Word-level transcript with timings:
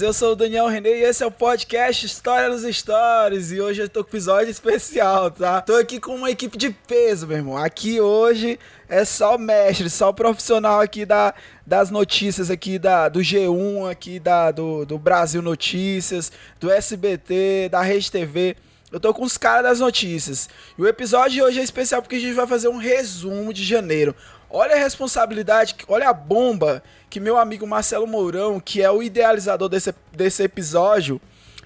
Eu 0.00 0.12
sou 0.12 0.32
o 0.32 0.36
Daniel 0.36 0.66
René 0.66 0.90
e 0.90 1.04
esse 1.04 1.22
é 1.22 1.26
o 1.26 1.30
podcast 1.30 2.04
História 2.04 2.48
nos 2.48 2.62
Stories. 2.62 3.52
E 3.52 3.60
hoje 3.60 3.82
eu 3.82 3.88
tô 3.88 4.02
com 4.02 4.08
um 4.08 4.10
episódio 4.10 4.50
especial, 4.50 5.30
tá? 5.30 5.62
Tô 5.62 5.74
aqui 5.76 5.98
com 5.98 6.14
uma 6.14 6.30
equipe 6.30 6.58
de 6.58 6.70
peso, 6.70 7.26
meu 7.26 7.36
irmão. 7.38 7.56
Aqui 7.56 8.00
hoje 8.00 8.58
é 8.88 9.04
só 9.04 9.38
mestre, 9.38 9.88
só 9.88 10.12
profissional 10.12 10.80
aqui 10.80 11.06
da, 11.06 11.32
das 11.64 11.90
notícias 11.90 12.50
aqui 12.50 12.78
da, 12.78 13.08
do 13.08 13.20
G1, 13.20 13.90
aqui 13.90 14.18
da, 14.18 14.50
do, 14.50 14.84
do 14.84 14.98
Brasil 14.98 15.40
Notícias, 15.40 16.30
do 16.60 16.70
SBT, 16.70 17.68
da 17.70 17.80
Rede 17.80 18.10
TV. 18.10 18.56
Eu 18.92 19.00
tô 19.00 19.14
com 19.14 19.24
os 19.24 19.38
caras 19.38 19.62
das 19.62 19.80
notícias. 19.80 20.48
E 20.76 20.82
o 20.82 20.86
episódio 20.86 21.32
de 21.32 21.42
hoje 21.42 21.60
é 21.60 21.62
especial 21.62 22.02
porque 22.02 22.16
a 22.16 22.20
gente 22.20 22.34
vai 22.34 22.46
fazer 22.46 22.68
um 22.68 22.76
resumo 22.76 23.52
de 23.52 23.64
janeiro. 23.64 24.14
Olha 24.50 24.74
a 24.74 24.78
responsabilidade, 24.78 25.74
olha 25.88 26.08
a 26.08 26.12
bomba 26.12 26.82
que 27.08 27.20
meu 27.20 27.36
amigo 27.36 27.66
Marcelo 27.66 28.06
Mourão, 28.06 28.60
que 28.60 28.82
é 28.82 28.90
o 28.90 29.02
idealizador 29.02 29.68
desse, 29.68 29.94
desse 30.12 30.42
episódio, 30.42 31.20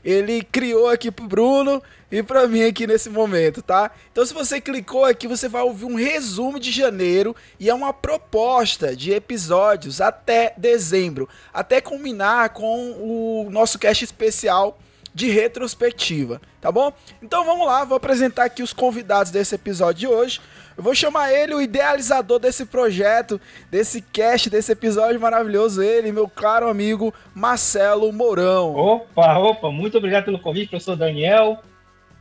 ele 0.05 0.43
criou 0.43 0.89
aqui 0.89 1.11
pro 1.11 1.27
Bruno 1.27 1.83
e 2.11 2.23
pra 2.23 2.49
mim 2.49 2.63
aqui 2.65 2.87
nesse 2.87 3.09
momento, 3.09 3.63
tá? 3.63 3.91
Então 4.11 4.25
se 4.25 4.35
você 4.35 4.61
clicou 4.61 5.05
aqui, 5.05 5.29
você 5.29 5.49
vai 5.49 5.63
ouvir 5.63 5.85
um 5.85 5.95
resumo 5.95 6.59
de 6.59 6.71
janeiro 6.71 7.37
e 7.59 7.69
é 7.69 7.75
uma 7.75 7.93
proposta 7.93 8.97
de 8.97 9.13
episódios 9.13 10.01
até 10.01 10.55
dezembro, 10.57 11.29
até 11.53 11.81
culminar 11.81 12.51
com 12.51 12.93
o 12.93 13.49
nosso 13.51 13.79
cast 13.79 14.05
especial 14.05 14.79
de 15.15 15.29
retrospectiva, 15.29 16.41
tá 16.61 16.71
bom? 16.71 16.93
Então 17.23 17.45
vamos 17.45 17.67
lá, 17.67 17.85
vou 17.85 17.97
apresentar 17.97 18.45
aqui 18.45 18.63
os 18.63 18.73
convidados 18.73 19.31
desse 19.31 19.55
episódio 19.55 20.01
de 20.01 20.07
hoje. 20.07 20.41
Eu 20.81 20.85
vou 20.85 20.95
chamar 20.95 21.31
ele, 21.31 21.53
o 21.53 21.61
idealizador 21.61 22.39
desse 22.39 22.65
projeto, 22.65 23.39
desse 23.71 24.01
cast, 24.01 24.49
desse 24.49 24.73
episódio 24.73 25.21
maravilhoso, 25.21 25.83
ele, 25.83 26.11
meu 26.11 26.27
caro 26.27 26.71
amigo 26.71 27.13
Marcelo 27.35 28.11
Mourão. 28.11 28.75
Opa, 28.75 29.37
opa, 29.37 29.71
muito 29.71 29.99
obrigado 29.99 30.25
pelo 30.25 30.39
convite, 30.39 30.71
professor 30.71 30.97
Daniel. 30.97 31.61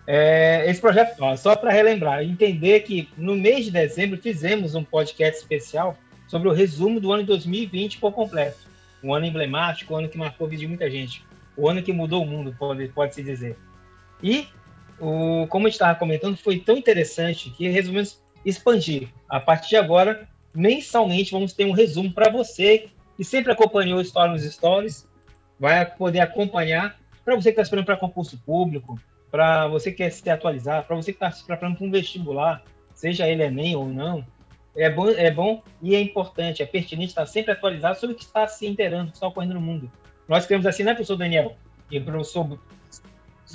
É, 0.05 0.69
esse 0.69 0.81
projeto, 0.81 1.15
ó, 1.21 1.37
só 1.37 1.55
para 1.55 1.71
relembrar, 1.71 2.21
entender 2.21 2.81
que 2.81 3.07
no 3.15 3.33
mês 3.33 3.63
de 3.63 3.71
dezembro 3.71 4.17
fizemos 4.17 4.75
um 4.75 4.83
podcast 4.83 5.39
especial 5.39 5.97
sobre 6.27 6.49
o 6.49 6.52
resumo 6.52 6.99
do 6.99 7.13
ano 7.13 7.23
de 7.23 7.27
2020 7.27 7.97
por 7.99 8.11
completo. 8.11 8.57
Um 9.02 9.13
ano 9.13 9.25
emblemático, 9.25 9.93
um 9.93 9.99
ano 9.99 10.09
que 10.09 10.17
marcou 10.17 10.47
a 10.47 10.49
vida 10.49 10.63
de 10.63 10.67
muita 10.67 10.91
gente. 10.91 11.23
O 11.55 11.69
ano 11.69 11.81
que 11.81 11.93
mudou 11.93 12.23
o 12.23 12.27
mundo, 12.27 12.53
pode, 12.59 12.89
pode 12.89 13.15
se 13.15 13.23
dizer. 13.23 13.55
E, 14.21 14.49
o, 14.99 15.47
como 15.47 15.65
a 15.65 15.69
gente 15.69 15.75
estava 15.75 15.97
comentando, 15.97 16.35
foi 16.35 16.59
tão 16.59 16.75
interessante 16.75 17.49
que 17.52 17.69
resolvemos 17.69 18.19
expandir. 18.50 19.09
A 19.28 19.39
partir 19.39 19.69
de 19.69 19.78
agora, 19.78 20.28
mensalmente, 20.53 21.31
vamos 21.31 21.53
ter 21.53 21.66
um 21.66 21.72
resumo 21.72 22.11
para 22.11 22.31
você 22.31 22.89
que 23.16 23.23
sempre 23.23 23.52
acompanhou 23.52 24.02
História 24.02 24.31
nos 24.31 24.44
Stories, 24.44 25.08
vai 25.59 25.86
poder 25.86 26.22
acompanhar. 26.22 26.97
Para 27.23 27.36
você 27.36 27.50
que 27.50 27.59
está 27.59 27.61
esperando 27.61 27.86
para 27.86 27.97
concurso 27.97 28.38
público, 28.39 29.00
para 29.30 29.67
você 29.67 29.92
que 29.92 29.97
quer 29.97 30.11
se 30.11 30.27
atualizar, 30.30 30.86
para 30.86 30.95
você 30.95 31.11
que 31.11 31.17
está 31.17 31.30
se 31.30 31.45
preparando 31.45 31.77
para 31.77 31.86
um 31.86 31.92
vestibular, 31.92 32.64
seja 32.93 33.27
ele 33.27 33.43
Enem 33.43 33.76
ou 33.76 33.87
não, 33.87 34.26
é 34.76 34.89
bom, 34.89 35.10
é 35.10 35.30
bom 35.30 35.61
e 35.81 35.95
é 35.95 36.02
importante, 36.02 36.64
é 36.64 36.66
pertinente 36.66 37.10
estar 37.10 37.26
sempre 37.26 37.52
atualizado 37.52 37.99
sobre 37.99 38.16
o 38.16 38.17
que 38.17 38.23
está 38.23 38.48
se 38.48 38.66
inteirando, 38.66 39.10
o 39.10 39.11
que 39.11 39.17
está 39.17 39.27
ocorrendo 39.27 39.55
no 39.55 39.61
mundo. 39.61 39.92
Nós 40.27 40.45
queremos 40.45 40.66
assim, 40.66 40.83
né, 40.83 40.93
professor 40.93 41.17
Daniel? 41.17 41.55
E 41.92 41.99
professor, 41.99 42.60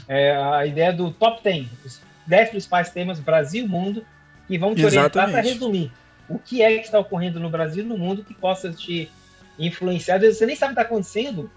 é, 0.09 0.37
a 0.37 0.66
ideia 0.66 0.93
do 0.93 1.11
top 1.11 1.43
10, 1.43 1.66
os 1.84 2.03
10 2.26 2.50
principais 2.50 2.91
temas 2.91 3.21
Brasil 3.21 3.65
e 3.65 3.69
mundo, 3.69 4.05
que 4.47 4.59
vão 4.59 4.75
te 4.75 4.84
orientar 4.84 5.31
para 5.31 5.41
resumir 5.41 5.91
o 6.28 6.38
que 6.38 6.62
é 6.62 6.78
que 6.78 6.87
está 6.87 6.99
ocorrendo 6.99 7.38
no 7.38 7.50
Brasil 7.50 7.84
e 7.84 7.87
no 7.87 7.99
mundo 7.99 8.25
que 8.25 8.34
possa 8.34 8.71
te 8.71 9.10
influenciar. 9.59 10.16
Às 10.16 10.22
vezes 10.22 10.38
você 10.38 10.47
nem 10.47 10.56
sabe 10.56 10.72
o 10.72 10.75
que 10.75 10.81
está 10.81 10.88
acontecendo, 10.88 11.50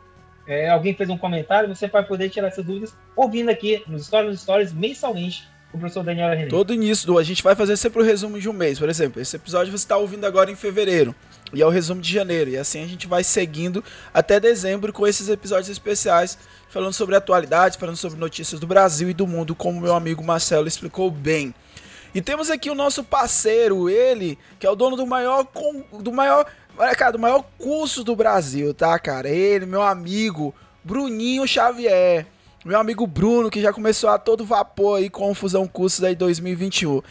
é, 0.47 0.69
alguém 0.69 0.93
fez 0.93 1.09
um 1.09 1.17
comentário, 1.17 1.67
você 1.67 1.87
vai 1.87 2.03
poder 2.03 2.29
tirar 2.29 2.47
essas 2.47 2.65
dúvidas 2.65 2.95
ouvindo 3.15 3.49
aqui 3.49 3.83
nos 3.87 4.05
Stories 4.05 4.31
nos 4.31 4.41
Stories 4.41 4.73
mensalmente 4.73 5.47
com 5.71 5.77
o 5.77 5.79
professor 5.81 6.03
Daniel 6.03 6.29
René. 6.29 6.47
Todo 6.47 6.73
início, 6.73 7.17
a 7.17 7.23
gente 7.23 7.43
vai 7.43 7.55
fazer 7.55 7.75
sempre 7.75 8.01
o 8.01 8.05
resumo 8.05 8.39
de 8.39 8.47
um 8.47 8.53
mês. 8.53 8.79
Por 8.79 8.87
exemplo, 8.87 9.21
esse 9.21 9.35
episódio 9.35 9.71
você 9.71 9.83
está 9.83 9.97
ouvindo 9.97 10.25
agora 10.25 10.49
em 10.49 10.55
fevereiro. 10.55 11.13
E 11.53 11.61
é 11.61 11.65
o 11.65 11.69
resumo 11.69 12.01
de 12.01 12.11
janeiro. 12.11 12.49
E 12.49 12.57
assim 12.57 12.83
a 12.83 12.87
gente 12.87 13.07
vai 13.07 13.23
seguindo 13.23 13.83
até 14.13 14.39
dezembro 14.39 14.93
com 14.93 15.05
esses 15.05 15.27
episódios 15.27 15.69
especiais, 15.69 16.37
falando 16.69 16.93
sobre 16.93 17.15
atualidades, 17.15 17.77
falando 17.77 17.97
sobre 17.97 18.17
notícias 18.17 18.59
do 18.59 18.67
Brasil 18.67 19.09
e 19.09 19.13
do 19.13 19.27
mundo, 19.27 19.53
como 19.53 19.81
meu 19.81 19.95
amigo 19.95 20.23
Marcelo 20.23 20.67
explicou 20.67 21.11
bem. 21.11 21.53
E 22.17 22.21
temos 22.21 22.49
aqui 22.49 22.67
o 22.67 22.73
nosso 22.73 23.03
parceiro, 23.03 23.87
ele, 23.87 24.39
que 24.57 24.65
é 24.65 24.69
o 24.71 24.75
dono 24.75 24.95
do 24.95 25.05
maior 25.05 25.45
do 25.99 26.11
maior, 26.11 26.47
cara, 26.97 27.11
do 27.11 27.19
maior 27.19 27.45
curso 27.59 28.03
do 28.03 28.15
Brasil, 28.15 28.73
tá, 28.73 28.97
cara? 28.97 29.29
Ele, 29.29 29.67
meu 29.67 29.83
amigo 29.83 30.51
Bruninho 30.83 31.47
Xavier. 31.47 32.25
Meu 32.65 32.79
amigo 32.79 33.05
Bruno, 33.05 33.51
que 33.51 33.61
já 33.61 33.71
começou 33.71 34.09
a 34.09 34.17
todo 34.17 34.43
vapor 34.43 34.97
aí 34.97 35.11
com 35.11 35.29
o 35.29 35.35
Fusão 35.35 35.67
Cursos 35.67 36.03
aí 36.03 36.15
2021. 36.15 37.03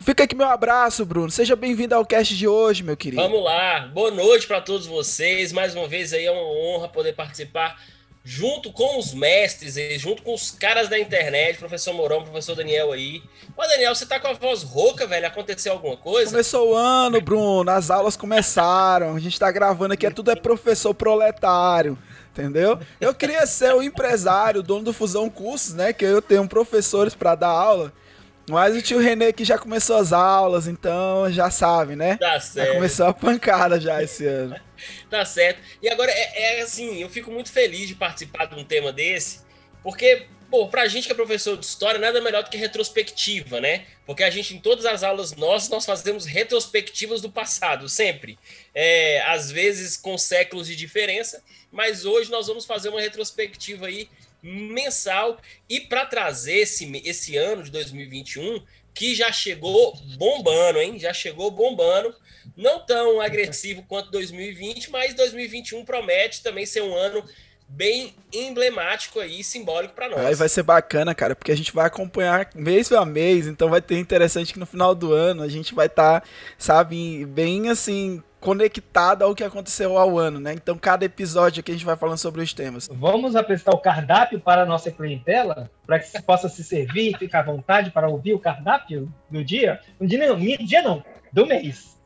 Fica 0.00 0.24
aqui 0.24 0.36
meu 0.36 0.48
abraço, 0.48 1.06
Bruno. 1.06 1.30
Seja 1.30 1.56
bem-vindo 1.56 1.94
ao 1.94 2.04
cast 2.04 2.36
de 2.36 2.46
hoje, 2.46 2.82
meu 2.82 2.98
querido. 2.98 3.22
Vamos 3.22 3.42
lá. 3.42 3.86
Boa 3.86 4.10
noite 4.10 4.46
para 4.46 4.60
todos 4.60 4.86
vocês. 4.86 5.50
Mais 5.50 5.74
uma 5.74 5.88
vez 5.88 6.12
aí 6.12 6.26
é 6.26 6.30
uma 6.30 6.42
honra 6.42 6.90
poder 6.90 7.14
participar 7.14 7.80
junto 8.22 8.72
com 8.72 8.98
os 8.98 9.14
mestres, 9.14 9.76
junto 10.00 10.22
com 10.22 10.34
os 10.34 10.50
caras 10.50 10.88
da 10.88 10.98
internet, 10.98 11.58
professor 11.58 11.94
Mourão, 11.94 12.22
professor 12.22 12.54
Daniel 12.54 12.92
aí. 12.92 13.22
Ô, 13.56 13.62
Daniel, 13.62 13.94
você 13.94 14.04
tá 14.04 14.20
com 14.20 14.28
a 14.28 14.32
voz 14.34 14.62
rouca, 14.62 15.06
velho? 15.06 15.26
Aconteceu 15.26 15.72
alguma 15.72 15.96
coisa? 15.96 16.30
Começou 16.30 16.70
o 16.70 16.74
ano, 16.74 17.20
Bruno, 17.20 17.70
as 17.70 17.90
aulas 17.90 18.16
começaram, 18.16 19.16
a 19.16 19.20
gente 19.20 19.38
tá 19.38 19.50
gravando 19.50 19.94
aqui, 19.94 20.06
é 20.06 20.10
tudo 20.10 20.30
é 20.30 20.36
professor 20.36 20.94
proletário, 20.94 21.98
entendeu? 22.30 22.78
Eu 23.00 23.14
queria 23.14 23.46
ser 23.46 23.74
o 23.74 23.82
empresário, 23.82 24.62
dono 24.62 24.84
do 24.84 24.92
Fusão 24.92 25.30
Cursos, 25.30 25.74
né, 25.74 25.92
que 25.92 26.04
eu 26.04 26.20
tenho 26.20 26.46
professores 26.46 27.14
para 27.14 27.34
dar 27.34 27.48
aula, 27.48 27.92
mas 28.48 28.76
o 28.76 28.82
tio 28.82 28.98
Renê 28.98 29.28
aqui 29.28 29.44
já 29.44 29.56
começou 29.56 29.96
as 29.96 30.12
aulas, 30.12 30.66
então 30.66 31.30
já 31.30 31.50
sabe, 31.50 31.94
né? 31.96 32.16
Tá 32.16 32.38
certo. 32.40 32.68
Já 32.68 32.74
começou 32.74 33.06
a 33.06 33.14
pancada 33.14 33.80
já 33.80 34.02
esse 34.02 34.26
ano. 34.26 34.56
Tá 35.08 35.24
certo. 35.24 35.60
E 35.82 35.88
agora, 35.88 36.10
é, 36.10 36.58
é, 36.58 36.60
assim, 36.60 37.00
eu 37.00 37.08
fico 37.08 37.30
muito 37.30 37.50
feliz 37.50 37.88
de 37.88 37.94
participar 37.94 38.46
de 38.46 38.54
um 38.54 38.64
tema 38.64 38.92
desse, 38.92 39.40
porque, 39.82 40.26
pô, 40.50 40.68
pra 40.68 40.88
gente 40.88 41.06
que 41.06 41.12
é 41.12 41.14
professor 41.14 41.56
de 41.56 41.64
história, 41.64 41.98
nada 41.98 42.20
melhor 42.20 42.42
do 42.42 42.50
que 42.50 42.56
retrospectiva, 42.56 43.60
né? 43.60 43.86
Porque 44.06 44.22
a 44.22 44.30
gente, 44.30 44.54
em 44.54 44.60
todas 44.60 44.84
as 44.84 45.02
aulas 45.02 45.34
nossas, 45.36 45.68
nós 45.68 45.86
fazemos 45.86 46.26
retrospectivas 46.26 47.20
do 47.20 47.30
passado, 47.30 47.88
sempre. 47.88 48.38
É, 48.74 49.22
às 49.22 49.50
vezes 49.50 49.96
com 49.96 50.18
séculos 50.18 50.66
de 50.66 50.76
diferença, 50.76 51.42
mas 51.70 52.04
hoje 52.04 52.30
nós 52.30 52.46
vamos 52.46 52.64
fazer 52.64 52.88
uma 52.88 53.00
retrospectiva 53.00 53.86
aí 53.86 54.08
mensal 54.42 55.38
e 55.68 55.80
para 55.80 56.06
trazer 56.06 56.60
esse, 56.60 56.90
esse 57.04 57.36
ano 57.36 57.62
de 57.62 57.70
2021 57.70 58.62
que 58.94 59.14
já 59.14 59.30
chegou 59.30 59.96
bombando, 60.16 60.80
hein? 60.80 60.98
Já 60.98 61.12
chegou 61.12 61.50
bombando. 61.50 62.14
Não 62.56 62.84
tão 62.84 63.20
agressivo 63.20 63.82
quanto 63.82 64.10
2020, 64.10 64.90
mas 64.90 65.14
2021 65.14 65.84
promete 65.84 66.42
também 66.42 66.66
ser 66.66 66.82
um 66.82 66.94
ano 66.94 67.24
bem 67.70 68.14
emblemático 68.32 69.20
aí, 69.20 69.44
simbólico 69.44 69.94
para 69.94 70.08
nós. 70.08 70.26
Aí 70.26 70.34
vai 70.34 70.48
ser 70.48 70.62
bacana, 70.62 71.14
cara, 71.14 71.36
porque 71.36 71.52
a 71.52 71.56
gente 71.56 71.72
vai 71.72 71.86
acompanhar 71.86 72.48
mês 72.54 72.90
a 72.90 73.04
mês, 73.04 73.46
então 73.46 73.68
vai 73.68 73.80
ter 73.80 73.98
interessante 73.98 74.52
que 74.52 74.58
no 74.58 74.66
final 74.66 74.94
do 74.94 75.12
ano 75.12 75.42
a 75.42 75.48
gente 75.48 75.74
vai 75.74 75.86
estar, 75.86 76.20
tá, 76.20 76.26
sabe, 76.58 77.24
bem 77.26 77.68
assim, 77.68 78.22
conectado 78.40 79.22
ao 79.22 79.34
que 79.34 79.44
aconteceu 79.44 79.96
ao 79.96 80.18
ano, 80.18 80.40
né? 80.40 80.52
Então, 80.52 80.76
cada 80.76 81.04
episódio 81.04 81.60
aqui 81.60 81.70
a 81.70 81.74
gente 81.74 81.84
vai 81.84 81.96
falando 81.96 82.18
sobre 82.18 82.40
os 82.42 82.52
temas. 82.52 82.88
Vamos 82.90 83.36
apresentar 83.36 83.72
o 83.72 83.78
cardápio 83.78 84.40
para 84.40 84.62
a 84.62 84.66
nossa 84.66 84.90
clientela, 84.90 85.70
para 85.86 85.98
que 85.98 86.08
você 86.08 86.20
possa 86.20 86.48
se 86.48 86.64
servir 86.64 87.12
e 87.14 87.18
ficar 87.18 87.40
à 87.40 87.44
vontade 87.44 87.90
para 87.90 88.08
ouvir 88.08 88.34
o 88.34 88.38
cardápio 88.38 89.12
do 89.30 89.44
dia? 89.44 89.80
No 90.00 90.06
dia 90.06 90.26
não, 90.26 90.36
dia 90.38 90.82
não, 90.82 91.04
do 91.32 91.46
mês. 91.46 91.99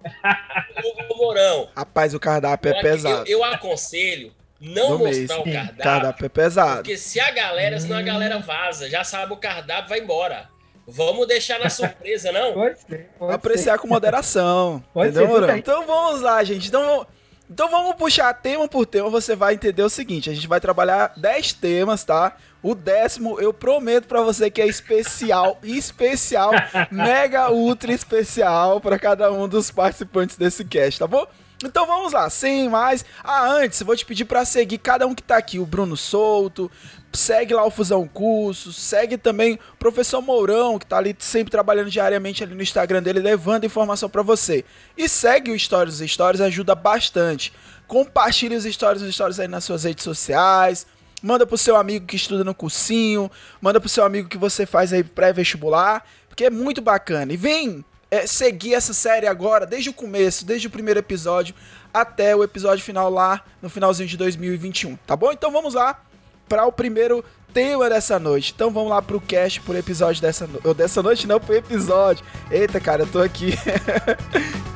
Ô, 1.10 1.16
Mourão. 1.16 1.68
Rapaz, 1.76 2.14
o 2.14 2.20
cardápio 2.20 2.72
é 2.72 2.80
pesado. 2.80 3.28
Eu, 3.28 3.38
eu 3.38 3.44
aconselho 3.44 4.32
não 4.60 4.98
do 4.98 4.98
mostrar 4.98 5.12
mês. 5.12 5.30
o 5.30 5.44
cardápio. 5.44 5.82
Cardápio 5.82 6.26
é 6.26 6.28
pesado. 6.28 6.76
Porque 6.76 6.96
se 6.96 7.20
a 7.20 7.30
galera, 7.30 7.78
senão 7.78 7.96
a 7.96 8.02
galera 8.02 8.38
vaza, 8.38 8.88
já 8.88 9.04
sabe 9.04 9.32
o 9.32 9.36
cardápio, 9.36 9.88
vai 9.88 10.00
embora. 10.00 10.48
Vamos 10.86 11.26
deixar 11.26 11.58
na 11.58 11.70
surpresa, 11.70 12.30
não? 12.30 12.52
Pode 12.52 12.80
ser. 12.80 13.08
Pode 13.18 13.32
Apreciar 13.32 13.74
ser. 13.74 13.80
com 13.80 13.88
moderação. 13.88 14.84
Pode 14.92 15.10
entendeu, 15.10 15.26
ser, 15.26 15.32
Mourão? 15.40 15.56
Então 15.56 15.86
vamos 15.86 16.20
lá, 16.20 16.44
gente. 16.44 16.68
Então, 16.68 17.06
então 17.50 17.70
vamos 17.70 17.96
puxar 17.96 18.32
tema 18.34 18.66
por 18.66 18.86
tema. 18.86 19.10
Você 19.10 19.36
vai 19.36 19.54
entender 19.54 19.82
o 19.82 19.88
seguinte: 19.88 20.30
a 20.30 20.34
gente 20.34 20.48
vai 20.48 20.60
trabalhar 20.60 21.12
10 21.16 21.52
temas, 21.54 22.04
tá? 22.04 22.36
O 22.62 22.74
décimo, 22.74 23.38
eu 23.38 23.52
prometo 23.52 24.06
pra 24.06 24.22
você 24.22 24.50
que 24.50 24.62
é 24.62 24.66
especial, 24.66 25.58
especial, 25.62 26.52
mega 26.90 27.50
ultra 27.50 27.92
especial 27.92 28.80
pra 28.80 28.98
cada 28.98 29.30
um 29.30 29.46
dos 29.46 29.70
participantes 29.70 30.36
desse 30.36 30.64
cast, 30.64 30.98
tá 30.98 31.06
bom? 31.06 31.26
Então 31.66 31.86
vamos 31.86 32.12
lá, 32.12 32.28
sem 32.30 32.68
mais. 32.68 33.04
Ah, 33.22 33.48
antes, 33.50 33.82
vou 33.82 33.96
te 33.96 34.04
pedir 34.04 34.24
pra 34.24 34.44
seguir 34.44 34.78
cada 34.78 35.06
um 35.06 35.14
que 35.14 35.22
tá 35.22 35.36
aqui, 35.36 35.58
o 35.58 35.66
Bruno 35.66 35.96
Souto, 35.96 36.70
segue 37.12 37.54
lá 37.54 37.64
o 37.64 37.70
Fusão 37.70 38.06
Cursos, 38.06 38.76
segue 38.76 39.16
também 39.16 39.54
o 39.54 39.76
professor 39.78 40.20
Mourão, 40.20 40.78
que 40.78 40.86
tá 40.86 40.98
ali 40.98 41.14
sempre 41.18 41.50
trabalhando 41.50 41.90
diariamente 41.90 42.42
ali 42.42 42.54
no 42.54 42.62
Instagram 42.62 43.02
dele, 43.02 43.20
levando 43.20 43.64
informação 43.64 44.08
pra 44.08 44.22
você. 44.22 44.64
E 44.96 45.08
segue 45.08 45.50
o 45.50 45.58
Stories 45.58 45.98
dos 45.98 46.10
Stories, 46.10 46.40
ajuda 46.40 46.74
bastante. 46.74 47.52
Compartilhe 47.86 48.56
os 48.56 48.64
Stories 48.64 49.02
dos 49.02 49.14
Stories 49.14 49.38
aí 49.38 49.48
nas 49.48 49.64
suas 49.64 49.84
redes 49.84 50.04
sociais. 50.04 50.86
Manda 51.22 51.46
pro 51.46 51.56
seu 51.56 51.76
amigo 51.76 52.06
que 52.06 52.16
estuda 52.16 52.44
no 52.44 52.54
cursinho, 52.54 53.30
manda 53.60 53.80
pro 53.80 53.88
seu 53.88 54.04
amigo 54.04 54.28
que 54.28 54.36
você 54.36 54.66
faz 54.66 54.92
aí 54.92 55.02
pré-vestibular, 55.02 56.04
porque 56.28 56.44
é 56.44 56.50
muito 56.50 56.82
bacana. 56.82 57.32
E 57.32 57.36
vem 57.36 57.82
é, 58.10 58.26
seguir 58.26 58.74
essa 58.74 58.92
série 58.92 59.26
agora, 59.26 59.66
desde 59.66 59.90
o 59.90 59.92
começo, 59.92 60.44
desde 60.44 60.66
o 60.66 60.70
primeiro 60.70 61.00
episódio 61.00 61.54
até 61.92 62.34
o 62.34 62.42
episódio 62.42 62.84
final 62.84 63.08
lá 63.10 63.42
no 63.62 63.70
finalzinho 63.70 64.08
de 64.08 64.16
2021, 64.16 64.96
tá 65.06 65.14
bom? 65.14 65.32
Então 65.32 65.50
vamos 65.50 65.74
lá 65.74 66.02
para 66.48 66.66
o 66.66 66.72
primeiro 66.72 67.24
tema 67.52 67.88
dessa 67.88 68.18
noite. 68.18 68.52
Então 68.54 68.70
vamos 68.70 68.90
lá 68.90 69.00
pro 69.00 69.20
cast, 69.20 69.60
por 69.60 69.76
episódio 69.76 70.20
dessa 70.20 70.46
noite. 70.46 70.74
Dessa 70.74 71.02
noite 71.02 71.26
não, 71.26 71.38
pro 71.38 71.54
episódio. 71.54 72.24
Eita, 72.50 72.80
cara, 72.80 73.02
eu 73.02 73.06
tô 73.06 73.20
aqui. 73.20 73.54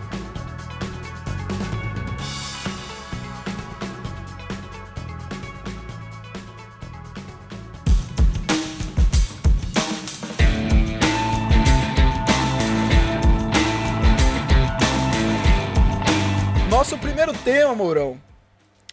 Nosso 16.78 16.96
primeiro 16.96 17.32
tema, 17.32 17.75
Mourão, 17.75 18.20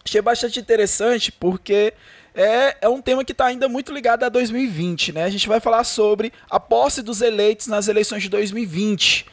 achei 0.04 0.20
bastante 0.20 0.60
interessante 0.60 1.32
porque 1.32 1.94
é, 2.34 2.78
é 2.82 2.90
um 2.90 3.00
tema 3.00 3.24
que 3.24 3.32
está 3.32 3.46
ainda 3.46 3.70
muito 3.70 3.94
ligado 3.94 4.24
a 4.24 4.30
2020, 4.30 5.14
né? 5.14 5.24
A 5.24 5.30
gente 5.30 5.48
vai 5.48 5.60
falar 5.60 5.84
sobre 5.84 6.34
a 6.50 6.60
posse 6.60 7.04
dos 7.04 7.22
eleitos 7.22 7.68
nas 7.68 7.88
eleições 7.88 8.24
de 8.24 8.30
2020. 8.30 9.28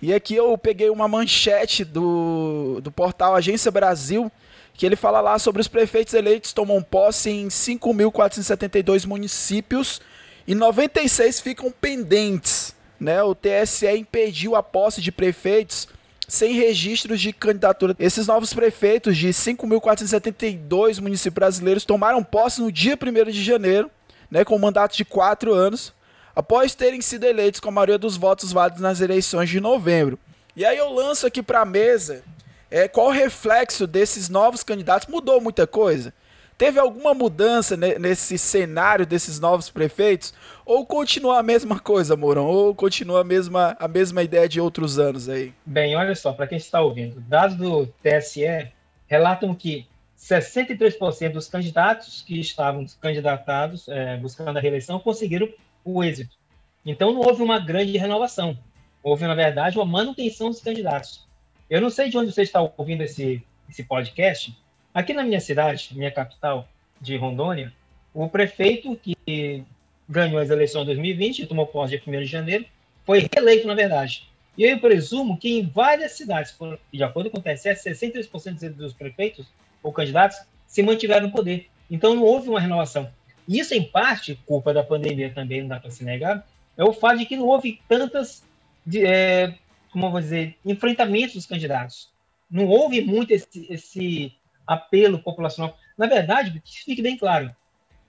E 0.00 0.14
aqui 0.14 0.34
eu 0.34 0.56
peguei 0.56 0.88
uma 0.88 1.06
manchete 1.06 1.84
do, 1.84 2.80
do 2.82 2.90
portal 2.90 3.36
Agência 3.36 3.70
Brasil, 3.70 4.32
que 4.72 4.86
ele 4.86 4.96
fala 4.96 5.20
lá 5.20 5.38
sobre 5.38 5.60
os 5.60 5.68
prefeitos 5.68 6.14
eleitos 6.14 6.54
tomam 6.54 6.82
posse 6.82 7.28
em 7.28 7.48
5.472 7.48 9.06
municípios 9.06 10.00
e 10.46 10.54
96 10.54 11.40
ficam 11.40 11.70
pendentes. 11.70 12.74
Né? 12.98 13.22
O 13.22 13.34
TSE 13.34 13.86
impediu 13.86 14.56
a 14.56 14.62
posse 14.62 15.02
de 15.02 15.12
prefeitos 15.12 15.86
sem 16.28 16.52
registros 16.52 17.20
de 17.20 17.32
candidatura. 17.32 17.96
Esses 17.98 18.26
novos 18.26 18.52
prefeitos 18.52 19.16
de 19.16 19.28
5.472 19.28 21.00
municípios 21.00 21.34
brasileiros 21.34 21.86
tomaram 21.86 22.22
posse 22.22 22.60
no 22.60 22.70
dia 22.70 22.96
1 22.96 23.30
de 23.30 23.42
janeiro, 23.42 23.90
né, 24.30 24.44
com 24.44 24.54
um 24.54 24.58
mandato 24.58 24.94
de 24.94 25.06
quatro 25.06 25.54
anos, 25.54 25.92
após 26.36 26.74
terem 26.74 27.00
sido 27.00 27.24
eleitos 27.24 27.60
com 27.60 27.70
a 27.70 27.72
maioria 27.72 27.98
dos 27.98 28.18
votos 28.18 28.52
válidos 28.52 28.82
nas 28.82 29.00
eleições 29.00 29.48
de 29.48 29.58
novembro. 29.58 30.18
E 30.54 30.64
aí 30.64 30.76
eu 30.76 30.92
lanço 30.92 31.26
aqui 31.26 31.42
para 31.42 31.62
a 31.62 31.64
mesa 31.64 32.22
é, 32.70 32.86
qual 32.86 33.06
o 33.06 33.12
reflexo 33.12 33.86
desses 33.86 34.28
novos 34.28 34.62
candidatos. 34.62 35.08
Mudou 35.08 35.40
muita 35.40 35.66
coisa? 35.66 36.12
Teve 36.58 36.80
alguma 36.80 37.14
mudança 37.14 37.76
nesse 37.76 38.36
cenário 38.36 39.06
desses 39.06 39.38
novos 39.38 39.70
prefeitos? 39.70 40.34
Ou 40.66 40.84
continua 40.84 41.38
a 41.38 41.42
mesma 41.42 41.78
coisa, 41.78 42.16
Mourão? 42.16 42.46
Ou 42.46 42.74
continua 42.74 43.20
a 43.20 43.24
mesma, 43.24 43.76
a 43.78 43.86
mesma 43.86 44.24
ideia 44.24 44.48
de 44.48 44.60
outros 44.60 44.98
anos 44.98 45.28
aí? 45.28 45.54
Bem, 45.64 45.94
olha 45.94 46.16
só, 46.16 46.32
para 46.32 46.48
quem 46.48 46.58
está 46.58 46.80
ouvindo, 46.80 47.20
dados 47.20 47.54
do 47.56 47.86
TSE 48.02 48.72
relatam 49.06 49.54
que 49.54 49.86
63% 50.18 51.30
dos 51.30 51.48
candidatos 51.48 52.22
que 52.22 52.40
estavam 52.40 52.84
candidatados, 53.00 53.88
é, 53.88 54.16
buscando 54.16 54.56
a 54.56 54.60
reeleição, 54.60 54.98
conseguiram 54.98 55.48
o 55.84 56.02
êxito. 56.02 56.36
Então 56.84 57.12
não 57.12 57.20
houve 57.20 57.40
uma 57.40 57.60
grande 57.60 57.96
renovação. 57.96 58.58
Houve, 59.00 59.28
na 59.28 59.34
verdade, 59.36 59.78
uma 59.78 59.86
manutenção 59.86 60.50
dos 60.50 60.60
candidatos. 60.60 61.24
Eu 61.70 61.80
não 61.80 61.88
sei 61.88 62.10
de 62.10 62.18
onde 62.18 62.32
você 62.32 62.42
está 62.42 62.60
ouvindo 62.76 63.04
esse, 63.04 63.40
esse 63.70 63.84
podcast, 63.84 64.58
Aqui 64.98 65.14
na 65.14 65.22
minha 65.22 65.38
cidade, 65.38 65.90
minha 65.92 66.10
capital 66.10 66.68
de 67.00 67.16
Rondônia, 67.16 67.72
o 68.12 68.28
prefeito 68.28 68.96
que 68.96 69.62
ganhou 70.08 70.40
as 70.40 70.50
eleições 70.50 70.80
de 70.80 70.86
2020, 70.86 71.46
tomou 71.46 71.68
posse 71.68 71.96
dia 71.96 72.02
1 72.04 72.22
de 72.22 72.24
janeiro, 72.24 72.64
foi 73.06 73.28
reeleito, 73.32 73.64
na 73.68 73.76
verdade. 73.76 74.28
E 74.56 74.64
eu 74.64 74.76
presumo 74.80 75.38
que 75.38 75.56
em 75.56 75.64
várias 75.64 76.16
cidades, 76.16 76.52
de 76.92 77.04
acordo 77.04 77.30
com 77.30 77.38
o 77.38 77.40
TSE, 77.40 77.68
63% 77.68 78.70
dos 78.70 78.92
prefeitos 78.92 79.46
ou 79.84 79.92
candidatos 79.92 80.38
se 80.66 80.82
mantiveram 80.82 81.28
no 81.28 81.32
poder. 81.32 81.68
Então 81.88 82.16
não 82.16 82.24
houve 82.24 82.48
uma 82.48 82.58
renovação. 82.58 83.08
Isso, 83.46 83.74
em 83.74 83.84
parte, 83.84 84.34
culpa 84.46 84.74
da 84.74 84.82
pandemia 84.82 85.30
também, 85.32 85.60
não 85.60 85.68
dá 85.68 85.78
para 85.78 85.92
se 85.92 86.02
negar, 86.02 86.44
é 86.76 86.82
o 86.82 86.92
fato 86.92 87.18
de 87.18 87.26
que 87.26 87.36
não 87.36 87.46
houve 87.46 87.80
tantas, 87.88 88.42
de, 88.84 89.06
é, 89.06 89.54
como 89.92 90.06
eu 90.06 90.10
vou 90.10 90.20
dizer, 90.20 90.56
enfrentamentos 90.64 91.36
dos 91.36 91.46
candidatos. 91.46 92.10
Não 92.50 92.66
houve 92.66 93.00
muito 93.00 93.30
esse, 93.30 93.64
esse 93.70 94.32
apelo 94.68 95.18
populacional. 95.18 95.76
Na 95.96 96.06
verdade, 96.06 96.62
que 96.62 96.84
fique 96.84 97.00
bem 97.00 97.16
claro, 97.16 97.50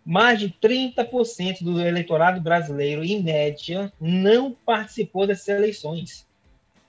mais 0.05 0.39
de 0.39 0.49
30% 0.49 1.63
do 1.63 1.79
eleitorado 1.81 2.41
brasileiro, 2.41 3.03
em 3.03 3.23
média, 3.23 3.91
não 3.99 4.51
participou 4.51 5.25
dessas 5.25 5.47
eleições. 5.47 6.27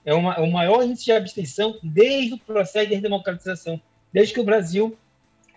É 0.04 0.12
uma, 0.12 0.40
o 0.40 0.50
maior 0.50 0.82
índice 0.82 1.04
de 1.04 1.12
abstenção 1.12 1.78
desde 1.82 2.34
o 2.34 2.38
processo 2.38 2.88
de 2.88 2.94
redemocratização, 2.96 3.80
desde 4.12 4.34
que 4.34 4.40
o 4.40 4.44
Brasil 4.44 4.98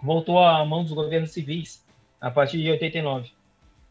voltou 0.01 0.37
à 0.37 0.63
mão 0.65 0.83
dos 0.83 0.93
governos 0.93 1.31
civis, 1.31 1.83
a 2.21 2.29
partir 2.29 2.61
de 2.61 2.69
89. 2.69 3.31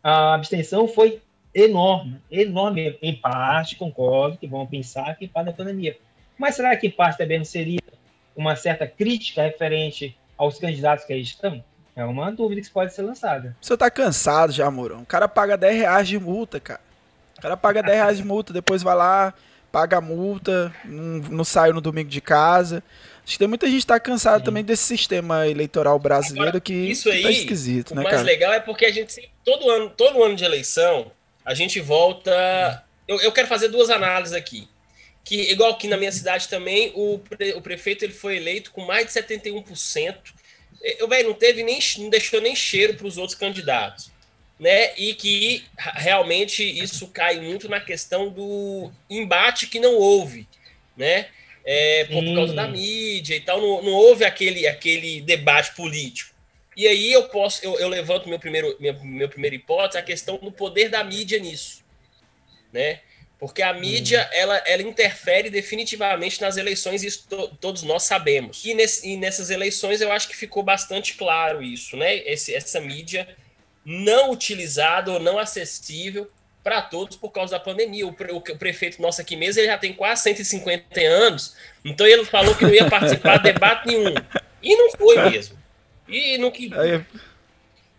A 0.02 0.34
abstenção 0.34 0.86
foi 0.86 1.20
enorme, 1.54 2.18
enorme. 2.30 2.98
Em 3.02 3.14
parte, 3.14 3.76
concordo 3.76 4.36
que 4.36 4.46
vão 4.46 4.66
pensar 4.66 5.16
que 5.16 5.26
para 5.26 5.50
a 5.50 5.54
pandemia. 5.54 5.96
Mas 6.38 6.54
será 6.54 6.76
que 6.76 6.90
parte 6.90 7.18
também 7.18 7.38
não 7.38 7.44
seria 7.44 7.81
uma 8.36 8.56
certa 8.56 8.86
crítica 8.86 9.42
referente 9.42 10.16
aos 10.36 10.58
candidatos 10.58 11.04
que 11.04 11.12
aí 11.12 11.20
estão? 11.20 11.62
É 11.94 12.04
uma 12.04 12.32
dúvida 12.32 12.60
que 12.60 12.70
pode 12.70 12.94
ser 12.94 13.02
lançada. 13.02 13.54
Você 13.60 13.76
tá 13.76 13.90
cansado 13.90 14.52
já, 14.52 14.70
Mourão. 14.70 15.02
O 15.02 15.06
cara 15.06 15.28
paga 15.28 15.56
10 15.56 15.76
reais 15.76 16.08
de 16.08 16.18
multa, 16.18 16.58
cara. 16.58 16.80
O 17.38 17.42
cara 17.42 17.56
paga 17.56 17.82
10 17.82 17.96
reais 17.96 18.16
de 18.16 18.24
multa, 18.24 18.52
depois 18.52 18.82
vai 18.82 18.96
lá, 18.96 19.34
paga 19.70 19.98
a 19.98 20.00
multa, 20.00 20.74
não, 20.84 21.18
não 21.30 21.44
sai 21.44 21.70
no 21.70 21.80
domingo 21.80 22.08
de 22.08 22.20
casa. 22.20 22.82
Acho 23.24 23.34
que 23.34 23.38
tem 23.38 23.48
muita 23.48 23.66
gente 23.66 23.80
que 23.80 23.86
tá 23.86 24.00
cansado 24.00 24.38
Sim. 24.38 24.44
também 24.44 24.64
desse 24.64 24.84
sistema 24.84 25.46
eleitoral 25.46 25.98
brasileiro 25.98 26.48
Agora, 26.48 26.60
que, 26.60 26.72
isso 26.72 27.10
aí, 27.10 27.18
que 27.18 27.22
tá 27.22 27.30
esquisito, 27.30 27.90
o 27.92 27.94
né, 27.94 28.02
mais 28.02 28.16
cara? 28.16 28.26
legal 28.26 28.52
é 28.52 28.60
porque 28.60 28.86
a 28.86 28.90
gente, 28.90 29.30
todo 29.44 29.70
ano, 29.70 29.90
todo 29.90 30.24
ano 30.24 30.34
de 30.34 30.44
eleição, 30.44 31.12
a 31.44 31.54
gente 31.54 31.78
volta... 31.78 32.82
Eu, 33.06 33.20
eu 33.20 33.32
quero 33.32 33.48
fazer 33.48 33.68
duas 33.68 33.90
análises 33.90 34.34
aqui 34.34 34.68
que 35.24 35.52
igual 35.52 35.72
aqui 35.72 35.86
na 35.86 35.96
minha 35.96 36.12
cidade 36.12 36.48
também, 36.48 36.92
o, 36.94 37.18
pre, 37.18 37.52
o 37.52 37.60
prefeito 37.60 38.04
ele 38.04 38.12
foi 38.12 38.36
eleito 38.36 38.72
com 38.72 38.84
mais 38.84 39.06
de 39.06 39.12
71%. 39.12 40.16
Eu, 40.98 41.08
velho, 41.08 41.28
não 41.28 41.34
teve 41.34 41.62
nem 41.62 41.78
não 41.98 42.10
deixou 42.10 42.40
nem 42.40 42.56
cheiro 42.56 42.94
para 42.94 43.06
os 43.06 43.16
outros 43.16 43.38
candidatos, 43.38 44.10
né? 44.58 44.96
E 44.96 45.14
que 45.14 45.64
realmente 45.94 46.62
isso 46.62 47.06
cai 47.08 47.40
muito 47.40 47.68
na 47.68 47.80
questão 47.80 48.28
do 48.28 48.90
embate 49.08 49.68
que 49.68 49.78
não 49.78 49.94
houve, 49.94 50.48
né? 50.96 51.28
É, 51.64 52.04
por, 52.06 52.24
por 52.24 52.34
causa 52.34 52.54
da 52.54 52.66
mídia 52.66 53.36
e 53.36 53.40
tal, 53.40 53.60
não, 53.60 53.82
não 53.82 53.92
houve 53.92 54.24
aquele 54.24 54.66
aquele 54.66 55.20
debate 55.20 55.72
político. 55.76 56.32
E 56.76 56.88
aí 56.88 57.12
eu 57.12 57.28
posso, 57.28 57.64
eu, 57.64 57.78
eu 57.78 57.88
levanto 57.88 58.28
meu 58.28 58.38
primeiro, 58.38 58.74
minha, 58.80 58.92
meu 58.94 59.28
primeira 59.28 59.54
hipótese, 59.54 59.98
a 59.98 60.02
questão 60.02 60.38
do 60.38 60.50
poder 60.50 60.88
da 60.88 61.04
mídia 61.04 61.38
nisso, 61.38 61.84
né? 62.72 63.00
Porque 63.42 63.60
a 63.60 63.72
mídia, 63.72 64.22
hum. 64.22 64.36
ela, 64.36 64.56
ela 64.64 64.82
interfere 64.82 65.50
definitivamente 65.50 66.40
nas 66.40 66.56
eleições, 66.56 67.02
isso 67.02 67.26
to, 67.28 67.48
todos 67.60 67.82
nós 67.82 68.04
sabemos. 68.04 68.64
E, 68.64 68.72
nesse, 68.72 69.04
e, 69.04 69.16
nessas 69.16 69.50
eleições 69.50 70.00
eu 70.00 70.12
acho 70.12 70.28
que 70.28 70.36
ficou 70.36 70.62
bastante 70.62 71.14
claro 71.14 71.60
isso, 71.60 71.96
né? 71.96 72.18
Esse, 72.18 72.54
essa 72.54 72.80
mídia 72.80 73.26
não 73.84 74.30
utilizada 74.30 75.10
ou 75.10 75.18
não 75.18 75.40
acessível 75.40 76.30
para 76.62 76.80
todos 76.82 77.16
por 77.16 77.30
causa 77.30 77.50
da 77.50 77.58
pandemia. 77.58 78.06
O, 78.06 78.10
o, 78.10 78.36
o, 78.36 78.56
prefeito 78.56 79.02
nosso 79.02 79.20
aqui 79.20 79.34
mesmo 79.34 79.60
ele 79.60 79.66
já 79.66 79.76
tem 79.76 79.92
quase 79.92 80.22
150 80.22 81.00
anos, 81.00 81.56
então 81.84 82.06
ele 82.06 82.24
falou 82.24 82.54
que 82.54 82.62
não 82.62 82.72
ia 82.72 82.88
participar 82.88 83.38
de 83.38 83.52
debate 83.52 83.88
nenhum. 83.88 84.14
E 84.62 84.76
não 84.76 84.92
foi 84.92 85.30
mesmo. 85.30 85.58
E 86.06 86.38
no 86.38 86.52
que. 86.52 86.70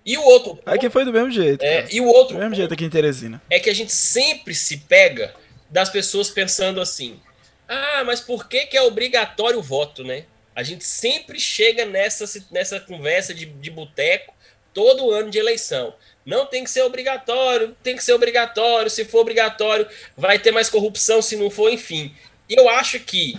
E 0.05 0.17
o 0.17 0.23
outro. 0.23 0.59
Aqui 0.65 0.89
foi 0.89 1.05
do 1.05 1.13
mesmo 1.13 1.31
jeito. 1.31 1.63
É, 1.63 1.83
cara. 1.83 1.95
e 1.95 2.01
o 2.01 2.05
outro 2.07 2.35
Do 2.35 2.39
mesmo 2.39 2.49
ponto 2.49 2.57
jeito 2.57 2.73
aqui 2.73 2.85
em 2.85 2.89
Teresina. 2.89 3.41
é 3.49 3.59
que 3.59 3.69
a 3.69 3.75
gente 3.75 3.91
sempre 3.91 4.53
se 4.53 4.77
pega 4.77 5.33
das 5.69 5.89
pessoas 5.89 6.29
pensando 6.29 6.81
assim: 6.81 7.19
ah, 7.67 8.03
mas 8.05 8.19
por 8.19 8.47
que, 8.47 8.65
que 8.65 8.77
é 8.77 8.81
obrigatório 8.81 9.59
o 9.59 9.63
voto, 9.63 10.03
né? 10.03 10.25
A 10.55 10.61
gente 10.61 10.83
sempre 10.83 11.39
chega 11.39 11.85
nessa, 11.85 12.25
nessa 12.51 12.79
conversa 12.79 13.33
de, 13.33 13.45
de 13.45 13.71
boteco 13.71 14.33
todo 14.73 15.11
ano 15.11 15.29
de 15.29 15.39
eleição. 15.39 15.95
Não 16.25 16.45
tem 16.45 16.63
que 16.63 16.69
ser 16.69 16.83
obrigatório, 16.83 17.75
tem 17.81 17.95
que 17.95 18.03
ser 18.03 18.13
obrigatório. 18.13 18.89
Se 18.89 19.05
for 19.05 19.19
obrigatório, 19.19 19.87
vai 20.15 20.37
ter 20.39 20.51
mais 20.51 20.69
corrupção, 20.69 21.21
se 21.21 21.35
não 21.35 21.49
for, 21.49 21.71
enfim. 21.71 22.13
E 22.49 22.53
eu 22.59 22.69
acho 22.69 22.99
que 22.99 23.37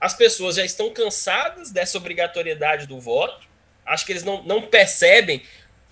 as 0.00 0.14
pessoas 0.14 0.56
já 0.56 0.64
estão 0.64 0.90
cansadas 0.90 1.70
dessa 1.70 1.98
obrigatoriedade 1.98 2.86
do 2.86 3.00
voto. 3.00 3.46
Acho 3.84 4.06
que 4.06 4.12
eles 4.12 4.22
não, 4.22 4.42
não 4.44 4.62
percebem 4.62 5.42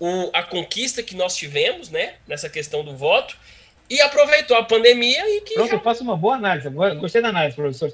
o, 0.01 0.31
a 0.33 0.41
conquista 0.41 1.03
que 1.03 1.15
nós 1.15 1.35
tivemos, 1.35 1.91
né, 1.91 2.15
nessa 2.27 2.49
questão 2.49 2.83
do 2.83 2.97
voto, 2.97 3.37
e 3.87 4.01
aproveitou 4.01 4.57
a 4.57 4.63
pandemia 4.63 5.37
e 5.37 5.41
que. 5.41 5.53
Pronto, 5.53 5.73
eu 5.73 5.79
faço 5.79 6.03
uma 6.03 6.17
boa 6.17 6.35
análise. 6.35 6.67
Gostei 6.99 7.21
da 7.21 7.29
análise, 7.29 7.55
professor. 7.55 7.93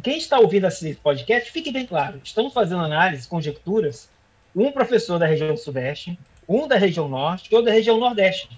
Quem 0.00 0.16
está 0.16 0.38
ouvindo 0.38 0.68
esse 0.68 0.94
podcast, 0.94 1.50
fique 1.50 1.72
bem 1.72 1.84
claro. 1.84 2.20
Estamos 2.22 2.54
fazendo 2.54 2.82
análise, 2.82 3.26
conjecturas. 3.26 4.08
Um 4.54 4.70
professor 4.70 5.18
da 5.18 5.26
região 5.26 5.56
sudeste, 5.56 6.16
um 6.48 6.68
da 6.68 6.76
região 6.76 7.08
norte 7.08 7.48
e 7.50 7.54
outro 7.54 7.70
da 7.70 7.76
região 7.76 7.98
nordeste. 7.98 8.48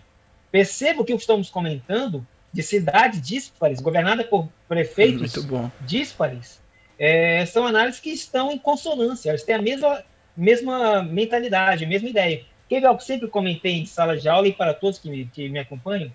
Percebo 0.50 1.04
que 1.04 1.14
o 1.14 1.16
que 1.16 1.22
estamos 1.22 1.48
comentando 1.48 2.26
de 2.52 2.62
cidades 2.62 3.22
díspares, 3.22 3.80
governadas 3.80 4.26
por 4.26 4.48
prefeitos 4.68 5.34
Muito 5.34 5.42
bom. 5.44 5.70
díspares, 5.80 6.60
é, 6.98 7.46
são 7.46 7.66
análises 7.66 8.00
que 8.00 8.10
estão 8.10 8.52
em 8.52 8.58
consonância, 8.58 9.30
elas 9.30 9.42
têm 9.42 9.54
a 9.54 9.62
mesma, 9.62 10.04
mesma 10.36 11.02
mentalidade, 11.02 11.84
a 11.84 11.88
mesma 11.88 12.08
ideia. 12.08 12.44
Ver 12.72 12.86
algo 12.86 13.00
que 13.00 13.04
sempre 13.04 13.28
comentei 13.28 13.74
em 13.74 13.84
sala 13.84 14.16
de 14.16 14.26
aula 14.30 14.48
e 14.48 14.52
para 14.52 14.72
todos 14.72 14.98
que 14.98 15.10
me, 15.10 15.26
que 15.26 15.46
me 15.46 15.58
acompanham? 15.58 16.10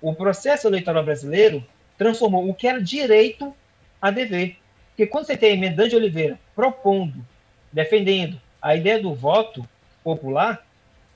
O 0.00 0.14
processo 0.14 0.68
eleitoral 0.68 1.02
brasileiro 1.02 1.66
transformou 1.98 2.48
o 2.48 2.54
que 2.54 2.68
era 2.68 2.80
direito 2.80 3.52
a 4.00 4.12
dever. 4.12 4.56
Porque 4.90 5.04
quando 5.08 5.26
você 5.26 5.36
tem 5.36 5.58
Medã 5.58 5.88
de 5.88 5.96
Oliveira 5.96 6.38
propondo, 6.54 7.26
defendendo 7.72 8.40
a 8.62 8.76
ideia 8.76 9.02
do 9.02 9.14
voto 9.14 9.68
popular, 10.04 10.64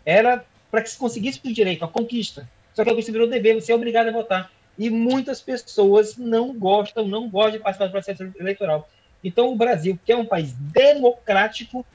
era 0.04 0.44
para 0.72 0.82
que 0.82 0.90
se 0.90 0.98
conseguisse 0.98 1.40
o 1.44 1.54
direito, 1.54 1.84
a 1.84 1.88
conquista. 1.88 2.50
Só 2.74 2.82
que 2.82 2.92
você 2.92 3.12
virou 3.12 3.28
dever, 3.28 3.54
você 3.54 3.70
é 3.70 3.76
obrigado 3.76 4.08
a 4.08 4.12
votar. 4.12 4.50
E 4.76 4.90
muitas 4.90 5.40
pessoas 5.40 6.16
não 6.16 6.52
gostam, 6.52 7.06
não 7.06 7.28
gostam 7.28 7.52
de 7.52 7.58
participar 7.60 7.86
do 7.86 7.92
processo 7.92 8.24
eleitoral. 8.40 8.90
Então, 9.22 9.52
o 9.52 9.56
Brasil, 9.56 9.96
que 10.04 10.10
é 10.10 10.16
um 10.16 10.26
país 10.26 10.52
democrático, 10.52 11.86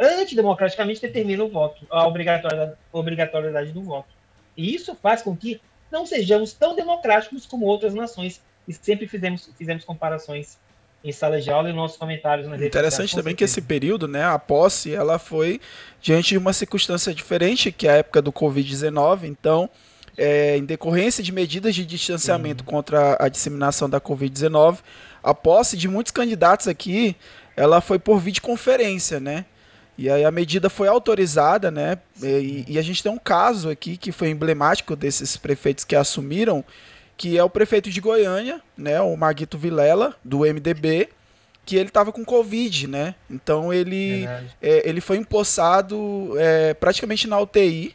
antidemocraticamente 0.00 1.00
determina 1.00 1.44
o 1.44 1.48
voto, 1.48 1.86
a 1.90 2.06
obrigatoriedade, 2.06 2.72
obrigatoriedade 2.92 3.72
do 3.72 3.82
voto. 3.82 4.08
E 4.56 4.74
isso 4.74 4.94
faz 4.94 5.22
com 5.22 5.36
que 5.36 5.60
não 5.90 6.06
sejamos 6.06 6.52
tão 6.52 6.74
democráticos 6.74 7.46
como 7.46 7.66
outras 7.66 7.94
nações. 7.94 8.40
E 8.66 8.72
sempre 8.72 9.06
fizemos, 9.06 9.50
fizemos 9.58 9.84
comparações 9.84 10.58
em 11.02 11.12
sala 11.12 11.40
de 11.40 11.50
aula 11.50 11.70
e 11.70 11.72
nossos 11.72 11.96
comentários 11.96 12.46
nas 12.46 12.60
Interessante 12.60 13.14
também 13.14 13.34
que 13.34 13.44
esse 13.44 13.62
período, 13.62 14.06
né, 14.06 14.24
a 14.24 14.38
posse, 14.38 14.94
ela 14.94 15.18
foi 15.18 15.60
diante 16.00 16.30
de 16.30 16.38
uma 16.38 16.52
circunstância 16.52 17.14
diferente 17.14 17.72
que 17.72 17.88
a 17.88 17.92
época 17.92 18.20
do 18.20 18.32
Covid-19. 18.32 19.24
Então, 19.24 19.68
é, 20.16 20.56
em 20.56 20.64
decorrência 20.64 21.22
de 21.22 21.32
medidas 21.32 21.74
de 21.74 21.86
distanciamento 21.86 22.64
contra 22.64 23.16
a 23.18 23.28
disseminação 23.28 23.88
da 23.88 24.00
Covid-19, 24.00 24.78
a 25.22 25.34
posse 25.34 25.76
de 25.76 25.88
muitos 25.88 26.12
candidatos 26.12 26.68
aqui, 26.68 27.16
ela 27.56 27.80
foi 27.80 27.98
por 27.98 28.18
videoconferência, 28.18 29.18
né? 29.18 29.46
E 30.00 30.08
aí 30.08 30.24
a 30.24 30.30
medida 30.30 30.70
foi 30.70 30.88
autorizada, 30.88 31.70
né? 31.70 31.98
E, 32.22 32.64
e 32.66 32.78
a 32.78 32.82
gente 32.82 33.02
tem 33.02 33.12
um 33.12 33.18
caso 33.18 33.68
aqui 33.68 33.98
que 33.98 34.10
foi 34.10 34.30
emblemático 34.30 34.96
desses 34.96 35.36
prefeitos 35.36 35.84
que 35.84 35.94
assumiram, 35.94 36.64
que 37.18 37.36
é 37.36 37.44
o 37.44 37.50
prefeito 37.50 37.90
de 37.90 38.00
Goiânia, 38.00 38.62
né? 38.74 38.98
O 39.02 39.14
Marguito 39.14 39.58
Vilela, 39.58 40.16
do 40.24 40.38
MDB, 40.38 41.10
que 41.66 41.76
ele 41.76 41.88
estava 41.90 42.12
com 42.12 42.24
Covid, 42.24 42.86
né? 42.86 43.14
Então 43.28 43.74
ele, 43.74 44.24
é, 44.62 44.88
ele 44.88 45.02
foi 45.02 45.18
empossado 45.18 46.32
é, 46.38 46.72
praticamente 46.72 47.28
na 47.28 47.38
UTI. 47.38 47.94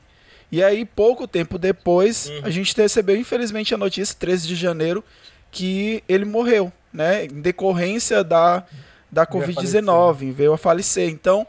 E 0.51 0.63
aí, 0.63 0.85
pouco 0.85 1.27
tempo 1.27 1.57
depois, 1.57 2.27
Uhum. 2.29 2.41
a 2.43 2.51
gente 2.51 2.77
recebeu, 2.77 3.17
infelizmente, 3.17 3.73
a 3.73 3.77
notícia, 3.79 4.15
13 4.19 4.47
de 4.47 4.55
janeiro, 4.55 5.03
que 5.51 6.03
ele 6.07 6.23
morreu, 6.23 6.71
né? 6.93 7.25
Em 7.25 7.41
decorrência 7.41 8.23
da, 8.23 8.63
da 9.11 9.25
Veio 9.25 9.43
a 9.43 9.47
Covid-19, 9.47 10.31
veio 10.31 10.53
a 10.53 10.57
falecer. 10.57 11.09
Então, 11.09 11.47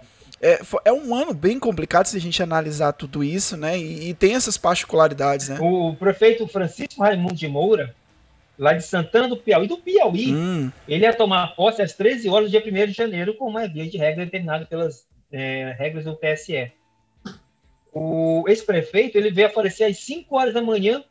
é, 0.54 0.60
é 0.86 0.92
um 0.92 1.14
ano 1.14 1.34
bem 1.34 1.58
complicado 1.58 2.06
se 2.06 2.16
a 2.16 2.20
gente 2.20 2.42
analisar 2.42 2.92
tudo 2.92 3.22
isso, 3.24 3.56
né? 3.56 3.78
E, 3.78 4.10
e 4.10 4.14
tem 4.14 4.34
essas 4.34 4.56
particularidades, 4.56 5.48
né? 5.48 5.58
O 5.60 5.94
prefeito 5.96 6.46
Francisco 6.46 7.02
Raimundo 7.02 7.34
de 7.34 7.48
Moura, 7.48 7.94
lá 8.58 8.72
de 8.72 8.82
Santana 8.82 9.28
do 9.28 9.36
Piauí, 9.36 9.66
do 9.66 9.78
Piauí, 9.78 10.34
Hum, 10.34 10.70
ele 10.88 11.04
ia 11.04 11.12
tomar 11.14 11.54
posse 11.54 11.82
às 11.82 11.92
13 11.94 12.28
horas 12.28 12.50
do 12.50 12.60
dia 12.60 12.62
1 12.64 12.86
de 12.86 12.92
janeiro, 12.92 13.34
como 13.34 13.58
é 13.58 13.68
via 13.68 13.88
de 13.88 13.98
regra 13.98 14.24
determinada 14.24 14.64
pelas 14.66 15.06
é, 15.32 15.74
regras 15.78 16.04
do 16.04 16.16
TSE. 16.16 16.72
O 17.92 18.44
ex-prefeito 18.46 19.16
ele 19.16 19.30
veio 19.30 19.48
a 19.48 19.50
falecer 19.50 19.90
às 19.90 19.98
5 19.98 20.36
horas 20.36 20.52
da 20.52 20.60
manhã 20.60 21.02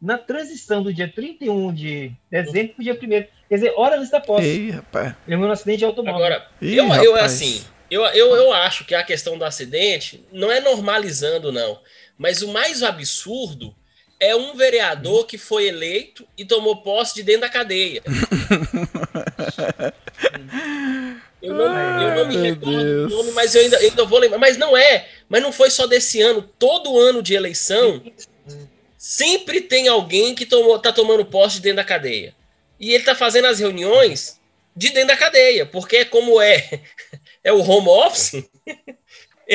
na 0.00 0.16
transição 0.16 0.82
do 0.82 0.92
dia 0.92 1.06
31 1.12 1.74
de 1.74 2.12
dezembro 2.30 2.74
para 2.74 2.80
o 2.80 2.84
dia 2.84 2.94
1 2.94 3.40
Quer 3.48 3.54
dizer, 3.56 3.74
horas 3.76 3.98
antes 3.98 4.10
da 4.10 4.20
posse. 4.20 4.46
ei, 4.46 4.70
rapaz. 4.70 5.14
Ele 5.26 5.36
morreu 5.36 5.48
num 5.48 5.52
acidente 5.52 5.78
de 5.78 5.84
automóvel. 5.84 6.24
Agora, 6.24 6.46
Ih, 6.62 6.76
eu, 6.76 6.84
eu 6.84 7.12
rapaz. 7.14 7.32
assim, 7.32 7.64
eu, 7.90 8.04
eu, 8.04 8.34
eu 8.36 8.52
acho 8.52 8.84
que 8.84 8.94
a 8.94 9.02
questão 9.02 9.36
do 9.36 9.44
acidente 9.44 10.24
não 10.32 10.50
é 10.50 10.60
normalizando, 10.60 11.50
não. 11.50 11.80
Mas 12.16 12.42
o 12.42 12.48
mais 12.48 12.82
absurdo 12.82 13.74
é 14.18 14.36
um 14.36 14.54
vereador 14.54 15.26
que 15.26 15.38
foi 15.38 15.66
eleito 15.66 16.26
e 16.36 16.44
tomou 16.44 16.82
posse 16.82 17.14
de 17.14 17.22
dentro 17.22 17.42
da 17.42 17.48
cadeia. 17.48 18.02
Eu 21.42 21.54
não, 21.54 21.64
eu 21.64 22.16
não 22.16 22.28
me 22.28 22.36
Ai, 22.36 22.42
recordo 22.50 23.08
do 23.08 23.16
nome, 23.16 23.32
mas 23.32 23.54
eu 23.54 23.62
ainda, 23.62 23.76
eu 23.76 23.88
ainda 23.88 24.04
vou 24.04 24.18
lembrar. 24.18 24.38
Mas 24.38 24.58
não 24.58 24.76
é, 24.76 25.08
mas 25.26 25.40
não 25.40 25.50
foi 25.50 25.70
só 25.70 25.86
desse 25.86 26.20
ano. 26.20 26.42
Todo 26.58 26.98
ano 26.98 27.22
de 27.22 27.32
eleição, 27.32 28.02
sempre 28.98 29.62
tem 29.62 29.88
alguém 29.88 30.34
que 30.34 30.44
tomou, 30.44 30.78
tá 30.78 30.92
tomando 30.92 31.24
posse 31.24 31.56
de 31.56 31.62
dentro 31.62 31.78
da 31.78 31.84
cadeia. 31.84 32.34
E 32.78 32.92
ele 32.92 33.04
tá 33.04 33.14
fazendo 33.14 33.46
as 33.46 33.58
reuniões 33.58 34.38
de 34.76 34.90
dentro 34.90 35.08
da 35.08 35.16
cadeia, 35.16 35.64
porque 35.64 36.04
como 36.04 36.40
é, 36.40 36.80
é 37.42 37.52
o 37.52 37.60
home 37.60 37.88
office, 37.88 38.44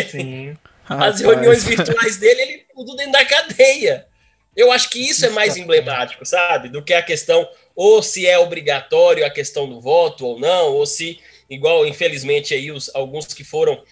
Sim. 0.10 0.58
as 0.88 1.22
reuniões 1.22 1.64
virtuais 1.64 2.18
dele, 2.18 2.42
ele 2.42 2.66
tudo 2.74 2.96
dentro 2.96 3.14
da 3.14 3.26
cadeia. 3.26 4.08
Eu 4.56 4.72
acho 4.72 4.90
que 4.90 5.00
isso 5.00 5.26
é 5.26 5.30
mais 5.30 5.58
emblemático, 5.58 6.26
sabe? 6.26 6.70
Do 6.70 6.84
que 6.84 6.94
a 6.94 7.02
questão, 7.02 7.48
ou 7.76 8.02
se 8.02 8.26
é 8.26 8.38
obrigatório 8.40 9.26
a 9.26 9.30
questão 9.30 9.68
do 9.68 9.82
voto 9.82 10.26
ou 10.26 10.40
não, 10.40 10.74
ou 10.74 10.86
se, 10.86 11.20
igual, 11.50 11.86
infelizmente, 11.86 12.54
aí 12.54 12.72
os, 12.72 12.90
alguns 12.96 13.34
que 13.34 13.44
foram 13.44 13.84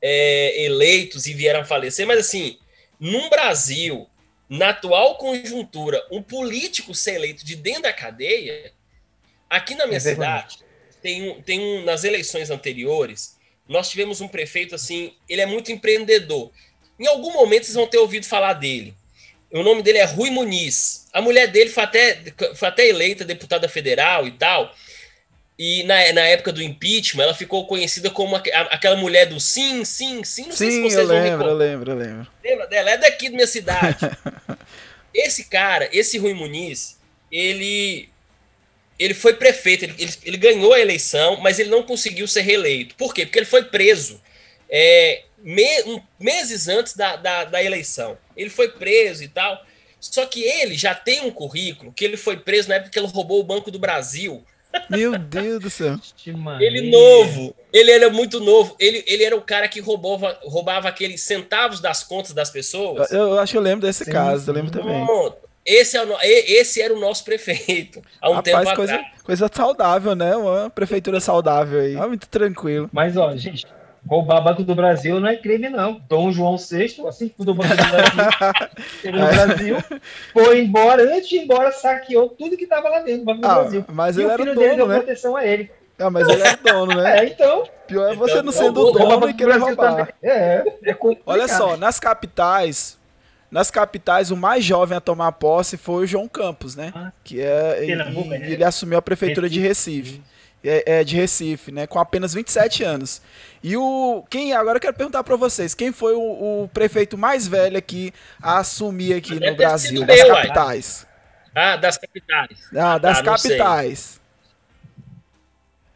é, 0.00 0.64
eleitos 0.64 1.26
e 1.26 1.34
vieram 1.34 1.60
a 1.60 1.64
falecer, 1.64 2.06
mas 2.06 2.18
assim, 2.18 2.58
num 2.98 3.28
Brasil, 3.28 4.08
na 4.48 4.70
atual 4.70 5.16
conjuntura, 5.18 6.02
um 6.10 6.22
político 6.22 6.94
ser 6.94 7.16
eleito 7.16 7.44
de 7.44 7.54
dentro 7.54 7.82
da 7.82 7.92
cadeia, 7.92 8.72
aqui 9.48 9.74
na 9.74 9.86
minha 9.86 9.98
É 9.98 10.00
cidade, 10.00 10.58
tem 11.02 11.30
um, 11.30 11.42
tem 11.42 11.60
um, 11.60 11.84
nas 11.84 12.04
eleições 12.04 12.50
anteriores, 12.50 13.36
nós 13.68 13.88
tivemos 13.90 14.20
um 14.20 14.28
prefeito 14.28 14.74
assim, 14.74 15.12
ele 15.28 15.40
é 15.40 15.46
muito 15.46 15.70
empreendedor. 15.72 16.50
Em 16.98 17.06
algum 17.06 17.32
momento 17.32 17.64
vocês 17.64 17.76
vão 17.76 17.86
ter 17.86 17.98
ouvido 17.98 18.26
falar 18.26 18.54
dele. 18.54 18.94
O 19.52 19.62
nome 19.62 19.82
dele 19.82 19.98
é 19.98 20.04
Rui 20.04 20.30
Muniz. 20.30 21.08
A 21.12 21.20
mulher 21.20 21.48
dele 21.48 21.70
foi 21.70 21.82
até, 21.82 22.22
foi 22.54 22.68
até 22.68 22.86
eleita 22.88 23.24
deputada 23.24 23.68
federal 23.68 24.26
e 24.26 24.32
tal. 24.32 24.72
E 25.58 25.82
na, 25.84 26.12
na 26.12 26.22
época 26.22 26.52
do 26.52 26.62
impeachment, 26.62 27.24
ela 27.24 27.34
ficou 27.34 27.66
conhecida 27.66 28.10
como 28.10 28.36
a- 28.36 28.42
aquela 28.70 28.96
mulher 28.96 29.26
do 29.26 29.38
sim, 29.38 29.84
sim, 29.84 30.24
sim. 30.24 30.46
Não 30.46 30.52
sei 30.52 30.70
se 30.70 30.76
Sim, 30.76 30.82
vocês 30.82 30.94
eu 30.94 31.06
vão 31.06 31.22
lembro, 31.22 31.48
eu 31.48 31.54
lembro, 31.54 31.90
eu 31.92 31.96
lembro. 31.96 32.26
Lembra 32.42 32.66
dela? 32.66 32.90
É 32.92 32.96
daqui 32.96 33.28
da 33.28 33.34
minha 33.34 33.46
cidade. 33.46 33.96
esse 35.12 35.44
cara, 35.44 35.88
esse 35.92 36.16
Rui 36.16 36.32
Muniz, 36.32 36.98
ele 37.30 38.08
ele 39.00 39.14
foi 39.14 39.32
prefeito, 39.34 39.84
ele, 39.84 39.94
ele, 39.98 40.12
ele 40.24 40.36
ganhou 40.36 40.74
a 40.74 40.80
eleição, 40.80 41.40
mas 41.40 41.58
ele 41.58 41.70
não 41.70 41.82
conseguiu 41.82 42.28
ser 42.28 42.42
reeleito. 42.42 42.94
Por 42.96 43.14
quê? 43.14 43.24
Porque 43.24 43.38
ele 43.38 43.46
foi 43.46 43.64
preso 43.64 44.20
é, 44.68 45.22
me- 45.38 45.82
um- 45.84 46.00
meses 46.18 46.68
antes 46.68 46.94
da, 46.94 47.16
da, 47.16 47.44
da 47.44 47.62
eleição. 47.62 48.18
Ele 48.36 48.50
foi 48.50 48.68
preso 48.68 49.24
e 49.24 49.28
tal. 49.28 49.64
Só 49.98 50.24
que 50.26 50.42
ele 50.42 50.76
já 50.76 50.94
tem 50.94 51.22
um 51.22 51.30
currículo 51.30 51.92
que 51.92 52.04
ele 52.04 52.16
foi 52.16 52.36
preso 52.36 52.68
na 52.68 52.76
época 52.76 52.90
que 52.90 52.98
ele 52.98 53.06
roubou 53.06 53.40
o 53.40 53.44
Banco 53.44 53.70
do 53.70 53.78
Brasil. 53.78 54.44
Meu 54.88 55.18
Deus 55.18 55.60
do 55.60 55.68
céu. 55.70 55.98
Ele 56.60 56.90
novo, 56.90 57.54
ele 57.72 57.90
era 57.90 58.08
muito 58.08 58.38
novo. 58.38 58.76
Ele, 58.78 59.02
ele 59.06 59.24
era 59.24 59.36
o 59.36 59.42
cara 59.42 59.66
que 59.66 59.80
roubava, 59.80 60.38
roubava 60.42 60.88
aqueles 60.88 61.22
centavos 61.22 61.80
das 61.80 62.02
contas 62.04 62.32
das 62.32 62.50
pessoas. 62.50 63.10
Eu, 63.10 63.30
eu 63.30 63.38
acho 63.38 63.52
que 63.52 63.58
eu 63.58 63.62
lembro 63.62 63.86
desse 63.86 64.04
Sim, 64.04 64.12
caso, 64.12 64.50
eu 64.50 64.54
lembro 64.54 64.70
também. 64.70 65.04
Pronto. 65.04 65.49
Esse, 65.72 65.96
é 65.96 66.02
o, 66.02 66.06
no- 66.06 66.16
esse 66.22 66.82
era 66.82 66.92
o 66.92 66.98
nosso 66.98 67.24
prefeito, 67.24 68.02
há 68.20 68.30
um 68.30 68.42
tempo 68.42 68.56
Rapaz, 68.58 68.76
coisa, 68.76 68.94
atrás. 68.94 69.22
coisa 69.22 69.50
saudável, 69.52 70.14
né? 70.14 70.34
Uma 70.36 70.68
prefeitura 70.70 71.20
saudável 71.20 71.80
aí. 71.80 71.96
Ah, 71.96 72.08
muito 72.08 72.28
tranquilo. 72.28 72.88
Mas, 72.92 73.16
ó, 73.16 73.36
gente, 73.36 73.66
roubar 74.06 74.40
Banco 74.40 74.64
do 74.64 74.74
Brasil 74.74 75.20
não 75.20 75.28
é 75.28 75.36
crime, 75.36 75.68
não. 75.68 76.00
Dom 76.08 76.32
João 76.32 76.56
VI, 76.56 76.96
assim 77.06 77.28
que 77.28 77.36
fundou 77.36 77.54
o 77.54 77.58
Banco 77.58 77.68
do 77.76 77.76
Brasil, 77.76 78.24
pelo 79.02 79.18
Brasil, 79.28 79.76
foi 80.32 80.60
embora, 80.60 81.02
antes 81.04 81.28
de 81.28 81.36
ir 81.36 81.44
embora, 81.44 81.70
saqueou 81.70 82.28
tudo 82.30 82.56
que 82.56 82.64
estava 82.64 82.88
lá 82.88 83.00
dentro 83.00 83.20
do 83.20 83.24
Banco 83.26 83.40
do 83.42 83.46
Ah, 83.46 83.54
Brasil. 83.60 83.84
mas 83.92 84.16
e 84.16 84.20
ele 84.20 84.28
o 84.28 84.30
era 84.32 84.42
filho 84.42 84.54
dele 84.56 84.66
dono, 84.70 84.76
deu 84.78 84.88
né? 84.88 84.96
proteção 84.96 85.36
a 85.36 85.46
ele. 85.46 85.70
Ah, 85.98 86.08
mas 86.10 86.26
ele 86.28 86.42
era 86.42 86.56
dono, 86.56 86.94
né? 86.94 87.20
É, 87.20 87.24
então. 87.26 87.64
Pior 87.86 88.10
é 88.10 88.14
você 88.14 88.32
Então, 88.32 88.42
não 88.44 88.52
sendo 88.52 88.90
dono 88.92 89.28
e 89.28 89.32
do 89.32 89.36
querer 89.36 89.58
roubar. 89.58 90.08
É, 90.22 90.30
é. 90.32 90.64
Olha 91.26 91.46
só, 91.46 91.76
nas 91.76 92.00
capitais, 92.00 92.98
nas 93.50 93.70
capitais, 93.70 94.30
o 94.30 94.36
mais 94.36 94.64
jovem 94.64 94.96
a 94.96 95.00
tomar 95.00 95.32
posse 95.32 95.76
foi 95.76 96.04
o 96.04 96.06
João 96.06 96.28
Campos, 96.28 96.76
né? 96.76 96.92
Ah, 96.94 97.10
Que 97.24 97.40
é. 97.40 97.84
Pernambuco, 97.86 98.26
e- 98.34 98.38
né? 98.38 98.50
ele 98.52 98.64
assumiu 98.64 98.98
a 98.98 99.02
prefeitura 99.02 99.48
de 99.50 99.58
Recife. 99.60 100.22
É, 100.62 101.00
é, 101.00 101.04
de 101.04 101.16
Recife, 101.16 101.72
né? 101.72 101.86
Com 101.86 101.98
apenas 101.98 102.34
27 102.34 102.84
anos. 102.84 103.22
E 103.62 103.76
o. 103.78 104.22
Quem. 104.28 104.52
Agora 104.52 104.76
eu 104.76 104.80
quero 104.80 104.94
perguntar 104.94 105.24
pra 105.24 105.34
vocês: 105.34 105.74
quem 105.74 105.90
foi 105.90 106.12
o, 106.14 106.20
o 106.64 106.68
prefeito 106.68 107.16
mais 107.16 107.48
velho 107.48 107.78
aqui 107.78 108.12
a 108.42 108.58
assumir 108.58 109.14
aqui 109.14 109.32
no 109.34 109.40
ter 109.40 109.56
Brasil? 109.56 110.04
Das 110.04 110.20
eu, 110.20 110.28
uai. 110.28 110.42
capitais. 110.42 111.06
Ah, 111.54 111.76
das 111.76 111.96
capitais. 111.96 112.58
Ah, 112.76 112.98
das 112.98 113.18
Ah, 113.18 113.22
não 113.22 113.38
sei. 113.38 113.56
capitais. 113.56 114.20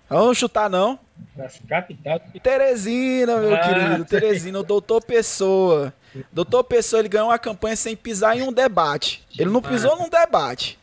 Vamos 0.09 0.39
chutar, 0.39 0.71
não? 0.71 0.99
Das 1.37 1.61
capitais. 1.69 2.23
Teresina, 2.43 3.37
meu 3.39 3.55
Ah, 3.55 3.59
querido. 3.61 4.05
Teresina, 4.09 4.59
o 4.61 4.63
doutor 4.65 5.03
Pessoa. 5.05 5.93
Doutor 6.33 6.65
Pessoa, 6.65 7.01
ele 7.01 7.09
ganhou 7.09 7.29
uma 7.29 7.39
campanha 7.39 7.77
sem 7.77 7.97
pisar 7.97 8.37
em 8.37 8.43
um 8.43 8.53
debate. 8.53 9.25
Ele 9.39 9.51
não 9.51 9.63
pisou 9.63 9.97
num 9.99 10.09
debate. 10.09 10.79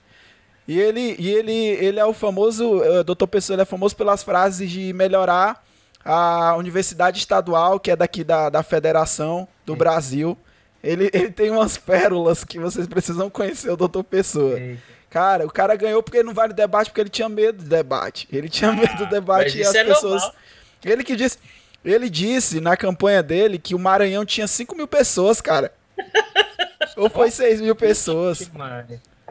E 0.68 0.80
ele, 0.80 1.16
e 1.18 1.30
ele, 1.30 1.52
ele 1.54 2.00
é 2.00 2.06
o 2.06 2.14
famoso, 2.14 2.84
eh, 2.84 3.04
doutor 3.04 3.28
Pessoa, 3.28 3.56
ele 3.56 3.64
é 3.64 3.66
famoso 3.66 3.96
pelas 3.96 4.24
frases 4.24 4.70
de 4.70 4.94
melhorar 4.94 5.64
a 6.04 6.56
universidade 6.56 7.20
estadual, 7.20 7.80
que 7.80 7.92
é 7.92 7.96
daqui 7.96 8.24
da, 8.24 8.50
da 8.50 8.64
Federação 8.64 9.48
do 9.66 9.76
Brasil. 9.76 10.38
Ele, 10.84 11.10
ele 11.14 11.32
tem 11.32 11.52
umas 11.52 11.78
pérolas 11.78 12.44
que 12.44 12.60
vocês 12.60 12.88
precisam 12.88 13.30
conhecer, 13.30 13.70
o 13.70 13.78
doutor 13.78 14.04
Pessoa. 14.04 14.58
Cara, 15.10 15.46
o 15.46 15.52
cara 15.52 15.76
ganhou 15.76 16.02
porque 16.02 16.18
ele 16.18 16.28
não 16.28 16.34
vai 16.34 16.48
no 16.48 16.54
debate, 16.54 16.90
porque 16.90 17.02
ele 17.02 17.10
tinha 17.10 17.28
medo 17.28 17.64
do 17.64 17.70
debate. 17.70 18.28
Ele 18.32 18.48
tinha 18.48 18.72
medo 18.72 18.96
do 18.96 19.06
debate 19.12 19.46
mas 19.46 19.56
e 19.56 19.64
as 19.64 19.76
é 19.76 19.84
pessoas. 19.84 20.22
normal. 20.22 20.36
Ele 20.84 21.04
que 21.04 21.16
disse. 21.16 21.38
Ele 21.84 22.10
disse 22.10 22.60
na 22.62 22.78
campanha 22.78 23.24
dele 23.24 23.58
que 23.58 23.74
o 23.74 23.80
Maranhão 23.80 24.26
tinha 24.26 24.48
5 24.48 24.76
mil 24.76 24.88
pessoas, 24.88 25.42
cara. 25.42 25.74
Ou 26.96 27.10
foi 27.10 27.32
6 27.32 27.62
mil 27.62 27.76
pessoas. 27.76 28.50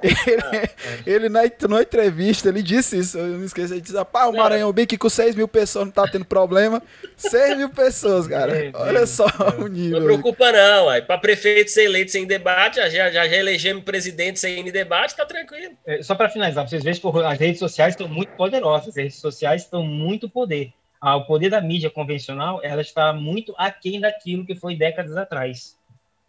Ele, 0.03 0.17
ele 1.07 1.29
na, 1.29 1.43
na 1.69 1.83
entrevista, 1.83 2.49
ele 2.49 2.63
disse 2.63 2.99
isso. 2.99 3.19
Eu 3.19 3.27
não 3.39 3.45
esqueci. 3.45 3.75
Ele 3.75 3.81
disse: 3.83 4.03
Pá, 4.07 4.27
o 4.27 4.33
Maranhão 4.33 4.73
bem 4.73 4.87
que 4.87 4.97
com 4.97 5.11
6 5.11 5.35
mil 5.35 5.47
pessoas 5.47 5.85
não 5.85 5.93
tá 5.93 6.09
tendo 6.09 6.25
problema. 6.25 6.83
6 7.17 7.59
mil 7.59 7.69
pessoas, 7.69 8.27
cara. 8.27 8.71
Olha 8.75 9.07
só 9.07 9.29
céu. 9.29 9.47
o 9.59 9.61
Não 9.61 9.69
nível. 9.69 10.03
preocupa 10.03 10.51
não, 10.51 10.87
uai. 10.87 11.03
Pra 11.03 11.19
prefeito 11.19 11.71
ser 11.71 11.85
eleito 11.85 12.11
sem 12.11 12.27
debate, 12.27 12.77
já, 12.77 12.89
já, 12.89 13.11
já 13.11 13.27
elegemos 13.27 13.85
presidente 13.85 14.41
sem 14.41 14.65
debate, 14.65 15.15
tá 15.15 15.27
tranquilo. 15.27 15.75
É, 15.87 16.03
Só 16.03 16.15
para 16.15 16.31
finalizar, 16.31 16.67
vocês 16.67 16.83
veem 16.83 16.97
que 16.97 17.07
as 17.25 17.39
redes 17.39 17.59
sociais 17.59 17.93
estão 17.93 18.09
muito 18.09 18.31
poderosas, 18.31 18.89
as 18.89 18.97
redes 18.97 19.17
sociais 19.17 19.63
estão 19.63 19.85
muito 19.85 20.29
poder. 20.31 20.73
Ah, 21.01 21.17
o 21.17 21.25
poder 21.25 21.49
da 21.49 21.61
mídia 21.61 21.89
convencional, 21.91 22.61
ela 22.63 22.83
está 22.83 23.13
muito 23.13 23.55
aquém 23.57 23.99
daquilo 24.01 24.45
que 24.45 24.55
foi 24.55 24.77
décadas 24.77 25.17
atrás. 25.17 25.79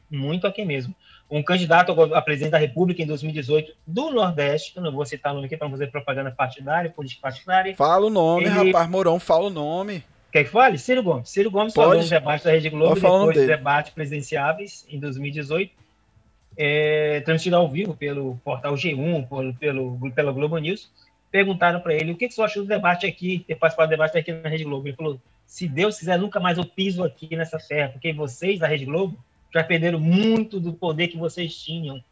Muito 0.10 0.48
aquém 0.48 0.66
mesmo. 0.66 0.96
Um 1.30 1.42
candidato 1.44 1.92
a 2.14 2.22
presidente 2.22 2.52
da 2.52 2.58
República 2.58 3.02
em 3.02 3.06
2018 3.06 3.74
do 3.88 4.12
Nordeste, 4.12 4.74
eu 4.76 4.84
não 4.84 4.92
vou 4.92 5.06
citar 5.06 5.32
o 5.32 5.36
nome 5.36 5.48
aqui 5.48 5.56
para 5.58 5.66
não 5.68 5.72
fazer 5.72 5.88
propaganda 5.88 6.32
partidária, 6.32 6.90
política 6.90 7.22
partidária, 7.22 7.76
Fala 7.76 8.06
o 8.06 8.10
nome, 8.10 8.46
Ele- 8.46 8.72
rapaz. 8.72 8.90
Morão, 8.90 9.20
fala 9.20 9.48
o 9.48 9.50
nome. 9.50 10.04
Quer 10.32 10.46
que 10.46 10.50
fale? 10.50 10.78
Ciro 10.78 11.04
Gomes. 11.04 11.30
Ciro 11.30 11.52
Gomes 11.52 11.74
Pode. 11.74 11.88
falou 11.90 12.02
no 12.04 12.10
debate 12.10 12.44
da 12.46 12.52
Rede 12.52 12.70
Globo 12.70 12.96
depois 12.96 13.28
do 13.28 13.34
dele. 13.34 13.48
debate 13.48 13.92
presidenciáveis 13.92 14.86
em 14.90 14.98
2018, 15.00 15.74
é, 16.58 17.22
transmitido 17.22 17.56
ao 17.58 17.68
vivo 17.70 17.96
pelo 17.96 18.38
portal 18.44 18.74
G1, 18.76 19.28
pelo, 19.28 19.54
pelo, 19.56 20.12
pela 20.12 20.32
Globo 20.32 20.58
News. 20.58 20.90
Perguntaram 21.32 21.80
para 21.80 21.94
ele 21.94 22.12
o 22.12 22.18
que, 22.18 22.28
que 22.28 22.34
você 22.34 22.42
achou 22.42 22.64
do 22.64 22.68
debate 22.68 23.06
aqui, 23.06 23.44
ter 23.48 23.56
participado 23.56 23.88
do 23.88 23.92
debate 23.92 24.18
aqui 24.18 24.34
na 24.34 24.50
Rede 24.50 24.66
Globo. 24.66 24.88
Ele 24.88 24.96
falou: 24.96 25.20
se 25.46 25.68
Deus 25.68 25.98
quiser, 25.98 26.20
nunca 26.20 26.40
mais 26.40 26.58
eu 26.58 26.66
piso 26.66 27.04
aqui 27.04 27.36
nessa 27.36 27.58
terra, 27.58 27.90
porque 27.90 28.12
vocês 28.12 28.60
da 28.60 28.68
Rede 28.68 28.86
Globo 28.86 29.18
já 29.54 29.64
perderam 29.64 30.00
muito 30.00 30.60
do 30.60 30.74
poder 30.74 31.08
que 31.08 31.18
vocês 31.18 31.56
tinham. 31.56 32.04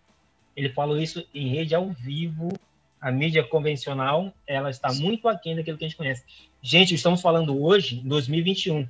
Ele 0.55 0.69
falou 0.69 0.99
isso 0.99 1.25
em 1.33 1.47
rede 1.47 1.73
ao 1.73 1.89
vivo. 1.89 2.51
A 2.99 3.11
mídia 3.11 3.41
convencional, 3.43 4.33
ela 4.45 4.69
está 4.69 4.91
muito 4.91 5.29
aquém 5.29 5.55
daquilo 5.55 5.77
que 5.77 5.85
a 5.85 5.87
gente 5.87 5.95
conhece. 5.95 6.23
Gente, 6.61 6.93
estamos 6.93 7.21
falando 7.21 7.61
hoje, 7.61 8.01
em 8.03 8.07
2021. 8.07 8.85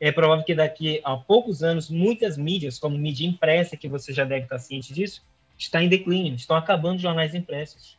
É 0.00 0.10
provável 0.10 0.46
que 0.46 0.54
daqui 0.54 0.98
a 1.04 1.14
poucos 1.14 1.62
anos, 1.62 1.90
muitas 1.90 2.38
mídias, 2.38 2.78
como 2.78 2.96
mídia 2.96 3.26
impressa, 3.26 3.76
que 3.76 3.86
você 3.86 4.14
já 4.14 4.24
deve 4.24 4.44
estar 4.44 4.58
ciente 4.58 4.94
disso, 4.94 5.22
está 5.58 5.82
em 5.82 5.90
declínio, 5.90 6.34
estão 6.34 6.56
acabando 6.56 7.02
jornais 7.02 7.34
impressos. 7.34 7.98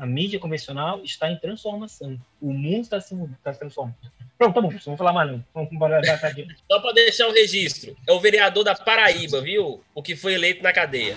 A 0.00 0.06
mídia 0.06 0.40
convencional 0.40 1.02
está 1.04 1.30
em 1.30 1.36
transformação. 1.36 2.18
O 2.40 2.54
mundo 2.54 2.84
está 2.84 2.98
se, 3.02 3.14
está 3.14 3.52
se 3.52 3.58
transformando. 3.58 3.96
Pronto, 4.38 4.54
tá 4.54 4.60
bom, 4.62 4.70
não 4.72 4.78
vou 4.78 4.96
falar 4.96 5.12
mais 5.12 5.30
não. 5.30 5.44
Vamos. 5.52 5.68
Só 6.72 6.80
pra 6.80 6.92
deixar 6.92 7.28
o 7.28 7.32
registro, 7.32 7.94
é 8.08 8.12
o 8.12 8.18
vereador 8.18 8.64
da 8.64 8.74
Paraíba, 8.74 9.42
viu? 9.42 9.84
O 9.94 10.02
que 10.02 10.16
foi 10.16 10.32
eleito 10.32 10.62
na 10.62 10.72
cadeia. 10.72 11.14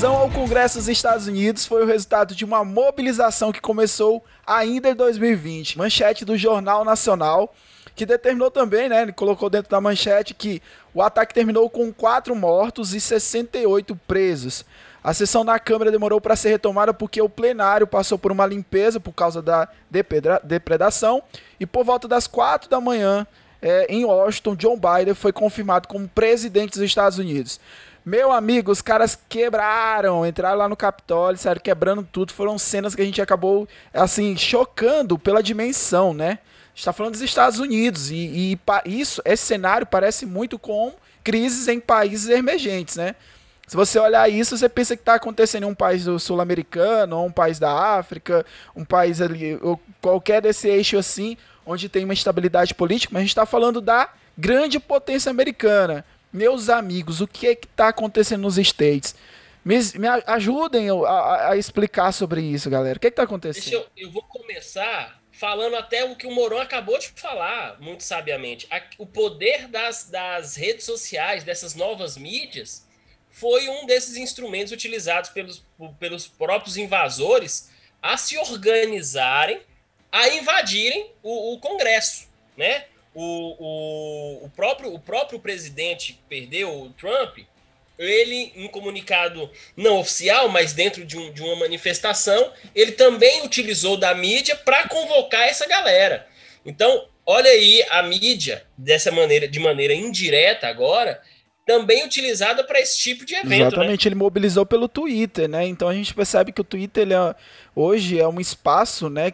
Invasão 0.00 0.16
ao 0.16 0.30
Congresso 0.30 0.78
dos 0.78 0.88
Estados 0.88 1.26
Unidos 1.26 1.66
foi 1.66 1.82
o 1.82 1.86
resultado 1.86 2.34
de 2.34 2.42
uma 2.42 2.64
mobilização 2.64 3.52
que 3.52 3.60
começou 3.60 4.24
ainda 4.46 4.88
em 4.88 4.94
2020. 4.94 5.76
Manchete 5.76 6.24
do 6.24 6.38
Jornal 6.38 6.86
Nacional, 6.86 7.54
que 7.94 8.06
determinou 8.06 8.50
também, 8.50 8.88
né? 8.88 9.02
Ele 9.02 9.12
colocou 9.12 9.50
dentro 9.50 9.70
da 9.70 9.78
manchete 9.78 10.32
que 10.32 10.62
o 10.94 11.02
ataque 11.02 11.34
terminou 11.34 11.68
com 11.68 11.92
quatro 11.92 12.34
mortos 12.34 12.94
e 12.94 13.00
68 13.00 13.94
presos. 14.08 14.64
A 15.04 15.12
sessão 15.12 15.44
na 15.44 15.58
Câmara 15.58 15.90
demorou 15.90 16.18
para 16.18 16.34
ser 16.34 16.48
retomada 16.48 16.94
porque 16.94 17.20
o 17.20 17.28
plenário 17.28 17.86
passou 17.86 18.18
por 18.18 18.32
uma 18.32 18.46
limpeza 18.46 18.98
por 18.98 19.12
causa 19.12 19.42
da 19.42 19.68
depredação 20.42 21.22
e 21.60 21.66
por 21.66 21.84
volta 21.84 22.08
das 22.08 22.26
quatro 22.26 22.70
da 22.70 22.80
manhã 22.80 23.26
é, 23.62 23.86
em 23.90 24.04
Washington, 24.04 24.56
John 24.56 24.78
Biden 24.78 25.14
foi 25.14 25.32
confirmado 25.32 25.86
como 25.86 26.08
presidente 26.08 26.72
dos 26.72 26.80
Estados 26.80 27.18
Unidos. 27.18 27.60
Meu 28.10 28.32
amigo, 28.32 28.72
os 28.72 28.82
caras 28.82 29.16
quebraram, 29.28 30.26
entraram 30.26 30.58
lá 30.58 30.68
no 30.68 30.74
Capitólio, 30.74 31.38
saíram 31.38 31.60
quebrando 31.60 32.02
tudo. 32.02 32.32
Foram 32.32 32.58
cenas 32.58 32.92
que 32.92 33.00
a 33.00 33.04
gente 33.04 33.22
acabou, 33.22 33.68
assim, 33.94 34.36
chocando 34.36 35.16
pela 35.16 35.40
dimensão, 35.40 36.12
né? 36.12 36.40
A 36.40 36.74
gente 36.74 36.84
tá 36.86 36.92
falando 36.92 37.12
dos 37.12 37.20
Estados 37.20 37.60
Unidos 37.60 38.10
e, 38.10 38.16
e 38.16 38.58
isso, 38.84 39.22
esse 39.24 39.44
cenário 39.44 39.86
parece 39.86 40.26
muito 40.26 40.58
com 40.58 40.92
crises 41.22 41.68
em 41.68 41.78
países 41.78 42.28
emergentes, 42.28 42.96
né? 42.96 43.14
Se 43.68 43.76
você 43.76 43.96
olhar 44.00 44.28
isso, 44.28 44.58
você 44.58 44.68
pensa 44.68 44.96
que 44.96 45.02
está 45.02 45.14
acontecendo 45.14 45.62
em 45.62 45.66
um 45.66 45.74
país 45.74 46.04
sul-americano, 46.18 47.16
ou 47.16 47.26
um 47.26 47.32
país 47.32 47.60
da 47.60 47.72
África, 47.96 48.44
um 48.74 48.84
país 48.84 49.20
ali, 49.20 49.56
ou 49.62 49.80
qualquer 50.02 50.42
desse 50.42 50.66
eixo 50.66 50.98
assim, 50.98 51.36
onde 51.64 51.88
tem 51.88 52.02
uma 52.04 52.14
estabilidade 52.14 52.74
política, 52.74 53.12
mas 53.12 53.20
a 53.20 53.22
gente 53.22 53.30
está 53.30 53.46
falando 53.46 53.80
da 53.80 54.08
grande 54.36 54.80
potência 54.80 55.30
americana. 55.30 56.04
Meus 56.32 56.68
amigos, 56.68 57.20
o 57.20 57.26
que 57.26 57.48
é 57.48 57.54
que 57.54 57.66
está 57.66 57.88
acontecendo 57.88 58.42
nos 58.42 58.56
States? 58.58 59.14
Me, 59.64 59.76
me 59.96 60.08
ajudem 60.26 60.88
a, 60.88 61.50
a- 61.50 61.56
explicar 61.56 62.12
sobre 62.12 62.40
isso, 62.40 62.70
galera. 62.70 62.96
O 62.96 63.00
que 63.00 63.08
está 63.08 63.22
Deixa 63.22 63.34
acontecendo? 63.34 63.72
eu, 63.74 63.86
eu 63.96 64.10
vou 64.10 64.22
começar 64.22 65.20
falando 65.32 65.76
até 65.76 66.04
o 66.04 66.16
que 66.16 66.26
o 66.26 66.30
Moron 66.30 66.58
acabou 66.58 66.98
de 66.98 67.08
falar, 67.08 67.78
muito 67.80 68.02
sabiamente. 68.02 68.66
A- 68.70 68.82
o 68.98 69.06
poder 69.06 69.66
das, 69.68 70.04
das 70.08 70.56
redes 70.56 70.84
sociais, 70.84 71.44
dessas 71.44 71.74
novas 71.74 72.16
mídias, 72.16 72.86
foi 73.30 73.68
um 73.68 73.86
desses 73.86 74.16
instrumentos 74.16 74.72
utilizados 74.72 75.30
pelos, 75.30 75.62
pelos 75.98 76.26
próprios 76.26 76.76
invasores 76.76 77.70
a 78.02 78.16
se 78.16 78.38
organizarem, 78.38 79.60
a 80.10 80.28
invadirem 80.30 81.10
o, 81.22 81.54
o 81.54 81.58
Congresso, 81.60 82.28
né? 82.56 82.84
O, 83.14 83.56
o, 83.58 84.44
o, 84.44 84.50
próprio, 84.50 84.94
o 84.94 84.98
próprio 84.98 85.40
presidente 85.40 86.12
que 86.12 86.20
perdeu, 86.28 86.82
o 86.82 86.90
Trump, 86.90 87.38
ele, 87.98 88.52
em 88.56 88.68
comunicado 88.68 89.50
não 89.76 89.98
oficial, 89.98 90.48
mas 90.48 90.72
dentro 90.72 91.04
de, 91.04 91.18
um, 91.18 91.32
de 91.32 91.42
uma 91.42 91.56
manifestação, 91.56 92.52
ele 92.74 92.92
também 92.92 93.44
utilizou 93.44 93.96
da 93.96 94.14
mídia 94.14 94.56
para 94.56 94.88
convocar 94.88 95.42
essa 95.42 95.66
galera. 95.66 96.26
Então, 96.64 97.06
olha 97.26 97.50
aí 97.50 97.84
a 97.90 98.02
mídia, 98.02 98.64
dessa 98.76 99.10
maneira, 99.10 99.46
de 99.46 99.58
maneira 99.58 99.92
indireta 99.92 100.68
agora, 100.68 101.20
também 101.66 102.04
utilizada 102.04 102.64
para 102.64 102.80
esse 102.80 102.98
tipo 102.98 103.24
de 103.24 103.34
evento. 103.34 103.48
Né? 103.48 103.58
Exatamente, 103.58 104.08
ele 104.08 104.14
mobilizou 104.14 104.66
pelo 104.66 104.88
Twitter, 104.88 105.48
né? 105.48 105.66
Então 105.66 105.88
a 105.88 105.94
gente 105.94 106.12
percebe 106.12 106.52
que 106.52 106.60
o 106.60 106.64
Twitter 106.64 107.06
é, 107.12 107.34
hoje 107.76 108.18
é 108.18 108.26
um 108.26 108.40
espaço, 108.40 109.08
né? 109.08 109.32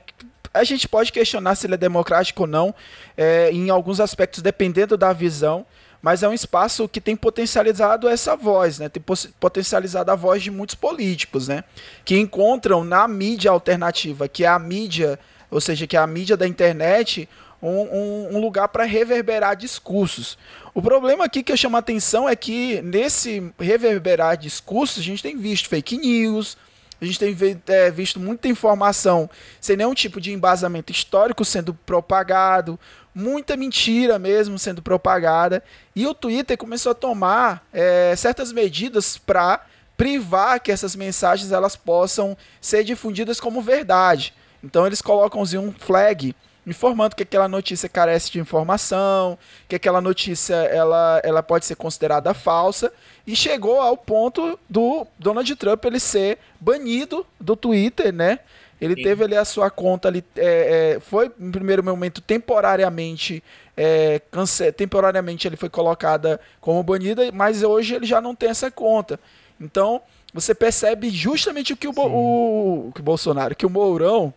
A 0.57 0.65
gente 0.65 0.89
pode 0.89 1.13
questionar 1.13 1.55
se 1.55 1.67
ele 1.67 1.75
é 1.75 1.79
democrático 1.79 2.43
ou 2.43 2.47
não, 2.47 2.75
é, 3.17 3.51
em 3.53 3.71
alguns 3.71 4.01
aspectos, 4.01 4.43
dependendo 4.43 4.97
da 4.97 5.13
visão, 5.13 5.65
mas 6.03 6.23
é 6.23 6.29
um 6.29 6.33
espaço 6.33 6.89
que 6.89 7.01
tem 7.01 7.17
potencializado 7.17 8.09
essa 8.09 8.37
voz, 8.37 8.79
né? 8.79 8.89
Tem 8.89 9.03
potencializado 9.41 10.11
a 10.11 10.15
voz 10.15 10.43
de 10.43 10.51
muitos 10.51 10.75
políticos, 10.75 11.49
né? 11.49 11.65
Que 12.05 12.19
encontram 12.19 12.85
na 12.85 13.09
mídia 13.09 13.51
alternativa, 13.51 14.29
que 14.29 14.45
é 14.45 14.49
a 14.49 14.59
mídia, 14.59 15.19
ou 15.51 15.61
seja, 15.61 15.87
que 15.87 15.97
é 15.97 16.01
a 16.01 16.07
mídia 16.07 16.37
da 16.37 16.47
internet, 16.47 17.29
um, 17.63 17.69
um, 17.69 18.37
um 18.37 18.41
lugar 18.41 18.69
para 18.69 18.85
reverberar 18.85 19.57
discursos. 19.57 20.39
O 20.75 20.83
problema 20.83 21.25
aqui 21.25 21.43
que 21.43 21.51
eu 21.51 21.57
chamo 21.57 21.77
a 21.77 21.81
atenção 21.81 22.29
é 22.29 22.37
que 22.37 22.81
nesse 22.83 23.53
reverberar 23.59 24.37
discursos 24.37 24.99
a 24.99 25.05
gente 25.05 25.23
tem 25.23 25.37
visto 25.37 25.69
fake 25.69 25.97
news, 25.97 26.57
a 27.01 27.05
gente 27.05 27.19
tem 27.19 27.37
é, 27.69 27.91
visto 27.91 28.19
muita 28.19 28.49
informação 28.49 29.29
sem 29.61 29.77
nenhum 29.77 29.95
tipo 29.95 30.21
de 30.21 30.33
embasamento 30.33 30.91
histórico 30.91 31.45
sendo 31.45 31.75
propagado, 31.75 32.79
muita 33.15 33.57
mentira 33.57 34.19
mesmo 34.19 34.59
sendo 34.59 34.81
propagada. 34.81 35.63
E 35.95 36.07
o 36.07 36.15
Twitter 36.15 36.57
começou 36.57 36.93
a 36.93 36.95
tomar 36.95 37.67
é, 37.73 38.15
certas 38.17 38.53
medidas 38.53 39.19
para 39.19 39.65
privar 39.97 40.61
que 40.61 40.71
essas 40.73 40.95
mensagens 40.95 41.53
elas 41.53 41.77
possam 41.77 42.37
ser 42.61 42.85
difundidas 42.85 43.41
como 43.41 43.63
verdade. 43.63 44.35
Então 44.63 44.87
eles 44.87 45.01
colocam 45.01 45.43
um 45.43 45.73
flag 45.73 46.35
informando 46.67 47.15
que 47.15 47.23
aquela 47.23 47.49
notícia 47.49 47.89
carece 47.89 48.31
de 48.33 48.41
informação, 48.41 49.39
que 49.69 49.77
aquela 49.77 50.01
notícia 50.01 50.55
ela, 50.55 51.21
ela 51.23 51.43
pode 51.43 51.65
ser 51.65 51.77
considerada 51.77 52.35
falsa 52.35 52.93
e 53.27 53.37
chegou 53.37 53.81
ao 53.81 53.97
ponto 53.97 54.59
do 54.69 55.07
Donald 55.19 55.55
Trump 55.55 55.85
ele 55.85 56.01
ser 56.01 56.39
banido 56.61 57.25
do 57.41 57.55
Twitter, 57.55 58.13
né? 58.13 58.41
Ele 58.81 58.95
Sim. 58.95 59.03
teve 59.03 59.25
ali 59.25 59.37
a 59.37 59.45
sua 59.45 59.71
conta 59.71 60.09
ali, 60.09 60.23
é, 60.37 60.97
é, 60.97 61.01
foi 61.01 61.31
em 61.41 61.51
primeiro 61.51 61.83
momento 61.83 62.21
temporariamente 62.21 63.43
é, 63.75 64.21
cance 64.31 64.71
temporariamente 64.73 65.47
ele 65.47 65.57
foi 65.57 65.69
colocada 65.69 66.41
como 66.61 66.83
banida, 66.83 67.31
mas 67.33 67.63
hoje 67.63 67.95
ele 67.95 68.07
já 68.07 68.21
não 68.21 68.35
tem 68.35 68.51
essa 68.51 68.71
conta. 68.71 69.21
Então 69.61 70.03
você 70.35 70.55
percebe 70.55 71.09
justamente 71.11 71.73
o 71.73 71.77
que 71.77 71.89
o, 71.89 71.93
o, 71.97 72.89
o, 72.89 72.93
que 72.93 73.01
o 73.01 73.05
Bolsonaro, 73.05 73.55
que 73.55 73.65
o 73.65 73.71
Mourão 73.71 74.35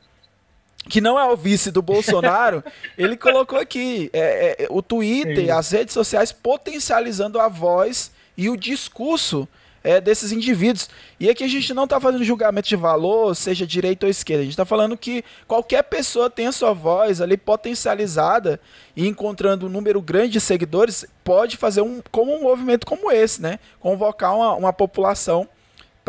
que 0.89 0.99
não 0.99 1.19
é 1.19 1.25
o 1.25 1.37
vice 1.37 1.71
do 1.71 1.81
Bolsonaro, 1.81 2.63
ele 2.97 3.15
colocou 3.15 3.59
aqui 3.59 4.09
é, 4.11 4.63
é, 4.63 4.67
o 4.69 4.81
Twitter, 4.81 5.45
Sim. 5.45 5.51
as 5.51 5.71
redes 5.71 5.93
sociais 5.93 6.31
potencializando 6.31 7.39
a 7.39 7.47
voz 7.47 8.11
e 8.35 8.49
o 8.49 8.57
discurso 8.57 9.47
é, 9.83 10.01
desses 10.01 10.31
indivíduos. 10.31 10.89
E 11.19 11.29
aqui 11.29 11.43
a 11.43 11.47
gente 11.47 11.73
não 11.73 11.83
está 11.85 11.99
fazendo 11.99 12.23
julgamento 12.23 12.67
de 12.67 12.75
valor, 12.75 13.35
seja 13.35 13.65
direita 13.65 14.05
ou 14.05 14.09
esquerda. 14.09 14.41
A 14.41 14.43
gente 14.43 14.53
está 14.53 14.65
falando 14.65 14.97
que 14.97 15.23
qualquer 15.47 15.83
pessoa 15.83 16.29
tem 16.29 16.47
a 16.47 16.51
sua 16.51 16.73
voz 16.73 17.21
ali 17.21 17.37
potencializada 17.37 18.59
e 18.95 19.07
encontrando 19.07 19.67
um 19.67 19.69
número 19.69 20.01
grande 20.01 20.33
de 20.33 20.41
seguidores, 20.41 21.05
pode 21.23 21.55
fazer 21.55 21.81
um, 21.81 22.01
como 22.11 22.35
um 22.35 22.41
movimento 22.41 22.85
como 22.85 23.11
esse, 23.11 23.41
né? 23.41 23.59
Convocar 23.79 24.35
uma, 24.35 24.55
uma 24.55 24.73
população 24.73 25.47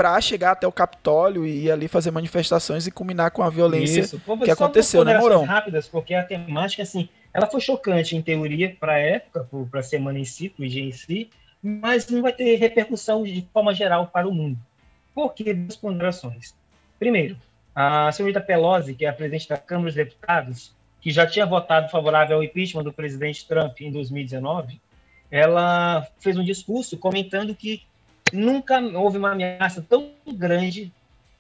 para 0.00 0.18
chegar 0.18 0.52
até 0.52 0.66
o 0.66 0.72
Capitólio 0.72 1.46
e 1.46 1.70
ali 1.70 1.86
fazer 1.86 2.10
manifestações 2.10 2.86
e 2.86 2.90
culminar 2.90 3.32
com 3.32 3.42
a 3.42 3.50
violência 3.50 4.00
Isso. 4.00 4.18
Pô, 4.20 4.38
que 4.38 4.50
aconteceu, 4.50 5.04
né, 5.04 5.18
Mourão? 5.18 5.44
rápidas, 5.44 5.86
porque 5.86 6.14
a 6.14 6.24
temática, 6.24 6.82
assim, 6.82 7.06
ela 7.34 7.46
foi 7.46 7.60
chocante 7.60 8.16
em 8.16 8.22
teoria 8.22 8.74
para 8.80 8.94
a 8.94 8.98
época, 8.98 9.46
para 9.70 9.80
a 9.80 9.82
semana 9.82 10.18
em 10.18 10.24
si, 10.24 10.48
para 10.48 10.62
o 10.62 10.64
IG 10.64 10.80
em 10.80 10.92
si, 10.92 11.30
mas 11.62 12.08
não 12.08 12.22
vai 12.22 12.32
ter 12.32 12.56
repercussão 12.56 13.24
de 13.24 13.46
forma 13.52 13.74
geral 13.74 14.06
para 14.06 14.26
o 14.26 14.32
mundo. 14.32 14.56
Por 15.14 15.34
que 15.34 15.52
duas 15.52 15.76
ponderações? 15.76 16.54
Primeiro, 16.98 17.36
a 17.74 18.10
senhorita 18.10 18.40
Pelosi, 18.40 18.94
que 18.94 19.04
é 19.04 19.08
a 19.10 19.12
presidente 19.12 19.50
da 19.50 19.58
Câmara 19.58 19.88
dos 19.88 19.96
Deputados, 19.96 20.74
que 20.98 21.10
já 21.10 21.26
tinha 21.26 21.44
votado 21.44 21.90
favorável 21.90 22.38
ao 22.38 22.42
impeachment 22.42 22.84
do 22.84 22.92
presidente 22.92 23.46
Trump 23.46 23.78
em 23.82 23.92
2019, 23.92 24.80
ela 25.30 26.08
fez 26.18 26.38
um 26.38 26.42
discurso 26.42 26.96
comentando 26.96 27.54
que 27.54 27.82
nunca 28.32 28.80
houve 28.80 29.18
uma 29.18 29.32
ameaça 29.32 29.84
tão 29.86 30.10
grande, 30.26 30.92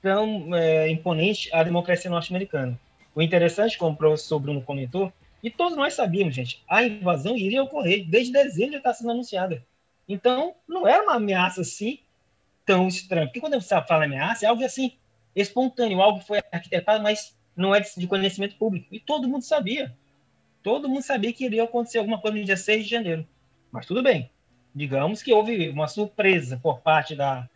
tão 0.02 0.54
é, 0.54 0.90
imponente 0.90 1.52
à 1.54 1.62
democracia 1.62 2.10
norte-americana. 2.10 2.78
O 3.14 3.22
interessante, 3.22 3.76
como 3.76 3.92
o 3.92 3.96
professor 3.96 4.38
Bruno 4.38 4.62
comentou, 4.62 5.12
e 5.42 5.50
todos 5.50 5.76
nós 5.76 5.94
sabíamos, 5.94 6.34
gente, 6.34 6.62
a 6.68 6.82
invasão 6.84 7.36
iria 7.36 7.62
ocorrer, 7.62 8.06
desde 8.06 8.32
dezembro 8.32 8.72
já 8.72 8.78
está 8.78 8.94
sendo 8.94 9.10
anunciada. 9.10 9.64
Então, 10.08 10.54
não 10.68 10.86
era 10.86 11.02
uma 11.02 11.14
ameaça 11.14 11.62
assim 11.62 11.98
tão 12.66 12.88
estranha. 12.88 13.26
Porque 13.26 13.40
quando 13.40 13.60
você 13.60 13.80
fala 13.82 14.04
ameaça, 14.04 14.44
é 14.44 14.48
algo 14.48 14.64
assim, 14.64 14.92
espontâneo, 15.34 16.00
algo 16.00 16.20
que 16.20 16.26
foi 16.26 16.40
arquitetado, 16.52 17.02
mas 17.02 17.34
não 17.56 17.74
é 17.74 17.80
de 17.80 18.06
conhecimento 18.06 18.56
público. 18.56 18.86
E 18.92 19.00
todo 19.00 19.28
mundo 19.28 19.42
sabia. 19.42 19.96
Todo 20.62 20.88
mundo 20.88 21.02
sabia 21.02 21.32
que 21.32 21.44
iria 21.44 21.64
acontecer 21.64 21.98
alguma 21.98 22.20
coisa 22.20 22.36
no 22.36 22.44
dia 22.44 22.56
6 22.56 22.84
de 22.84 22.90
janeiro. 22.90 23.26
Mas 23.72 23.86
tudo 23.86 24.02
bem 24.02 24.30
digamos 24.74 25.22
que 25.22 25.32
houve 25.32 25.68
uma 25.68 25.88
surpresa 25.88 26.58
por 26.62 26.80
parte 26.80 27.14
da, 27.14 27.48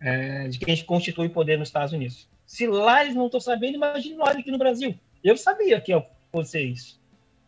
é, 0.00 0.48
de 0.48 0.58
quem 0.58 0.76
constitui 0.84 1.26
o 1.26 1.30
poder 1.30 1.58
nos 1.58 1.68
Estados 1.68 1.92
Unidos. 1.92 2.28
Se 2.46 2.66
lá 2.66 3.02
eles 3.02 3.14
não 3.14 3.26
estão 3.26 3.40
sabendo, 3.40 3.76
imagine 3.76 4.16
nós 4.16 4.36
aqui 4.36 4.50
no 4.50 4.58
Brasil. 4.58 4.98
Eu 5.22 5.36
sabia 5.36 5.80
que 5.80 5.92
ia 5.92 5.98
acontecer 5.98 6.62
isso. 6.62 7.00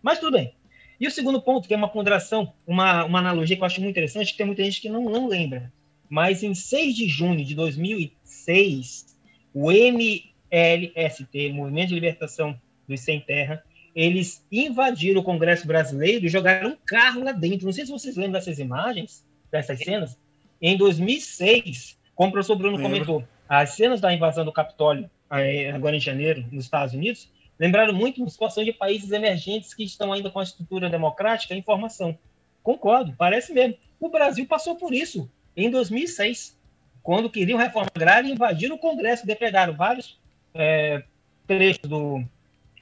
Mas 0.02 0.18
tudo 0.18 0.32
bem. 0.32 0.54
E 1.00 1.06
o 1.06 1.10
segundo 1.10 1.40
ponto, 1.42 1.66
que 1.66 1.74
é 1.74 1.76
uma 1.76 1.88
ponderação, 1.88 2.52
uma, 2.66 3.04
uma 3.04 3.18
analogia 3.18 3.56
que 3.56 3.62
eu 3.62 3.66
acho 3.66 3.80
muito 3.80 3.90
interessante, 3.90 4.32
que 4.32 4.38
tem 4.38 4.46
muita 4.46 4.62
gente 4.62 4.80
que 4.80 4.88
não, 4.88 5.02
não 5.04 5.26
lembra. 5.26 5.72
Mas 6.08 6.42
em 6.42 6.54
6 6.54 6.94
de 6.94 7.08
junho 7.08 7.44
de 7.44 7.54
2006, 7.54 9.16
o 9.52 9.72
MLST, 9.72 11.52
Movimento 11.52 11.88
de 11.88 11.94
Libertação 11.94 12.56
dos 12.86 13.00
Sem 13.00 13.20
Terra, 13.20 13.64
eles 13.94 14.44
invadiram 14.50 15.20
o 15.20 15.24
Congresso 15.24 15.66
Brasileiro 15.66 16.26
e 16.26 16.28
jogaram 16.28 16.70
um 16.70 16.76
carro 16.86 17.22
lá 17.22 17.32
dentro. 17.32 17.66
Não 17.66 17.72
sei 17.72 17.84
se 17.84 17.92
vocês 17.92 18.16
lembram 18.16 18.32
dessas 18.32 18.58
imagens, 18.58 19.24
dessas 19.50 19.78
cenas. 19.78 20.16
Em 20.60 20.76
2006, 20.76 21.98
como 22.14 22.30
o 22.30 22.32
professor 22.32 22.56
Bruno 22.56 22.80
comentou, 22.80 23.24
as 23.48 23.70
cenas 23.70 24.00
da 24.00 24.12
invasão 24.12 24.44
do 24.44 24.52
Capitólio, 24.52 25.10
eh, 25.30 25.70
agora 25.70 25.96
em 25.96 26.00
janeiro, 26.00 26.44
nos 26.50 26.64
Estados 26.64 26.94
Unidos, 26.94 27.28
lembraram 27.58 27.92
muito 27.92 28.20
uma 28.20 28.30
situação 28.30 28.64
de 28.64 28.72
países 28.72 29.12
emergentes 29.12 29.74
que 29.74 29.84
estão 29.84 30.12
ainda 30.12 30.30
com 30.30 30.40
a 30.40 30.42
estrutura 30.42 30.88
democrática 30.88 31.54
e 31.54 31.58
informação. 31.58 32.16
Concordo, 32.62 33.14
parece 33.18 33.52
mesmo. 33.52 33.76
O 34.00 34.08
Brasil 34.08 34.46
passou 34.46 34.76
por 34.76 34.94
isso 34.94 35.30
em 35.56 35.70
2006, 35.70 36.56
quando 37.02 37.28
queriam 37.28 37.58
reforma 37.58 37.90
agrária 37.94 38.28
e 38.28 38.32
invadiram 38.32 38.76
o 38.76 38.78
Congresso, 38.78 39.26
depredaram 39.26 39.74
vários 39.74 40.18
é, 40.54 41.02
trechos 41.46 41.88
do, 41.88 42.24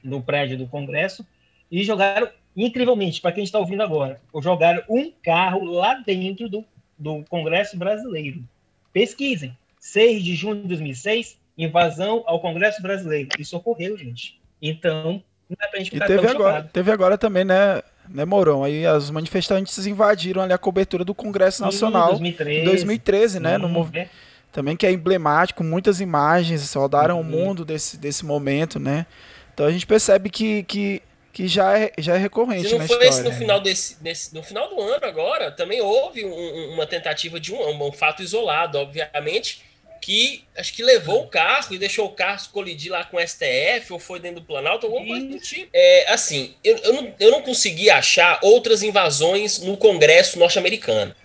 no 0.03 0.21
prédio 0.21 0.57
do 0.57 0.67
Congresso 0.67 1.25
e 1.71 1.83
jogaram, 1.83 2.29
incrivelmente, 2.55 3.21
para 3.21 3.31
quem 3.31 3.43
está 3.43 3.59
ouvindo 3.59 3.83
agora, 3.83 4.19
jogaram 4.41 4.83
um 4.89 5.11
carro 5.23 5.63
lá 5.65 5.95
dentro 5.95 6.49
do, 6.49 6.65
do 6.97 7.23
Congresso 7.29 7.77
Brasileiro. 7.77 8.43
Pesquisem. 8.91 9.55
6 9.79 10.23
de 10.23 10.35
junho 10.35 10.61
de 10.61 10.67
2006, 10.67 11.39
invasão 11.57 12.23
ao 12.27 12.39
Congresso 12.39 12.81
Brasileiro. 12.83 13.29
Isso 13.39 13.57
ocorreu, 13.57 13.97
gente. 13.97 14.39
Então, 14.61 15.23
não 15.49 15.57
é 15.59 15.67
pra 15.67 15.79
gente 15.79 15.91
ficar 15.91 16.05
e 16.05 16.07
teve 16.07 16.27
agora, 16.27 16.69
teve 16.71 16.91
agora 16.91 17.17
também, 17.17 17.43
né, 17.43 17.81
né, 18.07 18.23
Mourão? 18.23 18.63
Aí 18.63 18.85
as 18.85 19.09
manifestantes 19.09 19.85
invadiram 19.87 20.43
ali 20.43 20.53
a 20.53 20.57
cobertura 20.57 21.03
do 21.03 21.15
Congresso 21.15 21.63
Nacional. 21.63 22.09
Em 22.09 22.19
2013. 22.19 22.59
Em 22.59 22.63
2013, 22.63 23.39
né? 23.39 23.57
no 23.57 23.67
movimento. 23.67 24.07
É. 24.07 24.31
Também 24.51 24.75
que 24.75 24.85
é 24.85 24.91
emblemático, 24.91 25.63
muitas 25.63 26.01
imagens 26.01 26.73
rodaram 26.73 27.15
uhum. 27.15 27.21
o 27.21 27.23
mundo 27.23 27.65
desse, 27.65 27.97
desse 27.97 28.25
momento, 28.25 28.79
né? 28.79 29.05
Então 29.53 29.65
a 29.65 29.71
gente 29.71 29.85
percebe 29.85 30.29
que, 30.29 30.63
que, 30.63 31.01
que 31.33 31.47
já, 31.47 31.77
é, 31.77 31.91
já 31.97 32.15
é 32.15 32.17
recorrente. 32.17 32.69
Se 32.69 32.77
não 32.77 32.87
foi 32.87 33.07
esse 33.07 33.23
no 33.23 33.31
final 33.31 33.59
desse, 33.59 34.01
desse, 34.01 34.33
no 34.33 34.43
final 34.43 34.69
do 34.69 34.81
ano 34.81 35.05
agora, 35.05 35.51
também 35.51 35.81
houve 35.81 36.25
um, 36.25 36.73
uma 36.73 36.85
tentativa 36.85 37.39
de 37.39 37.53
um, 37.53 37.87
um 37.87 37.91
fato 37.91 38.21
isolado, 38.21 38.77
obviamente, 38.77 39.61
que 40.01 40.43
acho 40.57 40.73
que 40.73 40.83
levou 40.83 41.21
o 41.21 41.27
carro 41.27 41.67
e 41.73 41.77
deixou 41.77 42.07
o 42.07 42.11
carro 42.11 42.41
colidir 42.51 42.91
lá 42.91 43.03
com 43.03 43.17
o 43.17 43.27
STF 43.27 43.93
ou 43.93 43.99
foi 43.99 44.19
dentro 44.19 44.41
do 44.41 44.45
Planalto, 44.47 44.87
alguma 44.87 45.05
coisa 45.05 45.27
do 45.27 45.39
tipo. 45.39 45.69
É, 45.71 46.11
assim, 46.11 46.55
eu, 46.63 46.75
eu, 46.77 46.93
não, 46.93 47.13
eu 47.19 47.31
não 47.31 47.41
consegui 47.43 47.89
achar 47.89 48.39
outras 48.41 48.81
invasões 48.81 49.59
no 49.59 49.77
Congresso 49.77 50.39
norte-americano. 50.39 51.15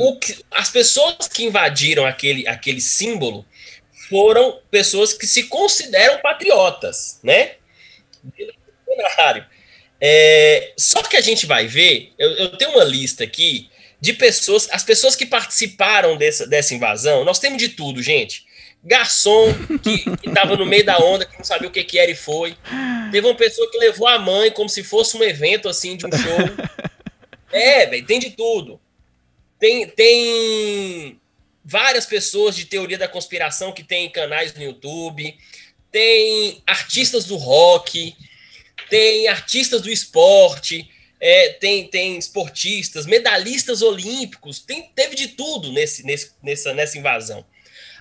As 0.50 0.68
pessoas 0.68 1.26
que 1.26 1.44
invadiram 1.44 2.04
aquele, 2.04 2.46
aquele 2.46 2.82
símbolo 2.82 3.46
foram 4.10 4.60
pessoas 4.70 5.14
que 5.14 5.26
se 5.26 5.44
consideram 5.44 6.20
patriotas, 6.20 7.18
né? 7.22 7.52
É, 10.00 10.72
só 10.76 11.02
que 11.02 11.16
a 11.16 11.20
gente 11.20 11.46
vai 11.46 11.66
ver, 11.66 12.12
eu, 12.18 12.30
eu, 12.32 12.56
tenho 12.56 12.72
uma 12.72 12.84
lista 12.84 13.24
aqui 13.24 13.70
de 14.00 14.12
pessoas, 14.12 14.68
as 14.70 14.84
pessoas 14.84 15.16
que 15.16 15.24
participaram 15.24 16.16
dessa, 16.16 16.46
dessa 16.46 16.74
invasão, 16.74 17.24
nós 17.24 17.38
temos 17.38 17.58
de 17.58 17.70
tudo, 17.70 18.02
gente. 18.02 18.44
Garçom 18.84 19.52
que 19.82 20.04
estava 20.28 20.54
no 20.54 20.66
meio 20.66 20.84
da 20.84 20.98
onda, 20.98 21.24
que 21.24 21.36
não 21.36 21.44
sabia 21.44 21.68
o 21.68 21.72
que, 21.72 21.82
que 21.82 21.98
era 21.98 22.10
e 22.10 22.14
foi. 22.14 22.56
Teve 23.10 23.26
uma 23.26 23.34
pessoa 23.34 23.70
que 23.70 23.78
levou 23.78 24.06
a 24.06 24.18
mãe 24.18 24.50
como 24.50 24.68
se 24.68 24.84
fosse 24.84 25.16
um 25.16 25.22
evento 25.24 25.68
assim 25.68 25.96
de 25.96 26.06
um 26.06 26.10
show. 26.12 26.38
É, 27.52 27.86
velho, 27.86 28.04
tem 28.04 28.18
de 28.18 28.30
tudo. 28.30 28.78
Tem, 29.58 29.86
tem 29.86 31.18
várias 31.64 32.04
pessoas 32.04 32.54
de 32.54 32.66
teoria 32.66 32.98
da 32.98 33.08
conspiração 33.08 33.72
que 33.72 33.82
tem 33.82 34.10
canais 34.10 34.52
no 34.52 34.62
YouTube 34.62 35.34
tem 35.96 36.62
artistas 36.66 37.24
do 37.24 37.36
rock, 37.36 38.14
tem 38.90 39.28
artistas 39.28 39.80
do 39.80 39.88
esporte, 39.88 40.86
é, 41.18 41.54
tem, 41.54 41.88
tem 41.88 42.18
esportistas, 42.18 43.06
medalhistas 43.06 43.80
olímpicos, 43.80 44.58
tem, 44.58 44.90
teve 44.94 45.16
de 45.16 45.28
tudo 45.28 45.72
nesse, 45.72 46.04
nesse, 46.04 46.32
nessa, 46.42 46.74
nessa 46.74 46.98
invasão. 46.98 47.46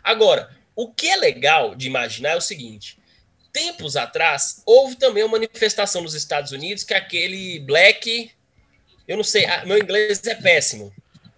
Agora, 0.03 0.49
o 0.75 0.89
que 0.89 1.08
é 1.08 1.15
legal 1.15 1.73
de 1.73 1.88
imaginar 1.88 2.31
é 2.31 2.36
o 2.36 2.41
seguinte: 2.41 2.99
tempos 3.53 3.95
atrás, 3.95 4.62
houve 4.65 4.97
também 4.97 5.23
uma 5.23 5.39
manifestação 5.39 6.01
nos 6.01 6.15
Estados 6.15 6.51
Unidos 6.51 6.84
que 6.84 6.93
aquele 6.93 7.60
Black. 7.62 8.29
Eu 9.08 9.15
não 9.15 9.23
sei, 9.23 9.45
ah, 9.45 9.63
meu 9.65 9.77
inglês 9.77 10.21
é 10.27 10.36
péssimo. 10.36 10.91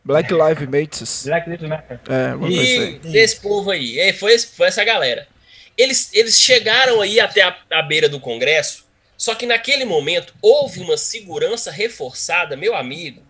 Black 0.03 0.33
Lives 0.33 0.67
Matter. 0.67 1.23
Black 1.23 1.49
Lives 1.51 1.69
Matter. 1.69 1.99
É, 2.09 2.49
e 2.49 3.15
esse 3.15 3.39
povo 3.41 3.69
aí, 3.69 3.99
é, 3.99 4.11
foi, 4.11 4.39
foi 4.39 4.69
essa 4.69 4.83
galera. 4.83 5.27
Eles, 5.77 6.09
eles 6.13 6.41
chegaram 6.41 7.01
aí 7.01 7.19
até 7.19 7.43
a, 7.43 7.55
a 7.71 7.81
beira 7.81 8.09
do 8.09 8.19
Congresso 8.19 8.87
só 9.17 9.33
que 9.33 9.47
naquele 9.47 9.83
momento 9.83 10.33
houve 10.41 10.79
uma 10.79 10.95
segurança 10.95 11.71
reforçada, 11.71 12.55
meu 12.55 12.75
amigo, 12.75 13.23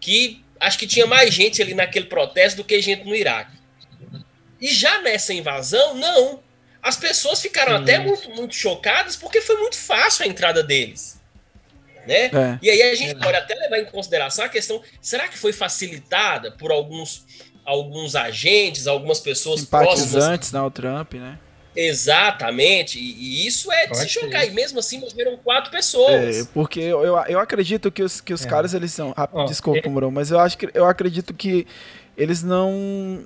que 0.00 0.42
acho 0.58 0.78
que 0.78 0.86
tinha 0.86 1.06
mais 1.06 1.32
gente 1.32 1.60
ali 1.60 1.74
naquele 1.74 2.06
protesto 2.06 2.56
do 2.56 2.64
que 2.64 2.80
gente 2.80 3.04
no 3.04 3.14
Iraque. 3.14 3.58
E 4.58 4.68
já 4.68 5.00
nessa 5.02 5.34
invasão, 5.34 5.94
não. 5.94 6.42
As 6.82 6.96
pessoas 6.96 7.40
ficaram 7.42 7.76
Sim. 7.76 7.82
até 7.82 7.98
muito, 7.98 8.30
muito 8.30 8.54
chocadas 8.54 9.14
porque 9.14 9.42
foi 9.42 9.56
muito 9.56 9.76
fácil 9.76 10.24
a 10.24 10.28
entrada 10.28 10.62
deles. 10.62 11.20
Né? 12.06 12.26
É. 12.26 12.58
E 12.62 12.70
aí 12.70 12.82
a 12.82 12.94
gente 12.94 13.14
pode 13.16 13.36
até 13.36 13.54
levar 13.54 13.78
em 13.78 13.84
consideração 13.84 14.46
a 14.46 14.48
questão: 14.48 14.82
será 15.02 15.28
que 15.28 15.36
foi 15.36 15.52
facilitada 15.52 16.50
por 16.52 16.72
alguns, 16.72 17.26
alguns 17.62 18.16
agentes, 18.16 18.86
algumas 18.86 19.20
pessoas 19.20 19.60
Simpatizantes 19.60 20.10
próximas? 20.10 20.52
Não, 20.52 20.70
Trump, 20.70 21.14
né? 21.14 21.38
Exatamente, 21.74 22.98
e, 22.98 23.46
isso 23.46 23.70
é 23.70 23.86
de 23.86 23.96
se 23.96 24.08
chocar, 24.08 24.46
e 24.46 24.50
mesmo 24.50 24.80
assim 24.80 24.98
morreram 24.98 25.36
quatro 25.36 25.70
pessoas. 25.70 26.40
É, 26.40 26.44
porque 26.52 26.80
eu, 26.80 27.04
eu 27.28 27.38
acredito 27.38 27.92
que 27.92 28.02
os, 28.02 28.20
que 28.20 28.32
os 28.32 28.44
é. 28.44 28.48
caras, 28.48 28.74
eles 28.74 28.92
são. 28.92 29.14
Ah, 29.16 29.28
oh, 29.30 29.44
desculpa, 29.44 29.88
é... 29.88 30.10
mas 30.10 30.30
eu 30.30 30.40
acho 30.40 30.58
que 30.58 30.68
eu 30.74 30.84
acredito 30.84 31.32
que 31.32 31.66
eles 32.16 32.42
não. 32.42 33.24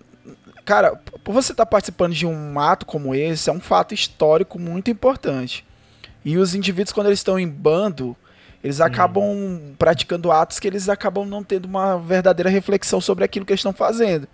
Cara, 0.64 0.96
por 1.22 1.33
você 1.33 1.52
estar 1.52 1.64
tá 1.64 1.70
participando 1.70 2.12
de 2.12 2.26
um 2.26 2.59
ato 2.59 2.87
como 2.87 3.14
esse, 3.14 3.48
é 3.48 3.52
um 3.52 3.61
fato 3.61 3.94
histórico 3.94 4.59
muito 4.59 4.90
importante. 4.90 5.64
E 6.24 6.38
os 6.38 6.54
indivíduos, 6.54 6.92
quando 6.92 7.09
eles 7.09 7.18
estão 7.18 7.38
em 7.38 7.48
bando, 7.48 8.16
eles 8.62 8.80
acabam 8.80 9.24
hum. 9.24 9.74
praticando 9.78 10.33
atos 10.33 10.59
que 10.59 10.66
eles 10.66 10.88
acabam 10.88 11.26
não 11.26 11.44
tendo 11.44 11.66
uma 11.66 11.98
verdadeira 11.98 12.48
reflexão 12.48 13.00
sobre 13.00 13.24
aquilo 13.24 13.44
que 13.44 13.52
eles 13.52 13.61
estão 13.61 13.74
fazendo. 13.74 14.26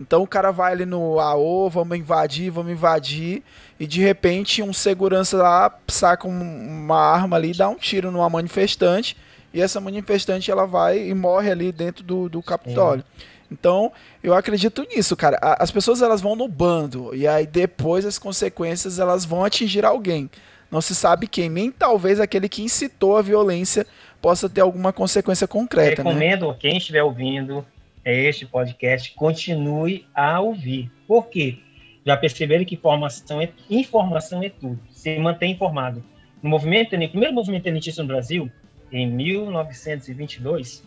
Então 0.00 0.22
o 0.22 0.26
cara 0.26 0.50
vai 0.50 0.72
ali 0.72 0.86
no 0.86 1.20
AO, 1.20 1.70
vamos 1.70 1.96
invadir, 1.96 2.50
vamos 2.50 2.72
invadir, 2.72 3.42
e 3.78 3.86
de 3.86 4.00
repente 4.00 4.62
um 4.62 4.72
segurança 4.72 5.36
lá 5.36 5.78
saca 5.88 6.26
uma 6.26 6.98
arma 6.98 7.36
ali, 7.36 7.52
dá 7.52 7.68
um 7.68 7.76
tiro 7.76 8.10
numa 8.10 8.28
manifestante, 8.28 9.16
e 9.52 9.60
essa 9.60 9.80
manifestante 9.80 10.50
ela 10.50 10.66
vai 10.66 11.08
e 11.08 11.14
morre 11.14 11.50
ali 11.50 11.70
dentro 11.70 12.02
do, 12.02 12.28
do 12.28 12.42
Capitólio. 12.42 13.04
Então, 13.50 13.92
eu 14.22 14.32
acredito 14.32 14.86
nisso, 14.88 15.14
cara. 15.14 15.38
As 15.58 15.70
pessoas 15.70 16.00
elas 16.00 16.22
vão 16.22 16.34
no 16.34 16.48
bando 16.48 17.14
e 17.14 17.28
aí 17.28 17.46
depois 17.46 18.06
as 18.06 18.18
consequências 18.18 18.98
elas 18.98 19.26
vão 19.26 19.44
atingir 19.44 19.84
alguém. 19.84 20.30
Não 20.70 20.80
se 20.80 20.94
sabe 20.94 21.26
quem, 21.26 21.50
nem 21.50 21.70
talvez 21.70 22.18
aquele 22.18 22.48
que 22.48 22.62
incitou 22.62 23.18
a 23.18 23.22
violência 23.22 23.86
possa 24.22 24.48
ter 24.48 24.62
alguma 24.62 24.90
consequência 24.90 25.46
concreta. 25.46 26.02
Né? 26.02 26.10
Recomendo 26.10 26.48
né? 26.48 26.56
quem 26.58 26.78
estiver 26.78 27.02
ouvindo 27.02 27.58
é 27.58 27.81
este 28.10 28.46
podcast, 28.46 29.14
continue 29.14 30.06
a 30.14 30.40
ouvir. 30.40 30.90
Por 31.06 31.28
quê? 31.28 31.58
Já 32.04 32.16
perceberam 32.16 32.64
que 32.64 32.74
informação 32.74 33.40
é, 33.40 33.50
informação 33.70 34.42
é 34.42 34.48
tudo. 34.48 34.80
Se 34.90 35.18
mantém 35.18 35.52
informado. 35.52 36.02
No 36.42 36.50
movimento, 36.50 36.96
no 36.96 37.08
primeiro 37.08 37.34
movimento 37.34 37.64
tenentista 37.64 38.02
no 38.02 38.08
Brasil, 38.08 38.50
em 38.90 39.06
1922, 39.06 40.84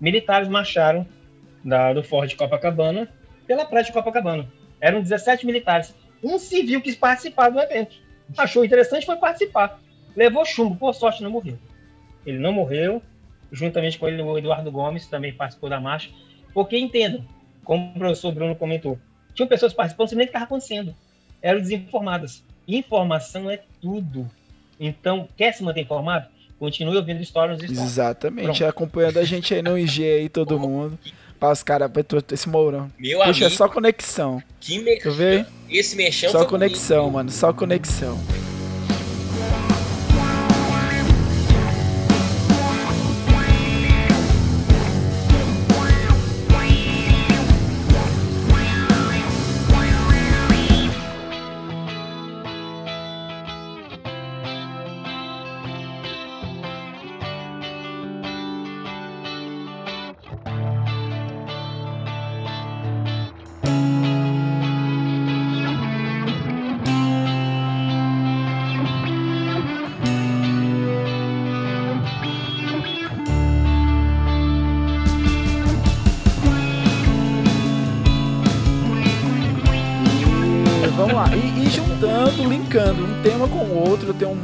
militares 0.00 0.48
marcharam 0.48 1.06
da, 1.64 1.92
do 1.92 2.02
Forte 2.02 2.36
Copacabana 2.36 3.08
pela 3.46 3.64
praia 3.64 3.84
de 3.84 3.92
Copacabana. 3.92 4.46
Eram 4.80 5.00
17 5.00 5.46
militares. 5.46 5.94
Um 6.22 6.38
civil 6.38 6.80
quis 6.80 6.94
participar 6.94 7.48
do 7.48 7.58
evento. 7.58 7.96
Achou 8.36 8.64
interessante, 8.64 9.06
foi 9.06 9.16
participar. 9.16 9.80
Levou 10.14 10.44
chumbo, 10.44 10.76
por 10.76 10.94
sorte 10.94 11.22
não 11.22 11.30
morreu. 11.30 11.58
Ele 12.26 12.38
não 12.38 12.52
morreu, 12.52 13.02
juntamente 13.50 13.98
com 13.98 14.06
ele 14.06 14.20
o 14.20 14.36
Eduardo 14.36 14.70
Gomes 14.70 15.06
também 15.06 15.32
participou 15.32 15.70
da 15.70 15.80
marcha. 15.80 16.10
Porque 16.52 16.78
entendam, 16.78 17.24
como 17.64 17.90
o 17.90 17.98
professor 17.98 18.32
Bruno 18.32 18.56
comentou, 18.56 18.98
tinham 19.34 19.48
pessoas 19.48 19.72
participando 19.72 20.08
sem 20.08 20.16
nem 20.18 20.24
o 20.24 20.26
que 20.26 20.30
estava 20.30 20.44
acontecendo. 20.44 20.94
Eram 21.40 21.60
desinformadas. 21.60 22.42
Informação 22.66 23.50
é 23.50 23.60
tudo. 23.80 24.28
Então, 24.80 25.28
quer 25.36 25.52
se 25.52 25.62
manter 25.62 25.82
informado? 25.82 26.26
Continue 26.58 26.96
ouvindo 26.96 27.22
histórias 27.22 27.60
nos 27.62 27.70
Exatamente. 27.70 28.44
Pronto. 28.44 28.66
Acompanhando 28.66 29.18
a 29.18 29.24
gente 29.24 29.54
aí 29.54 29.62
no 29.62 29.78
IG 29.78 30.02
aí, 30.04 30.28
todo 30.28 30.58
mundo. 30.58 30.98
Para 31.38 31.52
os 31.52 31.62
caras, 31.62 31.90
esse 32.32 32.48
mourão. 32.48 32.90
Meu 32.98 33.18
Puxa, 33.20 33.44
amigo, 33.44 33.50
só 33.50 33.68
conexão. 33.68 34.42
Que 34.58 34.80
mexão. 34.80 35.46
Esse 35.70 35.94
mexão 35.94 36.30
Só 36.30 36.44
conexão, 36.44 36.98
comigo. 37.02 37.16
mano. 37.16 37.30
Só 37.30 37.52
conexão. 37.52 38.18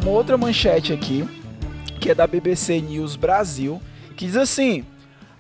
Uma 0.05 0.13
outra 0.13 0.37
manchete 0.37 0.93
aqui, 0.93 1.27
que 1.99 2.11
é 2.11 2.15
da 2.15 2.27
BBC 2.27 2.79
News 2.79 3.17
Brasil, 3.17 3.81
que 4.15 4.27
diz 4.27 4.37
assim: 4.37 4.85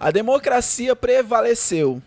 a 0.00 0.11
democracia 0.11 0.96
prevaleceu. 0.96 2.00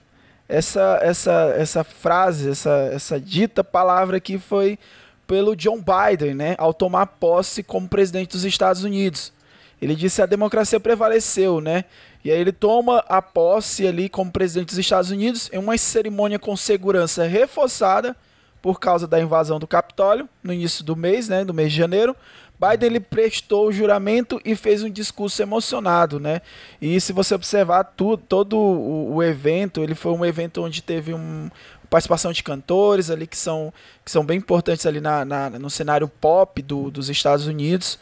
Essa, 0.49 0.97
essa, 1.03 1.53
essa 1.55 1.83
frase, 1.83 2.49
essa, 2.49 2.89
essa 2.91 3.19
dita 3.19 3.63
palavra 3.63 4.17
aqui 4.17 4.39
foi 4.39 4.79
pelo 5.27 5.55
John 5.55 5.77
Biden, 5.77 6.33
né, 6.33 6.55
ao 6.57 6.73
tomar 6.73 7.05
posse 7.05 7.61
como 7.61 7.87
presidente 7.87 8.31
dos 8.31 8.43
Estados 8.43 8.83
Unidos. 8.83 9.31
Ele 9.79 9.93
disse 9.93 10.21
a 10.21 10.25
democracia 10.25 10.79
prevaleceu, 10.79 11.61
né? 11.61 11.85
E 12.25 12.31
aí 12.31 12.39
ele 12.39 12.51
toma 12.51 13.03
a 13.07 13.21
posse 13.21 13.85
ali 13.85 14.09
como 14.09 14.31
presidente 14.31 14.69
dos 14.69 14.79
Estados 14.79 15.11
Unidos 15.11 15.47
em 15.53 15.59
uma 15.59 15.77
cerimônia 15.77 16.39
com 16.39 16.57
segurança 16.57 17.27
reforçada 17.27 18.15
por 18.61 18.79
causa 18.79 19.07
da 19.07 19.19
invasão 19.19 19.59
do 19.59 19.67
Capitólio 19.67 20.27
no 20.43 20.51
início 20.51 20.83
do 20.83 20.95
mês, 20.95 21.29
né, 21.29 21.45
do 21.45 21.53
mês 21.53 21.71
de 21.71 21.77
janeiro. 21.77 22.15
Biden 22.59 22.87
ele 22.87 22.99
prestou 22.99 23.67
o 23.67 23.71
juramento 23.71 24.41
e 24.43 24.55
fez 24.55 24.81
um 24.81 24.89
discurso 24.89 25.41
emocionado, 25.41 26.19
né? 26.19 26.41
E 26.81 26.99
se 26.99 27.13
você 27.13 27.35
observar 27.35 27.83
todo 28.27 28.57
o, 28.57 29.15
o 29.15 29.23
evento, 29.23 29.83
ele 29.83 29.93
foi 29.93 30.11
um 30.11 30.25
evento 30.25 30.63
onde 30.63 30.81
teve 30.81 31.13
um, 31.13 31.51
participação 31.89 32.31
de 32.31 32.43
cantores 32.43 33.09
ali 33.09 33.25
que 33.25 33.37
são, 33.37 33.73
que 34.03 34.11
são 34.11 34.25
bem 34.25 34.37
importantes 34.37 34.85
ali 34.85 34.99
na, 34.99 35.23
na 35.23 35.49
no 35.51 35.69
cenário 35.69 36.07
pop 36.07 36.61
do, 36.61 36.91
dos 36.91 37.09
Estados 37.09 37.47
Unidos. 37.47 37.99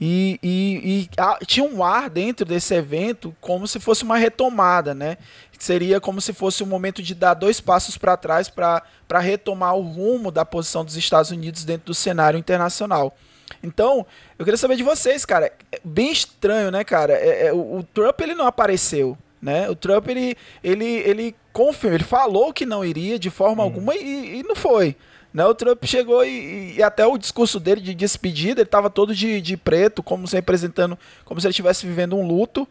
E, 0.00 0.38
e, 0.42 1.08
e 1.40 1.46
tinha 1.46 1.64
um 1.64 1.82
ar 1.82 2.10
dentro 2.10 2.44
desse 2.44 2.74
evento 2.74 3.34
como 3.40 3.66
se 3.66 3.78
fosse 3.78 4.02
uma 4.02 4.16
retomada, 4.16 4.94
né? 4.94 5.16
Seria 5.58 6.00
como 6.00 6.20
se 6.20 6.32
fosse 6.32 6.62
um 6.62 6.66
momento 6.66 7.02
de 7.02 7.14
dar 7.14 7.34
dois 7.34 7.60
passos 7.60 7.96
para 7.96 8.16
trás 8.16 8.48
para 8.48 8.82
retomar 9.20 9.74
o 9.76 9.82
rumo 9.82 10.30
da 10.30 10.44
posição 10.44 10.84
dos 10.84 10.96
Estados 10.96 11.30
Unidos 11.30 11.64
dentro 11.64 11.86
do 11.86 11.94
cenário 11.94 12.38
internacional. 12.38 13.16
Então, 13.64 14.06
eu 14.38 14.44
queria 14.44 14.58
saber 14.58 14.76
de 14.76 14.82
vocês, 14.82 15.24
cara. 15.24 15.52
É 15.72 15.80
bem 15.82 16.12
estranho, 16.12 16.70
né, 16.70 16.84
cara? 16.84 17.14
É, 17.14 17.46
é, 17.46 17.52
o, 17.52 17.78
o 17.78 17.82
Trump 17.82 18.20
ele 18.20 18.34
não 18.34 18.46
apareceu. 18.46 19.16
Né? 19.40 19.68
O 19.68 19.76
Trump 19.76 20.08
ele, 20.08 20.36
ele, 20.62 20.84
ele 20.84 21.36
confirmou, 21.52 21.96
ele 21.96 22.04
falou 22.04 22.52
que 22.52 22.64
não 22.64 22.82
iria 22.82 23.18
de 23.18 23.28
forma 23.28 23.62
hum. 23.62 23.66
alguma 23.66 23.94
e, 23.94 24.40
e, 24.40 24.42
não 24.42 24.56
foi. 24.56 24.96
Né? 25.34 25.44
O 25.44 25.54
Trump 25.54 25.84
chegou 25.84 26.24
e, 26.24 26.76
e, 26.76 26.82
até 26.82 27.06
o 27.06 27.18
discurso 27.18 27.60
dele 27.60 27.80
de 27.80 27.94
despedida, 27.94 28.60
ele 28.60 28.68
estava 28.68 28.88
todo 28.88 29.14
de, 29.14 29.42
de 29.42 29.56
preto, 29.56 30.02
como 30.02 30.26
se 30.26 30.36
representando, 30.36 30.98
como 31.24 31.40
se 31.40 31.46
ele 31.46 31.52
estivesse 31.52 31.86
vivendo 31.86 32.16
um 32.16 32.26
luto. 32.26 32.66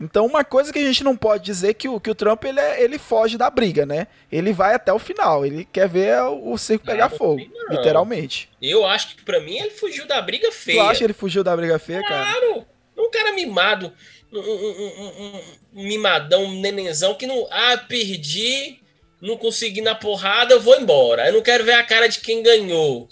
Então, 0.00 0.26
uma 0.26 0.44
coisa 0.44 0.72
que 0.72 0.78
a 0.78 0.84
gente 0.84 1.04
não 1.04 1.16
pode 1.16 1.44
dizer 1.44 1.74
que 1.74 1.88
o, 1.88 2.00
que 2.00 2.10
o 2.10 2.14
Trump 2.14 2.44
ele, 2.44 2.60
é, 2.60 2.82
ele 2.82 2.98
foge 2.98 3.38
da 3.38 3.48
briga, 3.48 3.86
né? 3.86 4.06
Ele 4.30 4.52
vai 4.52 4.74
até 4.74 4.92
o 4.92 4.98
final. 4.98 5.46
Ele 5.46 5.66
quer 5.72 5.88
ver 5.88 6.20
o 6.22 6.56
circo 6.58 6.84
pegar 6.84 7.10
não, 7.10 7.16
fogo, 7.16 7.42
não. 7.52 7.76
literalmente. 7.76 8.48
Eu 8.60 8.84
acho 8.84 9.16
que 9.16 9.22
para 9.22 9.40
mim 9.40 9.58
ele 9.58 9.70
fugiu 9.70 10.06
da 10.06 10.20
briga 10.20 10.50
feia. 10.50 10.78
Tu 10.78 10.86
acha 10.86 10.98
que 10.98 11.04
ele 11.04 11.12
fugiu 11.12 11.44
da 11.44 11.56
briga 11.56 11.78
feia, 11.78 12.02
claro. 12.04 12.24
cara? 12.24 12.40
Claro! 12.40 12.66
Um 12.96 13.10
cara 13.10 13.32
mimado, 13.32 13.92
um, 14.32 14.38
um, 14.38 15.40
um, 15.74 15.82
mimadão, 15.84 16.44
um 16.44 16.60
nenenzão 16.60 17.14
que 17.14 17.26
não. 17.26 17.46
Ah, 17.50 17.76
perdi, 17.76 18.80
não 19.20 19.36
consegui 19.36 19.80
na 19.80 19.94
porrada, 19.94 20.54
eu 20.54 20.60
vou 20.60 20.78
embora. 20.78 21.26
Eu 21.26 21.34
não 21.34 21.42
quero 21.42 21.64
ver 21.64 21.74
a 21.74 21.82
cara 21.82 22.08
de 22.08 22.20
quem 22.20 22.42
ganhou. 22.42 23.08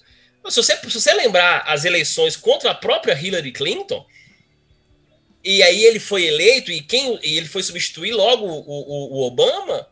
Se 0.49 0.57
você, 0.57 0.77
se 0.77 1.01
você 1.01 1.13
lembrar 1.15 1.65
as 1.67 1.85
eleições 1.85 2.37
contra 2.37 2.71
a 2.71 2.75
própria 2.75 3.15
Hillary 3.15 3.53
Clinton, 3.53 4.05
e 5.45 5.63
aí 5.63 5.85
ele 5.85 5.99
foi 5.99 6.25
eleito 6.25 6.71
e 6.71 6.81
quem 6.81 7.19
e 7.23 7.37
ele 7.37 7.49
foi 7.49 7.63
substituir 7.63 8.13
logo 8.13 8.47
o, 8.47 8.61
o, 8.61 9.19
o 9.19 9.27
Obama, 9.27 9.89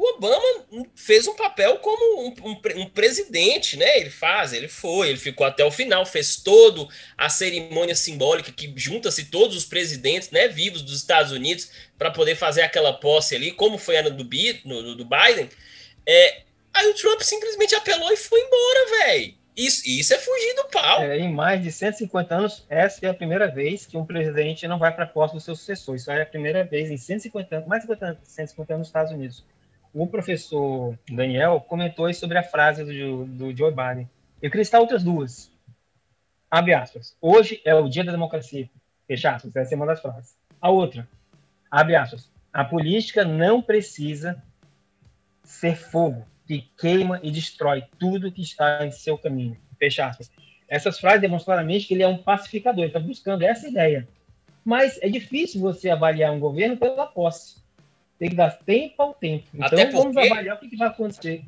o 0.00 0.14
Obama 0.14 0.64
fez 0.94 1.26
um 1.26 1.36
papel 1.36 1.76
como 1.76 2.22
um, 2.22 2.34
um, 2.42 2.82
um, 2.82 2.86
presidente, 2.88 3.76
né? 3.76 3.98
Ele 3.98 4.08
faz, 4.08 4.54
ele 4.54 4.66
foi, 4.66 5.10
ele 5.10 5.18
ficou 5.18 5.46
até 5.46 5.62
o 5.62 5.70
final, 5.70 6.06
fez 6.06 6.36
todo 6.36 6.88
a 7.18 7.28
cerimônia 7.28 7.94
simbólica 7.94 8.50
que 8.50 8.72
junta-se 8.74 9.26
todos 9.26 9.54
os 9.54 9.66
presidentes, 9.66 10.30
né, 10.30 10.48
vivos 10.48 10.80
dos 10.80 10.96
Estados 10.96 11.32
Unidos 11.32 11.70
para 11.98 12.10
poder 12.10 12.34
fazer 12.34 12.62
aquela 12.62 12.94
posse 12.94 13.36
ali, 13.36 13.50
como 13.52 13.76
foi 13.76 13.98
a 13.98 14.02
do, 14.02 14.26
no, 14.64 14.96
do 14.96 15.04
Biden. 15.04 15.50
É, 16.06 16.44
aí 16.72 16.88
o 16.88 16.94
Trump 16.94 17.20
simplesmente 17.20 17.74
apelou 17.74 18.10
e 18.10 18.16
foi 18.16 18.40
embora, 18.40 19.04
velho. 19.04 19.34
Isso, 19.60 19.82
isso 19.86 20.14
é 20.14 20.18
fugir 20.18 20.54
do 20.54 20.68
pau. 20.70 21.02
É, 21.02 21.18
em 21.18 21.30
mais 21.30 21.62
de 21.62 21.70
150 21.70 22.34
anos, 22.34 22.64
essa 22.66 23.04
é 23.04 23.10
a 23.10 23.14
primeira 23.14 23.46
vez 23.46 23.84
que 23.84 23.94
um 23.94 24.06
presidente 24.06 24.66
não 24.66 24.78
vai 24.78 24.90
para 24.90 25.04
a 25.04 25.06
posse 25.06 25.34
do 25.34 25.40
seu 25.40 25.54
sucessor. 25.54 25.96
Isso 25.96 26.10
é 26.10 26.22
a 26.22 26.26
primeira 26.26 26.64
vez 26.64 26.90
em 26.90 26.96
150 26.96 27.56
anos, 27.56 27.68
mais 27.68 27.84
de 27.84 27.88
150 28.22 28.72
anos 28.72 28.78
nos 28.78 28.88
Estados 28.88 29.12
Unidos. 29.12 29.44
O 29.92 30.06
professor 30.06 30.98
Daniel 31.10 31.60
comentou 31.60 32.12
sobre 32.14 32.38
a 32.38 32.42
frase 32.42 32.84
do, 32.84 33.26
do 33.26 33.54
Joe 33.54 33.70
Biden. 33.70 34.08
Eu 34.40 34.50
queria 34.50 34.64
citar 34.64 34.80
outras 34.80 35.04
duas. 35.04 35.52
Abre 36.50 36.72
aspas. 36.72 37.14
Hoje 37.20 37.60
é 37.62 37.74
o 37.74 37.86
dia 37.86 38.02
da 38.02 38.12
democracia. 38.12 38.70
Fecha 39.06 39.32
aspas. 39.32 39.54
Essa 39.54 39.74
é 39.74 39.76
uma 39.76 39.84
das 39.84 40.00
frases. 40.00 40.34
A 40.58 40.70
outra. 40.70 41.06
Abre 41.70 41.96
aspas. 41.96 42.30
A 42.50 42.64
política 42.64 43.26
não 43.26 43.60
precisa 43.60 44.42
ser 45.44 45.76
fogo 45.76 46.24
que 46.50 46.68
queima 46.76 47.20
e 47.22 47.30
destrói 47.30 47.84
tudo 47.96 48.32
que 48.32 48.42
está 48.42 48.84
em 48.84 48.90
seu 48.90 49.16
caminho. 49.16 49.56
Fecha 49.78 50.06
aspas. 50.06 50.28
Essas 50.68 50.98
frases 50.98 51.20
demonstram 51.20 51.54
claramente 51.54 51.86
que 51.86 51.94
ele 51.94 52.02
é 52.02 52.08
um 52.08 52.18
pacificador, 52.18 52.80
ele 52.80 52.88
está 52.88 52.98
buscando 52.98 53.42
essa 53.42 53.68
ideia. 53.68 54.08
Mas 54.64 54.98
é 55.00 55.08
difícil 55.08 55.60
você 55.60 55.90
avaliar 55.90 56.32
um 56.32 56.40
governo 56.40 56.76
pela 56.76 57.06
posse. 57.06 57.58
Tem 58.18 58.30
que 58.30 58.34
dar 58.34 58.50
tempo 58.50 59.00
ao 59.00 59.14
tempo. 59.14 59.46
Então 59.54 59.66
Até 59.66 59.86
porque... 59.86 59.96
vamos 59.96 60.16
avaliar 60.16 60.56
o 60.56 60.58
que, 60.58 60.76
vai 60.76 60.88
acontecer. 60.88 61.44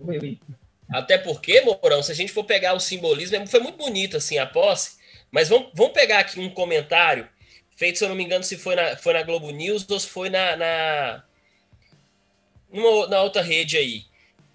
Até 0.89 1.19
porque, 1.19 1.61
Mourão, 1.63 2.01
se 2.01 2.13
a 2.13 2.15
gente 2.15 2.33
for 2.33 2.45
pegar 2.45 2.73
o 2.75 2.81
simbolismo, 2.81 3.45
foi 3.49 3.61
muito 3.61 3.79
bonito 3.79 4.17
assim 4.17 4.39
a 4.39 4.47
posse, 4.47 4.99
mas 5.33 5.49
vamos, 5.49 5.71
vamos 5.75 5.95
pegar 5.95 6.21
aqui 6.21 6.39
um 6.39 6.49
comentário 6.49 7.29
feito, 7.75 7.99
se 7.99 8.05
eu 8.05 8.09
não 8.09 8.15
me 8.15 8.23
engano, 8.23 8.45
se 8.45 8.57
foi 8.57 8.77
na, 8.77 8.97
foi 8.97 9.15
na 9.15 9.23
Globo 9.25 9.51
News 9.51 9.85
ou 9.91 9.99
se 9.99 10.07
foi 10.07 10.31
na, 10.31 10.57
na, 10.57 11.25
numa, 12.73 13.09
na 13.09 13.23
outra 13.23 13.43
rede 13.43 13.77
aí 13.77 14.12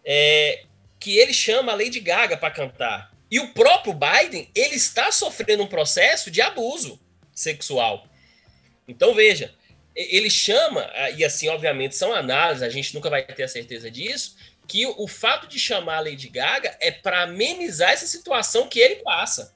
é, 0.09 0.63
que 0.97 1.17
ele 1.17 1.33
chama 1.33 1.73
a 1.73 1.75
Lady 1.75 1.99
Gaga 1.99 2.37
para 2.37 2.49
cantar. 2.49 3.11
E 3.29 3.41
o 3.41 3.53
próprio 3.53 3.93
Biden, 3.93 4.49
ele 4.55 4.75
está 4.75 5.11
sofrendo 5.11 5.63
um 5.63 5.67
processo 5.67 6.31
de 6.31 6.41
abuso 6.41 6.97
sexual. 7.35 8.07
Então 8.87 9.13
veja, 9.13 9.53
ele 9.93 10.29
chama, 10.29 10.89
e 11.17 11.25
assim, 11.25 11.49
obviamente, 11.49 11.93
são 11.93 12.13
análises, 12.13 12.63
a 12.63 12.69
gente 12.69 12.95
nunca 12.95 13.09
vai 13.09 13.21
ter 13.23 13.43
a 13.43 13.47
certeza 13.49 13.91
disso, 13.91 14.37
que 14.65 14.85
o 14.85 15.07
fato 15.07 15.45
de 15.45 15.59
chamar 15.59 15.97
a 15.97 16.01
Lady 16.01 16.29
Gaga 16.29 16.77
é 16.79 16.89
para 16.89 17.23
amenizar 17.23 17.91
essa 17.91 18.07
situação 18.07 18.69
que 18.69 18.79
ele 18.79 18.97
passa. 18.97 19.53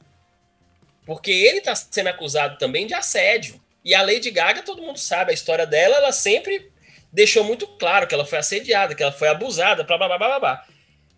Porque 1.06 1.32
ele 1.32 1.60
está 1.60 1.76
sendo 1.76 2.08
acusado 2.08 2.58
também 2.58 2.86
de 2.86 2.94
assédio. 2.94 3.62
E 3.84 3.96
a 3.96 4.02
Lady 4.02 4.30
Gaga, 4.32 4.64
todo 4.64 4.82
mundo 4.82 5.00
sabe 5.00 5.32
a 5.32 5.34
história 5.34 5.66
dela, 5.66 5.98
ela 5.98 6.12
sempre 6.12 6.71
deixou 7.12 7.43
muito 7.43 7.67
claro 7.67 8.08
que 8.08 8.13
ela 8.13 8.26
foi 8.26 8.39
assediada, 8.39 8.95
que 8.95 9.04
ela 9.04 9.12
foi 9.12 9.28
abusada, 9.28 9.84
blá 9.84 9.97
blá 9.97 10.08
blá 10.08 10.17
blá 10.17 10.39
blá. 10.39 10.67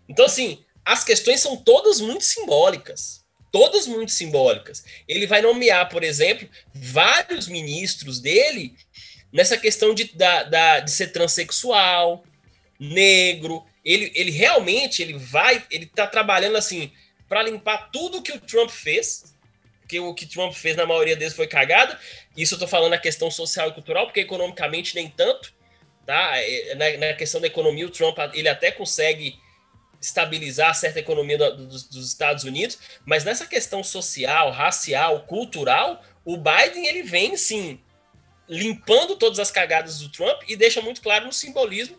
Então, 0.08 0.24
assim, 0.24 0.64
as 0.84 1.04
questões 1.04 1.40
são 1.40 1.56
todas 1.56 2.00
muito 2.00 2.24
simbólicas. 2.24 3.24
Todas 3.50 3.86
muito 3.86 4.10
simbólicas. 4.10 4.84
Ele 5.06 5.26
vai 5.26 5.40
nomear, 5.40 5.88
por 5.88 6.02
exemplo, 6.02 6.48
vários 6.74 7.46
ministros 7.46 8.20
dele 8.20 8.74
nessa 9.32 9.56
questão 9.56 9.94
de, 9.94 10.04
da, 10.16 10.42
da, 10.44 10.80
de 10.80 10.90
ser 10.90 11.08
transexual, 11.08 12.24
negro. 12.78 13.64
Ele, 13.84 14.10
ele 14.14 14.30
realmente 14.30 15.02
ele 15.02 15.14
vai, 15.14 15.64
ele 15.70 15.86
tá 15.86 16.06
trabalhando 16.06 16.56
assim 16.56 16.90
para 17.28 17.42
limpar 17.42 17.90
tudo 17.92 18.22
que 18.22 18.32
o 18.32 18.40
Trump 18.40 18.70
fez, 18.70 19.34
porque 19.80 20.00
o 20.00 20.14
que 20.14 20.26
Trump 20.26 20.52
fez 20.52 20.76
na 20.76 20.86
maioria 20.86 21.16
deles 21.16 21.34
foi 21.34 21.46
cagada. 21.46 21.98
Isso 22.36 22.54
eu 22.54 22.58
tô 22.58 22.66
falando 22.66 22.90
na 22.90 22.98
questão 22.98 23.30
social 23.30 23.68
e 23.68 23.72
cultural, 23.72 24.06
porque 24.06 24.20
economicamente 24.20 24.94
nem 24.94 25.08
tanto. 25.08 25.54
Tá? 26.06 26.38
É, 26.38 26.74
na, 26.74 27.06
na, 27.08 27.14
questão 27.14 27.40
da 27.40 27.46
economia, 27.46 27.86
o 27.86 27.90
Trump 27.90 28.18
ele 28.34 28.48
até 28.48 28.70
consegue 28.70 29.38
estabilizar 30.00 30.74
certa 30.74 31.00
economia 31.00 31.38
do, 31.38 31.56
do, 31.56 31.66
dos 31.66 32.08
Estados 32.08 32.44
Unidos, 32.44 32.78
mas 33.06 33.24
nessa 33.24 33.46
questão 33.46 33.82
social, 33.82 34.50
racial, 34.50 35.20
cultural, 35.20 36.02
o 36.24 36.36
Biden 36.36 36.86
ele 36.86 37.02
vem 37.02 37.36
sim 37.36 37.80
limpando 38.48 39.16
todas 39.16 39.38
as 39.38 39.50
cagadas 39.50 39.98
do 39.98 40.10
Trump 40.10 40.42
e 40.46 40.56
deixa 40.56 40.82
muito 40.82 41.00
claro 41.00 41.24
no 41.24 41.32
simbolismo 41.32 41.96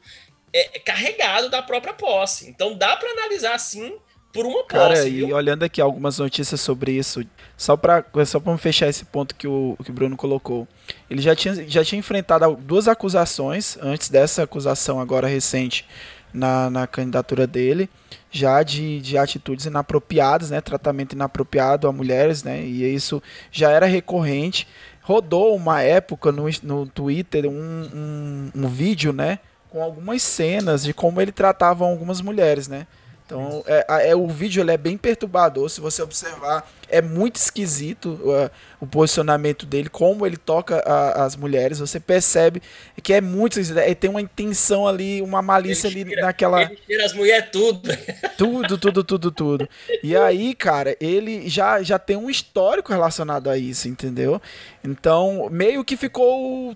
é, 0.53 0.79
carregado 0.79 1.49
da 1.49 1.61
própria 1.61 1.93
posse. 1.93 2.47
Então 2.47 2.77
dá 2.77 2.95
para 2.95 3.09
analisar 3.11 3.55
assim 3.55 3.97
por 4.31 4.45
uma 4.45 4.63
Cara, 4.65 4.89
posse. 4.89 5.01
Cara, 5.01 5.09
e 5.09 5.33
olhando 5.33 5.63
aqui 5.63 5.81
algumas 5.81 6.19
notícias 6.19 6.61
sobre 6.61 6.91
isso, 6.91 7.25
só 7.57 7.75
para 7.75 8.05
só 8.25 8.39
pra 8.39 8.57
fechar 8.57 8.87
esse 8.87 9.05
ponto 9.05 9.33
que 9.33 9.47
o, 9.47 9.77
que 9.83 9.89
o 9.89 9.93
Bruno 9.93 10.15
colocou. 10.15 10.67
Ele 11.09 11.21
já 11.21 11.35
tinha, 11.35 11.67
já 11.67 11.83
tinha 11.83 11.99
enfrentado 11.99 12.55
duas 12.55 12.87
acusações 12.87 13.77
antes 13.81 14.09
dessa 14.09 14.43
acusação 14.43 14.99
agora 14.99 15.27
recente 15.27 15.85
na, 16.33 16.69
na 16.69 16.87
candidatura 16.87 17.47
dele, 17.47 17.89
já 18.29 18.61
de, 18.61 18.99
de 18.99 19.17
atitudes 19.17 19.65
inapropriadas, 19.65 20.49
né, 20.49 20.59
tratamento 20.59 21.13
inapropriado 21.13 21.87
a 21.87 21.91
mulheres, 21.91 22.43
né, 22.43 22.61
e 22.61 22.93
isso 22.93 23.23
já 23.51 23.71
era 23.71 23.85
recorrente. 23.85 24.67
Rodou 25.01 25.55
uma 25.55 25.81
época 25.81 26.31
no, 26.31 26.45
no 26.63 26.85
Twitter 26.87 27.45
um, 27.45 27.51
um, 27.53 28.51
um 28.55 28.67
vídeo, 28.67 29.13
né, 29.13 29.39
com 29.69 29.81
algumas 29.81 30.21
cenas 30.21 30.83
de 30.83 30.93
como 30.93 31.21
ele 31.21 31.31
tratava 31.31 31.85
algumas 31.85 32.19
mulheres, 32.19 32.67
né, 32.67 32.85
então, 33.25 33.63
é, 33.65 34.09
é, 34.09 34.15
o 34.15 34.27
vídeo 34.27 34.61
ele 34.61 34.71
é 34.71 34.77
bem 34.77 34.97
perturbador. 34.97 35.67
Se 35.67 35.81
você 35.81 36.03
observar, 36.03 36.71
é 36.87 37.01
muito 37.01 37.37
esquisito 37.37 38.19
uh, 38.23 38.51
o 38.79 38.85
posicionamento 38.85 39.65
dele, 39.65 39.89
como 39.89 40.27
ele 40.27 40.37
toca 40.37 40.77
a, 40.85 41.25
as 41.25 41.35
mulheres. 41.35 41.79
Você 41.79 41.99
percebe 41.99 42.61
que 43.01 43.11
é 43.13 43.21
muito 43.21 43.53
esquisito. 43.53 43.79
É, 43.79 43.95
tem 43.95 44.11
uma 44.11 44.21
intenção 44.21 44.87
ali, 44.87 45.23
uma 45.23 45.41
malícia 45.41 45.87
ele 45.87 46.01
ali 46.01 46.09
tira, 46.11 46.21
naquela. 46.21 46.61
Ele 46.61 46.79
tira 46.85 47.03
as 47.03 47.13
mulheres 47.13 47.49
tudo. 47.51 47.89
Tudo, 48.37 48.77
tudo, 48.77 49.03
tudo, 49.03 49.31
tudo. 49.31 49.69
E 50.03 50.15
aí, 50.15 50.53
cara, 50.53 50.97
ele 50.99 51.47
já, 51.47 51.81
já 51.81 51.97
tem 51.97 52.17
um 52.17 52.29
histórico 52.29 52.91
relacionado 52.91 53.49
a 53.49 53.57
isso, 53.57 53.87
entendeu? 53.87 54.41
Então, 54.83 55.47
meio 55.49 55.85
que 55.85 55.95
ficou 55.95 56.75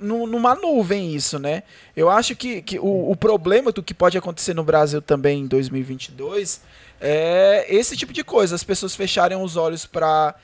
numa 0.00 0.54
nuvem 0.54 1.14
isso, 1.14 1.38
né? 1.38 1.62
Eu 1.94 2.08
acho 2.08 2.34
que, 2.34 2.62
que 2.62 2.78
o, 2.78 3.10
o, 3.10 3.16
problema 3.16 3.70
do 3.70 3.82
que 3.82 3.92
pode 3.92 4.16
acontecer 4.16 4.54
no 4.54 4.64
Brasil 4.64 5.02
também 5.02 5.40
em 5.40 5.46
2022 5.46 6.62
é 7.00 7.66
esse 7.68 7.96
tipo 7.96 8.12
de 8.12 8.22
coisa, 8.22 8.54
as 8.54 8.64
pessoas 8.64 8.94
fecharem 8.94 9.36
os 9.40 9.56
olhos 9.56 9.86
para 9.86 10.36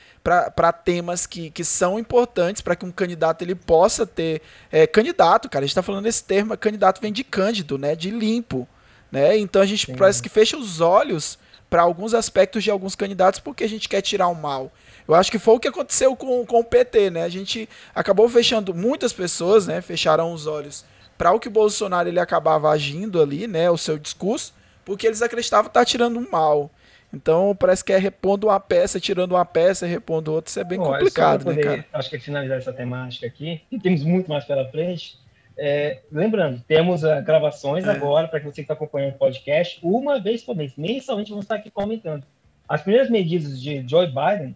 temas 0.85 1.27
que, 1.27 1.51
que 1.51 1.65
são 1.65 1.99
importantes 1.99 2.63
para 2.63 2.75
que 2.77 2.85
um 2.87 2.91
candidato 2.91 3.43
ele 3.43 3.55
possa 3.55 4.07
ter 4.07 4.41
é, 4.71 4.87
candidato, 4.87 5.49
cara, 5.49 5.65
a 5.65 5.67
gente 5.67 5.73
está 5.73 5.83
falando 5.83 6.07
esse 6.07 6.25
termo, 6.25 6.57
candidato 6.57 7.01
vem 7.01 7.13
de 7.13 7.25
cândido, 7.25 7.77
né? 7.77 7.95
De 7.95 8.11
limpo, 8.11 8.67
né? 9.11 9.37
Então 9.37 9.61
a 9.61 9.67
gente 9.67 9.87
Sim. 9.87 9.97
parece 9.97 10.23
que 10.23 10.29
fecha 10.29 10.57
os 10.57 10.81
olhos 10.81 11.39
para 11.69 11.83
alguns 11.83 12.15
aspectos 12.15 12.63
de 12.63 12.71
alguns 12.71 12.95
candidatos 12.95 13.41
porque 13.41 13.65
a 13.65 13.69
gente 13.69 13.89
quer 13.89 14.01
tirar 14.01 14.29
o 14.29 14.35
mal. 14.35 14.73
Eu 15.07 15.15
acho 15.15 15.31
que 15.31 15.39
foi 15.39 15.55
o 15.55 15.61
que 15.61 15.69
aconteceu 15.69 16.17
com, 16.17 16.45
com 16.45 16.61
o 16.61 16.65
PT, 16.65 17.11
né? 17.11 17.23
A 17.23 17.29
gente 17.29 17.69
acabou 17.95 18.29
fechando, 18.29 18.75
muitas 18.75 19.13
pessoas, 19.13 19.67
né, 19.67 19.81
fecharam 19.81 20.33
os 20.33 20.47
olhos 20.47 20.85
para 21.17 21.33
o 21.33 21.41
que 21.41 21.49
o 21.49 21.51
Bolsonaro 21.51 22.09
ele 22.09 22.21
acabava 22.21 22.71
agindo 22.71 23.21
ali, 23.21 23.47
né, 23.47 23.71
o 23.71 23.79
seu 23.79 23.99
discurso, 23.99 24.55
porque 24.85 25.07
eles 25.07 25.23
acreditavam 25.23 25.69
estar 25.69 25.81
tá 25.81 25.85
tirando 25.85 26.19
um 26.19 26.29
mal. 26.31 26.71
Então 27.13 27.57
parece 27.59 27.85
que 27.85 27.93
é 27.93 27.99
repondo 27.99 28.49
uma 28.49 28.61
peça, 28.61 29.01
tirando 29.01 29.33
uma 29.33 29.45
peça, 29.45 29.87
repondo 29.87 30.33
outra, 30.33 30.51
isso 30.51 30.61
é 30.61 30.65
bem 30.65 30.79
Bom, 30.79 30.87
complicado, 30.87 31.45
né, 31.45 31.55
poder, 31.55 31.65
né, 31.65 31.77
cara? 31.77 31.87
Acho 31.93 32.11
que 32.11 32.19
finalizar 32.19 32.59
essa 32.59 32.73
temática 32.73 33.27
aqui, 33.27 33.63
e 33.71 33.79
temos 33.79 34.03
muito 34.03 34.29
mais 34.29 34.45
pela 34.45 34.69
frente. 34.69 35.19
É, 35.59 36.01
lembrando, 36.13 36.63
temos 36.69 37.03
uh, 37.03 37.23
gravações 37.25 37.87
é. 37.87 37.91
agora 37.91 38.29
para 38.29 38.41
que 38.41 38.45
você 38.45 38.57
que 38.57 38.61
está 38.63 38.75
acompanhando 38.75 39.15
o 39.15 39.19
podcast, 39.19 39.79
uma 39.83 40.21
vez 40.21 40.43
por 40.43 40.55
mês. 40.55 40.75
Mensalmente 40.77 41.31
vamos 41.31 41.47
estar 41.47 41.55
aqui 41.55 41.71
comentando. 41.71 42.25
As 42.69 42.83
primeiras 42.83 43.09
medidas 43.09 43.59
de 43.61 43.87
Joe 43.89 44.07
Biden 44.07 44.55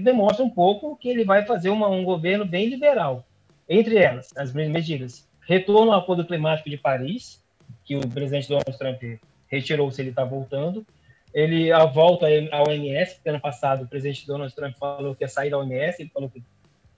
demonstra 0.00 0.44
um 0.44 0.50
pouco 0.50 0.96
que 0.96 1.08
ele 1.08 1.24
vai 1.24 1.44
fazer 1.44 1.70
uma, 1.70 1.88
um 1.88 2.04
governo 2.04 2.44
bem 2.44 2.68
liberal. 2.68 3.24
Entre 3.68 3.96
elas, 3.96 4.30
as 4.36 4.52
medidas: 4.52 5.26
retorno 5.46 5.92
ao 5.92 6.00
Acordo 6.00 6.24
Climático 6.24 6.68
de 6.68 6.76
Paris, 6.76 7.42
que 7.84 7.96
o 7.96 8.08
presidente 8.08 8.48
Donald 8.48 8.78
Trump 8.78 9.20
retirou 9.48 9.90
se 9.90 10.02
ele 10.02 10.10
está 10.10 10.24
voltando. 10.24 10.84
Ele 11.32 11.72
a 11.72 11.84
volta 11.84 12.26
à 12.52 12.62
OMS, 12.62 13.20
que 13.20 13.28
ano 13.28 13.40
passado 13.40 13.84
o 13.84 13.88
presidente 13.88 14.26
Donald 14.26 14.54
Trump 14.54 14.76
falou 14.78 15.14
que 15.14 15.24
ia 15.24 15.28
sair 15.28 15.50
da 15.50 15.58
OMS, 15.58 16.00
ele 16.00 16.10
falou 16.10 16.30
que 16.30 16.42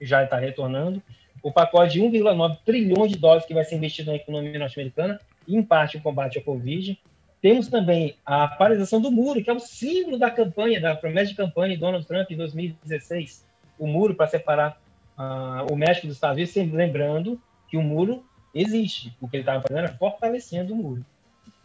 já 0.01 0.25
está 0.25 0.37
retornando. 0.37 1.03
O 1.43 1.53
pacote 1.53 1.95
de 1.95 2.01
1,9 2.01 2.59
trilhões 2.65 3.11
de 3.11 3.19
dólares 3.19 3.47
que 3.47 3.55
vai 3.55 3.65
ser 3.65 3.77
investido 3.77 4.11
na 4.11 4.17
economia 4.17 4.59
norte-americana, 4.59 5.21
em 5.49 5.63
parte 5.63 5.97
o 5.97 6.03
combate 6.03 6.39
à 6.39 6.43
Covid. 6.43 6.99
Temos 7.47 7.69
também 7.69 8.17
a 8.27 8.49
paralisação 8.49 9.01
do 9.01 9.09
muro, 9.09 9.41
que 9.41 9.49
é 9.49 9.53
o 9.53 9.61
símbolo 9.61 10.19
da 10.19 10.29
campanha, 10.29 10.81
da 10.81 10.97
promessa 10.97 11.31
de 11.31 11.37
campanha 11.37 11.77
de 11.77 11.81
Donald 11.81 12.05
Trump 12.05 12.29
em 12.29 12.37
2016. 12.37 13.47
O 13.79 13.87
muro 13.87 14.17
para 14.17 14.27
separar 14.27 14.83
uh, 15.17 15.73
o 15.73 15.77
México 15.77 16.09
dos 16.09 16.17
Estados 16.17 16.35
Unidos, 16.35 16.53
sempre 16.53 16.77
lembrando 16.77 17.41
que 17.69 17.77
o 17.77 17.83
muro 17.83 18.25
existe. 18.53 19.17
O 19.21 19.29
que 19.29 19.37
ele 19.37 19.43
estava 19.43 19.63
fazendo 19.63 19.79
era 19.79 19.97
fortalecendo 19.97 20.75
o 20.75 20.77
muro. 20.77 21.07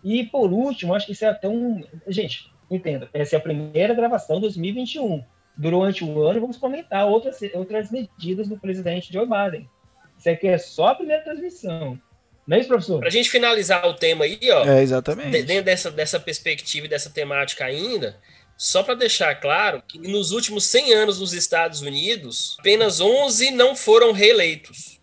E, 0.03 0.23
por 0.23 0.53
último, 0.53 0.93
acho 0.93 1.07
que 1.07 1.13
isso 1.13 1.25
é 1.25 1.29
até 1.29 1.49
um... 1.49 1.83
Gente, 2.07 2.53
entenda, 2.69 3.09
essa 3.11 3.35
é 3.35 3.39
a 3.39 3.41
primeira 3.41 3.95
gravação 3.95 4.35
de 4.35 4.41
2021. 4.43 5.23
Durante 5.57 6.03
o 6.03 6.21
ano, 6.21 6.41
vamos 6.41 6.57
comentar 6.57 7.07
outras, 7.07 7.39
outras 7.55 7.89
medidas 7.89 8.47
do 8.47 8.55
presidente 8.55 9.11
Joe 9.11 9.25
Biden. 9.25 9.67
Isso 10.15 10.29
aqui 10.29 10.47
é 10.47 10.59
só 10.59 10.89
a 10.89 10.95
primeira 10.95 11.23
transmissão. 11.23 11.99
Não 12.47 12.57
é 12.57 12.59
isso, 12.59 12.69
professor? 12.69 12.99
Para 12.99 13.07
a 13.07 13.11
gente 13.11 13.29
finalizar 13.29 13.85
o 13.87 13.93
tema 13.93 14.25
aí, 14.25 14.39
ó. 14.51 14.65
É, 14.65 14.81
exatamente. 14.81 15.43
Dentro 15.43 15.63
dessa, 15.63 15.91
dessa 15.91 16.19
perspectiva 16.19 16.85
e 16.85 16.89
dessa 16.89 17.09
temática 17.09 17.65
ainda, 17.65 18.19
só 18.57 18.83
para 18.83 18.95
deixar 18.95 19.33
claro 19.35 19.81
que 19.87 19.97
nos 19.97 20.31
últimos 20.31 20.65
100 20.65 20.93
anos 20.93 21.19
nos 21.19 21.33
Estados 21.33 21.81
Unidos, 21.81 22.57
apenas 22.59 22.99
11 22.99 23.51
não 23.51 23.75
foram 23.75 24.11
reeleitos. 24.11 24.99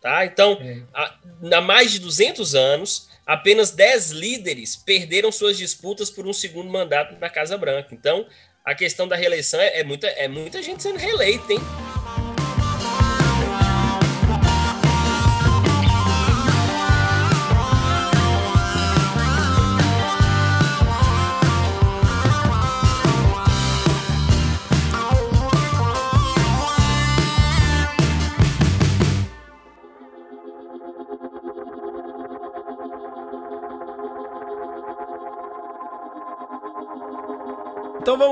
Tá? 0.00 0.24
Então, 0.24 0.58
é. 0.60 0.82
há, 0.94 1.14
há 1.56 1.60
mais 1.60 1.90
de 1.90 1.98
200 1.98 2.54
anos, 2.54 3.08
apenas 3.26 3.70
10 3.72 4.12
líderes 4.12 4.76
perderam 4.76 5.32
suas 5.32 5.58
disputas 5.58 6.10
por 6.10 6.26
um 6.26 6.32
segundo 6.32 6.70
mandato 6.70 7.18
na 7.18 7.28
Casa 7.28 7.58
Branca. 7.58 7.94
Então, 7.94 8.26
a 8.64 8.74
questão 8.74 9.08
da 9.08 9.16
reeleição 9.16 9.60
é, 9.60 9.80
é 9.80 9.84
muita, 9.84 10.06
é 10.06 10.28
muita 10.28 10.62
gente 10.62 10.82
sendo 10.82 10.98
reeleita, 10.98 11.52
hein? 11.52 11.60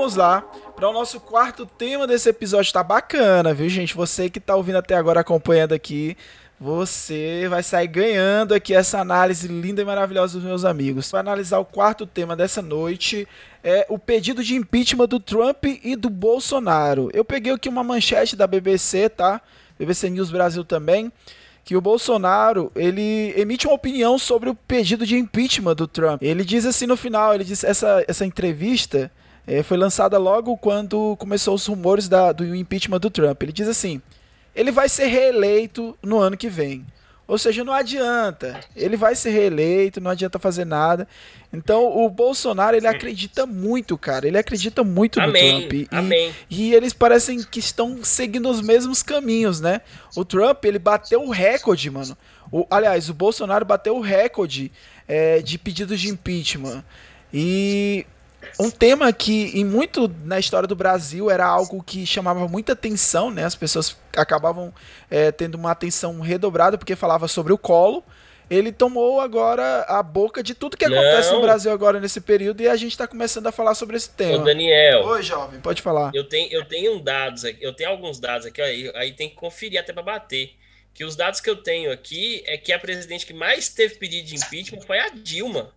Vamos 0.05 0.17
lá 0.17 0.41
para 0.75 0.87
o 0.87 0.93
nosso 0.93 1.19
quarto 1.19 1.65
tema 1.65 2.05
desse 2.05 2.29
episódio. 2.29 2.71
Tá 2.71 2.83
bacana, 2.83 3.55
viu, 3.55 3.67
gente? 3.67 3.95
Você 3.95 4.29
que 4.29 4.39
tá 4.39 4.55
ouvindo 4.55 4.77
até 4.77 4.93
agora 4.93 5.21
acompanhando 5.21 5.73
aqui, 5.73 6.15
você 6.59 7.47
vai 7.49 7.63
sair 7.63 7.87
ganhando 7.87 8.53
aqui 8.53 8.75
essa 8.75 8.99
análise 8.99 9.47
linda 9.47 9.81
e 9.81 9.85
maravilhosa 9.85 10.37
dos 10.37 10.43
meus 10.43 10.63
amigos. 10.63 11.09
Para 11.09 11.21
analisar 11.21 11.57
o 11.57 11.65
quarto 11.65 12.05
tema 12.05 12.35
dessa 12.35 12.61
noite 12.61 13.27
é 13.63 13.87
o 13.89 13.97
pedido 13.97 14.43
de 14.43 14.53
impeachment 14.53 15.07
do 15.07 15.19
Trump 15.19 15.65
e 15.65 15.95
do 15.95 16.11
Bolsonaro. 16.11 17.09
Eu 17.11 17.25
peguei 17.25 17.51
aqui 17.51 17.67
uma 17.67 17.83
manchete 17.83 18.35
da 18.35 18.45
BBC, 18.45 19.09
tá? 19.09 19.41
BBC 19.79 20.11
News 20.11 20.29
Brasil 20.29 20.63
também 20.63 21.11
que 21.63 21.75
o 21.75 21.81
Bolsonaro 21.81 22.71
ele 22.75 23.33
emite 23.35 23.65
uma 23.65 23.73
opinião 23.73 24.19
sobre 24.19 24.51
o 24.51 24.53
pedido 24.53 25.03
de 25.03 25.17
impeachment 25.17 25.73
do 25.73 25.87
Trump. 25.87 26.21
Ele 26.21 26.45
diz 26.45 26.63
assim 26.63 26.85
no 26.85 26.95
final, 26.95 27.33
ele 27.33 27.43
diz 27.43 27.63
essa, 27.63 28.05
essa 28.07 28.23
entrevista 28.23 29.11
é, 29.47 29.61
foi 29.63 29.77
lançada 29.77 30.17
logo 30.17 30.57
quando 30.57 31.15
começou 31.17 31.55
os 31.55 31.65
rumores 31.65 32.07
da, 32.07 32.31
do 32.31 32.55
impeachment 32.55 32.99
do 32.99 33.09
Trump. 33.09 33.43
Ele 33.43 33.51
diz 33.51 33.67
assim: 33.67 34.01
ele 34.55 34.71
vai 34.71 34.89
ser 34.89 35.05
reeleito 35.07 35.97
no 36.01 36.19
ano 36.19 36.37
que 36.37 36.49
vem. 36.49 36.85
Ou 37.27 37.39
seja, 37.39 37.63
não 37.63 37.73
adianta. 37.73 38.59
Ele 38.75 38.95
vai 38.95 39.15
ser 39.15 39.31
reeleito, 39.31 39.99
não 39.99 40.11
adianta 40.11 40.37
fazer 40.37 40.63
nada. 40.63 41.07
Então, 41.51 41.97
o 41.97 42.07
Bolsonaro, 42.07 42.77
ele 42.77 42.85
acredita 42.85 43.47
muito, 43.47 43.97
cara. 43.97 44.27
Ele 44.27 44.37
acredita 44.37 44.83
muito 44.83 45.19
Amém. 45.19 45.53
no 45.53 45.59
Trump. 45.59 45.73
E, 45.73 45.87
Amém. 45.89 46.33
e 46.49 46.73
eles 46.73 46.93
parecem 46.93 47.41
que 47.41 47.59
estão 47.59 48.03
seguindo 48.03 48.47
os 48.47 48.61
mesmos 48.61 49.01
caminhos, 49.01 49.59
né? 49.59 49.81
O 50.15 50.23
Trump, 50.23 50.63
ele 50.65 50.77
bateu 50.77 51.23
o 51.23 51.31
recorde, 51.31 51.89
mano. 51.89 52.15
O, 52.51 52.67
aliás, 52.69 53.09
o 53.09 53.13
Bolsonaro 53.13 53.65
bateu 53.65 53.97
o 53.97 54.01
recorde 54.01 54.71
é, 55.07 55.41
de 55.41 55.57
pedidos 55.57 55.99
de 55.99 56.09
impeachment. 56.09 56.83
E 57.33 58.05
um 58.59 58.69
tema 58.69 59.11
que 59.11 59.51
em 59.59 59.63
muito 59.63 60.13
na 60.23 60.39
história 60.39 60.67
do 60.67 60.75
Brasil 60.75 61.29
era 61.29 61.45
algo 61.45 61.83
que 61.83 62.05
chamava 62.05 62.47
muita 62.47 62.73
atenção, 62.73 63.31
né? 63.31 63.43
As 63.43 63.55
pessoas 63.55 63.97
acabavam 64.15 64.73
é, 65.09 65.31
tendo 65.31 65.55
uma 65.55 65.71
atenção 65.71 66.19
redobrada 66.19 66.77
porque 66.77 66.95
falava 66.95 67.27
sobre 67.27 67.53
o 67.53 67.57
colo. 67.57 68.03
Ele 68.49 68.71
tomou 68.71 69.19
agora 69.19 69.85
a 69.87 70.03
boca 70.03 70.43
de 70.43 70.53
tudo 70.53 70.77
que 70.77 70.85
acontece 70.85 71.29
Não. 71.29 71.37
no 71.37 71.41
Brasil 71.41 71.71
agora 71.71 71.99
nesse 71.99 72.21
período 72.21 72.61
e 72.61 72.67
a 72.67 72.75
gente 72.75 72.91
está 72.91 73.07
começando 73.07 73.47
a 73.47 73.51
falar 73.51 73.73
sobre 73.73 73.97
esse 73.97 74.09
tema. 74.09 74.43
Ô 74.43 74.45
Daniel. 74.45 75.03
Oi, 75.03 75.23
jovem, 75.23 75.59
pode 75.59 75.81
falar. 75.81 76.11
Eu 76.13 76.23
tenho, 76.23 76.51
eu 76.51 76.63
tenho 76.63 76.99
dados 76.99 77.43
aqui, 77.43 77.57
eu 77.59 77.73
tenho 77.73 77.89
alguns 77.89 78.19
dados 78.19 78.45
aqui, 78.45 78.61
aí, 78.61 78.91
aí 78.93 79.13
tem 79.13 79.29
que 79.29 79.35
conferir 79.35 79.79
até 79.79 79.91
para 79.91 80.03
bater. 80.03 80.53
Que 80.93 81.03
os 81.03 81.15
dados 81.15 81.41
que 81.41 81.49
eu 81.49 81.57
tenho 81.57 81.91
aqui 81.91 82.43
é 82.45 82.57
que 82.57 82.71
a 82.71 82.79
presidente 82.79 83.25
que 83.25 83.33
mais 83.33 83.67
teve 83.67 83.95
pedido 83.95 84.27
de 84.27 84.35
impeachment 84.35 84.81
foi 84.81 84.99
a 84.99 85.09
Dilma. 85.09 85.73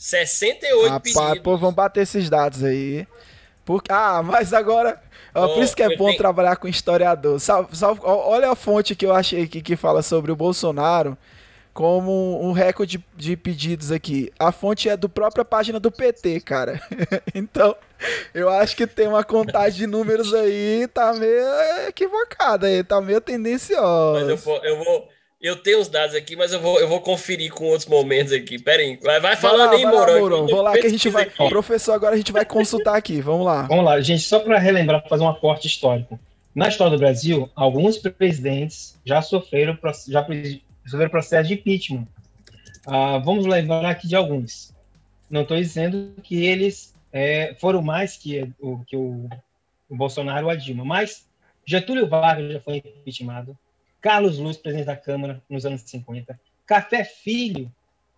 68 0.00 0.88
Rapaz, 0.88 1.02
pedidos. 1.02 1.42
Pô, 1.42 1.58
vamos 1.58 1.74
bater 1.74 2.00
esses 2.00 2.30
dados 2.30 2.64
aí. 2.64 3.06
Porque, 3.66 3.92
ah, 3.92 4.22
mas 4.24 4.54
agora. 4.54 4.98
Ó, 5.34 5.44
oh, 5.44 5.54
por 5.54 5.62
isso 5.62 5.76
que 5.76 5.82
é 5.82 5.94
bom 5.94 6.06
tenho... 6.06 6.16
trabalhar 6.16 6.56
com 6.56 6.66
historiador. 6.66 7.38
olha 8.02 8.50
a 8.50 8.56
fonte 8.56 8.96
que 8.96 9.04
eu 9.04 9.14
achei 9.14 9.42
aqui 9.42 9.60
que 9.60 9.76
fala 9.76 10.00
sobre 10.00 10.32
o 10.32 10.36
Bolsonaro 10.36 11.18
como 11.74 12.42
um 12.42 12.52
recorde 12.52 12.96
de, 12.96 13.04
de 13.14 13.36
pedidos 13.36 13.92
aqui. 13.92 14.32
A 14.38 14.50
fonte 14.50 14.88
é 14.88 14.96
do 14.96 15.08
própria 15.08 15.44
página 15.44 15.78
do 15.78 15.90
PT, 15.90 16.40
cara. 16.40 16.80
então, 17.34 17.76
eu 18.34 18.48
acho 18.48 18.74
que 18.74 18.86
tem 18.86 19.06
uma 19.06 19.22
contagem 19.22 19.80
de 19.80 19.86
números 19.86 20.32
aí, 20.32 20.88
tá 20.92 21.12
meio 21.12 21.44
equivocada 21.86 22.66
aí, 22.66 22.82
tá 22.82 23.00
meio 23.02 23.20
tendenciosa. 23.20 24.34
Mas 24.34 24.46
eu 24.46 24.54
eu 24.64 24.82
vou, 24.82 25.08
eu 25.40 25.56
tenho 25.56 25.80
os 25.80 25.88
dados 25.88 26.14
aqui, 26.14 26.36
mas 26.36 26.52
eu 26.52 26.60
vou, 26.60 26.78
eu 26.78 26.86
vou 26.86 27.00
conferir 27.00 27.50
com 27.50 27.64
outros 27.64 27.88
momentos 27.88 28.32
aqui. 28.32 28.58
Pera 28.58 28.82
aí, 28.82 28.98
vai, 29.02 29.18
vai 29.20 29.36
falando 29.36 29.72
aí, 29.72 29.86
Mourão. 29.86 30.46
Vou 30.46 30.60
lá 30.60 30.72
que 30.72 30.86
a 30.86 30.90
gente 30.90 31.08
vai. 31.08 31.26
Professor, 31.48 31.92
agora 31.92 32.14
a 32.14 32.18
gente 32.18 32.30
vai 32.30 32.44
consultar 32.44 32.96
aqui. 32.96 33.20
Vamos 33.22 33.46
lá. 33.46 33.62
Vamos 33.62 33.84
lá, 33.84 33.98
gente, 34.00 34.22
só 34.22 34.38
para 34.38 34.58
relembrar, 34.58 35.02
fazer 35.08 35.24
um 35.24 35.28
aporte 35.28 35.66
histórico. 35.66 36.20
Na 36.54 36.68
história 36.68 36.96
do 36.96 36.98
Brasil, 36.98 37.48
alguns 37.54 37.96
presidentes 37.96 38.98
já 39.04 39.22
sofreram, 39.22 39.78
já 40.08 40.22
sofreram 40.84 41.10
processo 41.10 41.48
de 41.48 41.54
impeachment. 41.54 42.06
Ah, 42.86 43.18
vamos 43.18 43.46
lembrar 43.46 43.88
aqui 43.88 44.06
de 44.06 44.16
alguns. 44.16 44.74
Não 45.30 45.42
estou 45.42 45.56
dizendo 45.56 46.12
que 46.22 46.44
eles 46.44 46.94
é, 47.12 47.54
foram 47.58 47.80
mais 47.80 48.16
que 48.16 48.52
o, 48.60 48.80
que 48.84 48.96
o, 48.96 49.28
o 49.88 49.96
Bolsonaro 49.96 50.46
ou 50.46 50.50
a 50.50 50.56
Dilma, 50.56 50.84
mas 50.84 51.26
Getúlio 51.64 52.08
Vargas 52.08 52.52
já 52.52 52.60
foi 52.60 52.76
impeachmentado. 52.78 53.56
Carlos 54.00 54.38
Luz, 54.38 54.56
presidente 54.56 54.86
da 54.86 54.96
Câmara, 54.96 55.42
nos 55.48 55.66
anos 55.66 55.82
50. 55.82 56.38
Café 56.66 57.04
Filho, 57.04 57.70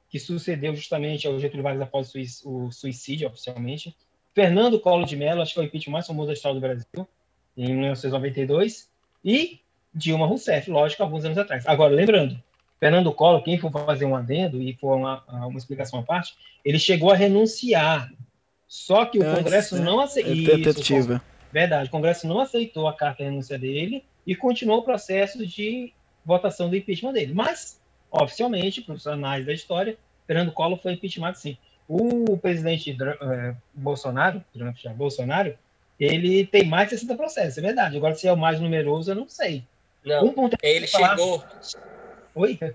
que 0.08 0.18
sucedeu 0.18 0.74
justamente 0.76 1.26
ao 1.26 1.38
Getúlio 1.40 1.62
Vargas 1.62 1.82
após 1.82 2.12
o 2.44 2.70
suicídio, 2.70 3.28
oficialmente. 3.28 3.96
Fernando 4.34 4.78
Collor 4.78 5.06
de 5.06 5.16
Mello, 5.16 5.42
acho 5.42 5.54
que 5.54 5.60
é 5.60 5.62
o 5.62 5.66
impeachment 5.66 5.92
mais 5.92 6.06
famoso 6.06 6.28
da 6.28 6.32
história 6.34 6.54
do 6.54 6.60
Brasil, 6.60 7.08
em 7.56 7.74
1992. 7.74 8.88
E 9.24 9.60
Dilma 9.94 10.26
Rousseff, 10.26 10.70
lógico, 10.70 11.02
alguns 11.02 11.24
anos 11.24 11.38
atrás. 11.38 11.66
Agora, 11.66 11.94
lembrando, 11.94 12.40
Fernando 12.78 13.12
Collor, 13.12 13.42
quem 13.42 13.58
for 13.58 13.70
fazer 13.70 14.04
um 14.04 14.16
adendo 14.16 14.60
e 14.60 14.74
for 14.74 14.96
uma, 14.96 15.24
uma 15.46 15.58
explicação 15.58 16.00
à 16.00 16.02
parte, 16.02 16.34
ele 16.64 16.78
chegou 16.78 17.10
a 17.10 17.16
renunciar. 17.16 18.12
Só 18.66 19.04
que 19.04 19.18
o 19.18 19.22
Antes, 19.22 19.42
Congresso 19.42 19.76
né? 19.76 19.84
não 19.84 20.00
aceitou. 20.00 20.56
Tentativa. 20.56 21.22
Verdade, 21.52 21.88
o 21.88 21.90
Congresso 21.92 22.26
não 22.26 22.40
aceitou 22.40 22.88
a 22.88 22.94
carta 22.94 23.22
de 23.22 23.28
renúncia 23.28 23.58
dele 23.58 24.02
e 24.26 24.34
continuou 24.34 24.80
o 24.80 24.84
processo 24.84 25.46
de 25.46 25.92
votação 26.24 26.68
do 26.68 26.76
impeachment 26.76 27.12
dele. 27.12 27.32
Mas, 27.34 27.80
oficialmente, 28.10 28.82
profissionais 28.82 29.44
da 29.44 29.52
história, 29.52 29.96
Fernando 30.26 30.52
Collor 30.52 30.78
foi 30.80 30.92
impeachment 30.92 31.34
sim. 31.34 31.56
O 31.88 32.36
presidente 32.38 32.96
é, 33.00 33.54
Bolsonaro, 33.74 34.42
Trump 34.52 34.76
já, 34.76 34.92
Bolsonaro, 34.92 35.56
ele 35.98 36.46
tem 36.46 36.64
mais 36.64 36.88
de 36.88 36.96
60 36.96 37.16
processos, 37.16 37.58
é 37.58 37.60
verdade. 37.60 37.96
Agora, 37.96 38.14
se 38.14 38.26
é 38.26 38.32
o 38.32 38.36
mais 38.36 38.58
numeroso, 38.60 39.10
eu 39.10 39.14
não 39.14 39.28
sei. 39.28 39.64
Não, 40.04 40.26
um 40.26 40.32
ponto 40.32 40.56
ele 40.62 40.86
chegou... 40.86 41.44
Oi? 42.34 42.58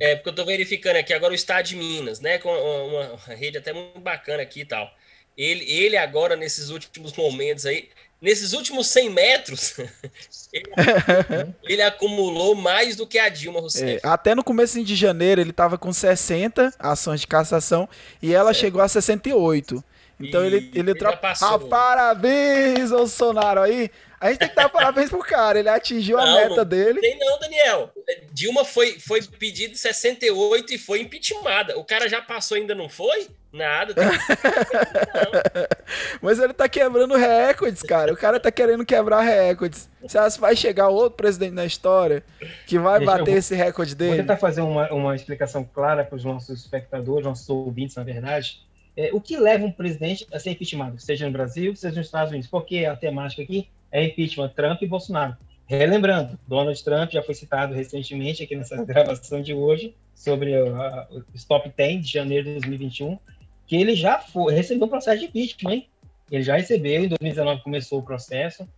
É, 0.00 0.16
porque 0.16 0.30
eu 0.30 0.32
estou 0.32 0.46
verificando 0.46 0.96
aqui 0.96 1.12
agora 1.12 1.32
o 1.32 1.36
estado 1.36 1.66
de 1.66 1.76
Minas, 1.76 2.18
né? 2.18 2.38
Com 2.38 2.48
uma, 2.48 3.12
uma 3.12 3.34
rede 3.36 3.56
até 3.56 3.72
muito 3.72 4.00
bacana 4.00 4.42
aqui 4.42 4.62
e 4.62 4.64
tal. 4.64 4.92
Ele, 5.36 5.64
ele 5.70 5.96
agora, 5.96 6.34
nesses 6.34 6.70
últimos 6.70 7.12
momentos 7.12 7.66
aí, 7.66 7.88
nesses 8.20 8.52
últimos 8.52 8.86
100 8.88 9.10
metros, 9.10 9.76
ele, 10.52 10.70
ele, 11.64 11.82
acumulou 11.82 12.54
mais 12.54 12.96
do 12.96 13.06
que 13.06 13.18
a 13.18 13.28
Dilma 13.28 13.60
Rousseff. 13.60 14.00
É, 14.02 14.08
até 14.08 14.34
no 14.34 14.44
começo 14.44 14.82
de 14.82 14.96
janeiro 14.96 15.40
ele 15.40 15.50
estava 15.50 15.78
com 15.78 15.92
60 15.92 16.74
ações 16.78 17.20
de 17.20 17.26
cassação 17.26 17.88
e 18.22 18.34
ela 18.34 18.50
é. 18.50 18.54
chegou 18.54 18.80
a 18.80 18.88
68. 18.88 19.82
Então 20.18 20.44
e 20.44 20.46
ele, 20.46 20.70
ele, 20.74 20.90
ele 20.92 21.00
Ah, 21.42 21.58
parabéns, 21.58 22.90
Bolsonaro 22.90 23.60
aí. 23.60 23.90
A 24.18 24.30
gente 24.30 24.38
tem 24.38 24.48
que 24.48 24.54
dar 24.54 24.70
parabéns 24.70 25.10
pro 25.10 25.18
cara, 25.18 25.58
ele 25.58 25.68
atingiu 25.68 26.16
não, 26.16 26.24
a 26.24 26.34
meta 26.34 26.56
não 26.56 26.64
dele. 26.64 27.00
Tem 27.00 27.18
não, 27.18 27.38
Daniel. 27.38 27.92
Dilma 28.32 28.64
foi, 28.64 28.98
foi 28.98 29.22
pedido 29.22 29.74
em 29.74 29.76
68 29.76 30.72
e 30.72 30.78
foi 30.78 31.02
impeachmentada. 31.02 31.78
O 31.78 31.84
cara 31.84 32.08
já 32.08 32.22
passou 32.22 32.56
ainda 32.56 32.74
não 32.74 32.88
foi? 32.88 33.28
Nada. 33.56 33.92
Tem... 33.94 34.04
Mas 36.20 36.38
ele 36.38 36.52
tá 36.52 36.68
quebrando 36.68 37.16
recordes, 37.16 37.82
cara. 37.82 38.12
O 38.12 38.16
cara 38.16 38.38
tá 38.38 38.50
querendo 38.50 38.84
quebrar 38.84 39.22
recordes. 39.22 39.88
Você 40.02 40.18
acha 40.18 40.36
que 40.36 40.40
vai 40.40 40.54
chegar 40.54 40.88
outro 40.88 41.16
presidente 41.16 41.52
na 41.52 41.64
história 41.64 42.22
que 42.66 42.78
vai 42.78 42.98
Deixa 42.98 43.12
bater 43.12 43.30
vou, 43.30 43.38
esse 43.38 43.54
recorde 43.54 43.94
dele? 43.94 44.10
Vou 44.10 44.18
tentar 44.18 44.36
fazer 44.36 44.60
uma, 44.60 44.92
uma 44.92 45.16
explicação 45.16 45.64
clara 45.64 46.04
para 46.04 46.16
os 46.16 46.24
nossos 46.24 46.60
espectadores, 46.60 47.24
nossos 47.24 47.48
ouvintes, 47.48 47.96
na 47.96 48.04
verdade. 48.04 48.60
É, 48.96 49.10
o 49.12 49.20
que 49.20 49.36
leva 49.36 49.64
um 49.64 49.72
presidente 49.72 50.26
a 50.32 50.38
ser 50.38 50.50
impeachmentado, 50.50 50.98
seja 50.98 51.26
no 51.26 51.32
Brasil, 51.32 51.74
seja 51.74 51.96
nos 51.96 52.06
Estados 52.06 52.30
Unidos? 52.30 52.48
Porque 52.48 52.84
a 52.84 52.96
temática 52.96 53.42
aqui 53.42 53.68
é 53.90 54.04
impeachment 54.04 54.50
Trump 54.50 54.82
e 54.82 54.86
Bolsonaro. 54.86 55.36
Relembrando, 55.66 56.38
Donald 56.46 56.82
Trump 56.82 57.10
já 57.10 57.22
foi 57.22 57.34
citado 57.34 57.74
recentemente 57.74 58.42
aqui 58.42 58.54
nessa 58.54 58.82
gravação 58.84 59.42
de 59.42 59.52
hoje 59.52 59.94
sobre 60.14 60.56
o 60.56 61.24
Stop 61.34 61.70
10 61.76 62.06
de 62.06 62.12
janeiro 62.12 62.44
de 62.44 62.52
2021, 62.52 63.18
que 63.66 63.76
ele 63.76 63.94
já 63.94 64.18
foi, 64.18 64.54
recebeu 64.54 64.86
o 64.86 64.90
processo 64.90 65.20
de 65.20 65.26
impeachment, 65.26 65.72
hein? 65.72 65.88
Ele 66.30 66.42
já 66.42 66.56
recebeu, 66.56 67.04
em 67.04 67.08
2019 67.08 67.62
começou 67.62 68.00
o 68.00 68.02
processo, 68.02 68.68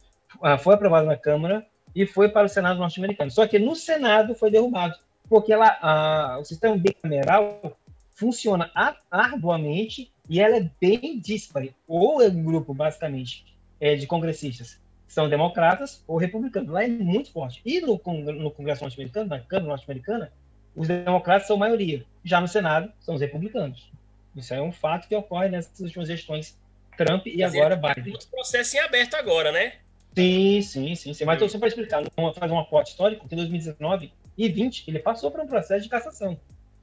ah, 0.42 0.58
foi 0.58 0.74
aprovado 0.74 1.06
na 1.06 1.16
Câmara 1.16 1.66
e 1.94 2.06
foi 2.06 2.28
para 2.28 2.46
o 2.46 2.48
Senado 2.48 2.78
norte-americano. 2.78 3.30
Só 3.30 3.46
que 3.46 3.58
no 3.58 3.74
Senado 3.74 4.34
foi 4.34 4.50
derrubado, 4.50 4.94
porque 5.28 5.54
lá, 5.54 5.78
a, 5.80 6.38
o 6.38 6.44
sistema 6.44 6.76
bicameral 6.76 7.76
funciona 8.14 8.70
arduamente 9.10 10.12
e 10.28 10.40
ela 10.40 10.56
é 10.56 10.70
bem 10.80 11.18
dispare. 11.18 11.74
Ou 11.86 12.20
é 12.20 12.28
um 12.28 12.42
grupo, 12.42 12.74
basicamente, 12.74 13.46
é, 13.80 13.94
de 13.94 14.06
congressistas 14.06 14.78
são 15.08 15.28
democratas 15.28 16.04
ou 16.06 16.18
republicanos. 16.18 16.70
Lá 16.70 16.84
é 16.84 16.88
muito 16.88 17.32
forte. 17.32 17.62
E 17.64 17.80
no, 17.80 18.00
no 18.34 18.50
Congresso 18.50 18.82
norte-americano, 18.82 19.30
na 19.30 19.40
Câmara 19.40 19.70
norte-americana, 19.70 20.30
os 20.76 20.86
democratas 20.86 21.46
são 21.46 21.56
maioria. 21.56 22.04
Já 22.22 22.40
no 22.40 22.46
Senado, 22.46 22.92
são 23.00 23.14
os 23.14 23.20
republicanos. 23.20 23.90
Isso 24.38 24.54
é 24.54 24.62
um 24.62 24.72
fato 24.72 25.08
que 25.08 25.14
ocorre 25.14 25.48
nessas 25.48 25.80
últimas 25.80 26.08
gestões 26.08 26.56
Trump 26.96 27.26
e 27.26 27.38
Mas 27.38 27.54
agora 27.54 27.74
é, 27.74 27.94
Biden. 27.94 28.14
O 28.14 28.26
processo 28.28 28.76
em 28.76 28.80
aberto 28.80 29.14
agora, 29.14 29.52
né? 29.52 29.74
Sim, 30.14 30.62
sim, 30.62 30.94
sim. 30.94 31.14
sim. 31.14 31.24
Mas 31.24 31.36
estou 31.36 31.48
só 31.48 31.58
para 31.58 31.68
explicar, 31.68 32.02
vamos 32.16 32.36
fazer 32.36 32.52
um 32.52 32.58
aporte 32.58 32.90
histórico, 32.90 33.28
que 33.28 33.34
em 33.34 33.38
2019 33.38 34.12
e 34.36 34.48
20 34.48 34.84
ele 34.88 34.98
passou 34.98 35.30
por 35.30 35.40
um 35.40 35.46
processo 35.46 35.82
de 35.82 35.88
cassação. 35.88 36.38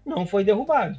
Não 0.06 0.26
foi 0.26 0.44
derrubado 0.44 0.98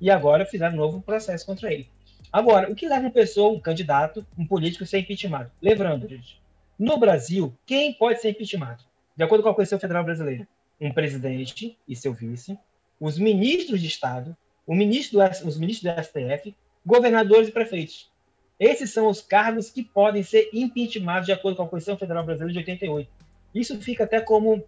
e 0.00 0.10
agora 0.10 0.44
fizeram 0.44 0.74
um 0.74 0.78
novo 0.78 1.00
processo 1.00 1.46
contra 1.46 1.72
ele. 1.72 1.88
Agora, 2.32 2.70
o 2.70 2.74
que 2.74 2.86
leva 2.86 3.00
uma 3.00 3.10
pessoa, 3.10 3.56
um 3.56 3.60
candidato, 3.60 4.26
um 4.36 4.46
político 4.46 4.84
a 4.84 4.86
ser 4.86 4.98
impeachmentado? 4.98 5.50
Lembrando, 5.62 6.06
gente, 6.08 6.40
no 6.78 6.98
Brasil, 6.98 7.56
quem 7.64 7.94
pode 7.94 8.20
ser 8.20 8.30
impeachmentado? 8.30 8.84
De 9.16 9.24
acordo 9.24 9.42
com 9.42 9.48
a 9.48 9.54
Constituição 9.54 9.80
Federal 9.80 10.04
Brasileira, 10.04 10.46
um 10.80 10.92
presidente 10.92 11.76
e 11.88 11.96
seu 11.96 12.12
vice, 12.12 12.58
os 13.00 13.18
ministros 13.18 13.80
de 13.80 13.86
Estado, 13.86 14.36
ministro 14.74 15.18
do, 15.18 15.48
os 15.48 15.58
ministros 15.58 15.94
do 15.94 16.02
STF, 16.02 16.54
governadores 16.84 17.48
e 17.48 17.52
prefeitos. 17.52 18.10
Esses 18.58 18.90
são 18.90 19.08
os 19.08 19.20
cargos 19.20 19.70
que 19.70 19.82
podem 19.82 20.22
ser 20.22 20.50
impeachmentados 20.52 21.26
de 21.26 21.32
acordo 21.32 21.56
com 21.56 21.62
a 21.62 21.68
Constituição 21.68 21.98
Federal 21.98 22.24
Brasileira 22.24 22.52
de 22.52 22.58
88. 22.58 23.10
Isso 23.54 23.80
fica 23.80 24.04
até 24.04 24.20
como 24.20 24.64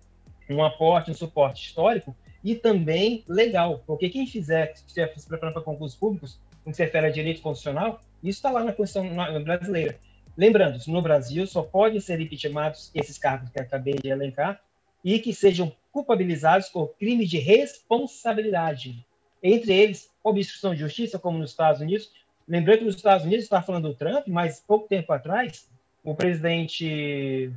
um 0.48 0.62
aporte, 0.62 1.11
um 1.11 1.14
suporte 1.14 1.66
histórico, 1.66 2.14
e 2.42 2.55
também 2.55 3.24
legal, 3.28 3.82
porque 3.86 4.09
quem 4.09 4.26
fizer, 4.26 4.72
se 4.74 5.26
preparando 5.26 5.55
para 5.55 5.62
concursos 5.62 5.98
públicos, 5.98 6.40
no 6.64 6.70
que 6.70 6.76
se 6.76 6.84
refere 6.84 7.07
a 7.07 7.11
direito 7.11 7.42
constitucional, 7.42 8.01
isso 8.22 8.38
está 8.38 8.51
lá 8.51 8.64
na 8.64 8.72
Constituição 8.72 9.14
brasileira. 9.42 9.98
Lembrando, 10.36 10.78
no 10.86 11.03
Brasil 11.03 11.46
só 11.46 11.62
podem 11.62 12.01
ser 12.01 12.20
impeachmentados 12.20 12.90
esses 12.94 13.18
cargos 13.18 13.51
que 13.51 13.61
acabei 13.61 13.94
de 13.94 14.09
elencar 14.09 14.61
e 15.05 15.18
que 15.18 15.34
sejam 15.34 15.74
culpabilizados 15.92 16.68
por 16.68 16.94
crimes 16.96 17.28
de 17.28 17.38
responsabilidade. 17.38 19.05
Entre 19.43 19.72
eles, 19.72 20.11
obstrução 20.22 20.74
de 20.74 20.80
justiça, 20.80 21.18
como 21.18 21.38
nos 21.38 21.51
Estados 21.51 21.80
Unidos. 21.80 22.12
Lembrando 22.47 22.78
que 22.78 22.84
nos 22.84 22.97
Estados 22.97 23.24
Unidos 23.24 23.45
está 23.45 23.62
falando 23.62 23.88
do 23.88 23.95
Trump, 23.95 24.26
mas 24.26 24.61
pouco 24.66 24.88
tempo 24.88 25.12
atrás, 25.12 25.68
o 26.03 26.14
presidente 26.14 27.53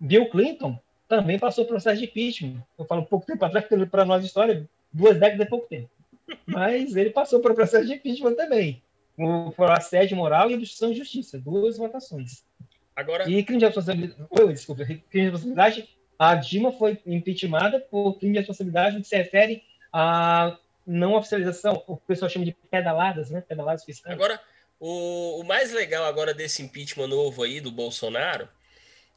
Bill 0.00 0.28
Clinton 0.30 0.78
também 1.06 1.38
passou 1.38 1.64
processo 1.64 1.98
de 1.98 2.04
impeachment. 2.06 2.62
Eu 2.78 2.84
falo 2.84 3.04
pouco 3.04 3.24
tempo 3.26 3.44
atrás, 3.44 3.66
porque 3.66 3.86
para 3.86 4.04
nós 4.04 4.24
história, 4.24 4.68
duas 4.92 5.18
décadas 5.18 5.46
é 5.46 5.48
pouco 5.48 5.66
tempo. 5.68 5.88
Mas 6.46 6.96
ele 6.96 7.10
passou 7.10 7.40
por 7.40 7.54
processo 7.54 7.86
de 7.86 7.94
impeachment 7.94 8.34
também. 8.34 8.82
Por 9.16 9.70
assédio 9.70 10.16
moral 10.16 10.50
e 10.50 10.54
obstrução 10.54 10.90
de 10.90 10.98
justiça. 10.98 11.38
Duas 11.38 11.78
votações. 11.78 12.44
Agora... 12.94 13.28
E 13.30 13.42
crime 13.42 13.60
de 13.60 13.66
responsabilidade... 13.66 14.26
Oi, 14.28 14.52
desculpa. 14.52 14.84
Crime 14.84 15.02
de 15.10 15.20
responsabilidade, 15.20 15.88
a 16.18 16.34
Dilma 16.34 16.72
foi 16.72 17.00
impeachmentada 17.06 17.80
por 17.80 18.18
crime 18.18 18.32
de 18.32 18.38
responsabilidade 18.40 19.00
que 19.00 19.06
se 19.06 19.16
refere 19.16 19.62
à 19.92 20.56
não 20.86 21.14
oficialização, 21.14 21.82
o 21.86 21.96
pessoal 21.96 22.30
chama 22.30 22.44
de 22.44 22.52
pedaladas, 22.70 23.30
né? 23.30 23.42
Pedaladas 23.46 23.84
fiscais. 23.84 24.14
Agora, 24.14 24.40
o, 24.80 25.40
o 25.40 25.44
mais 25.44 25.72
legal 25.72 26.04
agora 26.04 26.32
desse 26.32 26.62
impeachment 26.62 27.08
novo 27.08 27.42
aí 27.42 27.60
do 27.60 27.70
Bolsonaro 27.70 28.48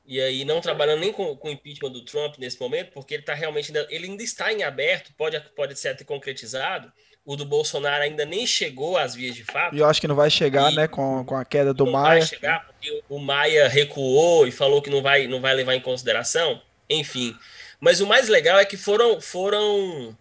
e 0.05 0.19
aí 0.19 0.43
não 0.43 0.59
trabalhando 0.59 0.99
nem 0.99 1.13
com, 1.13 1.36
com 1.38 1.47
o 1.47 1.51
impeachment 1.51 1.91
do 1.91 2.03
Trump 2.03 2.36
nesse 2.38 2.59
momento, 2.59 2.91
porque 2.91 3.13
ele 3.13 3.22
está 3.22 3.34
realmente 3.34 3.67
ainda, 3.67 3.88
ele 3.89 4.07
ainda 4.07 4.24
está 4.24 4.51
em 4.51 4.63
aberto, 4.63 5.13
pode, 5.17 5.39
pode 5.55 5.80
ser 5.80 5.89
até 5.89 6.03
concretizado. 6.03 6.91
O 7.24 7.36
do 7.36 7.45
Bolsonaro 7.45 8.03
ainda 8.03 8.26
nem 8.26 8.47
chegou 8.47 8.97
às 8.97 9.13
vias 9.13 9.36
de 9.36 9.43
fato. 9.43 9.76
E 9.76 9.80
eu 9.80 9.86
acho 9.86 10.01
que 10.01 10.07
não 10.07 10.15
vai 10.15 10.30
chegar, 10.30 10.72
e 10.72 10.76
né, 10.76 10.88
com, 10.88 11.24
com 11.24 11.36
a 11.36 11.45
queda 11.45 11.72
do 11.72 11.86
não 11.86 11.91
Maia. 11.91 12.15
Não 12.15 12.19
vai 12.19 12.28
chegar, 12.28 12.65
porque 12.65 13.03
o 13.07 13.19
Maia 13.19 13.67
recuou 13.67 14.47
e 14.47 14.51
falou 14.51 14.82
que 14.82 14.89
não 14.89 15.03
vai, 15.03 15.28
não 15.28 15.39
vai 15.39 15.53
levar 15.53 15.76
em 15.76 15.80
consideração. 15.80 16.59
Enfim. 16.89 17.36
Mas 17.80 18.01
o 18.01 18.07
mais 18.07 18.28
legal 18.28 18.59
é 18.59 18.65
que 18.65 18.76
foram, 18.76 19.22
foram 19.22 20.17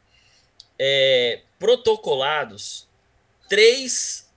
é, 0.83 1.43
protocolados 1.59 2.89
três 3.49 4.29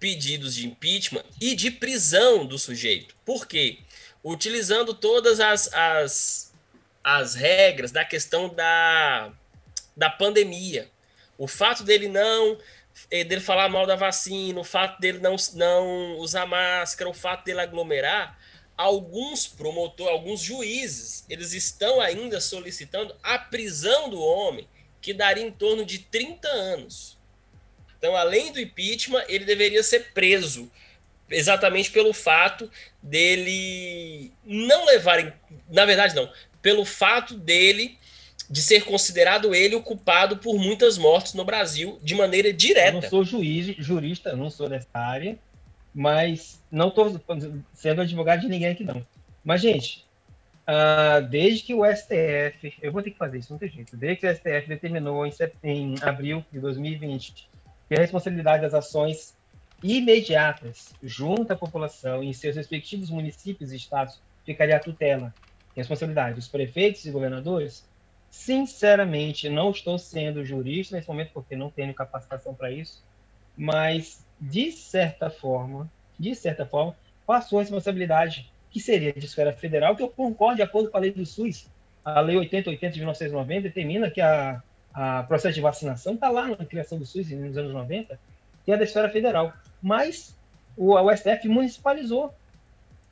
pedidos 0.00 0.54
de 0.54 0.66
impeachment 0.66 1.24
e 1.40 1.54
de 1.54 1.70
prisão 1.70 2.44
do 2.44 2.58
sujeito. 2.58 3.14
Por 3.24 3.46
quê? 3.46 3.78
utilizando 4.24 4.94
todas 4.94 5.38
as, 5.38 5.72
as, 5.72 6.52
as 7.04 7.34
regras 7.34 7.92
da 7.92 8.04
questão 8.04 8.48
da, 8.48 9.30
da 9.94 10.08
pandemia. 10.08 10.90
O 11.36 11.46
fato 11.46 11.84
dele 11.84 12.08
não 12.08 12.58
eh, 13.10 13.22
dele 13.22 13.42
falar 13.42 13.68
mal 13.68 13.86
da 13.86 13.96
vacina, 13.96 14.58
o 14.58 14.64
fato 14.64 14.98
dele 14.98 15.18
não, 15.18 15.36
não 15.52 16.16
usar 16.16 16.46
máscara, 16.46 17.10
o 17.10 17.14
fato 17.14 17.44
dele 17.44 17.60
aglomerar, 17.60 18.38
alguns 18.76 19.46
promotores, 19.46 20.12
alguns 20.12 20.40
juízes, 20.40 21.24
eles 21.28 21.52
estão 21.52 22.00
ainda 22.00 22.40
solicitando 22.40 23.14
a 23.22 23.38
prisão 23.38 24.08
do 24.08 24.20
homem, 24.20 24.66
que 25.04 25.12
daria 25.12 25.44
em 25.44 25.50
torno 25.50 25.84
de 25.84 25.98
30 25.98 26.48
anos. 26.48 27.18
Então, 27.98 28.16
além 28.16 28.50
do 28.50 28.58
impeachment, 28.58 29.22
ele 29.28 29.44
deveria 29.44 29.82
ser 29.82 30.12
preso 30.14 30.70
exatamente 31.28 31.90
pelo 31.90 32.14
fato 32.14 32.70
dele 33.02 34.32
não 34.42 34.86
levarem, 34.86 35.30
na 35.68 35.84
verdade 35.84 36.14
não, 36.14 36.30
pelo 36.62 36.86
fato 36.86 37.34
dele 37.34 37.98
de 38.48 38.62
ser 38.62 38.84
considerado 38.84 39.54
ele 39.54 39.74
o 39.74 39.82
culpado 39.82 40.38
por 40.38 40.58
muitas 40.58 40.96
mortes 40.96 41.34
no 41.34 41.44
Brasil 41.44 41.98
de 42.02 42.14
maneira 42.14 42.50
direta. 42.50 42.96
Eu 42.96 43.02
não 43.02 43.10
sou 43.10 43.24
juiz, 43.24 43.76
jurista, 43.78 44.34
não 44.34 44.48
sou 44.48 44.70
dessa 44.70 44.88
área, 44.94 45.38
mas 45.94 46.62
não 46.70 46.88
estou 46.88 47.20
sendo 47.74 48.00
advogado 48.00 48.40
de 48.40 48.48
ninguém 48.48 48.70
aqui 48.70 48.84
não. 48.84 49.06
Mas 49.42 49.60
gente, 49.60 50.03
uh, 50.68 51.26
desde 51.28 51.62
que 51.62 51.74
o 51.74 51.84
STF, 51.84 52.74
eu 52.82 52.92
vou 52.92 53.02
ter 53.02 53.10
que 53.10 53.18
fazer 53.18 53.38
isso, 53.38 53.52
não 53.52 53.58
tem 53.58 53.68
jeito. 53.68 53.96
Desde 53.96 54.20
que 54.20 54.26
o 54.26 54.34
STF 54.34 54.68
determinou 54.68 55.26
em, 55.26 55.32
em 55.62 55.94
abril 56.02 56.44
de 56.52 56.60
2020 56.60 57.48
que 57.88 57.94
a 57.94 57.98
responsabilidade 57.98 58.62
das 58.62 58.74
ações 58.74 59.36
imediatas 59.82 60.94
junto 61.02 61.52
à 61.52 61.56
população 61.56 62.22
em 62.22 62.32
seus 62.32 62.56
respectivos 62.56 63.10
municípios 63.10 63.72
e 63.72 63.76
estados 63.76 64.18
ficaria 64.44 64.76
a 64.76 64.80
tutela 64.80 65.34
responsabilidade 65.76 66.36
dos 66.36 66.48
prefeitos 66.48 67.04
e 67.04 67.10
governadores, 67.10 67.84
sinceramente, 68.30 69.48
não 69.48 69.70
estou 69.70 69.98
sendo 69.98 70.44
jurista 70.44 70.96
nesse 70.96 71.08
momento 71.08 71.32
porque 71.34 71.56
não 71.56 71.70
tenho 71.70 71.92
capacitação 71.92 72.54
para 72.54 72.70
isso, 72.70 73.02
mas 73.56 74.24
de 74.40 74.70
certa 74.72 75.30
forma, 75.30 75.90
de 76.18 76.34
certa 76.34 76.64
forma, 76.64 76.96
passou 77.26 77.58
a 77.58 77.62
responsabilidade 77.62 78.52
que 78.74 78.80
seria 78.80 79.12
de 79.12 79.24
esfera 79.24 79.52
federal, 79.52 79.94
que 79.94 80.02
eu 80.02 80.08
concordo 80.08 80.56
de 80.56 80.62
acordo 80.62 80.90
com 80.90 80.96
a 80.96 81.00
lei 81.00 81.12
do 81.12 81.24
SUS. 81.24 81.68
A 82.04 82.20
lei 82.20 82.36
8080 82.36 82.92
de 82.92 82.98
1990 82.98 83.62
determina 83.62 84.10
que 84.10 84.20
a, 84.20 84.60
a 84.92 85.22
processo 85.22 85.54
de 85.54 85.60
vacinação 85.60 86.14
está 86.14 86.28
lá 86.28 86.48
na 86.48 86.56
criação 86.56 86.98
do 86.98 87.06
SUS 87.06 87.30
nos 87.30 87.56
anos 87.56 87.72
90, 87.72 88.18
que 88.64 88.72
é 88.72 88.76
da 88.76 88.82
esfera 88.82 89.08
federal 89.08 89.54
mas 89.84 90.34
o, 90.78 90.94
o 90.94 91.14
STF 91.14 91.46
municipalizou. 91.46 92.34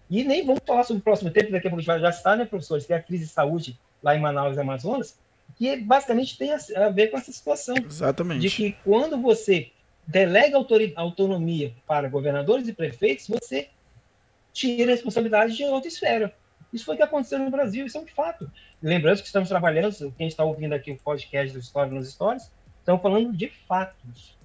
E 0.08 0.24
nem 0.24 0.44
vamos 0.44 0.62
falar 0.66 0.84
sobre 0.84 1.00
o 1.00 1.04
próximo 1.04 1.30
tempo, 1.30 1.52
daqui 1.52 1.66
a 1.66 1.70
pouco 1.70 1.76
a 1.76 1.82
gente 1.82 1.86
vai 1.86 2.00
já 2.00 2.08
está, 2.08 2.34
né, 2.34 2.46
professores, 2.46 2.86
que 2.86 2.94
é 2.94 2.96
a 2.96 3.02
crise 3.02 3.26
de 3.26 3.30
saúde 3.30 3.78
lá 4.02 4.16
em 4.16 4.20
Manaus 4.20 4.56
e 4.56 4.60
Amazonas, 4.60 5.18
que 5.56 5.76
basicamente 5.76 6.38
tem 6.38 6.50
a, 6.52 6.88
ver 6.88 7.08
com 7.08 7.18
essa 7.18 7.30
situação. 7.30 7.74
Exatamente. 7.76 8.40
De 8.40 8.50
que 8.50 8.72
quando 8.84 9.20
você 9.20 9.70
delega 10.06 10.56
autonomia 10.96 11.72
para 11.86 12.08
governadores 12.08 12.66
e 12.66 12.72
prefeitos, 12.72 13.28
você 13.28 13.68
tira 14.52 14.92
a 14.92 14.94
responsabilidade 14.94 15.56
de 15.56 15.64
outra 15.64 15.88
esfera. 15.88 16.34
Isso 16.72 16.84
foi 16.84 16.94
o 16.94 16.96
que 16.96 17.04
aconteceu 17.04 17.38
no 17.38 17.50
Brasil, 17.50 17.84
isso 17.84 17.98
é 17.98 18.00
um 18.00 18.06
fato. 18.06 18.50
Lembrando 18.82 19.20
que 19.20 19.26
estamos 19.26 19.48
trabalhando, 19.48 20.12
quem 20.16 20.26
está 20.26 20.42
ouvindo 20.42 20.72
aqui 20.72 20.92
o 20.92 20.96
podcast 20.96 21.52
do 21.52 21.60
História 21.60 21.92
nos 21.92 22.10
Stories, 22.10 22.50
estamos 22.78 23.02
falando 23.02 23.32
de 23.32 23.48
fatos. 23.68 24.36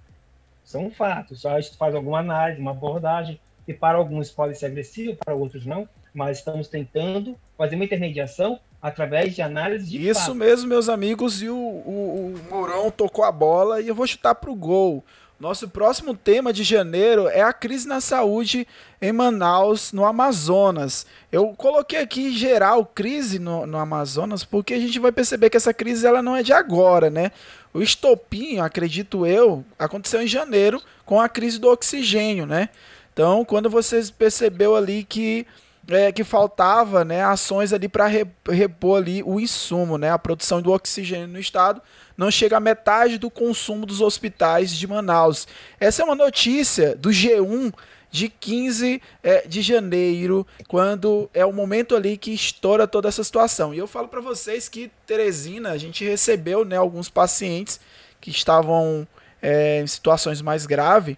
São 0.64 0.91
fatos. 0.91 1.45
A 1.45 1.60
gente 1.60 1.78
faz 1.78 1.95
alguma 1.95 2.20
análise, 2.20 2.60
uma 2.60 2.72
abordagem, 2.72 3.39
que 3.66 3.74
para 3.74 3.97
alguns 3.97 4.30
pode 4.30 4.58
ser 4.58 4.68
agressivo, 4.68 5.16
para 5.16 5.34
outros 5.34 5.66
não, 5.66 5.88
mas 6.14 6.39
estamos 6.39 6.68
tentando 6.68 7.38
fazer 7.58 7.76
uma 7.76 7.86
intermediação 7.86 8.60
através 8.82 9.34
de 9.34 9.41
análise 9.41 9.89
de 9.89 10.10
Isso 10.10 10.20
fatos. 10.20 10.36
mesmo, 10.36 10.68
meus 10.68 10.89
amigos, 10.89 11.41
e 11.41 11.49
o, 11.49 11.55
o, 11.55 12.36
o 12.36 12.49
Mourão 12.49 12.91
tocou 12.91 13.24
a 13.24 13.32
bola 13.32 13.82
e 13.82 13.88
eu 13.88 13.95
vou 13.95 14.05
chutar 14.05 14.36
para 14.36 14.51
o 14.51 14.55
gol. 14.55 15.03
Nosso 15.40 15.70
próximo 15.70 16.16
tema 16.16 16.52
de 16.52 16.64
janeiro 16.64 17.28
é 17.28 17.42
a 17.42 17.54
crise 17.54 17.88
na 17.88 18.02
saúde 18.02 18.68
em 19.00 19.12
Manaus, 19.12 19.94
no 19.94 20.04
Amazonas. 20.04 21.06
Eu 21.32 21.54
coloquei 21.56 22.00
aqui 22.00 22.36
geral 22.36 22.84
crise 22.84 23.38
no, 23.38 23.68
no, 23.68 23.78
Amazonas 23.78 24.44
porque 24.44 24.74
a 24.74 24.80
gente 24.80 24.98
vai 24.98 25.12
perceber 25.12 25.52
que 25.52 25.58
essa 25.58 25.72
crise 25.72 26.08
ela 26.08 26.24
não 26.24 26.36
é 26.36 26.42
de 26.42 26.54
agora, 26.54 27.12
né? 27.12 27.32
O 27.72 27.84
estopim, 27.84 28.58
acredito 28.58 29.28
eu, 29.28 29.64
aconteceu 29.78 30.24
em 30.24 30.28
janeiro 30.28 30.82
com 31.06 31.22
a 31.22 31.30
crise 31.30 31.60
do 31.60 31.70
oxigênio, 31.70 32.48
né? 32.48 32.70
Então, 33.14 33.46
quando 33.46 33.70
você 33.70 34.02
percebeu 34.18 34.76
ali 34.76 35.04
que 35.04 35.46
é, 35.88 36.12
que 36.12 36.24
faltava 36.24 37.06
né, 37.06 37.24
ações 37.24 37.72
ali 37.72 37.88
para 37.88 38.08
repor 38.08 38.98
ali 38.98 39.24
o 39.24 39.40
insumo, 39.40 39.98
né, 39.98 40.12
a 40.12 40.20
produção 40.20 40.62
do 40.62 40.72
oxigênio 40.72 41.28
no 41.28 41.40
estado 41.40 41.82
não 42.18 42.32
chega 42.32 42.57
a 42.57 42.59
metade 42.59 43.18
do 43.18 43.30
consumo 43.30 43.86
dos 43.86 44.01
hospitais 44.01 44.72
de 44.72 44.88
Manaus. 44.88 45.47
Essa 45.80 46.01
é 46.01 46.05
uma 46.05 46.15
notícia 46.15 46.95
do 46.95 47.09
G1 47.09 47.72
de 48.09 48.30
15 48.30 49.01
é, 49.22 49.47
de 49.47 49.61
janeiro, 49.61 50.47
quando 50.68 51.30
é 51.34 51.45
o 51.45 51.53
momento 51.53 51.95
ali 51.95 52.18
que 52.18 52.32
estoura 52.32 52.88
toda 52.88 53.07
essa 53.07 53.24
situação. 53.24 53.74
E 53.74 53.78
eu 53.78 53.86
falo 53.86 54.07
para 54.07 54.22
vocês 54.22 54.68
que 54.68 54.89
Teresina, 55.05 55.72
a 55.72 55.78
gente 55.78 56.03
recebeu 56.03 56.65
né, 56.65 56.78
alguns 56.78 57.09
pacientes 57.09 57.80
que 58.20 58.32
estavam 58.32 59.07
é, 59.41 59.82
em 59.82 59.88
situações 59.88 60.41
mais 60.41 60.65
graves 60.65 61.18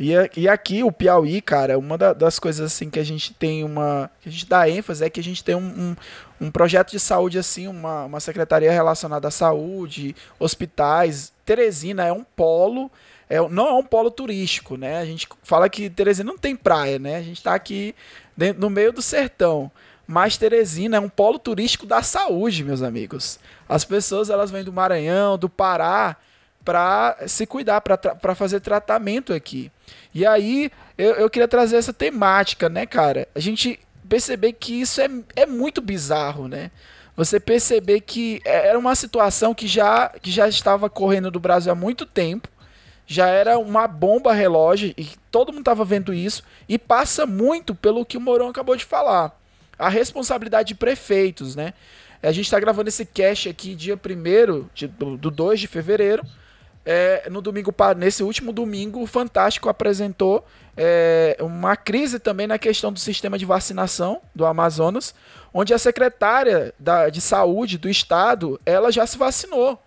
e, 0.00 0.14
e 0.34 0.48
aqui 0.48 0.82
o 0.82 0.90
Piauí, 0.90 1.42
cara, 1.42 1.78
uma 1.78 1.98
da, 1.98 2.14
das 2.14 2.38
coisas 2.38 2.72
assim 2.72 2.88
que 2.88 2.98
a 2.98 3.04
gente 3.04 3.34
tem 3.34 3.62
uma. 3.62 4.10
que 4.22 4.30
a 4.30 4.32
gente 4.32 4.46
dá 4.46 4.66
ênfase 4.66 5.04
é 5.04 5.10
que 5.10 5.20
a 5.20 5.22
gente 5.22 5.44
tem 5.44 5.54
um, 5.54 5.60
um, 5.60 6.46
um 6.46 6.50
projeto 6.50 6.90
de 6.90 6.98
saúde, 6.98 7.38
assim, 7.38 7.68
uma, 7.68 8.06
uma 8.06 8.18
secretaria 8.18 8.72
relacionada 8.72 9.28
à 9.28 9.30
saúde, 9.30 10.16
hospitais. 10.38 11.34
Teresina 11.44 12.06
é 12.06 12.12
um 12.12 12.24
polo. 12.24 12.90
É, 13.28 13.46
não 13.50 13.68
é 13.68 13.74
um 13.74 13.84
polo 13.84 14.10
turístico, 14.10 14.78
né? 14.78 15.00
A 15.00 15.04
gente 15.04 15.28
fala 15.42 15.68
que 15.68 15.90
Teresina 15.90 16.32
não 16.32 16.38
tem 16.38 16.56
praia, 16.56 16.98
né? 16.98 17.16
A 17.16 17.22
gente 17.22 17.36
está 17.36 17.54
aqui 17.54 17.94
dentro, 18.34 18.58
no 18.58 18.70
meio 18.70 18.94
do 18.94 19.02
sertão. 19.02 19.70
Mas 20.06 20.38
Teresina 20.38 20.96
é 20.96 21.00
um 21.00 21.10
polo 21.10 21.38
turístico 21.38 21.84
da 21.84 22.02
saúde, 22.02 22.64
meus 22.64 22.80
amigos. 22.80 23.38
As 23.68 23.84
pessoas 23.84 24.30
elas 24.30 24.50
vêm 24.50 24.64
do 24.64 24.72
Maranhão, 24.72 25.36
do 25.36 25.48
Pará, 25.48 26.16
para 26.64 27.16
se 27.26 27.46
cuidar, 27.46 27.80
para 27.80 28.34
fazer 28.34 28.60
tratamento 28.60 29.32
aqui. 29.32 29.70
E 30.14 30.26
aí 30.26 30.70
eu, 30.96 31.14
eu 31.14 31.30
queria 31.30 31.48
trazer 31.48 31.76
essa 31.76 31.92
temática, 31.92 32.68
né, 32.68 32.86
cara? 32.86 33.26
A 33.34 33.40
gente 33.40 33.80
perceber 34.08 34.52
que 34.54 34.80
isso 34.80 35.00
é, 35.00 35.08
é 35.36 35.46
muito 35.46 35.80
bizarro, 35.80 36.48
né? 36.48 36.70
Você 37.16 37.38
perceber 37.38 38.00
que 38.00 38.40
é, 38.44 38.68
era 38.68 38.78
uma 38.78 38.94
situação 38.94 39.54
que 39.54 39.66
já, 39.66 40.08
que 40.08 40.30
já 40.30 40.48
estava 40.48 40.88
correndo 40.88 41.30
do 41.30 41.40
Brasil 41.40 41.72
há 41.72 41.74
muito 41.74 42.06
tempo, 42.06 42.48
já 43.06 43.26
era 43.26 43.58
uma 43.58 43.88
bomba 43.88 44.32
relógio 44.32 44.94
e 44.96 45.08
todo 45.30 45.52
mundo 45.52 45.62
estava 45.62 45.84
vendo 45.84 46.14
isso 46.14 46.42
e 46.68 46.78
passa 46.78 47.26
muito 47.26 47.74
pelo 47.74 48.04
que 48.04 48.16
o 48.16 48.20
Mourão 48.20 48.48
acabou 48.48 48.76
de 48.76 48.84
falar. 48.84 49.36
A 49.78 49.88
responsabilidade 49.88 50.68
de 50.68 50.74
prefeitos, 50.74 51.56
né? 51.56 51.74
A 52.22 52.32
gente 52.32 52.44
está 52.44 52.60
gravando 52.60 52.88
esse 52.88 53.04
cast 53.06 53.48
aqui 53.48 53.74
dia 53.74 53.96
1 53.96 54.88
do, 54.98 55.16
do 55.16 55.30
2 55.30 55.60
de 55.60 55.66
fevereiro 55.66 56.22
é, 56.84 57.28
no 57.30 57.42
domingo, 57.42 57.74
nesse 57.96 58.22
último 58.22 58.52
domingo, 58.52 59.02
o 59.02 59.06
Fantástico 59.06 59.68
apresentou 59.68 60.44
é, 60.76 61.36
uma 61.40 61.76
crise 61.76 62.18
também 62.18 62.46
na 62.46 62.58
questão 62.58 62.92
do 62.92 62.98
sistema 62.98 63.38
de 63.38 63.44
vacinação 63.44 64.20
do 64.34 64.46
Amazonas, 64.46 65.14
onde 65.52 65.74
a 65.74 65.78
secretária 65.78 66.72
da, 66.78 67.08
de 67.10 67.20
saúde 67.20 67.76
do 67.76 67.88
estado 67.88 68.58
ela 68.64 68.90
já 68.90 69.06
se 69.06 69.18
vacinou, 69.18 69.80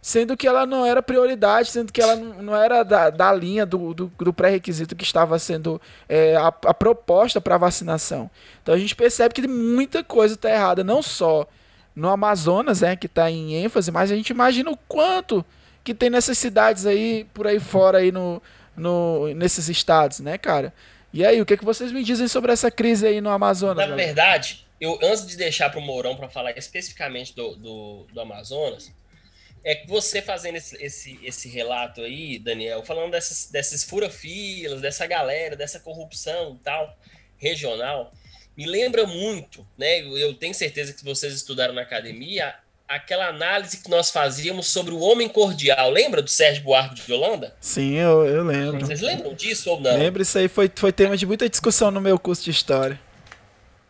sendo 0.00 0.36
que 0.36 0.48
ela 0.48 0.64
não 0.64 0.86
era 0.86 1.02
prioridade, 1.02 1.70
sendo 1.70 1.92
que 1.92 2.00
ela 2.00 2.16
não, 2.16 2.56
era 2.56 2.82
da, 2.82 3.10
da 3.10 3.32
linha 3.32 3.66
do, 3.66 3.92
do, 3.92 4.12
do 4.18 4.32
pré-requisito 4.32 4.96
que 4.96 5.04
estava 5.04 5.38
sendo 5.38 5.80
é, 6.08 6.34
a, 6.36 6.46
a 6.46 6.74
proposta 6.74 7.40
para 7.40 7.58
vacinação. 7.58 8.30
Então 8.62 8.74
a 8.74 8.78
gente 8.78 8.96
percebe 8.96 9.34
que 9.34 9.46
muita 9.46 10.02
coisa 10.02 10.34
está 10.34 10.50
errada, 10.50 10.82
não 10.82 11.02
só 11.02 11.46
no 11.94 12.08
Amazonas, 12.08 12.80
né, 12.80 12.96
que 12.96 13.06
está 13.06 13.30
em 13.30 13.54
ênfase, 13.54 13.92
mas 13.92 14.10
a 14.10 14.16
gente 14.16 14.30
imagina 14.30 14.70
o 14.70 14.78
quanto 14.88 15.44
que 15.84 15.94
tem 15.94 16.10
necessidades 16.10 16.86
aí 16.86 17.26
por 17.34 17.46
aí 17.46 17.58
fora 17.58 17.98
aí 17.98 18.12
no, 18.12 18.42
no, 18.76 19.32
nesses 19.34 19.68
estados, 19.68 20.20
né, 20.20 20.38
cara? 20.38 20.72
E 21.12 21.24
aí, 21.26 21.40
o 21.40 21.46
que, 21.46 21.54
é 21.54 21.56
que 21.56 21.64
vocês 21.64 21.92
me 21.92 22.02
dizem 22.02 22.26
sobre 22.26 22.52
essa 22.52 22.70
crise 22.70 23.06
aí 23.06 23.20
no 23.20 23.28
Amazonas? 23.28 23.76
Na 23.76 23.86
galera? 23.86 24.06
verdade, 24.06 24.66
eu 24.80 24.98
antes 25.02 25.26
de 25.26 25.36
deixar 25.36 25.70
para 25.70 25.78
o 25.78 25.82
Mourão 25.82 26.16
para 26.16 26.28
falar 26.28 26.56
especificamente 26.56 27.36
do, 27.36 27.54
do, 27.56 28.06
do, 28.12 28.20
Amazonas, 28.20 28.90
é 29.62 29.74
que 29.74 29.86
você 29.86 30.22
fazendo 30.22 30.56
esse, 30.56 30.82
esse, 30.82 31.20
esse 31.22 31.48
relato 31.48 32.00
aí, 32.00 32.38
Daniel, 32.38 32.82
falando 32.82 33.10
dessas, 33.10 33.50
desses 33.50 33.84
fura-filas, 33.84 34.80
dessa 34.80 35.06
galera, 35.06 35.54
dessa 35.54 35.78
corrupção 35.78 36.56
e 36.58 36.64
tal, 36.64 36.96
regional, 37.36 38.12
me 38.56 38.66
lembra 38.66 39.06
muito, 39.06 39.66
né? 39.76 40.00
Eu 40.00 40.34
tenho 40.34 40.54
certeza 40.54 40.92
que 40.92 41.04
vocês 41.04 41.34
estudaram 41.34 41.74
na 41.74 41.82
academia 41.82 42.54
aquela 42.88 43.28
análise 43.28 43.78
que 43.78 43.90
nós 43.90 44.10
fazíamos 44.10 44.66
sobre 44.68 44.92
o 44.92 45.00
homem 45.00 45.28
cordial. 45.28 45.90
Lembra 45.90 46.22
do 46.22 46.28
Sérgio 46.28 46.62
Buarque 46.62 47.06
de 47.06 47.12
Holanda? 47.12 47.54
Sim, 47.60 47.94
eu, 47.94 48.24
eu 48.26 48.44
lembro. 48.44 48.80
Vocês 48.80 49.00
lembram 49.00 49.34
disso 49.34 49.70
ou 49.70 49.80
não? 49.80 49.96
Lembro, 49.96 50.22
isso 50.22 50.38
aí 50.38 50.48
foi, 50.48 50.70
foi 50.74 50.92
tema 50.92 51.16
de 51.16 51.26
muita 51.26 51.48
discussão 51.48 51.90
no 51.90 52.00
meu 52.00 52.18
curso 52.18 52.44
de 52.44 52.50
História. 52.50 53.00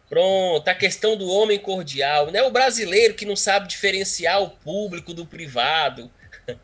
Pronto, 0.09 0.69
a 0.69 0.75
questão 0.75 1.17
do 1.17 1.27
homem 1.27 1.59
cordial, 1.59 2.31
né? 2.31 2.43
O 2.43 2.51
brasileiro 2.51 3.15
que 3.15 3.25
não 3.25 3.35
sabe 3.35 3.67
diferenciar 3.67 4.43
o 4.43 4.51
público 4.51 5.15
do 5.15 5.27
privado. 5.27 6.11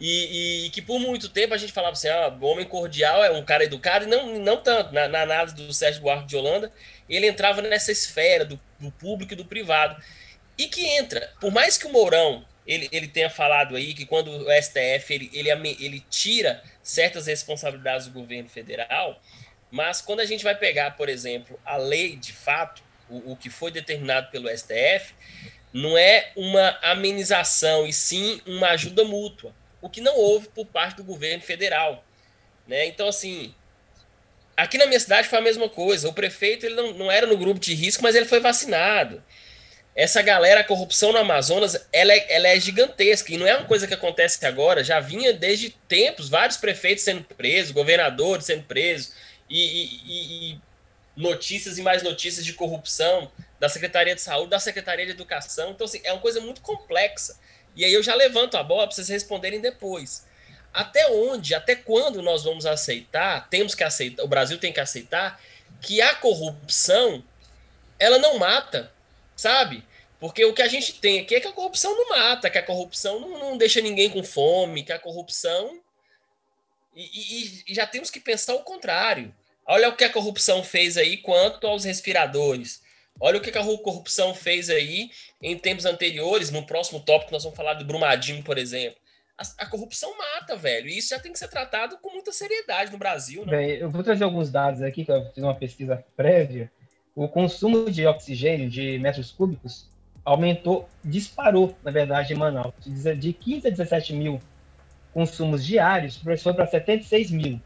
E, 0.00 0.66
e, 0.66 0.70
que 0.70 0.80
por 0.80 1.00
muito 1.00 1.28
tempo 1.28 1.52
a 1.52 1.56
gente 1.56 1.72
falava 1.72 1.94
assim, 1.94 2.06
ah, 2.06 2.32
o 2.40 2.46
homem 2.46 2.64
cordial 2.64 3.24
é 3.24 3.32
um 3.32 3.44
cara 3.44 3.64
educado, 3.64 4.04
e 4.04 4.08
não, 4.08 4.38
não 4.38 4.56
tanto. 4.58 4.94
Na, 4.94 5.08
na 5.08 5.22
análise 5.22 5.56
do 5.56 5.74
Sérgio 5.74 6.02
Buarque 6.02 6.28
de 6.28 6.36
Holanda, 6.36 6.70
ele 7.08 7.26
entrava 7.26 7.60
nessa 7.62 7.90
esfera 7.90 8.44
do, 8.44 8.60
do 8.78 8.92
público 8.92 9.32
e 9.32 9.36
do 9.36 9.44
privado. 9.44 10.00
E 10.58 10.66
que 10.66 10.84
entra, 10.84 11.32
por 11.40 11.52
mais 11.52 11.78
que 11.78 11.86
o 11.86 11.92
Mourão 11.92 12.44
ele, 12.68 12.86
ele 12.92 13.08
tenha 13.08 13.30
falado 13.30 13.76
aí 13.76 13.94
que 13.94 14.04
quando 14.04 14.28
o 14.28 14.62
STF 14.62 15.14
ele, 15.14 15.30
ele, 15.32 15.50
ele 15.80 16.04
tira 16.10 16.62
certas 16.82 17.26
responsabilidades 17.26 18.08
do 18.08 18.12
governo 18.12 18.48
federal, 18.48 19.18
mas 19.70 20.02
quando 20.02 20.20
a 20.20 20.26
gente 20.26 20.44
vai 20.44 20.54
pegar, 20.54 20.96
por 20.96 21.08
exemplo, 21.08 21.58
a 21.64 21.78
lei 21.78 22.14
de 22.16 22.32
fato, 22.32 22.82
o, 23.08 23.32
o 23.32 23.36
que 23.36 23.48
foi 23.48 23.70
determinado 23.70 24.30
pelo 24.30 24.48
STF, 24.54 25.14
não 25.72 25.96
é 25.96 26.30
uma 26.36 26.78
amenização, 26.82 27.86
e 27.86 27.92
sim 27.92 28.40
uma 28.46 28.68
ajuda 28.70 29.04
mútua, 29.04 29.54
o 29.80 29.88
que 29.88 30.00
não 30.00 30.16
houve 30.16 30.48
por 30.48 30.66
parte 30.66 30.96
do 30.96 31.04
governo 31.04 31.42
federal. 31.42 32.04
Né? 32.66 32.86
Então, 32.86 33.08
assim, 33.08 33.54
aqui 34.56 34.76
na 34.76 34.86
minha 34.86 35.00
cidade 35.00 35.28
foi 35.28 35.38
a 35.38 35.42
mesma 35.42 35.68
coisa. 35.68 36.08
O 36.08 36.12
prefeito 36.12 36.66
ele 36.66 36.74
não, 36.74 36.92
não 36.94 37.10
era 37.10 37.26
no 37.26 37.36
grupo 37.36 37.60
de 37.60 37.74
risco, 37.74 38.02
mas 38.02 38.14
ele 38.14 38.26
foi 38.26 38.40
vacinado 38.40 39.22
essa 39.98 40.22
galera, 40.22 40.60
a 40.60 40.64
corrupção 40.64 41.10
no 41.10 41.18
Amazonas, 41.18 41.88
ela 41.92 42.12
é, 42.12 42.32
ela 42.32 42.46
é 42.46 42.60
gigantesca. 42.60 43.34
E 43.34 43.36
não 43.36 43.48
é 43.48 43.56
uma 43.56 43.66
coisa 43.66 43.84
que 43.84 43.92
acontece 43.92 44.46
agora, 44.46 44.84
já 44.84 45.00
vinha 45.00 45.32
desde 45.32 45.70
tempos, 45.88 46.28
vários 46.28 46.56
prefeitos 46.56 47.02
sendo 47.02 47.24
presos, 47.24 47.72
governadores 47.72 48.46
sendo 48.46 48.62
presos, 48.62 49.12
e, 49.50 49.58
e, 49.58 50.52
e 50.52 50.60
notícias 51.16 51.78
e 51.78 51.82
mais 51.82 52.00
notícias 52.04 52.46
de 52.46 52.52
corrupção 52.52 53.28
da 53.58 53.68
Secretaria 53.68 54.14
de 54.14 54.20
Saúde, 54.20 54.50
da 54.50 54.60
Secretaria 54.60 55.04
de 55.04 55.10
Educação. 55.10 55.72
Então, 55.72 55.84
assim, 55.84 56.00
é 56.04 56.12
uma 56.12 56.22
coisa 56.22 56.40
muito 56.40 56.60
complexa. 56.60 57.36
E 57.74 57.84
aí 57.84 57.92
eu 57.92 58.02
já 58.02 58.14
levanto 58.14 58.56
a 58.56 58.62
bola 58.62 58.86
para 58.86 58.94
vocês 58.94 59.08
responderem 59.08 59.60
depois. 59.60 60.28
Até 60.72 61.08
onde, 61.10 61.56
até 61.56 61.74
quando 61.74 62.22
nós 62.22 62.44
vamos 62.44 62.66
aceitar, 62.66 63.48
temos 63.50 63.74
que 63.74 63.82
aceitar, 63.82 64.22
o 64.22 64.28
Brasil 64.28 64.58
tem 64.58 64.72
que 64.72 64.78
aceitar, 64.78 65.40
que 65.80 66.00
a 66.00 66.14
corrupção, 66.14 67.24
ela 67.98 68.18
não 68.18 68.38
mata, 68.38 68.92
sabe? 69.34 69.87
Porque 70.20 70.44
o 70.44 70.52
que 70.52 70.62
a 70.62 70.68
gente 70.68 70.94
tem 71.00 71.20
aqui 71.20 71.36
é 71.36 71.40
que 71.40 71.46
a 71.46 71.52
corrupção 71.52 71.96
não 71.96 72.10
mata, 72.10 72.50
que 72.50 72.58
a 72.58 72.62
corrupção 72.62 73.20
não, 73.20 73.38
não 73.38 73.56
deixa 73.56 73.80
ninguém 73.80 74.10
com 74.10 74.22
fome, 74.22 74.82
que 74.82 74.92
a 74.92 74.98
corrupção. 74.98 75.80
E, 76.94 77.02
e, 77.04 77.64
e, 77.68 77.74
já 77.74 77.86
temos 77.86 78.10
que 78.10 78.18
pensar 78.18 78.54
o 78.54 78.64
contrário. 78.64 79.32
Olha 79.64 79.88
o 79.88 79.96
que 79.96 80.04
a 80.04 80.12
corrupção 80.12 80.64
fez 80.64 80.96
aí 80.96 81.18
quanto 81.18 81.66
aos 81.66 81.84
respiradores. 81.84 82.82
Olha 83.20 83.38
o 83.38 83.40
que 83.40 83.56
a 83.56 83.78
corrupção 83.78 84.34
fez 84.34 84.70
aí 84.70 85.10
em 85.40 85.56
tempos 85.56 85.84
anteriores. 85.84 86.50
No 86.50 86.66
próximo 86.66 87.00
tópico, 87.00 87.32
nós 87.32 87.44
vamos 87.44 87.56
falar 87.56 87.74
do 87.74 87.84
Brumadinho, 87.84 88.42
por 88.42 88.58
exemplo. 88.58 88.98
A, 89.36 89.42
a, 89.62 89.66
corrupção 89.66 90.16
mata, 90.18 90.56
velho. 90.56 90.88
E 90.88 90.98
isso 90.98 91.10
já 91.10 91.20
tem 91.20 91.32
que 91.32 91.38
ser 91.38 91.48
tratado 91.48 91.98
com 91.98 92.10
muita 92.10 92.32
seriedade 92.32 92.90
no 92.90 92.98
Brasil. 92.98 93.44
Né? 93.46 93.56
Bem, 93.56 93.70
eu 93.76 93.90
vou 93.90 94.02
trazer 94.02 94.24
alguns 94.24 94.50
dados 94.50 94.82
aqui, 94.82 95.04
que 95.04 95.12
eu 95.12 95.30
fiz 95.32 95.44
uma 95.44 95.54
pesquisa 95.54 96.04
prévia. 96.16 96.72
O 97.14 97.28
consumo 97.28 97.88
de 97.88 98.04
oxigênio 98.06 98.68
de 98.68 98.98
metros 98.98 99.30
cúbicos 99.30 99.88
aumentou, 100.28 100.88
disparou, 101.02 101.74
na 101.82 101.90
verdade, 101.90 102.34
em 102.34 102.36
Manaus. 102.36 102.74
De 102.84 103.32
15 103.32 103.66
a 103.66 103.70
17 103.70 104.12
mil 104.12 104.40
consumos 105.12 105.64
diários, 105.64 106.22
foi 106.42 106.52
para 106.52 106.66
76 106.66 107.30
mil. 107.30 107.60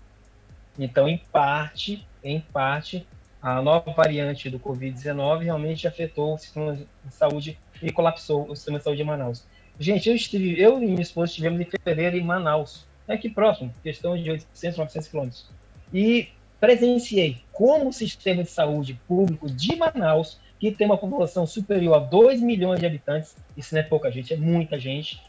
Então, 0.78 1.08
em 1.08 1.18
parte, 1.32 2.06
em 2.22 2.40
parte, 2.40 3.04
a 3.42 3.60
nova 3.60 3.92
variante 3.92 4.48
do 4.48 4.60
Covid-19 4.60 5.42
realmente 5.42 5.88
afetou 5.88 6.34
o 6.34 6.38
sistema 6.38 6.76
de 6.76 6.86
saúde 7.14 7.58
e 7.82 7.90
colapsou 7.90 8.48
o 8.48 8.54
sistema 8.54 8.78
de 8.78 8.84
saúde 8.84 8.98
de 8.98 9.04
Manaus. 9.04 9.44
Gente, 9.80 10.08
eu, 10.08 10.14
estive, 10.14 10.60
eu 10.60 10.80
e 10.80 10.86
minha 10.86 11.02
esposa 11.02 11.30
estivemos 11.30 11.60
em 11.60 11.64
fevereiro 11.64 12.16
em 12.16 12.22
Manaus, 12.22 12.86
é 13.08 13.14
aqui 13.14 13.28
próximo, 13.28 13.74
questão 13.82 14.16
de 14.16 14.30
800, 14.30 14.78
900 14.78 15.08
quilômetros. 15.08 15.50
E 15.92 16.28
presenciei 16.60 17.42
como 17.50 17.88
o 17.88 17.92
sistema 17.92 18.44
de 18.44 18.50
saúde 18.50 18.98
público 19.08 19.50
de 19.50 19.74
Manaus, 19.74 20.38
que 20.62 20.70
tem 20.70 20.86
uma 20.86 20.96
população 20.96 21.44
superior 21.44 21.94
a 21.96 21.98
2 21.98 22.40
milhões 22.40 22.78
de 22.78 22.86
habitantes, 22.86 23.34
isso 23.56 23.74
não 23.74 23.80
é 23.80 23.84
pouca 23.84 24.12
gente, 24.12 24.32
é 24.32 24.36
muita 24.36 24.78
gente, 24.78 25.20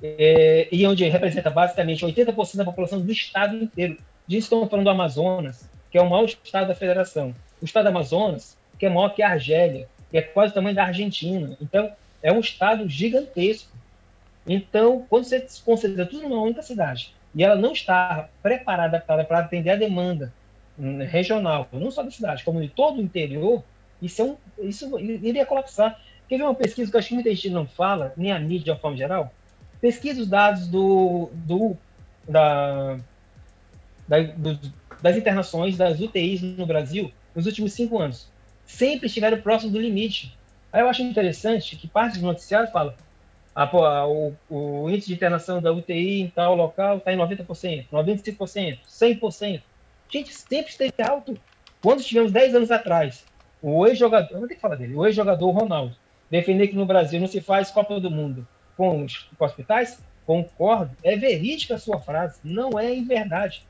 é, 0.00 0.68
e 0.70 0.86
onde 0.86 1.04
representa 1.08 1.50
basicamente 1.50 2.06
80% 2.06 2.56
da 2.58 2.64
população 2.64 3.00
do 3.00 3.10
estado 3.10 3.56
inteiro. 3.56 3.98
Gente 4.28 4.44
está 4.44 4.64
falando 4.68 4.84
do 4.84 4.90
Amazonas, 4.90 5.68
que 5.90 5.98
é 5.98 6.00
o 6.00 6.08
maior 6.08 6.26
estado 6.26 6.68
da 6.68 6.74
federação 6.76 7.34
o 7.60 7.64
estado 7.64 7.86
do 7.86 7.88
Amazonas, 7.88 8.56
que 8.78 8.86
é 8.86 8.88
maior 8.88 9.08
que 9.08 9.22
a 9.22 9.30
Argélia, 9.30 9.88
que 10.08 10.18
é 10.18 10.22
quase 10.22 10.52
o 10.52 10.54
tamanho 10.54 10.76
da 10.76 10.84
Argentina. 10.84 11.56
Então, 11.60 11.90
é 12.22 12.32
um 12.32 12.38
estado 12.38 12.88
gigantesco. 12.88 13.72
Então, 14.46 15.04
quando 15.10 15.24
você 15.24 15.44
concentra 15.64 16.06
tudo 16.06 16.28
numa 16.28 16.42
única 16.42 16.62
cidade 16.62 17.12
e 17.34 17.42
ela 17.42 17.56
não 17.56 17.72
está 17.72 18.28
preparada 18.40 19.00
para, 19.00 19.24
para 19.24 19.40
atender 19.40 19.70
a 19.70 19.76
demanda 19.76 20.32
hum, 20.78 20.98
regional, 20.98 21.66
não 21.72 21.90
só 21.90 22.04
da 22.04 22.10
cidade, 22.12 22.44
como 22.44 22.60
de 22.60 22.68
todo 22.68 22.98
o 22.98 23.02
interior, 23.02 23.64
isso, 24.00 24.22
é 24.22 24.24
um, 24.24 24.36
isso 24.60 24.98
iria 24.98 25.46
colapsar. 25.46 26.00
Quer 26.28 26.38
ver 26.38 26.44
uma 26.44 26.54
pesquisa 26.54 26.90
que 26.90 26.96
eu 26.96 26.98
acho 26.98 27.08
que 27.08 27.14
muita 27.14 27.30
gente 27.30 27.50
não 27.50 27.66
fala, 27.66 28.12
nem 28.16 28.32
a 28.32 28.38
mídia 28.38 28.64
de 28.64 28.70
uma 28.70 28.78
forma 28.78 28.96
geral? 28.96 29.32
Pesquisa 29.80 30.20
os 30.20 30.28
dados 30.28 30.66
do, 30.66 31.30
do, 31.32 31.76
da, 32.28 32.98
da, 34.08 34.20
do, 34.22 34.58
das 35.00 35.16
internações 35.16 35.76
das 35.76 36.00
UTIs 36.00 36.42
no 36.42 36.66
Brasil 36.66 37.12
nos 37.34 37.46
últimos 37.46 37.72
cinco 37.72 37.98
anos. 37.98 38.28
Sempre 38.64 39.06
estiveram 39.06 39.40
próximo 39.40 39.72
do 39.72 39.80
limite. 39.80 40.36
Aí 40.72 40.80
eu 40.80 40.88
acho 40.88 41.02
interessante 41.02 41.76
que 41.76 41.86
parte 41.86 42.14
dos 42.14 42.22
noticiários 42.22 42.72
fala 42.72 42.96
ah, 43.56 43.66
pô, 43.66 43.80
o, 43.80 44.34
o, 44.50 44.90
índice 44.90 45.08
de 45.08 45.14
internação 45.14 45.62
da 45.62 45.72
UTI 45.72 46.20
em 46.20 46.28
tal 46.28 46.54
local 46.54 46.98
está 46.98 47.10
em 47.10 47.16
90%, 47.16 47.86
95%, 47.90 48.78
100%. 48.86 49.62
Gente, 50.12 50.34
sempre 50.34 50.70
esteve 50.70 51.02
alto. 51.02 51.38
Quando 51.80 52.02
tivemos 52.02 52.30
10 52.32 52.54
anos 52.54 52.70
atrás, 52.70 53.24
o 53.74 53.86
ex-jogador, 53.86 54.38
vou 54.38 54.46
ter 54.46 54.54
que 54.54 54.60
falar 54.60 54.76
dele, 54.76 54.94
o 54.94 55.04
ex-jogador 55.04 55.50
Ronaldo, 55.50 55.96
defender 56.30 56.68
que 56.68 56.76
no 56.76 56.86
Brasil 56.86 57.20
não 57.20 57.26
se 57.26 57.40
faz 57.40 57.70
Copa 57.70 57.98
do 57.98 58.10
Mundo 58.10 58.46
com 58.76 59.04
os 59.04 59.28
com 59.36 59.44
hospitais, 59.44 59.98
concordo, 60.24 60.96
é 61.02 61.16
verídica 61.16 61.74
a 61.74 61.78
sua 61.78 62.00
frase, 62.00 62.38
não 62.44 62.78
é 62.78 62.94
em 62.94 63.04
verdade. 63.04 63.64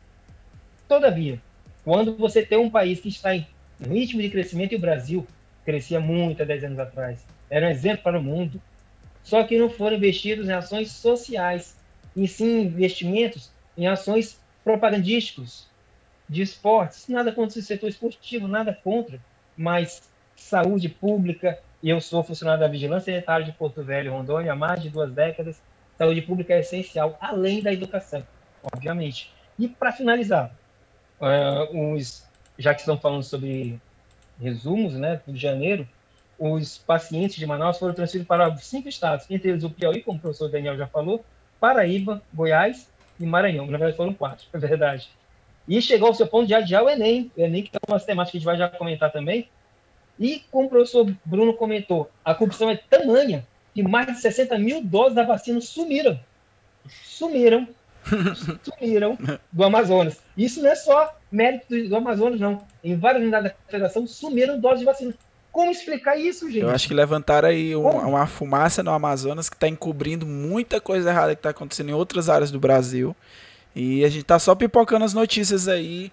Todavia, 0.87 1.41
quando 1.83 2.17
você 2.17 2.45
tem 2.45 2.59
um 2.59 2.69
país 2.69 3.01
que 3.01 3.09
está 3.09 3.35
em 3.35 3.47
ritmo 3.81 4.21
de 4.21 4.29
crescimento 4.29 4.73
e 4.73 4.77
o 4.77 4.81
Brasil 4.81 5.27
crescia 5.65 5.99
muito 5.99 6.43
há 6.43 6.45
10 6.45 6.65
anos 6.65 6.79
atrás. 6.79 7.25
Era 7.49 7.67
um 7.67 7.71
exemplo 7.71 8.03
para 8.03 8.19
o 8.19 8.23
mundo. 8.23 8.61
Só 9.23 9.43
que 9.45 9.59
não 9.59 9.69
foram 9.69 9.97
investidos 9.97 10.49
em 10.49 10.53
ações 10.53 10.93
sociais, 10.93 11.77
e 12.15 12.29
sim 12.29 12.63
investimentos 12.63 13.51
em 13.77 13.89
ações 13.89 14.39
propagandísticas, 14.63 15.67
de 16.29 16.43
esportes. 16.43 17.09
Nada 17.09 17.33
contra 17.33 17.59
o 17.59 17.63
setor 17.63 17.89
esportivo, 17.89 18.47
nada 18.47 18.73
contra, 18.73 19.21
mas 19.57 20.03
saúde 20.35 20.89
pública. 20.89 21.59
Eu 21.83 22.01
sou 22.01 22.23
funcionário 22.23 22.61
da 22.61 22.69
Vigilância 22.69 23.13
Sanitária 23.13 23.47
de 23.47 23.53
Porto 23.53 23.83
Velho, 23.83 24.13
Rondônia, 24.13 24.53
há 24.53 24.57
mais 24.57 24.83
de 24.83 24.89
duas 24.89 25.13
décadas. 25.13 25.61
Saúde 25.97 26.23
pública 26.23 26.55
é 26.55 26.61
essencial, 26.61 27.17
além 27.21 27.63
da 27.63 27.73
educação, 27.73 28.23
obviamente. 28.63 29.33
E 29.59 29.69
para 29.69 29.93
finalizar, 29.93 30.53
uh, 31.21 31.95
os 31.95 32.27
já 32.59 32.75
que 32.75 32.81
estão 32.81 32.99
falando 32.99 33.23
sobre 33.23 33.81
resumos, 34.41 34.95
né, 34.95 35.21
de 35.27 35.39
janeiro, 35.39 35.87
os 36.39 36.79
pacientes 36.79 37.37
de 37.37 37.47
Manaus 37.47 37.79
foram 37.79 37.95
transferidos 37.95 38.29
para 38.29 38.55
cinco 38.57 38.89
estados, 38.89 39.27
entre 39.31 39.51
eles 39.51 39.65
o 39.65 39.71
Piauí, 39.71 40.03
como 40.03 40.19
o 40.19 40.21
professor 40.21 40.51
Daniel 40.51 40.77
já 40.77 40.87
falou, 40.87 41.25
Paraíba, 41.59 42.23
Goiás 42.33 42.91
e 43.19 43.25
Maranhão. 43.25 43.67
Na 43.67 43.79
verdade, 43.79 43.97
foram 43.97 44.13
quatro, 44.13 44.47
é 44.53 44.59
verdade. 44.59 45.09
E 45.69 45.81
chegou 45.83 46.09
ao 46.09 46.15
seu 46.15 46.27
ponto 46.27 46.47
de 46.47 46.55
adiar 46.55 46.85
o 46.85 46.89
Enem, 46.89 47.31
o 47.37 47.41
Enem 47.41 47.63
que 47.63 47.71
é 47.77 47.81
uma 47.89 47.99
temática 47.99 48.33
que 48.33 48.37
a 48.37 48.41
gente 48.41 48.47
vai 48.47 48.57
já 48.57 48.69
comentar 48.69 49.11
também. 49.11 49.49
E, 50.19 50.43
como 50.51 50.67
o 50.67 50.71
professor 50.71 51.13
Bruno 51.25 51.53
comentou, 51.55 52.11
a 52.25 52.35
corrupção 52.35 52.71
é 52.71 52.77
tamanha 52.77 53.47
que 53.75 53.83
mais 53.83 54.07
de 54.07 54.21
60 54.21 54.59
mil 54.59 54.83
doses 54.83 55.15
da 55.15 55.25
vacina 55.25 55.61
sumiram. 55.61 56.19
Sumiram 57.05 57.69
sumiram 58.63 59.19
do 59.53 59.65
Amazonas. 59.65 60.21
Isso 60.37 60.63
não 60.63 60.71
é 60.71 60.75
só 60.75 61.15
mérito 61.31 61.89
do 61.89 61.97
Amazonas, 61.97 62.41
não. 62.41 62.63
Em 62.83 62.97
várias 62.97 63.23
unidades 63.23 63.51
da 63.51 63.57
federação 63.67 64.07
sumiram 64.07 64.59
doses 64.59 64.81
de 64.81 64.85
vacina. 64.85 65.15
Como 65.53 65.71
explicar 65.71 66.17
isso, 66.17 66.51
gente? 66.51 66.63
Eu 66.63 66.71
acho 66.71 66.87
que 66.87 66.95
levantaram 66.95 67.49
aí 67.49 67.75
um, 67.75 67.89
uma 67.89 68.27
fumaça 68.27 68.83
no 68.83 68.91
Amazonas 68.91 69.49
que 69.49 69.57
está 69.57 69.67
encobrindo 69.67 70.27
muita 70.27 70.81
coisa 70.81 71.09
errada 71.09 71.35
que 71.35 71.39
está 71.39 71.51
acontecendo 71.51 71.89
em 71.89 71.95
outras 71.95 72.29
áreas 72.29 72.51
do 72.51 72.61
Brasil. 72.61 73.17
E 73.77 74.03
a 74.07 74.09
gente 74.09 74.25
tá 74.25 74.39
só 74.39 74.55
pipocando 74.55 75.05
as 75.05 75.13
notícias 75.13 75.69
aí. 75.69 76.11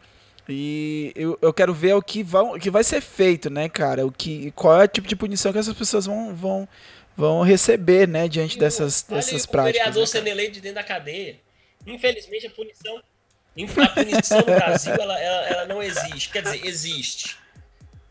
E 0.49 1.14
eu, 1.16 1.39
eu 1.41 1.53
quero 1.53 1.74
ver 1.74 1.95
o 1.95 2.01
que, 2.01 2.22
vão, 2.22 2.55
o 2.55 2.59
que 2.59 2.70
vai 2.70 2.84
ser 2.84 2.99
feito, 2.99 3.49
né, 3.49 3.70
cara? 3.70 4.05
O 4.05 4.11
que, 4.11 4.51
qual 4.51 4.82
é 4.82 4.84
o 4.84 4.88
tipo 4.89 5.07
de 5.07 5.16
punição 5.16 5.53
que 5.53 5.57
essas 5.57 5.74
pessoas 5.74 6.05
vão, 6.05 6.36
vão, 6.36 6.68
vão 7.16 7.41
receber, 7.41 8.05
né, 8.05 8.28
diante 8.28 8.59
dessas, 8.59 9.03
dessas 9.03 9.45
práticas. 9.45 9.80
O 9.80 9.80
vereador 9.80 10.01
né, 10.01 10.07
sendo 10.07 10.28
eleito 10.28 10.51
de 10.55 10.59
dentro 10.59 10.76
da 10.76 10.84
cadeia. 10.84 11.39
Infelizmente, 11.88 12.47
a 12.47 12.49
punição, 12.49 12.97
a 12.97 13.89
punição 13.89 14.39
no 14.39 14.45
Brasil 14.45 14.93
ela, 14.93 15.18
ela, 15.18 15.47
ela 15.47 15.66
não 15.66 15.82
existe. 15.82 16.32
Quer 16.32 16.43
dizer, 16.43 16.66
existe. 16.66 17.38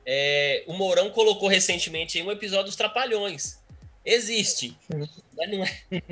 É, 0.06 0.64
o 0.66 0.72
Mourão 0.72 1.10
colocou 1.10 1.46
recentemente 1.46 2.18
em 2.18 2.22
um 2.22 2.32
episódio 2.32 2.66
dos 2.66 2.76
Trapalhões. 2.76 3.61
Existe. 4.04 4.76
Mas 5.36 5.50
não 5.50 5.64
é, 5.64 5.70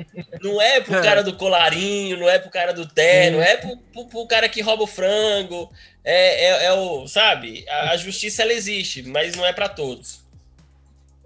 não 0.41 0.61
é 0.61 0.81
pro 0.81 1.01
cara 1.01 1.23
do 1.23 1.35
colarinho, 1.35 2.17
não 2.17 2.29
é 2.29 2.39
pro 2.39 2.49
cara 2.49 2.73
do 2.73 2.87
terno, 2.87 3.39
é 3.41 3.57
pro, 3.57 3.77
pro, 3.77 4.05
pro 4.05 4.27
cara 4.27 4.47
que 4.47 4.61
rouba 4.61 4.83
o 4.83 4.87
frango. 4.87 5.71
É, 6.03 6.45
é, 6.45 6.65
é 6.65 6.73
o, 6.73 7.07
sabe? 7.07 7.65
A, 7.67 7.91
a, 7.91 7.97
justiça 7.97 8.41
ela 8.41 8.53
existe, 8.53 9.03
mas 9.03 9.35
não 9.35 9.45
é 9.45 9.53
para 9.53 9.69
todos. 9.69 10.23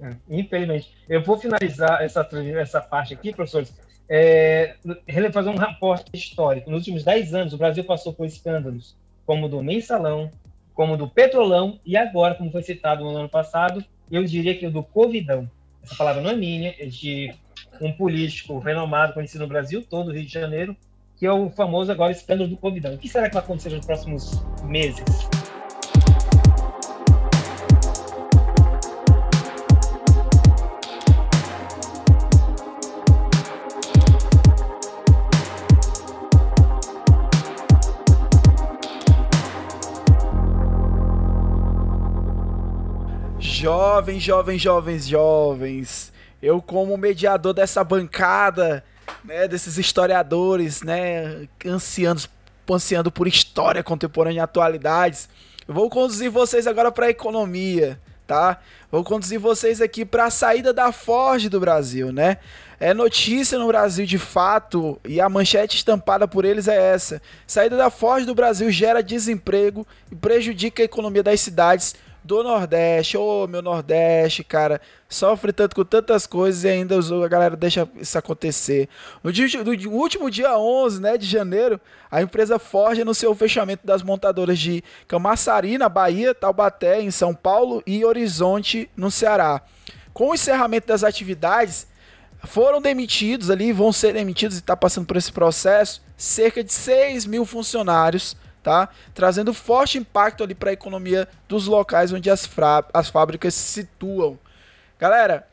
É, 0.02 0.16
infelizmente. 0.30 0.92
Eu 1.08 1.24
vou 1.24 1.38
finalizar 1.38 2.02
essa, 2.02 2.28
essa 2.60 2.82
parte 2.82 3.14
aqui, 3.14 3.32
professores, 3.32 3.72
é, 4.10 4.76
fazer 5.32 5.50
um 5.50 5.58
reporte 5.58 6.10
histórico. 6.14 6.70
Nos 6.70 6.80
últimos 6.80 7.04
10 7.04 7.34
anos, 7.34 7.54
o 7.54 7.58
Brasil 7.58 7.84
passou 7.84 8.14
por 8.14 8.26
escândalos 8.26 8.96
como 9.26 9.46
o 9.46 9.50
do 9.50 9.64
mensalão, 9.64 10.32
como 10.74 10.94
o 10.94 10.98
do 10.98 11.08
petrolão 11.08 11.80
e 11.86 11.98
agora, 11.98 12.36
como 12.36 12.52
foi 12.52 12.62
citado 12.62 13.04
no 13.04 13.18
ano 13.18 13.30
passado, 13.30 13.84
eu 14.12 14.24
diria 14.24 14.56
que 14.58 14.68
o 14.68 14.72
do 14.72 14.84
covidão. 14.84 15.50
Essa 15.86 15.96
palavra 15.96 16.22
não 16.22 16.32
é 16.32 16.36
minha, 16.36 16.74
é 16.80 16.88
de 16.88 17.32
um 17.80 17.92
político 17.92 18.58
renomado, 18.58 19.14
conhecido 19.14 19.42
no 19.42 19.48
Brasil 19.48 19.86
todo, 19.88 20.12
Rio 20.12 20.26
de 20.26 20.34
Janeiro, 20.34 20.76
que 21.16 21.26
é 21.26 21.32
o 21.32 21.50
famoso 21.50 21.92
agora 21.92 22.12
escândalo 22.12 22.50
do 22.50 22.58
covidão. 22.58 22.96
O 22.96 22.98
que 22.98 23.08
será 23.08 23.28
que 23.28 23.36
vai 23.36 23.44
acontecer 23.44 23.70
nos 23.70 23.86
próximos 23.86 24.44
meses? 24.64 25.06
Jovens, 43.66 44.22
jovens, 44.22 44.62
jovens, 44.62 45.08
jovens. 45.08 46.14
Eu, 46.40 46.62
como 46.62 46.96
mediador 46.96 47.52
dessa 47.52 47.84
bancada, 47.84 48.86
né, 49.24 49.48
desses 49.48 49.80
historiadores, 49.80 50.84
né, 50.84 51.48
ansiando, 51.66 52.22
ansiando 52.70 53.12
por 53.12 53.28
história 53.28 53.82
contemporânea 53.82 54.38
e 54.38 54.40
atualidades, 54.40 55.28
eu 55.68 55.74
vou 55.74 55.90
conduzir 55.90 56.30
vocês 56.30 56.68
agora 56.68 56.92
para 56.92 57.08
a 57.08 57.10
economia, 57.10 58.00
tá? 58.28 58.60
Vou 58.92 59.04
conduzir 59.04 59.40
vocês 59.40 59.82
aqui 59.82 60.06
para 60.06 60.26
a 60.26 60.30
saída 60.30 60.72
da 60.72 60.92
Ford 60.92 61.50
do 61.50 61.60
Brasil, 61.60 62.14
né? 62.14 62.38
é 62.80 62.94
notícia 62.94 63.58
no 63.58 63.68
Brasil 63.68 64.06
de 64.06 64.18
fato 64.18 65.00
e 65.06 65.22
a 65.22 65.30
manchete 65.30 65.78
estampada 65.78 66.28
por 66.28 66.46
eles 66.46 66.68
é 66.68 66.94
essa: 66.94 67.22
saída 67.48 67.78
da 67.78 67.90
Ford 67.90 68.26
do 68.26 68.36
Brasil 68.36 68.70
gera 68.72 69.02
desemprego 69.02 69.88
e 70.12 70.16
prejudica 70.16 70.84
a 70.84 70.86
economia 70.86 71.24
das 71.24 71.42
cidades 71.42 71.96
do 72.26 72.44
Nordeste. 72.44 73.18
Ô, 73.18 73.44
oh, 73.44 73.48
meu 73.48 73.62
Nordeste, 73.62 74.44
cara, 74.44 74.82
sofre 75.08 75.54
tanto 75.54 75.76
com 75.76 75.86
tantas 75.86 76.26
coisas 76.26 76.64
e 76.64 76.68
ainda 76.68 76.96
a 76.98 77.28
galera 77.28 77.56
deixa 77.56 77.88
isso 77.96 78.18
acontecer. 78.18 78.90
No, 79.24 79.32
dia, 79.32 79.48
no 79.64 79.92
último 79.92 80.30
dia 80.32 80.58
11 80.58 81.02
né, 81.02 81.18
de 81.18 81.28
janeiro, 81.28 81.80
a 82.10 82.22
empresa 82.22 82.58
Ford 82.58 83.00
anunciou 83.00 83.32
o 83.32 83.36
fechamento 83.36 83.86
das 83.86 84.02
montadoras 84.02 84.58
de 84.58 84.84
Camaçari, 85.08 85.78
na 85.78 85.88
Bahia, 85.88 86.34
Taubaté, 86.34 87.00
em 87.00 87.12
São 87.12 87.34
Paulo 87.34 87.84
e 87.86 88.04
Horizonte, 88.04 88.90
no 88.98 89.12
Ceará. 89.12 89.62
Com 90.12 90.30
o 90.30 90.34
encerramento 90.34 90.88
das 90.88 91.04
atividades, 91.04 91.88
foram 92.44 92.82
demitidos 92.82 93.50
ali, 93.50 93.72
vão 93.72 93.92
ser 93.92 94.14
demitidos 94.14 94.58
e 94.58 94.60
está 94.60 94.76
passando 94.76 95.06
por 95.06 95.18
esse 95.18 95.32
processo, 95.32 96.02
cerca 96.18 96.64
de 96.64 96.74
6 96.74 97.26
mil 97.26 97.46
funcionários 97.46 98.36
tá? 98.66 98.90
Trazendo 99.14 99.54
forte 99.54 100.00
impacto 100.00 100.44
ali 100.44 100.56
para 100.56 100.72
a 100.72 100.74
economia 100.74 101.28
dos 101.48 101.68
locais 101.68 102.12
onde 102.12 102.32
as, 102.32 102.50
as 102.92 103.10
fábricas 103.10 103.54
se 103.54 103.74
situam. 103.74 104.40
Galera, 104.98 105.46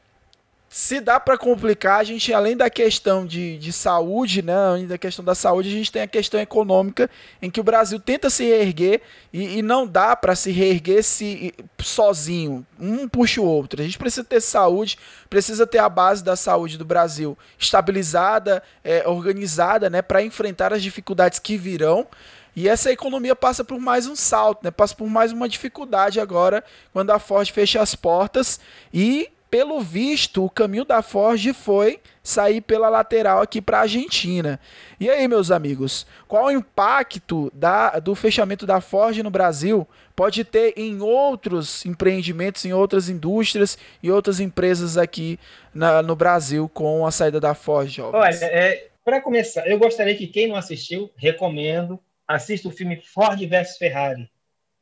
se 0.67 0.99
dá 0.99 1.21
para 1.21 1.37
complicar, 1.37 2.01
a 2.01 2.05
gente, 2.05 2.33
além 2.33 2.57
da 2.57 2.71
questão 2.71 3.27
de, 3.27 3.59
de 3.59 3.71
saúde, 3.71 4.41
né, 4.41 4.55
além 4.55 4.87
da 4.87 4.97
questão 4.97 5.23
da 5.23 5.35
saúde, 5.35 5.69
a 5.69 5.73
gente 5.73 5.93
tem 5.93 6.01
a 6.01 6.07
questão 6.07 6.41
econômica, 6.41 7.11
em 7.43 7.51
que 7.51 7.61
o 7.61 7.63
Brasil 7.63 8.01
tenta 8.01 8.31
se 8.31 8.45
reerguer 8.45 9.03
e, 9.31 9.59
e 9.59 9.63
não 9.63 9.87
dá 9.87 10.17
para 10.17 10.35
se 10.35 10.51
reerguer 10.51 11.03
se, 11.03 11.53
sozinho. 11.79 12.67
Um 12.81 13.07
puxa 13.07 13.43
o 13.43 13.45
outro. 13.45 13.83
A 13.83 13.85
gente 13.85 13.99
precisa 13.99 14.25
ter 14.25 14.41
saúde, 14.41 14.99
precisa 15.29 15.67
ter 15.67 15.77
a 15.77 15.91
base 15.91 16.25
da 16.25 16.37
saúde 16.37 16.79
do 16.79 16.87
Brasil 16.87 17.37
estabilizada, 17.59 18.63
é, 18.83 19.07
organizada, 19.07 19.91
né, 19.91 20.01
para 20.01 20.23
enfrentar 20.23 20.73
as 20.73 20.83
dificuldades 20.83 21.39
que 21.39 21.59
virão. 21.59 22.07
E 22.55 22.69
essa 22.69 22.93
economia 22.93 23.35
passa 23.35 23.65
por 23.65 23.81
mais 23.81 24.07
um 24.07 24.15
salto, 24.15 24.65
né? 24.65 24.71
passa 24.71 24.95
por 24.95 25.09
mais 25.09 25.33
uma 25.33 25.49
dificuldade 25.49 26.21
agora, 26.21 26.63
quando 26.93 27.11
a 27.11 27.19
Ford 27.19 27.49
fecha 27.51 27.81
as 27.81 27.95
portas. 27.95 28.61
E, 28.93 29.31
pelo 29.51 29.81
visto, 29.81 30.45
o 30.45 30.51
caminho 30.51 30.85
da 30.85 31.01
Ford 31.01 31.43
foi 31.55 31.99
sair 32.23 32.61
pela 32.61 32.89
lateral 32.89 33.41
aqui 33.41 33.61
para 33.61 33.79
a 33.79 33.83
Argentina. 33.83 34.61
E 35.01 35.09
aí, 35.09 35.27
meus 35.27 35.51
amigos, 35.51 36.07
qual 36.29 36.47
o 36.47 36.51
impacto 36.51 37.51
da, 37.55 37.99
do 37.99 38.15
fechamento 38.15 38.67
da 38.67 38.81
Ford 38.81 39.17
no 39.19 39.31
Brasil 39.31 39.89
pode 40.15 40.45
ter 40.45 40.75
em 40.77 41.01
outros 41.01 41.87
empreendimentos, 41.87 42.65
em 42.67 42.73
outras 42.73 43.09
indústrias 43.09 43.79
e 44.03 44.11
outras 44.11 44.41
empresas 44.41 44.99
aqui 44.99 45.39
na, 45.75 46.03
no 46.03 46.15
Brasil 46.15 46.69
com 46.69 47.07
a 47.07 47.11
saída 47.11 47.41
da 47.41 47.55
Ford, 47.55 47.89
jovens? 47.89 48.43
Olha, 48.43 48.45
é, 48.45 48.89
para 49.03 49.23
começar, 49.23 49.67
eu 49.67 49.79
gostaria 49.79 50.15
que 50.15 50.27
quem 50.27 50.49
não 50.49 50.57
assistiu, 50.57 51.11
recomendo 51.17 51.99
assista 52.27 52.69
o 52.69 52.71
filme 52.71 53.01
Ford 53.03 53.39
vs 53.39 53.77
Ferrari, 53.77 54.31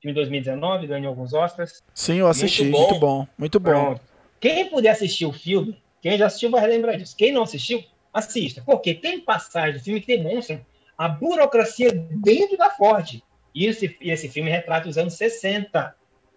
filme 0.01 0.14
2019, 0.14 0.86
ganhou 0.86 1.09
alguns 1.09 1.32
Oscars. 1.32 1.82
Sim, 1.95 2.16
eu 2.16 2.28
assisti, 2.28 2.64
muito 2.64 2.74
bom, 2.74 2.86
muito 2.88 2.99
bom. 3.01 3.26
Muito 3.38 3.61
bom. 3.61 3.70
Pronto. 3.70 4.01
Quem 4.41 4.70
puder 4.70 4.91
assistir 4.91 5.26
o 5.26 5.32
filme, 5.32 5.76
quem 6.01 6.16
já 6.16 6.26
assistiu 6.26 6.51
vai 6.51 6.66
lembrar 6.66 6.97
disso. 6.97 7.14
Quem 7.16 7.32
não 7.32 7.43
assistiu, 7.43 7.84
assista. 8.12 8.62
Porque 8.64 8.95
tem 8.95 9.20
passagem 9.20 9.74
do 9.74 9.84
filme 9.84 10.01
que 10.01 10.16
demonstram 10.16 10.64
a 10.97 11.09
burocracia 11.09 11.93
dentro 11.93 12.57
da 12.57 12.70
Ford. 12.70 13.22
E 13.55 13.66
esse, 13.66 13.97
esse 14.01 14.28
filme 14.28 14.51
retrata 14.51 14.88
os 14.88 14.97
anos 14.97 15.14
60. 15.14 15.95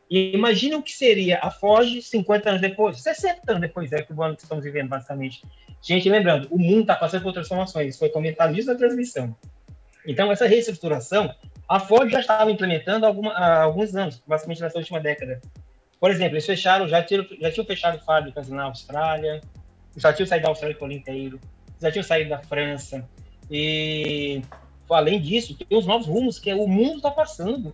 E 0.10 0.34
imagina 0.34 0.78
o 0.78 0.84
que 0.84 0.92
seria 0.92 1.40
a 1.42 1.50
Ford 1.50 2.02
50 2.02 2.50
anos 2.50 2.62
depois, 2.62 3.02
60 3.02 3.42
anos 3.48 3.62
depois, 3.62 3.92
é 3.92 4.06
o 4.10 4.22
ano 4.22 4.36
que 4.36 4.44
estamos 4.44 4.64
vivendo, 4.64 4.90
basicamente. 4.90 5.42
Gente, 5.82 6.10
lembrando, 6.10 6.48
o 6.52 6.60
mundo 6.60 6.82
está 6.82 6.96
passando 6.96 7.24
por 7.24 7.34
transformações. 7.34 7.98
Foi 7.98 8.10
comentado 8.10 8.58
isso 8.58 8.68
na 8.68 8.76
transmissão. 8.76 9.36
Então, 10.06 10.32
essa 10.32 10.48
reestruturação, 10.48 11.34
a 11.68 11.80
Ford 11.80 12.10
já 12.10 12.20
estava 12.20 12.52
implementando 12.52 13.06
alguma, 13.06 13.32
há 13.34 13.64
alguns 13.64 13.96
anos, 13.96 14.22
basicamente 14.28 14.62
nessa 14.62 14.78
última 14.78 15.00
década. 15.00 15.42
Por 16.00 16.12
exemplo, 16.12 16.34
eles 16.34 16.46
fecharam, 16.46 16.88
já, 16.88 17.02
tinham, 17.02 17.26
já 17.40 17.52
tinham 17.52 17.66
fechado 17.66 18.00
fábricas 18.00 18.50
na 18.50 18.64
Austrália, 18.64 19.42
já 19.96 20.12
tinham 20.12 20.28
saído 20.28 20.44
da 20.44 20.50
Austrália 20.50 20.78
por 20.78 20.92
inteiro, 20.92 21.40
já 21.82 21.92
tinham 21.92 22.04
saído 22.04 22.30
da 22.30 22.40
França. 22.40 23.08
E, 23.50 24.42
além 24.90 25.22
disso, 25.22 25.56
tem 25.56 25.78
os 25.78 25.86
novos 25.86 26.08
rumos 26.08 26.38
que 26.38 26.54
o 26.54 26.68
mundo 26.68 26.98
está 26.98 27.12
passando. 27.12 27.74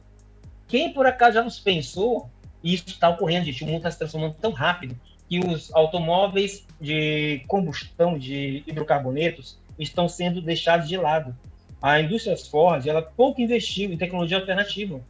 Quem, 0.68 0.94
por 0.94 1.08
acaso, 1.08 1.34
já 1.34 1.44
nos 1.44 1.60
pensou, 1.60 2.30
e 2.64 2.76
isso 2.76 2.86
está 2.88 3.10
ocorrendo, 3.10 3.46
gente, 3.46 3.64
o 3.64 3.68
mundo 3.68 3.78
está 3.78 3.90
se 3.90 3.98
transformando 3.98 4.36
tão 4.36 4.52
rápido, 4.52 4.96
que 5.28 5.40
os 5.40 5.74
automóveis 5.74 6.66
de 6.80 7.44
combustão 7.48 8.18
de 8.18 8.64
hidrocarbonetos 8.68 9.60
estão 9.78 10.08
sendo 10.08 10.42
deixados 10.42 10.88
de 10.88 10.98
lado 10.98 11.36
a 11.82 12.00
indústria 12.00 12.36
Ford 12.38 12.86
ela 12.88 13.02
pouco 13.02 13.42
investiu 13.42 13.92
em 13.92 13.98
tecnologia 13.98 14.38
alternativa. 14.38 15.02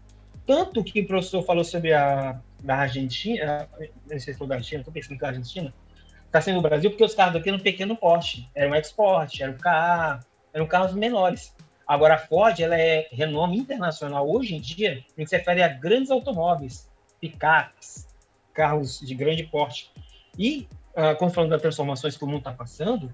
Tanto 0.45 0.83
que 0.83 1.01
o 1.01 1.07
professor 1.07 1.43
falou 1.43 1.63
sobre 1.63 1.93
a 1.93 2.39
da 2.61 2.75
Argentina, 2.75 3.69
não 4.09 4.19
sei 4.19 4.33
se 4.33 4.45
da 4.45 4.55
Argentina, 4.55 4.81
estou 4.81 4.93
pensando 4.93 5.17
que 5.17 5.25
a 5.25 5.29
Argentina, 5.29 5.73
está 6.25 6.41
sendo 6.41 6.59
o 6.59 6.61
Brasil, 6.61 6.89
porque 6.89 7.03
os 7.03 7.15
carros 7.15 7.33
daqui 7.33 7.49
eram 7.49 7.59
pequeno 7.59 7.95
porte, 7.95 8.49
eram 8.53 8.75
export, 8.75 9.41
eram 9.41 9.57
carro, 9.57 10.23
eram 10.53 10.67
carros 10.67 10.93
menores. 10.93 11.55
Agora, 11.87 12.15
a 12.15 12.17
Ford 12.19 12.59
ela 12.59 12.79
é 12.79 13.07
renome 13.11 13.57
internacional 13.57 14.29
hoje 14.29 14.55
em 14.55 14.61
dia, 14.61 15.03
em 15.17 15.23
que 15.23 15.29
se 15.29 15.37
refere 15.37 15.63
a 15.63 15.67
grandes 15.67 16.11
automóveis, 16.11 16.87
picapes, 17.19 18.07
carros 18.53 18.99
de 18.99 19.15
grande 19.15 19.43
porte. 19.43 19.91
E, 20.37 20.67
uh, 20.91 21.17
quando 21.17 21.33
falando 21.33 21.49
das 21.49 21.61
transformações 21.61 22.15
que 22.15 22.23
o 22.23 22.27
mundo 22.27 22.39
está 22.39 22.53
passando, 22.53 23.11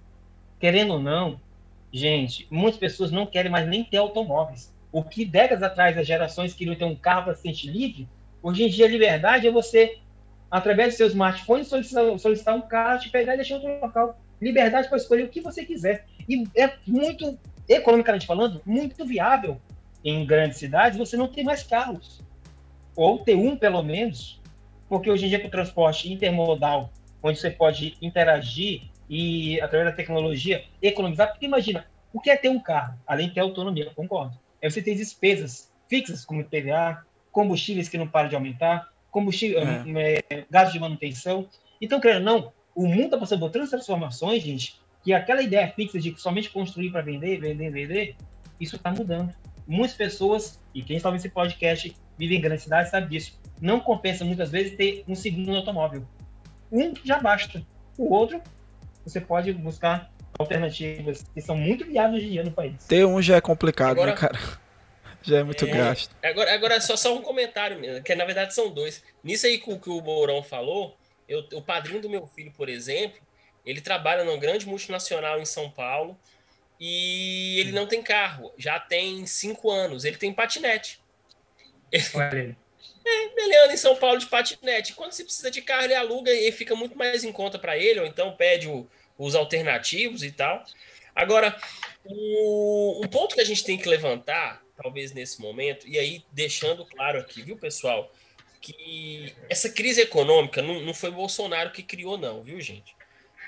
querendo 0.59 0.93
ou 0.93 0.99
não, 0.99 1.39
Gente, 1.95 2.45
muitas 2.51 2.77
pessoas 2.77 3.09
não 3.09 3.25
querem 3.25 3.49
mais 3.49 3.65
nem 3.65 3.81
ter 3.81 3.95
automóveis. 3.95 4.69
O 4.91 5.01
que 5.01 5.23
décadas 5.23 5.63
atrás 5.63 5.97
as 5.97 6.05
gerações 6.05 6.53
queriam 6.53 6.75
ter 6.75 6.83
um 6.83 6.93
carro 6.93 7.23
para 7.23 7.35
se 7.35 7.43
sentir 7.43 7.69
livre, 7.69 8.05
hoje 8.43 8.65
em 8.65 8.67
dia 8.67 8.85
a 8.85 8.89
liberdade 8.89 9.47
é 9.47 9.51
você, 9.51 9.99
através 10.51 10.93
do 10.93 10.97
seu 10.97 11.07
smartphone, 11.07 11.63
solicitar, 11.63 12.19
solicitar 12.19 12.53
um 12.53 12.59
carro, 12.59 12.99
te 12.99 13.09
pegar 13.09 13.35
e 13.35 13.37
deixar 13.37 13.55
outro 13.55 13.79
local. 13.79 14.19
Liberdade 14.41 14.89
para 14.89 14.97
escolher 14.97 15.23
o 15.23 15.29
que 15.29 15.39
você 15.39 15.63
quiser. 15.63 16.05
E 16.27 16.43
é 16.53 16.73
muito, 16.85 17.39
economicamente 17.65 18.27
falando, 18.27 18.61
muito 18.65 19.05
viável 19.05 19.57
em 20.03 20.25
grandes 20.25 20.57
cidades 20.57 20.99
você 20.99 21.15
não 21.15 21.29
ter 21.29 21.43
mais 21.43 21.63
carros. 21.63 22.19
Ou 22.93 23.19
ter 23.19 23.35
um, 23.35 23.55
pelo 23.55 23.81
menos, 23.81 24.41
porque 24.89 25.09
hoje 25.09 25.27
em 25.27 25.29
dia 25.29 25.39
com 25.39 25.47
o 25.47 25.51
transporte 25.51 26.11
intermodal, 26.11 26.91
onde 27.23 27.39
você 27.39 27.49
pode 27.49 27.95
interagir 28.01 28.81
e, 29.09 29.59
através 29.61 29.89
da 29.89 29.95
tecnologia, 29.95 30.63
economizar. 30.81 31.31
Porque 31.31 31.45
imagina, 31.45 31.85
o 32.13 32.19
que 32.19 32.29
é 32.29 32.37
ter 32.37 32.49
um 32.49 32.59
carro? 32.59 32.97
Além 33.05 33.27
de 33.27 33.35
ter 33.35 33.41
autonomia, 33.41 33.91
concordo. 33.95 34.37
É 34.61 34.69
você 34.69 34.81
ter 34.81 34.95
despesas 34.95 35.71
fixas, 35.87 36.25
como 36.25 36.43
TVA, 36.43 37.03
combustíveis 37.31 37.89
que 37.89 37.97
não 37.97 38.07
param 38.07 38.29
de 38.29 38.35
aumentar, 38.35 38.89
combustível, 39.11 39.59
é. 39.59 40.23
é, 40.29 40.45
gastos 40.49 40.73
de 40.73 40.79
manutenção. 40.79 41.47
Então, 41.79 41.99
querendo 41.99 42.27
ou 42.29 42.41
não, 42.41 42.53
o 42.73 42.87
mundo 42.87 43.05
está 43.05 43.17
passando 43.17 43.39
por 43.39 43.49
transformações, 43.49 44.43
gente, 44.43 44.79
que 45.03 45.13
aquela 45.13 45.41
ideia 45.41 45.71
fixa 45.73 45.99
de 45.99 46.19
somente 46.19 46.49
construir 46.49 46.91
para 46.91 47.01
vender, 47.01 47.39
vender, 47.39 47.69
vender, 47.69 48.15
isso 48.59 48.75
está 48.75 48.91
mudando. 48.91 49.33
Muitas 49.67 49.95
pessoas, 49.95 50.59
e 50.73 50.81
quem 50.81 50.97
está 50.97 51.13
esse 51.15 51.29
podcast, 51.29 51.95
vivem 52.17 52.37
em 52.37 52.41
grandes 52.41 52.63
cidades, 52.63 52.91
sabe 52.91 53.09
disso. 53.09 53.39
Não 53.61 53.79
compensa 53.79 54.25
muitas 54.25 54.51
vezes 54.51 54.75
ter 54.75 55.03
um 55.07 55.15
segundo 55.15 55.55
automóvel. 55.55 56.05
Um 56.71 56.93
já 57.03 57.19
basta. 57.19 57.65
O 57.97 58.13
outro 58.13 58.41
você 59.05 59.21
pode 59.21 59.53
buscar 59.53 60.11
alternativas 60.37 61.23
que 61.33 61.41
são 61.41 61.55
muito 61.55 61.85
viáveis 61.85 62.17
hoje 62.17 62.27
em 62.27 62.31
dia 62.31 62.43
no 62.43 62.51
país. 62.51 62.83
Ter 62.85 63.05
um 63.05 63.21
já 63.21 63.37
é 63.37 63.41
complicado, 63.41 63.95
né, 63.95 64.01
agora, 64.01 64.11
né, 64.11 64.17
cara? 64.17 64.39
Já 65.27 65.39
é 65.39 65.43
muito 65.43 65.65
é, 65.65 65.69
gasto. 65.69 66.15
Agora, 66.21 66.53
agora 66.53 66.79
só, 66.79 66.95
só 66.95 67.17
um 67.17 67.21
comentário, 67.23 68.03
que 68.03 68.13
na 68.13 68.25
verdade 68.25 68.53
são 68.53 68.69
dois. 68.71 69.03
Nisso 69.23 69.47
aí 69.47 69.57
que 69.57 69.89
o 69.89 69.99
Mourão 69.99 70.43
falou, 70.43 70.95
eu, 71.27 71.43
o 71.53 71.63
padrinho 71.63 71.99
do 71.99 72.07
meu 72.07 72.27
filho, 72.27 72.51
por 72.51 72.69
exemplo, 72.69 73.19
ele 73.65 73.81
trabalha 73.81 74.23
numa 74.23 74.37
grande 74.37 74.67
multinacional 74.67 75.39
em 75.39 75.45
São 75.45 75.67
Paulo 75.71 76.15
e 76.79 77.59
ele 77.59 77.71
não 77.71 77.87
tem 77.87 78.03
carro, 78.03 78.53
já 78.55 78.79
tem 78.79 79.25
cinco 79.25 79.71
anos, 79.71 80.05
ele 80.05 80.17
tem 80.17 80.31
patinete. 80.31 81.01
Olha 82.13 82.37
ele. 82.37 82.57
É, 83.05 83.25
ele 83.37 83.73
em 83.73 83.77
São 83.77 83.95
Paulo 83.95 84.17
de 84.17 84.25
patinete. 84.25 84.93
Quando 84.93 85.11
você 85.11 85.23
precisa 85.23 85.51
de 85.51 85.61
carro, 85.61 85.83
ele 85.83 85.93
aluga 85.93 86.33
e 86.33 86.51
fica 86.51 86.75
muito 86.75 86.97
mais 86.97 87.23
em 87.23 87.31
conta 87.31 87.59
para 87.59 87.77
ele, 87.77 87.99
ou 87.99 88.05
então 88.05 88.35
pede 88.35 88.67
o, 88.67 88.87
os 89.17 89.35
alternativos 89.35 90.23
e 90.23 90.31
tal. 90.31 90.63
Agora, 91.15 91.55
o, 92.03 93.07
ponto 93.09 93.35
que 93.35 93.41
a 93.41 93.45
gente 93.45 93.63
tem 93.63 93.77
que 93.77 93.87
levantar, 93.87 94.63
talvez 94.75 95.13
nesse 95.13 95.39
momento, 95.39 95.87
e 95.87 95.97
aí 95.97 96.25
deixando 96.31 96.85
claro 96.85 97.19
aqui, 97.19 97.41
viu, 97.41 97.57
pessoal, 97.57 98.11
que 98.59 99.33
essa 99.49 99.69
crise 99.69 100.01
econômica 100.01 100.61
não, 100.61 100.81
não 100.81 100.93
foi 100.93 101.11
Bolsonaro 101.11 101.71
que 101.71 101.83
criou, 101.83 102.17
não, 102.17 102.43
viu, 102.43 102.59
gente? 102.59 102.95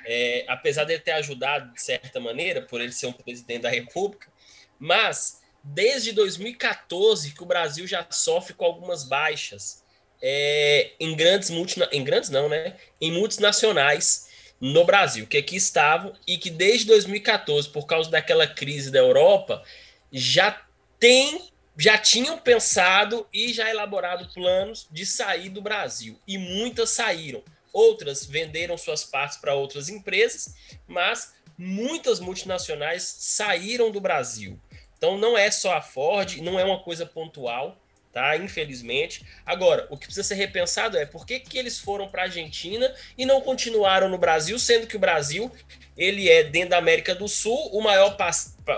É, 0.05 0.45
apesar 0.47 0.85
de 0.85 0.93
ele 0.93 1.01
ter 1.01 1.11
ajudado 1.11 1.73
de 1.73 1.81
certa 1.81 2.19
maneira, 2.19 2.61
por 2.61 2.79
ele 2.79 2.93
ser 2.93 3.07
um 3.07 3.11
presidente 3.11 3.63
da 3.63 3.69
República, 3.69 4.31
mas 4.79 5.41
desde 5.74 6.11
2014 6.11 7.32
que 7.32 7.43
o 7.43 7.45
Brasil 7.45 7.86
já 7.86 8.05
sofre 8.09 8.53
com 8.53 8.65
algumas 8.65 9.03
baixas 9.03 9.84
é, 10.22 10.91
em 10.99 11.15
grandes 11.15 11.49
multinacionais, 11.49 11.99
em 11.99 12.03
grandes 12.03 12.30
não, 12.30 12.49
né? 12.49 12.76
Em 12.99 13.11
multinacionais 13.11 14.28
no 14.59 14.84
Brasil, 14.86 15.28
que 15.28 15.38
aqui 15.38 15.55
estavam 15.55 16.13
e 16.26 16.38
que 16.38 16.49
desde 16.49 16.88
2014, 16.88 17.70
por 17.70 17.86
causa 17.86 18.09
daquela 18.09 18.47
crise 18.47 18.89
da 18.89 18.99
Europa, 18.99 19.63
já 20.11 20.65
tem, 20.99 21.51
já 21.78 21.97
tinham 21.97 22.39
pensado 22.39 23.28
e 23.32 23.53
já 23.53 23.70
elaborado 23.70 24.34
planos 24.34 24.88
de 24.89 25.05
sair 25.05 25.49
do 25.49 25.61
Brasil. 25.61 26.20
E 26.28 26.38
muitas 26.38 26.89
saíram. 26.91 27.43
Outras 27.72 28.26
venderam 28.26 28.78
suas 28.78 29.03
partes 29.03 29.38
para 29.38 29.53
outras 29.53 29.89
empresas, 29.89 30.55
mas 30.88 31.34
muitas 31.55 32.20
multinacionais 32.20 33.03
saíram 33.03 33.91
do 33.91 34.01
Brasil. 34.01 34.59
Então 34.97 35.17
não 35.17 35.37
é 35.37 35.49
só 35.51 35.75
a 35.75 35.81
Ford, 35.81 36.37
não 36.37 36.59
é 36.59 36.63
uma 36.63 36.79
coisa 36.79 37.05
pontual, 37.05 37.77
tá? 38.11 38.35
Infelizmente. 38.35 39.23
Agora, 39.45 39.87
o 39.89 39.97
que 39.97 40.05
precisa 40.05 40.27
ser 40.27 40.35
repensado 40.35 40.97
é 40.97 41.05
por 41.05 41.25
que, 41.25 41.39
que 41.39 41.57
eles 41.57 41.79
foram 41.79 42.07
para 42.07 42.23
a 42.23 42.25
Argentina 42.25 42.93
e 43.17 43.25
não 43.25 43.41
continuaram 43.41 44.09
no 44.09 44.17
Brasil, 44.17 44.57
sendo 44.57 44.87
que 44.87 44.95
o 44.95 44.99
Brasil 44.99 45.51
ele 45.97 46.29
é 46.29 46.43
dentro 46.43 46.71
da 46.71 46.77
América 46.77 47.13
do 47.13 47.27
Sul 47.27 47.69
o 47.71 47.81
maior, 47.81 48.15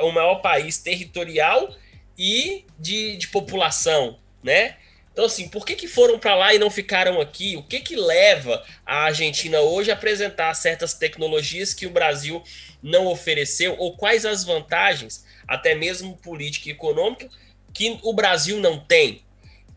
o 0.01 0.11
maior 0.11 0.36
país 0.36 0.78
territorial 0.78 1.74
e 2.17 2.65
de, 2.78 3.15
de 3.17 3.28
população, 3.30 4.20
né? 4.43 4.76
Então, 5.11 5.26
assim, 5.26 5.49
por 5.49 5.65
que, 5.65 5.76
que 5.76 5.88
foram 5.88 6.17
para 6.17 6.36
lá 6.36 6.53
e 6.53 6.59
não 6.59 6.70
ficaram 6.70 7.20
aqui? 7.20 7.57
O 7.57 7.63
que, 7.63 7.82
que 7.82 7.95
leva 7.95 8.63
a 8.86 9.03
Argentina 9.03 9.59
hoje 9.59 9.91
a 9.91 9.93
apresentar 9.93 10.53
certas 10.53 10.93
tecnologias 10.93 11.74
que 11.74 11.86
o 11.86 11.89
Brasil 11.89 12.41
não 12.82 13.05
ofereceu? 13.07 13.76
Ou 13.78 13.97
quais 13.97 14.26
as 14.26 14.45
vantagens, 14.45 15.26
até 15.50 15.76
mesmo 15.76 16.16
política 16.18 16.70
econômica, 16.70 17.30
que 17.74 18.00
o 18.04 18.14
Brasil 18.14 18.60
não 18.60 18.80
tem? 18.80 19.24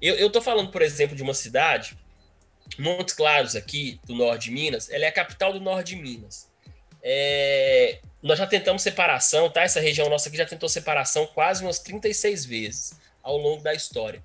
Eu 0.01 0.27
estou 0.27 0.43
falando, 0.43 0.71
por 0.71 0.83
exemplo, 0.83 1.17
de 1.17 1.23
uma 1.23 1.35
cidade, 1.35 1.97
Montes 2.79 3.15
Claros, 3.15 3.55
aqui 3.55 4.01
do 4.05 4.15
norte 4.15 4.45
de 4.45 4.51
Minas, 4.51 4.91
ela 4.91 5.05
é 5.05 5.09
a 5.09 5.13
capital 5.13 5.53
do 5.53 5.61
norte 5.61 5.95
de 5.95 5.97
Minas. 5.97 6.51
É, 7.03 7.99
nós 8.23 8.39
já 8.39 8.47
tentamos 8.47 8.83
separação, 8.83 9.51
tá? 9.51 9.63
Essa 9.63 9.81
região 9.81 10.09
nossa 10.09 10.29
aqui 10.29 10.37
já 10.39 10.47
tentou 10.47 10.69
separação 10.69 11.27
quase 11.27 11.65
umas 11.65 11.79
36 11.79 12.45
vezes 12.45 13.01
ao 13.23 13.37
longo 13.37 13.63
da 13.63 13.75
história. 13.75 14.23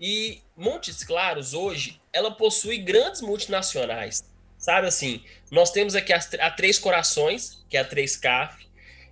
E 0.00 0.42
Montes 0.56 1.04
Claros, 1.04 1.54
hoje, 1.54 2.00
ela 2.12 2.30
possui 2.30 2.78
grandes 2.78 3.20
multinacionais. 3.20 4.24
Sabe 4.58 4.88
assim, 4.88 5.24
nós 5.50 5.70
temos 5.70 5.94
aqui 5.94 6.12
a, 6.12 6.20
a 6.40 6.50
Três 6.50 6.78
Corações, 6.78 7.64
que 7.68 7.76
é 7.76 7.80
a 7.80 7.88
3CAF, 7.88 8.54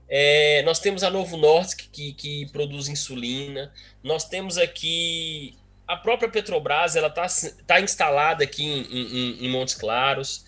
é, 0.08 0.62
nós 0.62 0.78
temos 0.78 1.02
a 1.02 1.10
Novo 1.10 1.36
Nordisk, 1.36 1.88
que, 1.92 2.12
que 2.12 2.46
produz 2.46 2.88
insulina, 2.88 3.72
nós 4.02 4.24
temos 4.24 4.56
aqui 4.56 5.54
a 5.86 5.96
própria 5.96 6.28
Petrobras, 6.28 6.96
ela 6.96 7.08
está 7.08 7.26
tá 7.66 7.80
instalada 7.80 8.44
aqui 8.44 8.64
em, 8.64 8.82
em, 8.82 9.46
em 9.46 9.50
Montes 9.50 9.74
Claros. 9.74 10.44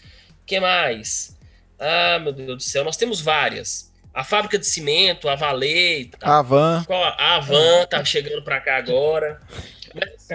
que 0.47 0.61
mais? 0.61 1.37
Ah, 1.79 2.19
meu 2.19 2.33
Deus 2.33 2.57
do 2.57 2.63
céu, 2.63 2.85
nós 2.85 2.97
temos 2.97 3.21
várias. 3.21 3.91
A 4.13 4.25
fábrica 4.25 4.59
de 4.59 4.67
cimento, 4.67 5.29
a 5.29 5.37
Vale, 5.37 6.07
tá, 6.07 6.29
a 6.29 6.39
Avan. 6.41 6.85
A 6.91 7.37
Avan 7.37 7.87
tá 7.89 8.05
chegando 8.05 8.43
para 8.43 8.61
cá 8.61 8.77
agora. 8.77 9.41
Mas, 9.95 10.29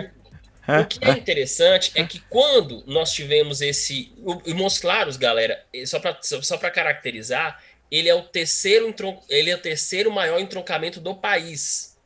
o 0.82 0.88
que 0.88 1.06
é 1.06 1.12
interessante 1.12 1.92
é 1.94 2.04
que 2.06 2.20
quando 2.20 2.84
nós 2.88 3.12
tivemos 3.12 3.62
esse. 3.62 4.12
O, 4.18 4.54
Montes 4.56 4.80
Claros, 4.80 5.18
galera, 5.18 5.64
só 5.86 6.00
para 6.00 6.18
só 6.22 6.58
caracterizar, 6.58 7.62
ele 7.92 8.10
é 8.10 8.16
o 8.16 8.24
terceiro 8.24 8.94
ele 9.30 9.50
é 9.50 9.56
o 9.56 9.62
terceiro 9.62 10.12
maior 10.12 10.40
entroncamento 10.40 11.00
do 11.00 11.16
país, 11.16 11.98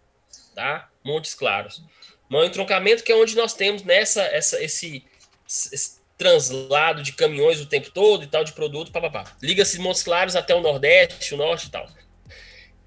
tá? 0.55 0.89
Montes 1.03 1.33
Claros. 1.33 1.81
Maior 2.29 2.45
entroncamento 2.45 3.03
que 3.03 3.11
é 3.11 3.15
onde 3.15 3.35
nós 3.35 3.53
temos 3.53 3.83
nessa 3.83 4.21
essa 4.23 4.61
esse, 4.61 5.03
esse 5.47 5.99
translado 6.17 7.01
de 7.01 7.13
caminhões 7.13 7.61
o 7.61 7.65
tempo 7.65 7.89
todo 7.91 8.23
e 8.23 8.27
tal 8.27 8.43
de 8.43 8.51
produto, 8.51 8.91
papapá. 8.91 9.23
Liga-se 9.41 9.79
Montes 9.79 10.03
Claros 10.03 10.35
até 10.35 10.53
o 10.53 10.61
Nordeste, 10.61 11.33
o 11.33 11.37
Norte 11.37 11.67
e 11.67 11.71
tal. 11.71 11.89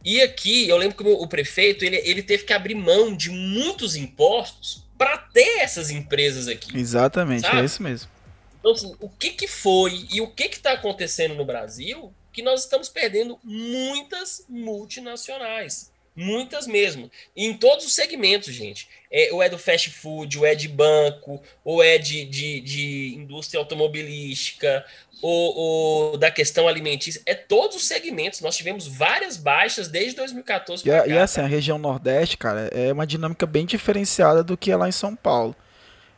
E 0.05 0.21
aqui, 0.21 0.69
eu 0.69 0.77
lembro 0.77 0.97
que 0.97 1.03
o 1.05 1.27
prefeito 1.27 1.85
ele, 1.85 1.97
ele 2.05 2.23
teve 2.23 2.45
que 2.45 2.53
abrir 2.53 2.75
mão 2.75 3.17
de 3.17 3.31
muitos 3.31 3.95
impostos 3.95 4.85
para 4.99 5.17
ter 5.17 5.61
essas 5.61 5.91
empresas 5.91 6.49
aqui. 6.49 6.77
Exatamente, 6.77 7.47
é 7.47 7.49
sabe? 7.49 7.63
é 7.63 7.65
isso 7.65 7.83
mesmo. 7.83 8.11
Então, 8.59 8.73
assim, 8.73 8.95
o 9.01 9.09
que, 9.09 9.31
que 9.31 9.49
foi 9.49 10.07
e 10.13 10.21
o 10.21 10.29
que 10.29 10.45
está 10.45 10.73
acontecendo 10.73 11.35
no 11.35 11.45
Brasil 11.45 12.13
que 12.33 12.43
nós 12.43 12.61
estamos 12.61 12.89
perdendo 12.89 13.39
muitas 13.45 14.45
multinacionais. 14.49 15.93
Muitas 16.15 16.67
mesmo. 16.67 17.11
em 17.35 17.55
todos 17.55 17.87
os 17.87 17.95
segmentos, 17.95 18.53
gente. 18.53 18.87
É, 19.11 19.31
ou 19.33 19.43
é 19.43 19.49
do 19.49 19.59
fast 19.59 19.91
food, 19.91 20.39
ou 20.39 20.45
é 20.45 20.55
de 20.55 20.69
banco, 20.69 21.43
ou 21.65 21.83
é 21.83 21.97
de, 21.97 22.25
de, 22.27 22.61
de 22.61 23.15
indústria 23.17 23.59
automobilística, 23.59 24.85
ou, 25.23 25.57
ou, 25.57 26.19
da 26.19 26.31
questão 26.31 26.69
alimentícia. 26.69 27.23
É 27.25 27.35
todos 27.35 27.77
os 27.77 27.87
segmentos. 27.87 28.43
Nós 28.43 28.57
tivemos 28.57 28.87
várias 28.87 29.39
baixas 29.39 29.89
desde 29.89 30.17
2014 30.17 30.83
para 30.83 31.01
cá. 31.01 31.07
E 31.07 31.19
assim, 31.19 31.41
tá? 31.41 31.47
a 31.47 31.49
região 31.49 31.79
Nordeste, 31.79 32.37
cara, 32.37 32.69
é 32.73 32.93
uma 32.93 33.07
dinâmica 33.07 33.47
bem 33.47 33.65
diferenciada 33.65 34.45
do 34.45 34.57
que 34.57 34.71
é 34.71 34.77
lá 34.77 34.89
em 34.89 34.93
São 34.93 35.17
Paulo. 35.17 35.57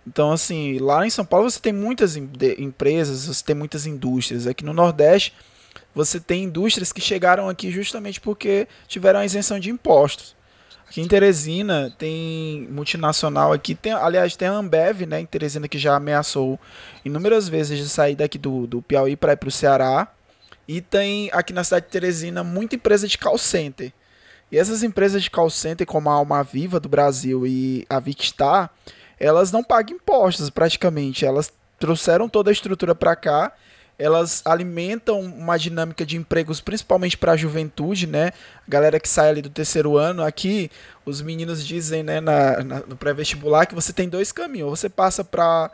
Então, 0.07 0.33
assim, 0.33 0.79
lá 0.79 1.07
em 1.07 1.11
São 1.11 1.25
Paulo 1.25 1.49
você 1.49 1.61
tem 1.61 1.73
muitas 1.73 2.17
empresas, 2.17 3.27
você 3.27 3.45
tem 3.45 3.55
muitas 3.55 3.87
indústrias. 3.87 4.47
Aqui 4.47 4.65
no 4.65 4.75
Nordeste 4.75 5.33
você 5.95 6.19
tem 6.19 6.45
indústrias 6.45 6.93
que 6.93 7.01
chegaram 7.01 7.49
aqui 7.49 7.71
justamente 7.71 8.21
porque 8.21 8.67
tiveram 8.89 9.21
a 9.21 9.25
isenção 9.25 9.61
de 9.61 9.71
impostos. 9.71 10.35
Aqui 10.89 11.01
em 11.01 11.09
Teresina 11.09 11.95
tem 11.99 12.69
multinacional 12.71 13.53
aqui, 13.53 13.75
tem, 13.75 13.93
aliás, 13.93 14.37
tem 14.37 14.49
a 14.49 14.53
Ambev, 14.53 15.07
né, 15.07 15.21
em 15.21 15.27
Teresina 15.27 15.67
que 15.67 15.79
já 15.79 15.97
ameaçou 15.97 16.59
inúmeras 17.05 17.49
vezes 17.49 17.79
de 17.79 17.89
sair 17.89 18.15
daqui 18.15 18.39
do, 18.39 18.67
do 18.67 18.83
Piauí 18.83 19.17
para 19.17 19.33
ir 19.33 19.37
para 19.37 19.49
o 19.49 19.53
Ceará. 19.53 20.09
E 20.67 20.81
tem 20.81 21.31
aqui 21.33 21.53
na 21.53 21.65
cidade 21.65 21.87
de 21.87 21.93
Teresina 21.93 22.43
muita 22.43 22.77
empresa 22.77 23.07
de 23.07 23.19
call 23.19 23.39
center. 23.39 23.93
E 24.51 24.59
essas 24.59 24.83
empresas 24.83 25.23
de 25.23 25.31
call 25.31 25.51
center, 25.51 25.87
como 25.87 26.09
a 26.09 26.15
Alma 26.15 26.43
Viva 26.43 26.79
do 26.79 26.89
Brasil 26.89 27.47
e 27.47 27.87
a 27.89 27.99
Vicstar, 27.99 28.71
elas 29.19 29.51
não 29.51 29.63
pagam 29.65 29.97
impostos 29.97 30.49
praticamente. 30.49 31.25
Elas 31.27 31.53
trouxeram 31.79 32.29
toda 32.29 32.51
a 32.51 32.53
estrutura 32.53 32.95
para 32.95 33.17
cá 33.17 33.53
elas 33.99 34.43
alimentam 34.45 35.21
uma 35.21 35.57
dinâmica 35.57 36.05
de 36.05 36.17
empregos, 36.17 36.61
principalmente 36.61 37.17
para 37.17 37.33
a 37.33 37.37
juventude, 37.37 38.07
né? 38.07 38.33
A 38.67 38.71
galera 38.71 38.99
que 38.99 39.09
sai 39.09 39.29
ali 39.29 39.43
do 39.43 39.49
terceiro 39.49 39.97
ano, 39.97 40.23
aqui 40.23 40.71
os 41.07 41.21
meninos 41.21 41.65
dizem, 41.65 42.03
né, 42.03 42.21
na, 42.21 42.65
na 42.65 42.81
no 42.81 42.97
pré-vestibular, 42.97 43.67
que 43.67 43.75
você 43.75 43.93
tem 43.93 44.09
dois 44.09 44.33
caminhos. 44.33 44.69
Ou 44.69 44.77
você 44.77 44.89
passa 44.89 45.25
para 45.25 45.71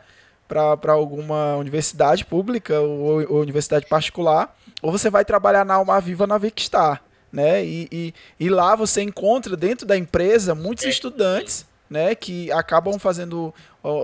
para 0.47 0.91
alguma 0.91 1.55
universidade 1.55 2.25
pública 2.25 2.77
ou, 2.81 3.25
ou, 3.31 3.41
universidade 3.41 3.85
particular, 3.85 4.53
ou 4.81 4.91
você 4.91 5.09
vai 5.09 5.23
trabalhar 5.23 5.63
na 5.63 5.75
Alma 5.75 6.01
Viva 6.01 6.27
na 6.27 6.37
Vicstar, 6.37 7.01
né? 7.31 7.63
E, 7.63 7.87
e, 7.89 8.13
e 8.37 8.49
lá 8.49 8.75
você 8.75 9.01
encontra 9.01 9.55
dentro 9.55 9.85
da 9.85 9.97
empresa 9.97 10.53
muitos 10.53 10.83
é. 10.83 10.89
estudantes 10.89 11.65
né, 11.91 12.15
que 12.15 12.49
acabam 12.53 12.97
fazendo 12.97 13.53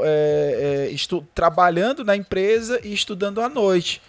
é, 0.04 0.90
é, 0.92 1.20
trabalhando 1.34 2.04
na 2.04 2.18
empresa 2.18 2.82
e 2.84 2.94
estudando 2.94 3.40
à 3.40 3.48
noite. 3.48 4.02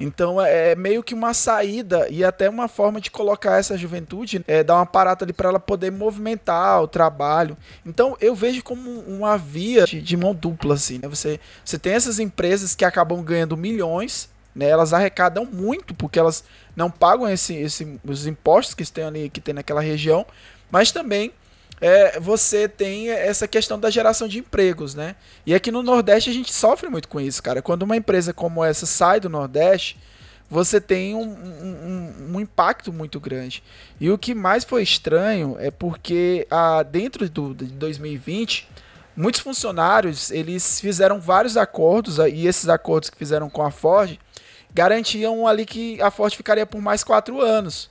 Então 0.00 0.40
é, 0.40 0.70
é 0.70 0.74
meio 0.74 1.02
que 1.02 1.12
uma 1.12 1.34
saída 1.34 2.08
e 2.08 2.24
até 2.24 2.48
uma 2.48 2.68
forma 2.68 3.02
de 3.02 3.10
colocar 3.10 3.58
essa 3.58 3.76
juventude, 3.76 4.42
é, 4.48 4.64
dar 4.64 4.76
uma 4.76 4.86
parada 4.86 5.26
ali 5.26 5.34
para 5.34 5.50
ela 5.50 5.60
poder 5.60 5.92
movimentar 5.92 6.82
o 6.82 6.88
trabalho. 6.88 7.54
Então 7.84 8.16
eu 8.18 8.34
vejo 8.34 8.62
como 8.62 9.00
uma 9.00 9.36
via 9.36 9.84
de, 9.84 10.00
de 10.00 10.16
mão 10.16 10.34
dupla 10.34 10.74
assim. 10.74 10.98
Né? 10.98 11.06
Você, 11.06 11.38
você 11.62 11.78
tem 11.78 11.92
essas 11.92 12.18
empresas 12.18 12.74
que 12.74 12.84
acabam 12.84 13.22
ganhando 13.22 13.58
milhões, 13.58 14.30
né? 14.54 14.70
Elas 14.70 14.94
arrecadam 14.94 15.44
muito 15.44 15.94
porque 15.94 16.18
elas 16.18 16.44
não 16.74 16.90
pagam 16.90 17.28
esse, 17.28 17.54
esse, 17.54 18.00
os 18.02 18.26
impostos 18.26 18.74
que 18.74 18.90
tem 18.90 19.04
ali 19.04 19.28
que 19.28 19.40
tem 19.40 19.52
naquela 19.52 19.82
região, 19.82 20.24
mas 20.70 20.90
também 20.92 21.32
é, 21.80 22.18
você 22.18 22.68
tem 22.68 23.10
essa 23.10 23.46
questão 23.46 23.78
da 23.78 23.90
geração 23.90 24.26
de 24.26 24.38
empregos, 24.38 24.94
né? 24.94 25.14
E 25.46 25.54
aqui 25.54 25.70
no 25.70 25.82
Nordeste 25.82 26.30
a 26.30 26.32
gente 26.32 26.52
sofre 26.52 26.88
muito 26.88 27.08
com 27.08 27.20
isso, 27.20 27.42
cara. 27.42 27.62
Quando 27.62 27.82
uma 27.82 27.96
empresa 27.96 28.32
como 28.32 28.64
essa 28.64 28.86
sai 28.86 29.20
do 29.20 29.28
Nordeste, 29.28 29.98
você 30.50 30.80
tem 30.80 31.14
um, 31.14 31.28
um, 31.28 32.34
um 32.34 32.40
impacto 32.40 32.92
muito 32.92 33.20
grande. 33.20 33.62
E 34.00 34.10
o 34.10 34.18
que 34.18 34.34
mais 34.34 34.64
foi 34.64 34.82
estranho 34.82 35.56
é 35.60 35.70
porque 35.70 36.46
ah, 36.50 36.82
dentro 36.82 37.28
do, 37.28 37.54
de 37.54 37.66
2020 37.66 38.68
muitos 39.16 39.40
funcionários 39.40 40.30
eles 40.30 40.80
fizeram 40.80 41.20
vários 41.20 41.56
acordos 41.56 42.18
e 42.18 42.46
esses 42.46 42.68
acordos 42.68 43.10
que 43.10 43.18
fizeram 43.18 43.50
com 43.50 43.62
a 43.62 43.70
Ford 43.70 44.18
garantiam 44.72 45.46
ali 45.46 45.66
que 45.66 46.00
a 46.00 46.10
Ford 46.10 46.34
ficaria 46.34 46.64
por 46.64 46.80
mais 46.80 47.04
quatro 47.04 47.40
anos. 47.40 47.90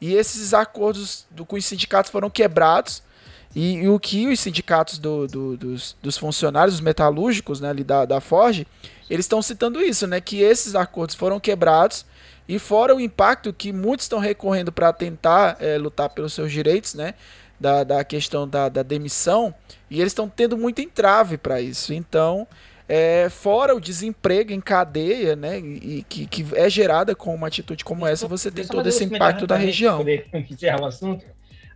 E 0.00 0.14
esses 0.14 0.52
acordos 0.52 1.26
do, 1.30 1.46
com 1.46 1.56
os 1.56 1.64
sindicatos 1.64 2.10
foram 2.10 2.28
quebrados 2.28 3.02
e, 3.54 3.74
e 3.74 3.88
o 3.88 4.00
que 4.00 4.26
os 4.26 4.40
sindicatos 4.40 4.98
do, 4.98 5.28
do, 5.28 5.56
dos, 5.56 5.96
dos, 6.02 6.18
funcionários, 6.18 6.74
os 6.74 6.80
metalúrgicos 6.80 7.60
né, 7.60 7.70
ali 7.70 7.84
da, 7.84 8.04
da 8.04 8.20
Ford, 8.20 8.66
eles 9.08 9.24
estão 9.24 9.40
citando 9.40 9.80
isso, 9.80 10.06
né? 10.06 10.20
Que 10.20 10.40
esses 10.40 10.74
acordos 10.74 11.14
foram 11.14 11.38
quebrados 11.38 12.04
e 12.48 12.58
fora 12.58 12.94
o 12.94 13.00
impacto 13.00 13.52
que 13.52 13.72
muitos 13.72 14.04
estão 14.04 14.18
recorrendo 14.18 14.72
para 14.72 14.92
tentar 14.92 15.56
é, 15.60 15.78
lutar 15.78 16.10
pelos 16.10 16.32
seus 16.32 16.50
direitos, 16.50 16.94
né? 16.94 17.14
Da, 17.60 17.84
da 17.84 18.04
questão 18.04 18.48
da, 18.48 18.68
da 18.68 18.82
demissão, 18.82 19.54
e 19.88 20.00
eles 20.00 20.10
estão 20.10 20.28
tendo 20.28 20.58
muito 20.58 20.80
entrave 20.80 21.38
para 21.38 21.60
isso. 21.60 21.94
Então, 21.94 22.46
É, 22.86 23.30
fora 23.30 23.74
o 23.74 23.80
desemprego 23.80 24.52
em 24.52 24.60
cadeia, 24.60 25.34
né? 25.34 25.58
E, 25.58 26.04
que, 26.06 26.26
que 26.26 26.44
é 26.54 26.68
gerada 26.68 27.14
com 27.14 27.34
uma 27.34 27.46
atitude 27.46 27.82
como 27.82 28.06
essa, 28.06 28.28
você 28.28 28.50
tem 28.50 28.66
todo 28.66 28.86
esse 28.86 29.02
impacto 29.04 29.46
da 29.46 29.56
região. 29.56 29.98
Poder 29.98 30.28
encerrar 30.50 30.82
o 30.82 30.84
assunto. 30.84 31.24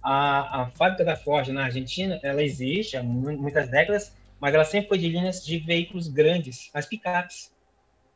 A, 0.02 0.62
a 0.62 0.66
fábrica 0.70 1.04
da 1.04 1.16
Ford 1.16 1.48
na 1.48 1.64
Argentina, 1.64 2.18
ela 2.22 2.42
existe 2.42 2.96
há 2.96 3.02
muitas 3.02 3.68
décadas, 3.68 4.16
mas 4.40 4.54
ela 4.54 4.64
sempre 4.64 4.88
foi 4.88 4.98
de 4.98 5.08
linhas 5.08 5.44
de 5.44 5.58
veículos 5.58 6.08
grandes, 6.08 6.70
as 6.72 6.86
picapes. 6.86 7.52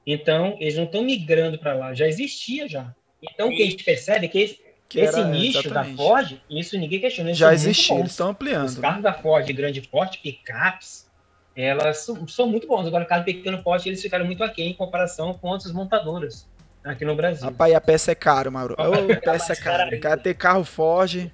Então, 0.06 0.56
eles 0.60 0.76
não 0.76 0.84
estão 0.84 1.02
migrando 1.02 1.58
para 1.58 1.74
lá, 1.74 1.94
já 1.94 2.06
existia 2.06 2.68
já. 2.68 2.94
Então, 3.22 3.48
o 3.48 3.56
que 3.56 3.62
a 3.62 3.66
gente 3.66 3.84
percebe 3.84 4.26
é 4.26 4.28
que 4.28 4.38
esse, 4.38 4.60
que 4.88 5.00
esse 5.00 5.18
era, 5.18 5.28
nicho 5.28 5.60
exatamente. 5.60 5.96
da 5.96 6.02
Ford, 6.02 6.40
isso 6.50 6.78
ninguém 6.78 7.00
questiona. 7.00 7.32
Já 7.32 7.54
existia, 7.54 7.98
eles 7.98 8.10
estão 8.10 8.30
ampliando. 8.30 8.66
Os 8.66 8.78
carros 8.78 9.02
da 9.02 9.12
Ford 9.12 9.50
grande 9.52 9.80
porte, 9.82 10.18
picapes, 10.18 11.10
elas 11.54 11.98
são, 11.98 12.26
são, 12.26 12.48
muito 12.48 12.66
bons. 12.66 12.86
Agora, 12.86 13.04
carro 13.04 13.24
pequeno 13.24 13.62
porte, 13.62 13.88
eles 13.88 14.02
ficaram 14.02 14.24
muito 14.24 14.42
aquém 14.42 14.70
em 14.70 14.74
comparação 14.74 15.34
com 15.34 15.48
outras 15.48 15.72
montadoras 15.72 16.48
aqui 16.84 17.04
no 17.04 17.14
Brasil. 17.14 17.44
Rapaz, 17.44 17.74
a 17.74 17.80
peça 17.80 18.12
é 18.12 18.14
caro, 18.14 18.50
Mauro. 18.50 18.74
Ô, 18.78 19.06
peça 19.20 19.52
é 19.52 19.56
cara. 19.56 19.98
Cara, 19.98 20.16
ter 20.16 20.34
carro 20.34 20.64
Ford 20.64 21.30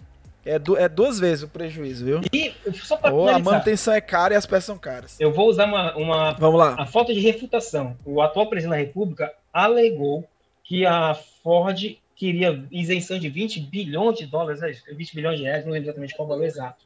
é, 0.48 0.58
du 0.58 0.76
é 0.76 0.88
duas 0.88 1.20
vezes 1.20 1.44
o 1.44 1.48
prejuízo, 1.48 2.04
viu? 2.04 2.20
E 2.32 2.54
só 2.72 2.96
pra 2.96 3.12
oh, 3.12 3.28
a 3.28 3.38
manutenção 3.38 3.92
é 3.92 4.00
cara 4.00 4.32
e 4.32 4.36
as 4.36 4.46
peças 4.46 4.64
são 4.64 4.78
caras. 4.78 5.20
Eu 5.20 5.30
vou 5.30 5.46
usar 5.46 5.66
uma, 5.66 5.94
uma 5.94 6.32
Vamos 6.32 6.58
lá. 6.58 6.74
a 6.78 6.86
falta 6.86 7.12
de 7.12 7.20
refutação. 7.20 7.96
O 8.04 8.22
atual 8.22 8.48
presidente 8.48 8.70
da 8.70 8.78
República 8.78 9.34
alegou 9.52 10.26
que 10.64 10.86
a 10.86 11.14
Ford 11.14 11.98
queria 12.16 12.64
isenção 12.70 13.18
de 13.18 13.28
20 13.28 13.60
bilhões 13.60 14.18
de 14.18 14.26
dólares, 14.26 14.60
20 14.60 15.10
é 15.10 15.14
bilhões 15.14 15.38
de 15.38 15.44
reais, 15.44 15.64
não 15.64 15.72
lembro 15.72 15.88
exatamente 15.88 16.16
qual 16.16 16.26
o 16.26 16.30
valor 16.30 16.44
exato. 16.44 16.84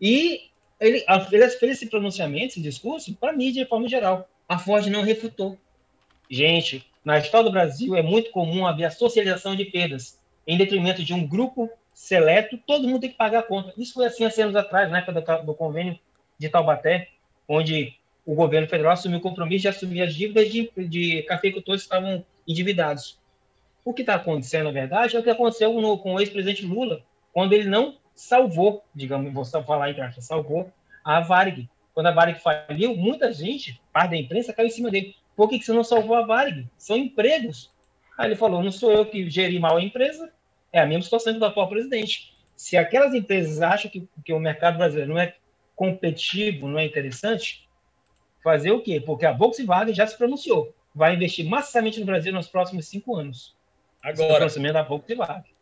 E 0.00 0.50
ele, 0.78 1.04
ele 1.32 1.48
fez 1.48 1.72
esse 1.72 1.86
pronunciamento, 1.86 2.46
esse 2.46 2.60
discurso, 2.60 3.14
para 3.14 3.30
a 3.30 3.36
mídia 3.36 3.64
de 3.64 3.68
forma 3.68 3.88
geral. 3.88 4.28
A 4.46 4.58
Ford 4.58 4.86
não 4.88 5.02
refutou. 5.02 5.56
Gente, 6.30 6.86
na 7.02 7.18
história 7.18 7.46
do 7.46 7.52
Brasil 7.52 7.96
é 7.96 8.02
muito 8.02 8.30
comum 8.30 8.66
haver 8.66 8.84
a 8.84 8.90
socialização 8.90 9.56
de 9.56 9.64
perdas 9.64 10.18
em 10.46 10.58
detrimento 10.58 11.02
de 11.02 11.14
um 11.14 11.26
grupo 11.26 11.70
seleto, 11.92 12.58
todo 12.66 12.88
mundo 12.88 13.00
tem 13.00 13.10
que 13.10 13.16
pagar 13.16 13.40
a 13.40 13.42
conta. 13.42 13.72
Isso 13.76 13.94
foi 13.94 14.06
assim 14.06 14.24
há 14.24 14.44
anos 14.44 14.56
atrás, 14.56 14.90
na 14.90 14.98
época 14.98 15.20
do, 15.20 15.46
do 15.46 15.54
convênio 15.54 15.98
de 16.38 16.48
Taubaté, 16.48 17.08
onde 17.48 17.94
o 18.24 18.34
governo 18.34 18.68
federal 18.68 18.92
assumiu 18.92 19.18
o 19.18 19.22
compromisso 19.22 19.62
de 19.62 19.68
assumir 19.68 20.02
as 20.02 20.14
dívidas 20.14 20.50
de, 20.50 20.70
de 20.88 21.22
cafeicultores 21.22 21.82
que 21.82 21.86
estavam 21.86 22.24
endividados. 22.46 23.18
O 23.84 23.92
que 23.92 24.02
está 24.02 24.14
acontecendo, 24.14 24.64
na 24.64 24.70
verdade, 24.70 25.16
é 25.16 25.18
o 25.18 25.22
que 25.22 25.30
aconteceu 25.30 25.72
no, 25.80 25.98
com 25.98 26.14
o 26.14 26.20
ex-presidente 26.20 26.64
Lula, 26.64 27.02
quando 27.32 27.52
ele 27.52 27.68
não 27.68 27.96
salvou, 28.14 28.84
digamos, 28.94 29.32
vou 29.32 29.44
falar 29.64 29.90
em 29.90 29.94
graça, 29.94 30.20
salvou 30.20 30.70
a 31.04 31.20
Varig. 31.20 31.68
Quando 31.94 32.06
a 32.06 32.12
Varig 32.12 32.40
faliu, 32.40 32.96
muita 32.96 33.32
gente, 33.32 33.80
parte 33.92 34.10
da 34.10 34.16
imprensa, 34.16 34.52
caiu 34.52 34.68
em 34.68 34.70
cima 34.70 34.90
dele. 34.90 35.16
Por 35.34 35.48
que, 35.48 35.58
que 35.58 35.64
você 35.64 35.72
não 35.72 35.82
salvou 35.82 36.16
a 36.16 36.24
Varig? 36.24 36.66
São 36.78 36.96
empregos. 36.96 37.70
Aí 38.16 38.28
ele 38.28 38.36
falou, 38.36 38.62
não 38.62 38.70
sou 38.70 38.92
eu 38.92 39.06
que 39.06 39.28
geri 39.28 39.58
mal 39.58 39.76
a 39.76 39.82
empresa, 39.82 40.32
é 40.72 40.80
a 40.80 40.86
mesma 40.86 41.02
situação 41.02 41.38
do 41.38 41.44
atual 41.44 41.68
presidente. 41.68 42.32
Se 42.56 42.76
aquelas 42.76 43.14
empresas 43.14 43.60
acham 43.60 43.90
que, 43.90 44.08
que 44.24 44.32
o 44.32 44.40
mercado 44.40 44.78
brasileiro 44.78 45.12
não 45.12 45.20
é 45.20 45.34
competitivo, 45.74 46.68
não 46.68 46.78
é 46.78 46.84
interessante, 46.84 47.68
fazer 48.42 48.70
o 48.70 48.80
quê? 48.80 49.00
Porque 49.00 49.26
a 49.26 49.32
Volkswagen 49.32 49.94
já 49.94 50.06
se 50.06 50.16
pronunciou. 50.16 50.74
Vai 50.94 51.14
investir 51.14 51.44
massivamente 51.44 52.00
no 52.00 52.06
Brasil 52.06 52.32
nos 52.32 52.48
próximos 52.48 52.86
cinco 52.86 53.16
anos. 53.16 53.54
Agora. 54.02 54.46
O 54.46 54.72
da 54.72 54.82
Volkswagen. 54.82 55.52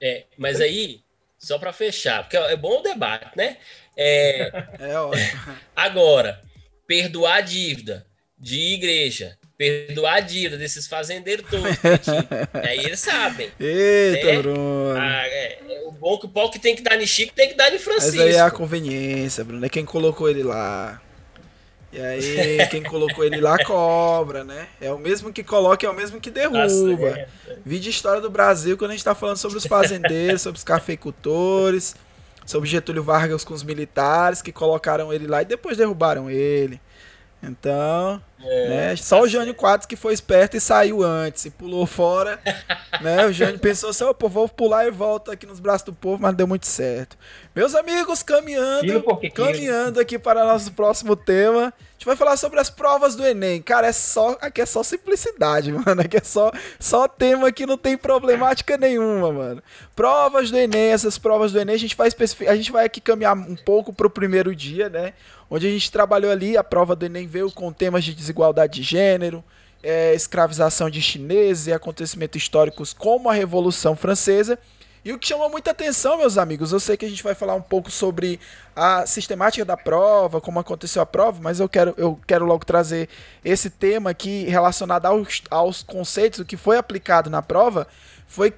É, 0.00 0.24
mas 0.38 0.60
aí, 0.60 1.02
só 1.38 1.58
para 1.58 1.72
fechar, 1.72 2.22
porque 2.22 2.36
é 2.36 2.56
bom 2.56 2.80
o 2.80 2.82
debate, 2.82 3.36
né? 3.36 3.58
É, 3.96 4.50
é 4.80 4.98
ótimo. 4.98 5.56
Agora, 5.76 6.42
perdoar 6.86 7.36
a 7.36 7.40
dívida 7.40 8.06
de 8.38 8.74
igreja, 8.74 9.38
perdoar 9.60 10.14
a 10.14 10.20
dívida 10.20 10.56
desses 10.56 10.86
fazendeiros 10.86 11.44
todos. 11.50 11.66
aí 12.66 12.78
eles 12.78 12.98
sabem. 12.98 13.50
Eita, 13.60 14.26
né? 14.26 14.38
Bruno. 14.38 14.94
Ah, 14.96 15.26
é, 15.26 15.58
é, 15.68 15.82
o 15.86 15.92
bom 15.92 16.18
que 16.18 16.24
o 16.24 16.30
pau 16.30 16.50
que 16.50 16.58
tem 16.58 16.74
que 16.74 16.80
dar 16.80 16.96
de 16.96 17.06
Chico 17.06 17.34
tem 17.34 17.50
que 17.50 17.54
dar 17.54 17.68
de 17.68 17.78
Francisco. 17.78 18.16
Mas 18.16 18.26
aí 18.26 18.34
é 18.36 18.40
a 18.40 18.50
conveniência, 18.50 19.44
Bruno. 19.44 19.66
É 19.66 19.68
quem 19.68 19.84
colocou 19.84 20.30
ele 20.30 20.42
lá. 20.42 20.98
E 21.92 22.00
aí, 22.00 22.66
quem 22.70 22.82
colocou 22.82 23.22
ele 23.22 23.38
lá 23.38 23.62
cobra, 23.62 24.44
né? 24.44 24.68
É 24.80 24.90
o 24.90 24.98
mesmo 24.98 25.30
que 25.30 25.44
coloca, 25.44 25.84
é 25.84 25.90
o 25.90 25.94
mesmo 25.94 26.18
que 26.18 26.30
derruba. 26.30 27.08
É. 27.08 27.28
Vídeo 27.62 27.90
história 27.90 28.22
do 28.22 28.30
Brasil, 28.30 28.78
quando 28.78 28.92
a 28.92 28.94
gente 28.94 29.04
tá 29.04 29.14
falando 29.14 29.36
sobre 29.36 29.58
os 29.58 29.66
fazendeiros, 29.66 30.40
sobre 30.40 30.56
os 30.56 30.64
cafeicultores, 30.64 31.94
sobre 32.46 32.66
Getúlio 32.66 33.02
Vargas 33.02 33.44
com 33.44 33.52
os 33.52 33.62
militares 33.62 34.40
que 34.40 34.52
colocaram 34.52 35.12
ele 35.12 35.26
lá 35.26 35.42
e 35.42 35.44
depois 35.44 35.76
derrubaram 35.76 36.30
ele. 36.30 36.80
Então, 37.42 38.22
é, 38.42 38.68
né? 38.68 38.96
Só 38.96 39.22
o 39.22 39.28
Jânio 39.28 39.54
Quadros 39.54 39.86
que 39.86 39.96
foi 39.96 40.14
esperto 40.14 40.56
e 40.56 40.60
saiu 40.60 41.02
antes 41.02 41.44
e 41.44 41.50
pulou 41.50 41.86
fora. 41.86 42.40
né? 43.00 43.26
O 43.26 43.32
Jânio 43.32 43.58
pensou 43.58 43.90
assim: 43.90 44.04
pô, 44.18 44.28
vou 44.28 44.48
pular 44.48 44.86
e 44.86 44.90
volto 44.90 45.30
aqui 45.30 45.46
nos 45.46 45.60
braços 45.60 45.84
do 45.84 45.92
povo, 45.92 46.22
mas 46.22 46.34
deu 46.34 46.46
muito 46.46 46.66
certo. 46.66 47.18
Meus 47.54 47.74
amigos, 47.74 48.22
caminhando, 48.22 49.04
caminhando 49.34 50.00
aqui 50.00 50.18
para 50.18 50.44
nosso 50.44 50.72
próximo 50.72 51.14
tema. 51.14 51.72
A 51.76 52.00
gente 52.00 52.06
vai 52.06 52.16
falar 52.16 52.38
sobre 52.38 52.58
as 52.58 52.70
provas 52.70 53.14
do 53.14 53.26
Enem. 53.26 53.60
Cara, 53.60 53.88
é 53.88 53.92
só, 53.92 54.38
aqui 54.40 54.62
é 54.62 54.66
só 54.66 54.82
simplicidade, 54.82 55.70
mano. 55.74 56.00
Aqui 56.00 56.16
é 56.16 56.22
só, 56.24 56.50
só 56.78 57.06
tema 57.06 57.52
que 57.52 57.66
não 57.66 57.76
tem 57.76 57.94
problemática 57.94 58.78
nenhuma, 58.78 59.30
mano. 59.30 59.62
Provas 59.94 60.50
do 60.50 60.56
Enem, 60.56 60.92
essas 60.92 61.18
provas 61.18 61.52
do 61.52 61.60
Enem, 61.60 61.74
a 61.74 61.78
gente 61.78 61.94
vai, 61.94 62.08
a 62.48 62.56
gente 62.56 62.72
vai 62.72 62.86
aqui 62.86 63.02
caminhar 63.02 63.36
um 63.36 63.56
pouco 63.56 63.92
pro 63.92 64.08
primeiro 64.08 64.56
dia, 64.56 64.88
né? 64.88 65.12
onde 65.50 65.66
a 65.66 65.70
gente 65.70 65.90
trabalhou 65.90 66.30
ali, 66.30 66.56
a 66.56 66.62
prova 66.62 66.94
do 66.94 67.04
Enem 67.04 67.26
veio 67.26 67.50
com 67.50 67.72
temas 67.72 68.04
de 68.04 68.14
desigualdade 68.30 68.80
de 68.80 68.82
gênero, 68.82 69.44
é, 69.82 70.14
escravização 70.14 70.88
de 70.88 71.02
chineses 71.02 71.66
e 71.66 71.72
acontecimentos 71.72 72.40
históricos 72.40 72.92
como 72.92 73.28
a 73.28 73.34
Revolução 73.34 73.96
Francesa. 73.96 74.58
E 75.02 75.12
o 75.14 75.18
que 75.18 75.26
chamou 75.26 75.48
muita 75.48 75.70
atenção, 75.70 76.18
meus 76.18 76.36
amigos, 76.36 76.72
eu 76.72 76.80
sei 76.80 76.94
que 76.94 77.06
a 77.06 77.08
gente 77.08 77.22
vai 77.22 77.34
falar 77.34 77.54
um 77.54 77.62
pouco 77.62 77.90
sobre 77.90 78.38
a 78.76 79.06
sistemática 79.06 79.64
da 79.64 79.76
prova, 79.76 80.42
como 80.42 80.60
aconteceu 80.60 81.00
a 81.00 81.06
prova, 81.06 81.40
mas 81.42 81.58
eu 81.58 81.68
quero, 81.70 81.94
eu 81.96 82.20
quero 82.26 82.44
logo 82.44 82.66
trazer 82.66 83.08
esse 83.42 83.70
tema 83.70 84.10
aqui 84.10 84.44
relacionado 84.44 85.06
aos, 85.06 85.42
aos 85.50 85.82
conceitos, 85.82 86.40
o 86.40 86.44
que 86.44 86.56
foi 86.56 86.76
aplicado 86.76 87.30
na 87.30 87.40
prova, 87.40 87.86
foi 88.26 88.52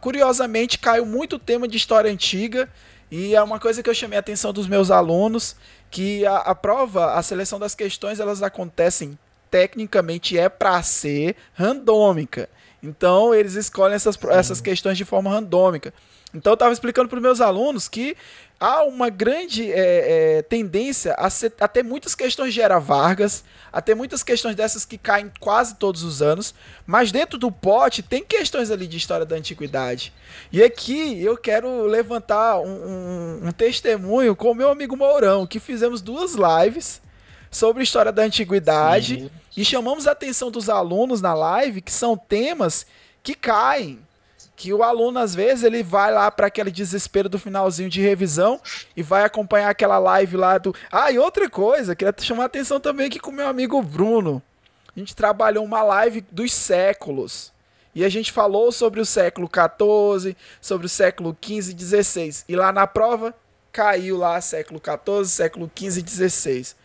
curiosamente 0.00 0.76
caiu 0.76 1.06
muito 1.06 1.38
tema 1.38 1.68
de 1.68 1.76
história 1.76 2.10
antiga, 2.10 2.68
e 3.08 3.36
é 3.36 3.42
uma 3.42 3.60
coisa 3.60 3.80
que 3.80 3.88
eu 3.88 3.94
chamei 3.94 4.16
a 4.16 4.20
atenção 4.20 4.52
dos 4.52 4.66
meus 4.66 4.90
alunos, 4.90 5.54
que 5.90 6.24
a, 6.26 6.36
a 6.38 6.54
prova, 6.54 7.14
a 7.14 7.22
seleção 7.22 7.58
das 7.58 7.74
questões, 7.74 8.20
elas 8.20 8.42
acontecem 8.42 9.18
tecnicamente 9.50 10.36
é 10.36 10.48
para 10.48 10.82
ser 10.82 11.36
randômica. 11.54 12.48
Então 12.82 13.34
eles 13.34 13.54
escolhem 13.54 13.94
essas, 13.94 14.18
essas 14.30 14.60
questões 14.60 14.98
de 14.98 15.04
forma 15.04 15.30
randômica. 15.30 15.94
Então 16.34 16.52
eu 16.52 16.54
estava 16.54 16.72
explicando 16.72 17.08
para 17.08 17.16
os 17.16 17.22
meus 17.22 17.40
alunos 17.40 17.88
que 17.88 18.16
há 18.58 18.84
uma 18.84 19.08
grande 19.10 19.70
é, 19.70 20.38
é, 20.38 20.42
tendência 20.42 21.14
a, 21.14 21.28
ser, 21.28 21.52
a, 21.60 21.68
ter 21.68 21.82
muitas 21.82 22.14
questões 22.14 22.54
de 22.54 22.60
Era 22.60 22.78
Vargas, 22.78 23.44
a 23.72 23.80
ter 23.82 23.94
muitas 23.94 24.22
questões 24.22 24.56
dessas 24.56 24.84
que 24.84 24.96
caem 24.96 25.30
quase 25.40 25.76
todos 25.76 26.02
os 26.02 26.22
anos, 26.22 26.54
mas 26.86 27.12
dentro 27.12 27.38
do 27.38 27.52
pote 27.52 28.02
tem 28.02 28.24
questões 28.24 28.70
ali 28.70 28.86
de 28.86 28.96
história 28.96 29.26
da 29.26 29.36
antiguidade. 29.36 30.12
E 30.50 30.62
aqui 30.62 31.22
eu 31.22 31.36
quero 31.36 31.84
levantar 31.84 32.58
um, 32.60 32.66
um, 32.66 33.48
um 33.48 33.52
testemunho 33.52 34.34
com 34.34 34.50
o 34.50 34.54
meu 34.54 34.70
amigo 34.70 34.96
Mourão, 34.96 35.46
que 35.46 35.60
fizemos 35.60 36.00
duas 36.00 36.34
lives 36.34 37.02
sobre 37.50 37.82
história 37.82 38.12
da 38.12 38.22
antiguidade 38.22 39.30
e 39.56 39.64
chamamos 39.64 40.06
a 40.06 40.12
atenção 40.12 40.50
dos 40.50 40.68
alunos 40.68 41.20
na 41.20 41.32
live 41.32 41.80
que 41.80 41.92
são 41.92 42.16
temas 42.16 42.86
que 43.22 43.34
caem 43.34 44.05
que 44.56 44.72
o 44.72 44.82
aluno 44.82 45.18
às 45.18 45.34
vezes 45.34 45.62
ele 45.62 45.82
vai 45.82 46.10
lá 46.10 46.30
para 46.30 46.46
aquele 46.46 46.70
desespero 46.70 47.28
do 47.28 47.38
finalzinho 47.38 47.90
de 47.90 48.00
revisão 48.00 48.58
e 48.96 49.02
vai 49.02 49.22
acompanhar 49.22 49.68
aquela 49.68 49.98
live 49.98 50.36
lá 50.36 50.56
do. 50.56 50.74
Ah, 50.90 51.12
e 51.12 51.18
outra 51.18 51.48
coisa, 51.48 51.94
queria 51.94 52.14
chamar 52.18 52.44
a 52.44 52.46
atenção 52.46 52.80
também 52.80 53.06
aqui 53.06 53.20
com 53.20 53.30
meu 53.30 53.46
amigo 53.46 53.80
Bruno. 53.82 54.42
A 54.96 54.98
gente 54.98 55.14
trabalhou 55.14 55.62
uma 55.62 55.82
live 55.82 56.24
dos 56.32 56.52
séculos. 56.52 57.52
E 57.94 58.04
a 58.04 58.08
gente 58.08 58.32
falou 58.32 58.72
sobre 58.72 59.00
o 59.00 59.06
século 59.06 59.48
XIV, 59.48 60.36
sobre 60.60 60.86
o 60.86 60.88
século 60.88 61.36
XV 61.42 61.72
e 61.72 61.84
XVI. 61.84 62.44
E 62.48 62.56
lá 62.56 62.72
na 62.72 62.86
prova 62.86 63.34
caiu 63.72 64.16
lá 64.16 64.40
século 64.40 64.80
XIV, 64.82 65.24
século 65.26 65.70
XV 65.74 66.00
e 66.00 66.10
XVI. 66.10 66.76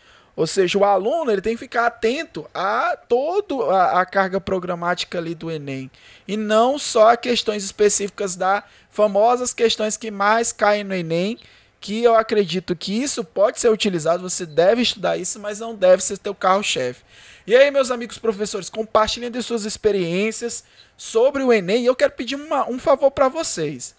Ou 0.42 0.48
seja, 0.48 0.76
o 0.76 0.84
aluno 0.84 1.30
ele 1.30 1.40
tem 1.40 1.54
que 1.54 1.60
ficar 1.60 1.86
atento 1.86 2.50
a 2.52 2.98
toda 3.08 3.64
a, 3.72 4.02
a, 4.02 4.06
carga 4.08 4.42
programática 4.42 5.20
ali 5.20 5.36
do 5.36 5.52
Enem. 5.52 5.92
E 6.28 6.36
não 6.36 6.80
só 6.80 7.12
a 7.12 7.16
questões 7.16 7.64
específicas 7.64 8.36
da 8.36 8.64
famosas 8.90 9.54
questões 9.54 9.98
que 9.98 10.10
mais 10.10 10.52
caem 10.52 10.84
no 10.84 10.96
Enem, 10.96 11.38
que 11.80 12.04
eu 12.04 12.16
acredito 12.16 12.76
que 12.76 13.04
isso 13.04 13.24
pode 13.24 13.60
ser 13.60 13.70
utilizado, 13.70 14.28
você 14.28 14.44
deve 14.44 14.82
estudar 14.82 15.16
isso, 15.16 15.40
mas 15.40 15.60
não 15.60 15.76
deve 15.76 16.04
ser 16.04 16.18
teu 16.18 16.34
carro-chefe. 16.34 17.04
E 17.46 17.56
aí, 17.56 17.70
meus 17.70 17.92
amigos 17.92 18.18
professores, 18.18 18.68
compartilhem 18.68 19.30
de 19.30 19.44
suas 19.44 19.64
experiências 19.64 20.64
sobre 20.98 21.44
o 21.44 21.54
Enem. 21.54 21.84
E 21.84 21.86
eu 21.86 21.96
quero 21.96 22.14
pedir 22.14 22.34
uma, 22.34 22.68
um 22.68 22.80
favor 22.80 23.12
para 23.12 23.30
vocês. 23.30 23.94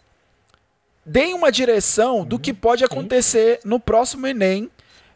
Deem 1.07 1.35
uma 1.35 1.53
direção 1.53 2.25
do 2.25 2.37
que 2.37 2.53
pode 2.53 2.85
acontecer 2.85 3.61
no 3.65 3.79
próximo 3.79 4.27
Enem 4.27 4.69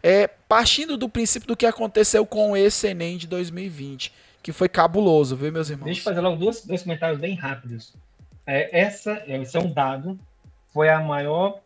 é, 0.05 0.31
partindo 0.49 0.97
do 0.97 1.09
princípio 1.09 1.49
do 1.49 1.57
que 1.57 1.67
aconteceu 1.67 2.25
com 2.25 2.57
esse 2.57 2.89
Enem 2.89 3.17
de 3.17 3.27
2020, 3.27 4.13
que 4.43 4.53
foi 4.53 4.69
cabuloso, 4.69 5.37
viu, 5.37 5.53
meus 5.53 5.71
irmãos? 5.71 5.87
Deixa 5.87 6.01
eu 6.01 6.05
fazer 6.05 6.21
logo 6.21 6.37
dois, 6.37 6.65
dois 6.65 6.83
comentários 6.83 7.21
bem 7.21 7.35
rápidos. 7.35 7.95
É, 8.47 8.81
essa, 8.81 9.23
esse 9.27 9.57
é 9.57 9.61
um 9.61 9.73
dado, 9.73 10.19
foi 10.73 10.89
a 10.89 11.01
maior 11.01 11.61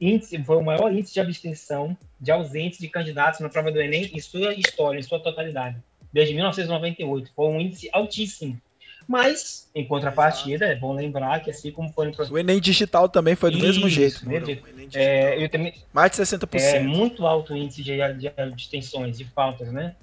índice, 0.00 0.42
foi 0.44 0.56
o 0.56 0.62
maior 0.62 0.92
índice 0.92 1.14
de 1.14 1.20
abstenção 1.20 1.96
de 2.20 2.30
ausentes 2.30 2.78
de 2.78 2.88
candidatos 2.88 3.40
na 3.40 3.48
prova 3.48 3.72
do 3.72 3.80
Enem 3.80 4.10
em 4.12 4.20
sua 4.20 4.52
história, 4.54 4.98
em 4.98 5.02
sua 5.02 5.20
totalidade, 5.20 5.76
desde 6.12 6.34
1998. 6.34 7.32
Foi 7.34 7.46
um 7.46 7.60
índice 7.60 7.88
altíssimo. 7.92 8.60
Mas, 9.08 9.70
em 9.74 9.86
contrapartida, 9.86 10.66
é 10.66 10.76
bom 10.76 10.92
lembrar 10.92 11.40
que 11.40 11.50
assim 11.50 11.72
como 11.72 11.90
foi 11.90 12.08
no 12.08 12.30
O 12.30 12.38
Enem 12.38 12.60
digital 12.60 13.08
também 13.08 13.34
foi 13.34 13.50
do 13.50 13.56
Isso, 13.56 13.66
mesmo 13.66 13.88
jeito. 13.88 14.28
Mesmo. 14.28 14.62
É, 14.92 15.42
eu 15.42 15.48
também, 15.48 15.72
Mais 15.94 16.10
de 16.10 16.18
60%. 16.18 16.60
É 16.60 16.80
muito 16.80 17.26
alto 17.26 17.54
o 17.54 17.56
índice 17.56 17.82
de, 17.82 17.96
de, 17.96 18.28
de 18.28 18.62
extensões, 18.62 19.16
de 19.16 19.24
faltas, 19.24 19.72
né? 19.72 19.96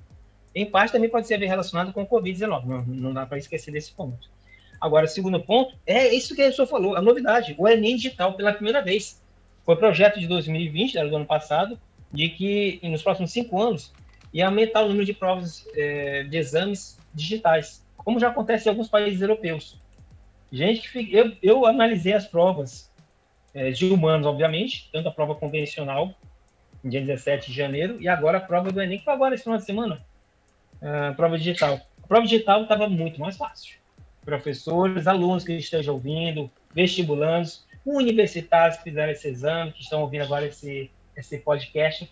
Em 0.56 0.65
parte 0.65 0.91
também 0.91 1.07
pode 1.07 1.27
ser 1.27 1.38
relacionado 1.38 1.94
com 1.94 2.02
o 2.02 2.07
Covid-19, 2.07 2.65
não, 2.65 2.82
não 2.84 3.14
dá 3.14 3.27
para 3.27 3.38
esquecer 3.38 3.72
desse 3.72 3.91
ponto. 3.91 4.27
Agora, 4.82 5.06
o 5.06 5.10
segundo 5.10 5.40
ponto 5.40 5.76
é 5.86 6.11
isso 6.11 6.36
que 6.36 6.41
a 6.41 6.52
senhor 6.52 6.65
falou, 6.65 6.95
a 6.95 7.02
novidade, 7.02 7.53
o 7.60 7.68
Enem 7.68 7.98
digital 7.98 8.34
pela 8.34 8.53
primeira 8.53 8.82
vez. 8.82 9.22
Foi 9.64 9.76
projeto 9.76 10.19
de 10.19 10.26
2020, 10.26 10.98
era 10.98 11.07
do 11.07 11.15
ano 11.15 11.26
passado, 11.26 11.80
de 12.11 12.30
que 12.30 12.80
nos 12.82 13.03
próximos 13.03 13.32
cinco 13.32 13.61
anos 13.61 13.94
ia 14.34 14.48
aumentar 14.48 14.82
o 14.82 14.88
número 14.88 15.06
de 15.06 15.14
provas 15.14 15.64
é, 15.76 16.23
de 16.23 16.38
exames 16.38 16.98
digitais 17.14 17.85
como 18.06 18.19
já 18.19 18.30
acontece 18.30 18.68
em 18.68 18.69
alguns 18.69 18.88
países 18.88 19.19
europeus. 19.19 19.82
Gente, 20.52 20.88
eu, 21.11 21.36
eu 21.41 21.65
analisei 21.65 22.14
as 22.14 22.27
provas 22.27 22.90
é, 23.52 23.72
de 23.72 23.88
humanos, 23.88 24.27
obviamente, 24.27 24.88
tanto 24.94 25.10
a 25.10 25.11
prova 25.11 25.34
convencional, 25.34 26.14
dia 26.84 27.02
17 27.02 27.49
de 27.49 27.57
janeiro, 27.57 27.99
e 27.99 28.07
agora 28.07 28.38
a 28.38 28.41
prova 28.41 28.72
do 28.72 28.80
Enem, 28.80 28.99
que 28.99 29.03
foi 29.03 29.14
agora 29.14 29.34
esse 29.34 29.44
final 29.44 29.57
de 29.57 29.65
semana, 29.65 30.06
a 30.82 31.14
prova 31.14 31.36
digital. 31.36 31.82
A 32.03 32.07
prova 32.07 32.23
digital 32.23 32.61
estava 32.61 32.88
muito 32.88 33.19
mais 33.19 33.36
fácil. 33.36 33.80
Professores, 34.23 35.07
alunos 35.07 35.44
que 35.44 35.53
estejam 35.53 35.95
ouvindo, 35.95 36.49
vestibulandos, 36.73 37.65
universitários 37.84 38.77
que 38.77 38.84
fizeram 38.84 39.11
esse 39.11 39.27
exame, 39.27 39.72
que 39.72 39.82
estão 39.82 40.02
ouvindo 40.02 40.23
agora 40.23 40.45
esse, 40.45 40.91
esse 41.18 41.40
podcast, 41.40 42.11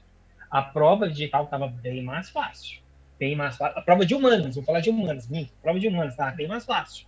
a 0.49 0.61
prova 0.61 1.07
digital 1.07 1.44
estava 1.44 1.68
bem 1.68 2.02
mais 2.02 2.30
fácil 2.30 2.82
bem 3.24 3.38
mais 3.38 3.56
fácil. 3.56 3.80
A 3.80 3.82
prova 3.82 4.06
de 4.06 4.14
humanas, 4.14 4.56
vou 4.56 4.64
falar 4.66 4.82
de 4.82 4.90
humanas, 4.90 5.30
minto, 5.30 5.50
prova 5.62 5.80
de 5.80 5.88
humanas, 5.88 6.14
tá? 6.18 6.30
Bem 6.32 6.45
mais 6.45 6.66
fácil. 6.66 7.08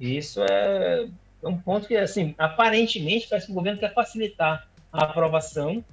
Isso 0.00 0.42
é 0.42 1.06
um 1.44 1.56
ponto 1.56 1.86
que, 1.86 1.96
assim, 1.96 2.34
aparentemente, 2.36 3.28
parece 3.28 3.46
que 3.46 3.52
o 3.52 3.54
governo 3.54 3.78
quer 3.78 3.94
facilitar 3.94 4.66
a 4.92 5.04
aprovação 5.04 5.84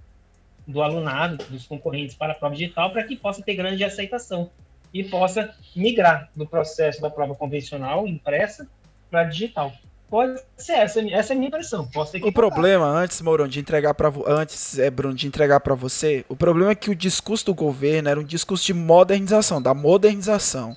do 0.65 0.81
alunado, 0.81 1.37
dos 1.49 1.67
concorrentes 1.67 2.15
para 2.15 2.33
a 2.33 2.35
prova 2.35 2.55
digital, 2.55 2.91
para 2.91 3.03
que 3.03 3.15
possa 3.15 3.43
ter 3.43 3.53
grande 3.53 3.83
aceitação 3.83 4.49
e 4.91 5.03
possa 5.03 5.53
migrar 5.75 6.31
do 6.35 6.47
processo 6.47 6.99
da 6.99 7.09
prova 7.09 7.35
convencional, 7.35 8.07
impressa, 8.07 8.67
para 9.09 9.25
digital. 9.25 9.71
Pode 10.11 10.41
ser 10.57 10.73
essa, 10.73 10.99
essa 11.09 11.31
é 11.31 11.35
a 11.35 11.37
minha 11.37 11.47
impressão. 11.47 11.87
Posso 11.87 12.17
o 12.17 12.33
problema 12.33 12.85
antes, 12.85 13.21
Mourão, 13.21 13.47
de 13.47 13.61
entregar 13.61 13.93
para 13.93 14.11
antes, 14.27 14.77
é 14.77 14.91
Bruno, 14.91 15.15
de 15.15 15.25
entregar 15.25 15.61
para 15.61 15.73
você, 15.73 16.25
o 16.27 16.35
problema 16.35 16.71
é 16.71 16.75
que 16.75 16.91
o 16.91 16.95
discurso 16.95 17.45
do 17.45 17.53
governo 17.53 18.09
era 18.09 18.19
um 18.19 18.23
discurso 18.23 18.65
de 18.65 18.73
modernização, 18.73 19.61
da 19.61 19.73
modernização. 19.73 20.75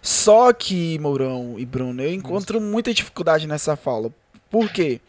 Só 0.00 0.52
que, 0.52 0.96
Mourão 1.00 1.56
e 1.58 1.66
Bruno, 1.66 2.00
eu 2.00 2.14
encontro 2.14 2.60
muita 2.60 2.94
dificuldade 2.94 3.44
nessa 3.44 3.74
fala. 3.74 4.08
Por 4.48 4.70
quê? 4.70 5.00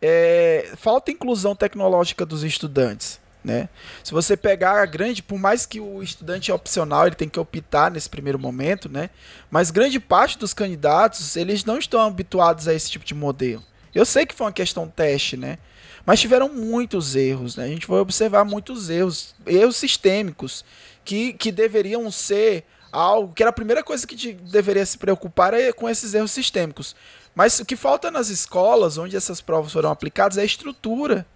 É, 0.00 0.70
falta 0.76 1.10
inclusão 1.10 1.56
tecnológica 1.56 2.24
dos 2.24 2.44
estudantes. 2.44 3.19
Né? 3.42 3.68
Se 4.04 4.12
você 4.12 4.36
pegar 4.36 4.82
a 4.82 4.86
grande, 4.86 5.22
por 5.22 5.38
mais 5.38 5.64
que 5.64 5.80
o 5.80 6.02
estudante 6.02 6.50
é 6.50 6.54
opcional, 6.54 7.06
ele 7.06 7.16
tem 7.16 7.28
que 7.28 7.40
optar 7.40 7.90
nesse 7.90 8.08
primeiro 8.08 8.38
momento, 8.38 8.86
né? 8.86 9.08
Mas 9.50 9.70
grande 9.70 9.98
parte 9.98 10.38
dos 10.38 10.52
candidatos, 10.52 11.36
eles 11.36 11.64
não 11.64 11.78
estão 11.78 12.00
habituados 12.02 12.68
a 12.68 12.74
esse 12.74 12.90
tipo 12.90 13.04
de 13.04 13.14
modelo. 13.14 13.62
Eu 13.94 14.04
sei 14.04 14.26
que 14.26 14.34
foi 14.34 14.46
uma 14.46 14.52
questão 14.52 14.88
teste, 14.88 15.36
né? 15.36 15.58
Mas 16.04 16.20
tiveram 16.20 16.48
muitos 16.48 17.16
erros, 17.16 17.56
né? 17.56 17.64
A 17.64 17.68
gente 17.68 17.86
vai 17.86 17.98
observar 17.98 18.44
muitos 18.44 18.90
erros, 18.90 19.34
erros 19.46 19.76
sistêmicos 19.76 20.64
que, 21.04 21.32
que 21.32 21.50
deveriam 21.50 22.10
ser 22.10 22.64
algo 22.92 23.32
que 23.32 23.42
era 23.42 23.50
a 23.50 23.54
primeira 23.54 23.82
coisa 23.82 24.06
que 24.06 24.32
deveria 24.32 24.84
se 24.84 24.98
preocupar 24.98 25.54
é 25.54 25.72
com 25.72 25.88
esses 25.88 26.12
erros 26.14 26.30
sistêmicos. 26.30 26.94
Mas 27.34 27.58
o 27.58 27.64
que 27.64 27.76
falta 27.76 28.10
nas 28.10 28.28
escolas 28.28 28.98
onde 28.98 29.16
essas 29.16 29.40
provas 29.40 29.72
foram 29.72 29.90
aplicadas 29.90 30.36
é 30.36 30.42
a 30.42 30.44
estrutura 30.44 31.26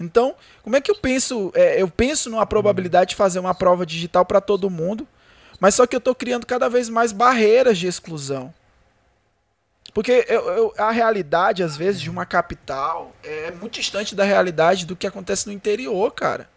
então, 0.00 0.34
como 0.62 0.74
é 0.76 0.80
que 0.80 0.90
eu 0.90 0.94
penso? 0.94 1.52
É, 1.54 1.80
eu 1.80 1.88
penso 1.88 2.30
numa 2.30 2.46
probabilidade 2.46 3.10
de 3.10 3.16
fazer 3.16 3.38
uma 3.38 3.54
prova 3.54 3.84
digital 3.84 4.24
para 4.24 4.40
todo 4.40 4.70
mundo, 4.70 5.06
mas 5.60 5.74
só 5.74 5.86
que 5.86 5.94
eu 5.94 5.98
estou 5.98 6.14
criando 6.14 6.46
cada 6.46 6.68
vez 6.70 6.88
mais 6.88 7.12
barreiras 7.12 7.76
de 7.76 7.86
exclusão. 7.86 8.52
Porque 9.92 10.24
eu, 10.28 10.40
eu, 10.48 10.74
a 10.78 10.90
realidade, 10.90 11.62
às 11.62 11.76
vezes, 11.76 12.00
de 12.00 12.08
uma 12.08 12.24
capital 12.24 13.12
é 13.22 13.50
muito 13.50 13.74
distante 13.74 14.14
da 14.14 14.24
realidade 14.24 14.86
do 14.86 14.96
que 14.96 15.06
acontece 15.06 15.46
no 15.46 15.52
interior, 15.52 16.12
cara. 16.12 16.48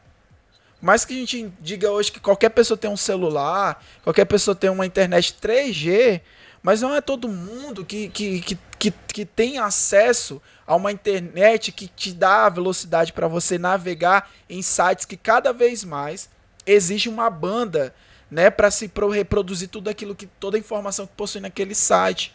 Mais 0.80 1.04
que 1.04 1.14
a 1.14 1.18
gente 1.18 1.52
diga 1.60 1.92
hoje 1.92 2.12
que 2.12 2.20
qualquer 2.20 2.50
pessoa 2.50 2.78
tem 2.78 2.90
um 2.90 2.98
celular, 2.98 3.84
qualquer 4.04 4.26
pessoa 4.26 4.56
tem 4.56 4.70
uma 4.70 4.86
internet 4.86 5.36
3G, 5.42 6.22
mas 6.64 6.82
não 6.82 6.96
é 6.96 7.02
todo 7.02 7.28
mundo 7.28 7.84
que, 7.84 8.08
que, 8.08 8.40
que, 8.40 8.58
que, 8.80 8.92
que 8.92 9.26
tem 9.26 9.58
acesso 9.58 10.42
a 10.66 10.76
uma 10.78 10.94
internet 10.94 11.74
que 11.74 11.90
te 11.90 12.14
dá 12.14 12.46
a 12.46 12.50
velocidade 12.50 13.12
para 13.12 13.28
você 13.28 13.58
navegar 13.58 14.32
em 14.50 14.62
sites 14.62 15.04
que 15.06 15.18
cada 15.18 15.52
vez 15.52 15.84
mais 15.84 16.30
exige 16.66 17.10
uma 17.10 17.30
banda 17.30 17.94
né, 18.32 18.50
para 18.50 18.72
se 18.72 18.90
reproduzir 19.12 19.68
tudo 19.68 19.90
aquilo 19.90 20.16
que 20.16 20.26
toda 20.26 20.56
a 20.56 20.60
informação 20.60 21.06
que 21.06 21.14
possui 21.14 21.42
naquele 21.42 21.76
site. 21.76 22.34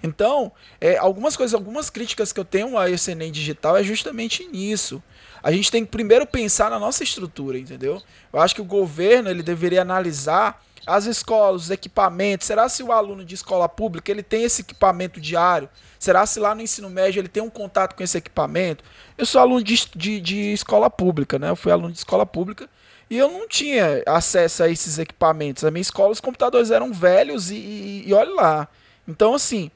Então, 0.00 0.52
é, 0.80 0.96
algumas 0.96 1.36
coisas, 1.36 1.52
algumas 1.52 1.90
críticas 1.90 2.32
que 2.32 2.38
eu 2.38 2.44
tenho 2.44 2.78
a 2.78 2.88
esse 2.88 3.10
Enem 3.10 3.32
digital 3.32 3.76
é 3.76 3.82
justamente 3.82 4.46
nisso. 4.46 5.02
A 5.42 5.52
gente 5.52 5.70
tem 5.70 5.84
que 5.84 5.90
primeiro 5.90 6.26
pensar 6.26 6.70
na 6.70 6.78
nossa 6.78 7.02
estrutura, 7.02 7.58
entendeu? 7.58 8.02
Eu 8.32 8.40
acho 8.40 8.54
que 8.54 8.60
o 8.60 8.64
governo 8.64 9.30
ele 9.30 9.42
deveria 9.42 9.82
analisar 9.82 10.62
as 10.86 11.04
escolas, 11.06 11.64
os 11.64 11.70
equipamentos. 11.70 12.46
Será 12.46 12.68
se 12.68 12.82
o 12.82 12.92
aluno 12.92 13.24
de 13.24 13.34
escola 13.34 13.68
pública 13.68 14.10
ele 14.10 14.22
tem 14.22 14.44
esse 14.44 14.62
equipamento 14.62 15.20
diário? 15.20 15.68
Será 15.98 16.24
se 16.24 16.38
lá 16.38 16.54
no 16.54 16.62
ensino 16.62 16.88
médio 16.88 17.20
ele 17.20 17.28
tem 17.28 17.42
um 17.42 17.50
contato 17.50 17.94
com 17.94 18.02
esse 18.02 18.16
equipamento? 18.16 18.84
Eu 19.18 19.26
sou 19.26 19.40
aluno 19.40 19.62
de, 19.62 19.88
de, 19.96 20.20
de 20.20 20.52
escola 20.52 20.88
pública, 20.88 21.38
né? 21.38 21.50
Eu 21.50 21.56
fui 21.56 21.72
aluno 21.72 21.90
de 21.90 21.98
escola 21.98 22.24
pública 22.24 22.68
e 23.10 23.18
eu 23.18 23.30
não 23.30 23.48
tinha 23.48 24.02
acesso 24.06 24.62
a 24.62 24.68
esses 24.68 24.98
equipamentos. 24.98 25.64
Na 25.64 25.70
minha 25.70 25.82
escola 25.82 26.12
os 26.12 26.20
computadores 26.20 26.70
eram 26.70 26.92
velhos 26.92 27.50
e, 27.50 27.56
e, 27.56 28.04
e 28.06 28.14
olha 28.14 28.34
lá. 28.34 28.68
Então, 29.08 29.34
assim, 29.34 29.70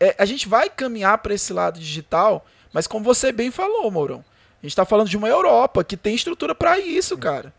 é, 0.00 0.14
a 0.18 0.24
gente 0.24 0.48
vai 0.48 0.70
caminhar 0.70 1.18
para 1.18 1.34
esse 1.34 1.52
lado 1.52 1.78
digital, 1.78 2.46
mas 2.72 2.86
como 2.86 3.04
você 3.04 3.32
bem 3.32 3.50
falou, 3.50 3.90
Mourão, 3.90 4.24
a 4.60 4.66
gente 4.66 4.72
está 4.72 4.84
falando 4.84 5.08
de 5.08 5.16
uma 5.16 5.28
Europa 5.28 5.84
que 5.84 5.96
tem 5.96 6.14
estrutura 6.14 6.54
para 6.54 6.78
isso, 6.78 7.16
cara. 7.16 7.52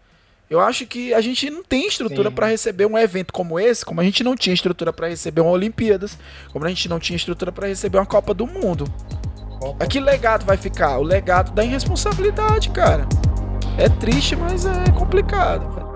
Eu 0.50 0.60
acho 0.60 0.86
que 0.88 1.14
a 1.14 1.22
gente 1.22 1.50
não 1.50 1.64
tem 1.64 1.88
estrutura 1.88 2.32
para 2.32 2.48
receber 2.48 2.86
um 2.88 2.98
evento 2.98 3.32
como 3.32 3.60
esse, 3.60 3.86
como 3.86 4.02
a 4.02 4.04
gente 4.04 4.24
não 4.24 4.36
tinha 4.36 4.54
estrutura 4.54 4.92
para 4.92 5.08
receber 5.08 5.42
uma 5.42 5.52
Olimpíadas, 5.52 6.18
como 6.52 6.66
a 6.66 6.70
gente 6.70 6.90
não 6.90 7.00
tinha 7.00 7.16
estrutura 7.16 7.52
para 7.52 7.68
receber 7.68 8.00
uma 8.00 8.06
Copa 8.06 8.34
do 8.34 8.48
Mundo. 8.48 8.86
Opa. 9.62 9.86
Que 9.86 10.00
legado 10.00 10.46
vai 10.46 10.58
ficar? 10.58 10.98
O 10.98 11.04
legado 11.04 11.52
da 11.52 11.64
irresponsabilidade, 11.64 12.70
cara. 12.72 13.08
É 13.78 13.88
triste, 13.88 14.36
mas 14.36 14.66
é 14.66 14.92
complicado. 14.92 15.89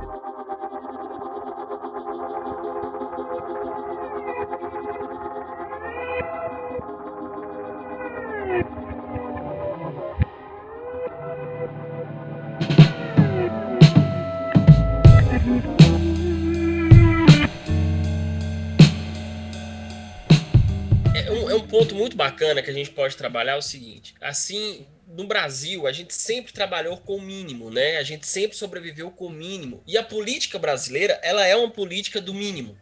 Ponto 21.74 21.96
muito 21.96 22.16
bacana 22.16 22.62
que 22.62 22.70
a 22.70 22.74
gente 22.74 22.92
pode 22.92 23.18
trabalhar 23.18 23.54
é 23.54 23.58
o 23.58 23.62
seguinte: 23.62 24.14
assim, 24.22 24.86
no 25.08 25.26
Brasil, 25.26 25.88
a 25.88 25.92
gente 25.92 26.14
sempre 26.14 26.54
trabalhou 26.54 26.98
com 26.98 27.16
o 27.16 27.22
mínimo, 27.22 27.72
né? 27.72 27.98
A 27.98 28.04
gente 28.04 28.28
sempre 28.28 28.56
sobreviveu 28.56 29.10
com 29.10 29.26
o 29.26 29.30
mínimo. 29.32 29.82
E 29.88 29.98
a 29.98 30.04
política 30.04 30.60
brasileira, 30.60 31.20
ela 31.24 31.48
é 31.48 31.56
uma 31.56 31.72
política 31.72 32.22
do 32.22 32.32
mínimo, 32.32 32.78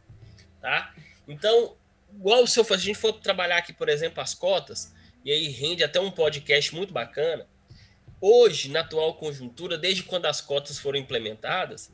tá? 0.60 0.94
Então, 1.26 1.78
igual 2.14 2.46
se 2.46 2.60
a 2.60 2.78
gente 2.78 3.00
for 3.00 3.14
trabalhar 3.14 3.60
aqui, 3.60 3.72
por 3.72 3.88
exemplo, 3.88 4.22
as 4.22 4.34
cotas, 4.34 4.94
e 5.24 5.32
aí 5.32 5.48
rende 5.48 5.86
até 5.86 6.02
um 6.02 6.12
podcast 6.12 6.76
muito 6.76 6.92
bacana. 6.92 7.48
Hoje, 8.20 8.70
na 8.70 8.82
atual 8.82 9.14
conjuntura, 9.14 9.78
desde 9.78 10.04
quando 10.04 10.26
as 10.26 10.42
cotas 10.42 10.78
foram 10.78 11.00
implementadas, 11.00 11.90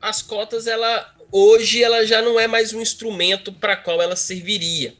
as 0.00 0.22
cotas, 0.22 0.66
ela 0.66 1.14
hoje 1.30 1.84
ela 1.84 2.06
já 2.06 2.22
não 2.22 2.40
é 2.40 2.46
mais 2.46 2.72
um 2.72 2.80
instrumento 2.80 3.52
para 3.52 3.76
qual 3.76 4.00
ela 4.00 4.16
serviria. 4.16 4.96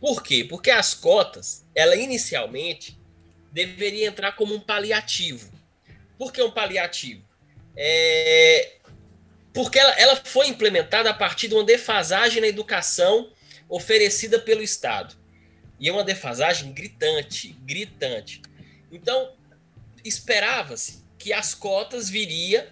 Por 0.00 0.22
quê? 0.22 0.44
Porque 0.44 0.70
as 0.70 0.94
cotas, 0.94 1.64
ela 1.74 1.96
inicialmente 1.96 2.98
deveria 3.52 4.06
entrar 4.06 4.32
como 4.32 4.54
um 4.54 4.60
paliativo. 4.60 5.50
Por 6.18 6.32
que 6.32 6.42
um 6.42 6.50
paliativo? 6.50 7.24
É, 7.76 8.76
porque 9.52 9.78
ela, 9.78 9.92
ela 9.92 10.16
foi 10.16 10.48
implementada 10.48 11.10
a 11.10 11.14
partir 11.14 11.48
de 11.48 11.54
uma 11.54 11.64
defasagem 11.64 12.40
na 12.40 12.46
educação 12.46 13.30
oferecida 13.68 14.38
pelo 14.38 14.62
Estado. 14.62 15.16
E 15.78 15.88
é 15.88 15.92
uma 15.92 16.04
defasagem 16.04 16.72
gritante, 16.72 17.56
gritante. 17.64 18.40
Então, 18.90 19.32
esperava-se 20.04 21.04
que 21.18 21.32
as 21.32 21.54
cotas 21.54 22.08
viria 22.08 22.70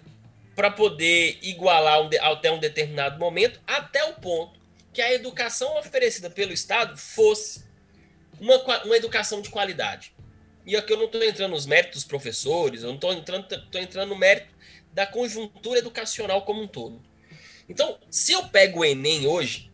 para 0.55 0.71
poder 0.71 1.37
igualar 1.41 2.01
um, 2.01 2.09
até 2.21 2.51
um 2.51 2.59
determinado 2.59 3.19
momento, 3.19 3.59
até 3.67 4.03
o 4.05 4.13
ponto 4.13 4.64
que 4.95 5.01
a 5.01 5.13
educação 5.13 5.77
oferecida 5.77 6.29
pelo 6.29 6.53
Estado 6.53 6.97
fosse 6.97 7.65
uma, 8.39 8.55
uma 8.85 8.95
educação 8.95 9.41
de 9.41 9.49
qualidade. 9.49 10.15
E 10.65 10.73
aqui 10.73 10.93
eu 10.93 10.97
não 10.97 11.05
estou 11.05 11.21
entrando 11.21 11.51
nos 11.51 11.65
méritos 11.65 11.95
dos 11.95 12.05
professores, 12.05 12.81
eu 12.81 12.87
não 12.87 12.95
estou 12.95 13.11
entrando, 13.11 13.45
tô 13.69 13.77
entrando 13.77 14.09
no 14.09 14.15
mérito 14.15 14.55
da 14.93 15.05
conjuntura 15.05 15.79
educacional 15.79 16.43
como 16.43 16.63
um 16.63 16.67
todo. 16.67 17.03
Então, 17.67 17.99
se 18.09 18.31
eu 18.31 18.47
pego 18.47 18.79
o 18.79 18.85
Enem 18.85 19.27
hoje, 19.27 19.69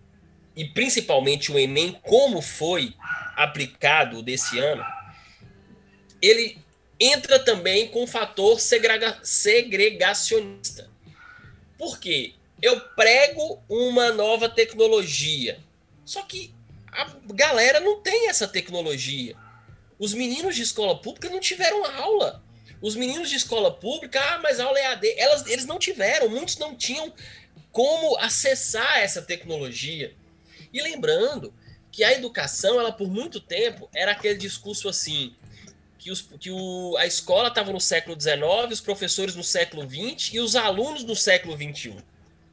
e 0.56 0.66
principalmente 0.66 1.52
o 1.52 1.60
Enem 1.60 1.94
como 2.02 2.42
foi 2.42 2.96
aplicado 3.38 4.24
desse 4.24 4.58
ano, 4.58 4.84
ele 6.20 6.58
entra 7.00 7.38
também 7.38 7.90
com 7.90 8.04
o 8.04 8.08
fator 8.08 8.60
segrega 8.60 9.20
segregacionista. 9.22 10.90
Por 11.78 12.00
quê? 12.00 12.34
Eu 12.62 12.80
prego 12.96 13.64
uma 13.68 14.12
nova 14.12 14.48
tecnologia, 14.48 15.60
só 16.06 16.22
que 16.22 16.54
a 16.92 17.10
galera 17.34 17.80
não 17.80 18.02
tem 18.02 18.30
essa 18.30 18.48
tecnologia. 18.48 19.36
Os 19.98 20.14
meninos 20.14 20.56
de 20.56 20.62
escola 20.62 21.00
pública 21.00 21.30
não 21.30 21.40
tiveram 21.40 21.86
aula. 21.86 22.44
Os 22.82 22.96
meninos 22.96 23.30
de 23.30 23.36
escola 23.36 23.72
pública, 23.72 24.20
ah, 24.20 24.40
mas 24.40 24.60
aula 24.60 24.80
é 24.80 24.88
AD. 24.88 25.14
Elas, 25.18 25.46
eles 25.48 25.66
não 25.66 25.78
tiveram, 25.78 26.30
muitos 26.30 26.58
não 26.58 26.76
tinham 26.76 27.14
como 27.72 28.18
acessar 28.18 29.00
essa 29.00 29.22
tecnologia. 29.22 30.14
E 30.74 30.82
lembrando 30.82 31.54
que 31.92 32.04
a 32.04 32.14
educação, 32.14 32.80
ela 32.80 32.92
por 32.92 33.08
muito 33.08 33.40
tempo, 33.40 33.90
era 33.94 34.12
aquele 34.12 34.38
discurso 34.38 34.88
assim, 34.90 35.36
que, 35.98 36.10
os, 36.10 36.22
que 36.22 36.50
o, 36.50 36.96
a 36.98 37.06
escola 37.06 37.50
estava 37.50 37.72
no 37.72 37.80
século 37.80 38.20
XIX, 38.20 38.72
os 38.72 38.82
professores 38.82 39.36
no 39.36 39.44
século 39.44 39.84
XX 39.88 40.34
e 40.34 40.40
os 40.40 40.56
alunos 40.56 41.04
no 41.04 41.16
século 41.16 41.56
XXI. 41.56 42.11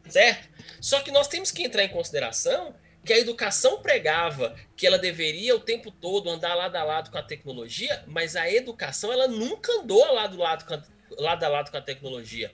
Certo? 0.08 0.48
Só 0.80 1.00
que 1.00 1.10
nós 1.10 1.28
temos 1.28 1.50
que 1.50 1.62
entrar 1.62 1.84
em 1.84 1.88
consideração 1.88 2.74
que 3.04 3.12
a 3.12 3.18
educação 3.18 3.80
pregava 3.80 4.54
que 4.76 4.86
ela 4.86 4.98
deveria 4.98 5.56
o 5.56 5.60
tempo 5.60 5.90
todo 5.90 6.28
andar 6.28 6.54
lado 6.54 6.76
a 6.76 6.84
lado 6.84 7.10
com 7.10 7.18
a 7.18 7.22
tecnologia, 7.22 8.04
mas 8.06 8.36
a 8.36 8.50
educação 8.50 9.12
ela 9.12 9.26
nunca 9.26 9.72
andou 9.72 10.04
lado 10.12 10.42
a 10.42 10.44
lado 10.44 10.84
lado 11.16 11.44
a, 11.44 11.48
lado 11.48 11.70
com 11.70 11.76
a 11.76 11.80
tecnologia. 11.80 12.52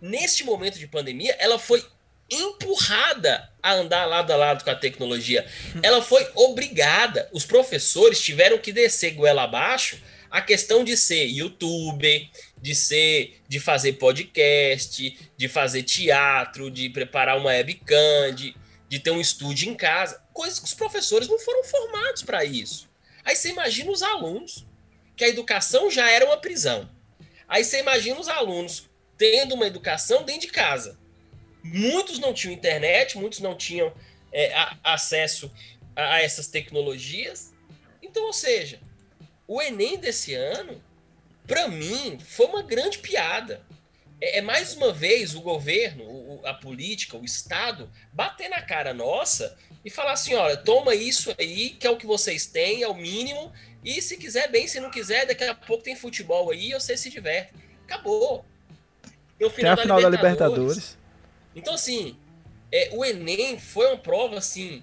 Neste 0.00 0.44
momento 0.44 0.78
de 0.78 0.86
pandemia, 0.86 1.34
ela 1.38 1.58
foi 1.58 1.84
empurrada 2.30 3.50
a 3.62 3.72
andar 3.74 4.06
lado 4.06 4.32
a 4.32 4.36
lado 4.36 4.64
com 4.64 4.70
a 4.70 4.74
tecnologia. 4.74 5.46
Ela 5.82 6.00
foi 6.02 6.26
obrigada. 6.34 7.28
Os 7.32 7.44
professores 7.44 8.20
tiveram 8.20 8.58
que 8.58 8.72
descer 8.72 9.12
goela 9.12 9.42
abaixo 9.42 10.00
a 10.30 10.40
questão 10.40 10.82
de 10.82 10.96
ser 10.96 11.26
youtuber, 11.26 12.28
de 12.64 12.74
ser, 12.74 13.42
de 13.46 13.60
fazer 13.60 13.92
podcast, 13.92 15.18
de 15.36 15.48
fazer 15.48 15.82
teatro, 15.82 16.70
de 16.70 16.88
preparar 16.88 17.36
uma 17.36 17.50
webcam, 17.50 18.34
de, 18.34 18.56
de 18.88 18.98
ter 18.98 19.10
um 19.10 19.20
estúdio 19.20 19.70
em 19.70 19.74
casa, 19.74 20.24
coisas 20.32 20.58
que 20.58 20.64
os 20.64 20.72
professores 20.72 21.28
não 21.28 21.38
foram 21.38 21.62
formados 21.62 22.22
para 22.22 22.42
isso. 22.42 22.88
Aí 23.22 23.36
você 23.36 23.50
imagina 23.50 23.90
os 23.90 24.02
alunos, 24.02 24.66
que 25.14 25.24
a 25.24 25.28
educação 25.28 25.90
já 25.90 26.10
era 26.10 26.24
uma 26.24 26.38
prisão. 26.38 26.88
Aí 27.46 27.62
você 27.62 27.80
imagina 27.80 28.18
os 28.18 28.28
alunos 28.28 28.88
tendo 29.18 29.54
uma 29.54 29.66
educação 29.66 30.22
dentro 30.22 30.46
de 30.46 30.52
casa. 30.54 30.98
Muitos 31.62 32.18
não 32.18 32.32
tinham 32.32 32.54
internet, 32.54 33.18
muitos 33.18 33.40
não 33.40 33.54
tinham 33.54 33.92
é, 34.32 34.54
a, 34.54 34.78
acesso 34.82 35.52
a, 35.94 36.14
a 36.14 36.22
essas 36.22 36.46
tecnologias. 36.46 37.52
Então, 38.02 38.24
ou 38.24 38.32
seja, 38.32 38.80
o 39.46 39.60
Enem 39.60 39.98
desse 39.98 40.32
ano, 40.32 40.82
para 41.46 41.68
mim, 41.68 42.18
foi 42.20 42.46
uma 42.46 42.62
grande 42.62 42.98
piada 42.98 43.64
é, 44.24 44.38
é, 44.38 44.40
mais 44.40 44.74
uma 44.74 44.92
vez 44.92 45.34
o 45.34 45.40
governo, 45.42 46.04
o, 46.04 46.40
a 46.44 46.54
política, 46.54 47.16
o 47.16 47.24
Estado, 47.24 47.90
bater 48.12 48.48
na 48.48 48.62
cara 48.62 48.94
nossa 48.94 49.56
e 49.84 49.90
falar 49.90 50.12
assim: 50.12 50.34
olha, 50.34 50.56
toma 50.56 50.94
isso 50.94 51.34
aí, 51.38 51.70
que 51.70 51.86
é 51.86 51.90
o 51.90 51.96
que 51.96 52.06
vocês 52.06 52.46
têm, 52.46 52.82
é 52.82 52.88
o 52.88 52.94
mínimo, 52.94 53.52
e 53.84 54.00
se 54.00 54.16
quiser 54.16 54.50
bem, 54.50 54.66
se 54.66 54.80
não 54.80 54.90
quiser, 54.90 55.26
daqui 55.26 55.44
a 55.44 55.54
pouco 55.54 55.82
tem 55.82 55.94
futebol 55.94 56.50
aí, 56.50 56.72
você 56.72 56.96
se 56.96 57.10
diverte. 57.10 57.52
Acabou. 57.84 58.44
No 59.38 59.50
final, 59.50 59.76
tem 59.76 59.82
a 59.82 59.84
final 59.84 60.00
da 60.00 60.08
Libertadores. 60.08 60.38
Da 60.38 60.48
Libertadores. 60.48 60.98
Então, 61.54 61.74
assim, 61.74 62.16
é, 62.72 62.88
o 62.92 63.04
Enem 63.04 63.58
foi 63.58 63.88
uma 63.88 63.98
prova 63.98 64.38
assim. 64.38 64.82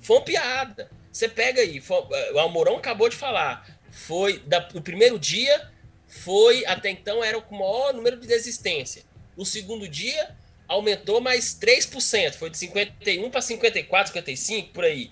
Foi 0.00 0.16
uma 0.16 0.24
piada. 0.24 0.90
Você 1.12 1.28
pega 1.28 1.60
aí, 1.60 1.80
foi, 1.80 1.96
o 2.32 2.38
Almorão 2.38 2.76
acabou 2.76 3.08
de 3.08 3.16
falar. 3.16 3.77
Foi 3.90 4.38
da, 4.40 4.68
o 4.74 4.80
primeiro 4.80 5.18
dia 5.18 5.70
foi, 6.08 6.64
até 6.66 6.88
então, 6.90 7.22
era 7.22 7.38
o 7.38 7.44
maior 7.50 7.92
número 7.92 8.18
de 8.18 8.26
desistência. 8.26 9.02
O 9.36 9.44
segundo 9.44 9.86
dia 9.86 10.34
aumentou 10.66 11.20
mais 11.20 11.58
3%, 11.58 12.34
foi 12.34 12.50
de 12.50 12.58
51 12.58 13.30
para 13.30 13.40
54, 13.40 14.12
55, 14.12 14.72
por 14.72 14.84
aí. 14.84 15.10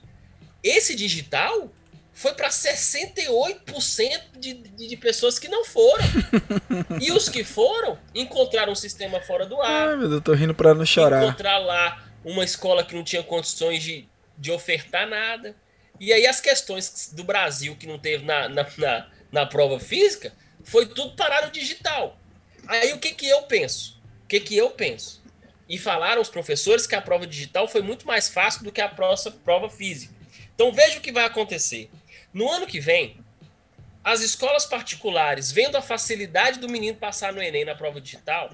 Esse 0.62 0.94
digital 0.94 1.70
foi 2.12 2.32
para 2.32 2.48
68% 2.48 4.20
de, 4.38 4.54
de, 4.54 4.88
de 4.88 4.96
pessoas 4.96 5.38
que 5.38 5.48
não 5.48 5.64
foram. 5.66 6.04
e 7.00 7.12
os 7.12 7.28
que 7.28 7.44
foram 7.44 7.98
encontraram 8.14 8.72
um 8.72 8.76
sistema 8.76 9.20
fora 9.20 9.44
do 9.44 9.60
ar. 9.60 9.88
Ai, 9.88 9.96
meu 9.96 10.08
Deus, 10.08 10.22
tô 10.22 10.32
rindo 10.32 10.54
para 10.54 10.74
não 10.74 10.86
chorar. 10.86 11.22
Encontrar 11.24 11.58
lá 11.58 12.02
uma 12.24 12.42
escola 12.42 12.82
que 12.82 12.94
não 12.94 13.04
tinha 13.04 13.22
condições 13.22 13.82
de, 13.82 14.08
de 14.36 14.50
ofertar 14.50 15.06
nada. 15.06 15.54
E 15.98 16.12
aí 16.12 16.26
as 16.26 16.40
questões 16.40 17.10
do 17.12 17.24
Brasil 17.24 17.76
que 17.76 17.86
não 17.86 17.98
teve 17.98 18.24
na, 18.24 18.48
na, 18.48 18.66
na, 18.76 19.08
na 19.32 19.46
prova 19.46 19.80
física 19.80 20.32
foi 20.64 20.86
tudo 20.86 21.16
parar 21.16 21.46
no 21.46 21.52
digital. 21.52 22.18
Aí 22.66 22.92
o 22.92 22.98
que, 22.98 23.12
que 23.12 23.28
eu 23.28 23.42
penso? 23.42 24.00
O 24.24 24.26
que, 24.26 24.40
que 24.40 24.56
eu 24.56 24.70
penso? 24.70 25.22
E 25.68 25.78
falaram 25.78 26.20
os 26.20 26.28
professores 26.28 26.86
que 26.86 26.94
a 26.94 27.02
prova 27.02 27.26
digital 27.26 27.66
foi 27.66 27.82
muito 27.82 28.06
mais 28.06 28.28
fácil 28.28 28.64
do 28.64 28.72
que 28.72 28.80
a 28.80 28.88
prova 28.88 29.70
física. 29.70 30.14
Então 30.54 30.72
veja 30.72 30.98
o 30.98 31.00
que 31.00 31.12
vai 31.12 31.24
acontecer. 31.24 31.90
No 32.32 32.50
ano 32.50 32.66
que 32.66 32.80
vem, 32.80 33.18
as 34.04 34.20
escolas 34.20 34.64
particulares, 34.64 35.50
vendo 35.50 35.76
a 35.76 35.82
facilidade 35.82 36.60
do 36.60 36.68
menino 36.68 36.96
passar 36.96 37.32
no 37.32 37.42
Enem 37.42 37.64
na 37.64 37.74
prova 37.74 38.00
digital, 38.00 38.52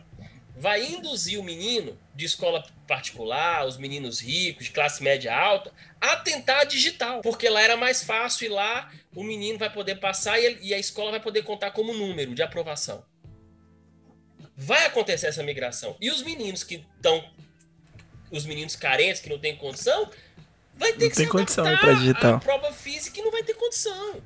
vai 0.62 0.80
induzir 0.80 1.40
o 1.40 1.42
menino 1.42 1.98
de 2.14 2.24
escola 2.24 2.64
particular, 2.86 3.66
os 3.66 3.76
meninos 3.76 4.20
ricos, 4.20 4.66
de 4.66 4.70
classe 4.70 5.02
média 5.02 5.36
alta, 5.36 5.72
a 6.00 6.14
tentar 6.14 6.62
digital, 6.62 7.20
porque 7.20 7.48
lá 7.48 7.60
era 7.60 7.76
mais 7.76 8.04
fácil 8.04 8.46
e 8.46 8.48
lá 8.48 8.88
o 9.12 9.24
menino 9.24 9.58
vai 9.58 9.68
poder 9.68 9.96
passar 9.96 10.38
e 10.38 10.72
a 10.72 10.78
escola 10.78 11.10
vai 11.10 11.18
poder 11.18 11.42
contar 11.42 11.72
como 11.72 11.92
número 11.92 12.32
de 12.32 12.44
aprovação. 12.44 13.04
Vai 14.56 14.86
acontecer 14.86 15.26
essa 15.26 15.42
migração. 15.42 15.96
E 16.00 16.12
os 16.12 16.22
meninos 16.22 16.62
que 16.62 16.86
estão 16.96 17.28
os 18.30 18.46
meninos 18.46 18.76
carentes 18.76 19.20
que 19.20 19.28
não 19.28 19.40
têm 19.40 19.56
condição, 19.56 20.08
vai 20.76 20.92
ter 20.92 21.00
não 21.00 21.10
que 21.10 21.16
tem 21.16 21.24
se 21.24 21.30
condição 21.30 21.64
para 21.64 21.92
digital. 21.94 22.34
A 22.36 22.38
prova 22.38 22.72
física 22.72 23.18
e 23.18 23.22
não 23.22 23.32
vai 23.32 23.42
ter 23.42 23.54
condição 23.54 24.22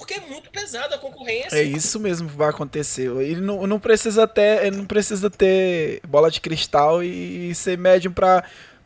porque 0.00 0.14
é 0.14 0.20
muito 0.20 0.50
pesado 0.50 0.94
a 0.94 0.98
concorrência. 0.98 1.54
É 1.54 1.62
isso 1.62 2.00
mesmo 2.00 2.26
que 2.26 2.34
vai 2.34 2.48
acontecer. 2.48 3.10
Ele 3.20 3.42
não, 3.42 3.66
não 3.66 3.78
precisa 3.78 4.26
ter, 4.26 4.64
ele 4.64 4.78
não 4.78 4.86
precisa 4.86 5.28
ter 5.28 6.00
bola 6.08 6.30
de 6.30 6.40
cristal 6.40 7.04
e, 7.04 7.54
ser 7.54 7.76
médium 7.76 8.12
para 8.12 8.42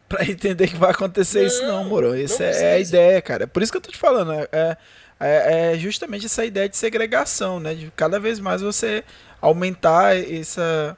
para 0.08 0.24
entender 0.28 0.66
que 0.68 0.76
vai 0.76 0.90
acontecer 0.90 1.40
não, 1.40 1.46
isso 1.46 1.62
não, 1.62 1.84
moro. 1.84 2.14
Essa 2.14 2.42
é 2.42 2.74
a 2.74 2.78
ideia, 2.80 3.22
cara. 3.22 3.46
Por 3.46 3.62
isso 3.62 3.70
que 3.70 3.78
eu 3.78 3.82
tô 3.82 3.92
te 3.92 3.96
falando, 3.96 4.32
é, 4.32 4.76
é, 5.20 5.72
é, 5.72 5.78
justamente 5.78 6.26
essa 6.26 6.44
ideia 6.44 6.68
de 6.68 6.76
segregação, 6.76 7.60
né? 7.60 7.74
De 7.74 7.92
cada 7.94 8.18
vez 8.18 8.40
mais 8.40 8.60
você 8.60 9.04
aumentar 9.40 10.16
essa 10.16 10.96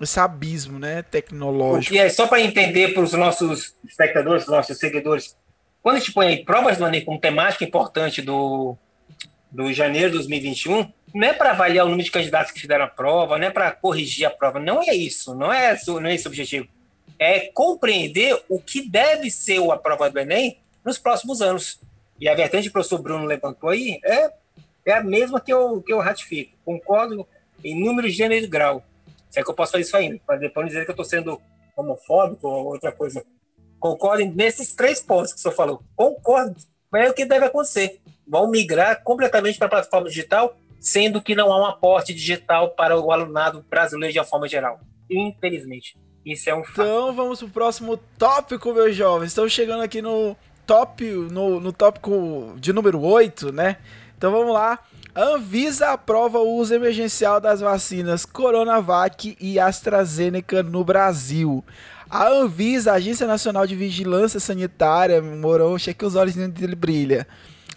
esse 0.00 0.20
abismo, 0.20 0.78
né, 0.78 1.02
tecnológico. 1.02 1.94
E 1.94 1.98
é 1.98 2.08
só 2.10 2.26
para 2.26 2.40
entender 2.40 2.92
para 2.92 3.02
os 3.02 3.14
nossos 3.14 3.74
espectadores, 3.82 4.46
nossos 4.46 4.78
seguidores, 4.78 5.34
quando 5.82 5.96
a 5.96 5.98
gente 5.98 6.12
põe 6.12 6.26
aí 6.26 6.44
provas 6.44 6.76
do 6.76 6.86
Enem 6.86 7.02
como 7.02 7.18
temática 7.18 7.64
importante 7.64 8.20
do 8.20 8.76
do 9.50 9.72
janeiro 9.72 10.10
de 10.10 10.16
2021, 10.16 10.92
não 11.14 11.28
é 11.28 11.32
para 11.32 11.50
avaliar 11.50 11.86
o 11.86 11.88
número 11.88 12.04
de 12.04 12.10
candidatos 12.10 12.52
que 12.52 12.60
fizeram 12.60 12.84
a 12.84 12.88
prova, 12.88 13.38
não 13.38 13.46
é 13.46 13.50
para 13.50 13.70
corrigir 13.72 14.26
a 14.26 14.30
prova, 14.30 14.58
não 14.60 14.82
é 14.82 14.94
isso, 14.94 15.34
não 15.34 15.52
é, 15.52 15.76
não 15.86 16.06
é 16.06 16.14
esse 16.14 16.26
o 16.26 16.28
objetivo. 16.28 16.68
É 17.18 17.50
compreender 17.54 18.38
o 18.48 18.60
que 18.60 18.86
deve 18.86 19.30
ser 19.30 19.58
a 19.70 19.76
prova 19.76 20.10
do 20.10 20.18
Enem 20.18 20.58
nos 20.84 20.98
próximos 20.98 21.40
anos. 21.40 21.80
E 22.20 22.28
a 22.28 22.34
vertente 22.34 22.64
que 22.64 22.68
o 22.68 22.72
professor 22.72 23.00
Bruno 23.00 23.24
levantou 23.24 23.70
aí 23.70 23.98
é, 24.04 24.30
é 24.84 24.92
a 24.92 25.02
mesma 25.02 25.40
que 25.40 25.52
eu, 25.52 25.82
que 25.82 25.92
eu 25.92 25.98
ratifico. 25.98 26.56
Concordo 26.64 27.26
em 27.64 27.78
número, 27.78 28.08
gênero 28.08 28.44
e 28.44 28.48
grau. 28.48 28.84
Se 29.30 29.40
é 29.40 29.42
que 29.42 29.50
eu 29.50 29.54
posso 29.54 29.72
fazer 29.72 29.82
isso 29.82 29.96
ainda, 29.96 30.20
para 30.26 30.36
depois 30.36 30.68
dizer 30.68 30.84
que 30.84 30.90
eu 30.90 30.94
estou 30.94 31.04
sendo 31.04 31.40
homofóbico 31.76 32.48
ou 32.48 32.66
outra 32.66 32.92
coisa. 32.92 33.24
Concordo 33.78 34.24
nesses 34.34 34.74
três 34.74 35.00
pontos 35.00 35.32
que 35.32 35.38
o 35.38 35.42
senhor 35.42 35.54
falou. 35.54 35.82
Concordo. 35.94 36.56
É 36.96 37.10
o 37.10 37.14
que 37.14 37.24
deve 37.24 37.46
acontecer 37.46 38.00
vão 38.26 38.50
migrar 38.50 39.02
completamente 39.02 39.58
para 39.58 39.66
a 39.66 39.70
plataforma 39.70 40.08
digital, 40.08 40.56
sendo 40.80 41.22
que 41.22 41.34
não 41.34 41.52
há 41.52 41.60
um 41.60 41.66
aporte 41.66 42.12
digital 42.12 42.70
para 42.70 42.98
o 42.98 43.12
alunado 43.12 43.64
brasileiro 43.70 44.12
de 44.12 44.18
uma 44.18 44.24
forma 44.24 44.48
geral. 44.48 44.80
Infelizmente. 45.08 45.96
Isso 46.24 46.50
é 46.50 46.54
um 46.54 46.64
fato. 46.64 46.82
Então 46.82 47.14
vamos 47.14 47.38
pro 47.38 47.48
próximo 47.48 47.96
tópico, 48.18 48.74
meus 48.74 48.96
jovens. 48.96 49.28
Estamos 49.28 49.52
chegando 49.52 49.82
aqui 49.82 50.02
no 50.02 50.36
top, 50.66 51.04
no, 51.04 51.60
no 51.60 51.72
tópico 51.72 52.56
de 52.58 52.72
número 52.72 53.00
8, 53.00 53.52
né? 53.52 53.76
Então 54.18 54.32
vamos 54.32 54.52
lá. 54.52 54.80
Anvisa 55.14 55.92
aprova 55.92 56.40
o 56.40 56.56
uso 56.56 56.74
emergencial 56.74 57.40
das 57.40 57.60
vacinas 57.60 58.26
Coronavac 58.26 59.36
e 59.40 59.58
AstraZeneca 59.58 60.62
no 60.62 60.84
Brasil. 60.84 61.64
A 62.08 62.28
Anvisa, 62.28 62.92
Agência 62.92 63.26
Nacional 63.26 63.66
de 63.66 63.74
Vigilância 63.74 64.38
Sanitária, 64.38 65.20
Morão, 65.20 65.76
cheque 65.76 66.04
os 66.04 66.14
olhos 66.14 66.34
dele 66.34 66.76
brilha. 66.76 67.26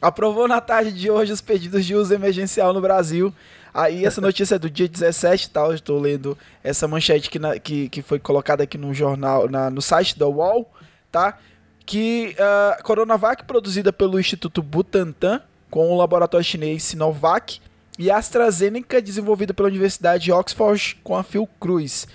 Aprovou 0.01 0.47
na 0.47 0.61
tarde 0.61 0.91
de 0.91 1.09
hoje 1.09 1.33
os 1.33 1.41
pedidos 1.41 1.83
de 1.85 1.95
uso 1.95 2.13
emergencial 2.13 2.71
no 2.73 2.79
Brasil. 2.79 3.33
Aí 3.73 4.05
essa 4.05 4.21
notícia 4.21 4.55
é 4.55 4.59
do 4.59 4.69
dia 4.69 4.87
17, 4.87 5.49
tá? 5.49 5.61
Eu 5.61 5.73
estou 5.73 5.99
lendo 5.99 6.37
essa 6.63 6.87
manchete 6.87 7.29
que, 7.29 7.39
na, 7.39 7.59
que, 7.59 7.89
que 7.89 8.01
foi 8.01 8.19
colocada 8.19 8.63
aqui 8.63 8.77
no 8.77 8.93
jornal, 8.93 9.49
na, 9.49 9.69
no 9.69 9.81
site 9.81 10.17
da 10.17 10.27
UOL, 10.27 10.71
tá? 11.11 11.37
Que 11.85 12.35
a 12.39 12.77
uh, 12.79 12.83
Coronavac, 12.83 13.43
produzida 13.45 13.91
pelo 13.91 14.19
Instituto 14.19 14.61
Butantan, 14.61 15.41
com 15.69 15.91
o 15.91 15.97
laboratório 15.97 16.45
chinês 16.45 16.83
Sinovac, 16.83 17.59
e 17.97 18.09
AstraZeneca, 18.09 19.01
desenvolvida 19.01 19.53
pela 19.53 19.67
Universidade 19.67 20.25
de 20.25 20.31
Oxford, 20.31 20.97
com 21.03 21.17
a 21.17 21.23
Fiocruz. 21.23 22.07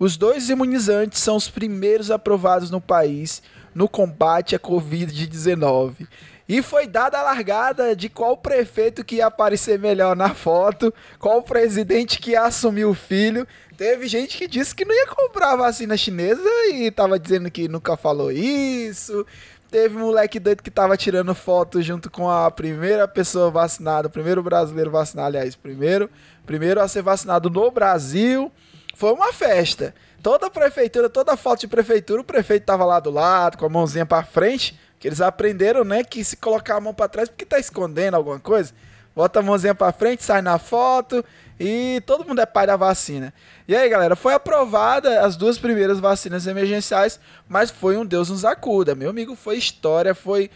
Os 0.00 0.16
dois 0.16 0.48
imunizantes 0.48 1.20
são 1.20 1.36
os 1.36 1.50
primeiros 1.50 2.10
aprovados 2.10 2.70
no 2.70 2.80
país 2.80 3.42
no 3.74 3.86
combate 3.86 4.56
à 4.56 4.58
Covid-19. 4.58 6.08
E 6.48 6.62
foi 6.62 6.86
dada 6.86 7.18
a 7.18 7.22
largada 7.22 7.94
de 7.94 8.08
qual 8.08 8.34
prefeito 8.34 9.04
que 9.04 9.16
ia 9.16 9.26
aparecer 9.26 9.78
melhor 9.78 10.16
na 10.16 10.34
foto, 10.34 10.92
qual 11.18 11.42
presidente 11.42 12.18
que 12.18 12.30
ia 12.30 12.44
assumir 12.44 12.86
o 12.86 12.94
filho. 12.94 13.46
Teve 13.76 14.08
gente 14.08 14.38
que 14.38 14.48
disse 14.48 14.74
que 14.74 14.86
não 14.86 14.94
ia 14.94 15.06
comprar 15.06 15.54
vacina 15.54 15.98
chinesa 15.98 16.48
e 16.72 16.90
tava 16.90 17.18
dizendo 17.18 17.50
que 17.50 17.68
nunca 17.68 17.94
falou 17.94 18.32
isso. 18.32 19.26
Teve 19.70 19.98
um 19.98 20.06
moleque 20.06 20.40
doido 20.40 20.62
que 20.62 20.70
tava 20.70 20.96
tirando 20.96 21.34
foto 21.34 21.82
junto 21.82 22.10
com 22.10 22.30
a 22.30 22.50
primeira 22.50 23.06
pessoa 23.06 23.50
vacinada, 23.50 24.08
o 24.08 24.10
primeiro 24.10 24.42
brasileiro 24.42 24.90
vacinado, 24.90 25.28
aliás, 25.28 25.54
primeiro, 25.54 26.08
primeiro 26.46 26.80
a 26.80 26.88
ser 26.88 27.02
vacinado 27.02 27.50
no 27.50 27.70
Brasil. 27.70 28.50
Foi 29.00 29.14
uma 29.14 29.32
festa. 29.32 29.94
Toda 30.22 30.48
a 30.48 30.50
prefeitura, 30.50 31.08
toda 31.08 31.32
a 31.32 31.36
foto 31.36 31.60
de 31.60 31.68
prefeitura, 31.68 32.20
o 32.20 32.24
prefeito 32.24 32.66
tava 32.66 32.84
lá 32.84 33.00
do 33.00 33.10
lado, 33.10 33.56
com 33.56 33.64
a 33.64 33.68
mãozinha 33.70 34.04
para 34.04 34.22
frente, 34.22 34.78
que 34.98 35.08
eles 35.08 35.22
aprenderam, 35.22 35.84
né, 35.84 36.04
que 36.04 36.22
se 36.22 36.36
colocar 36.36 36.76
a 36.76 36.80
mão 36.82 36.92
para 36.92 37.08
trás 37.08 37.26
porque 37.26 37.46
tá 37.46 37.58
escondendo 37.58 38.14
alguma 38.14 38.38
coisa, 38.38 38.74
bota 39.16 39.38
a 39.38 39.42
mãozinha 39.42 39.74
para 39.74 39.90
frente, 39.90 40.22
sai 40.22 40.42
na 40.42 40.58
foto 40.58 41.24
e 41.58 42.02
todo 42.04 42.28
mundo 42.28 42.42
é 42.42 42.44
pai 42.44 42.66
da 42.66 42.76
vacina. 42.76 43.32
E 43.66 43.74
aí, 43.74 43.88
galera, 43.88 44.14
foi 44.14 44.34
aprovada 44.34 45.22
as 45.22 45.34
duas 45.34 45.58
primeiras 45.58 45.98
vacinas 45.98 46.46
emergenciais, 46.46 47.18
mas 47.48 47.70
foi 47.70 47.96
um 47.96 48.04
Deus 48.04 48.28
nos 48.28 48.44
acuda. 48.44 48.94
Meu 48.94 49.08
amigo, 49.08 49.34
foi 49.34 49.56
história, 49.56 50.14
foi 50.14 50.50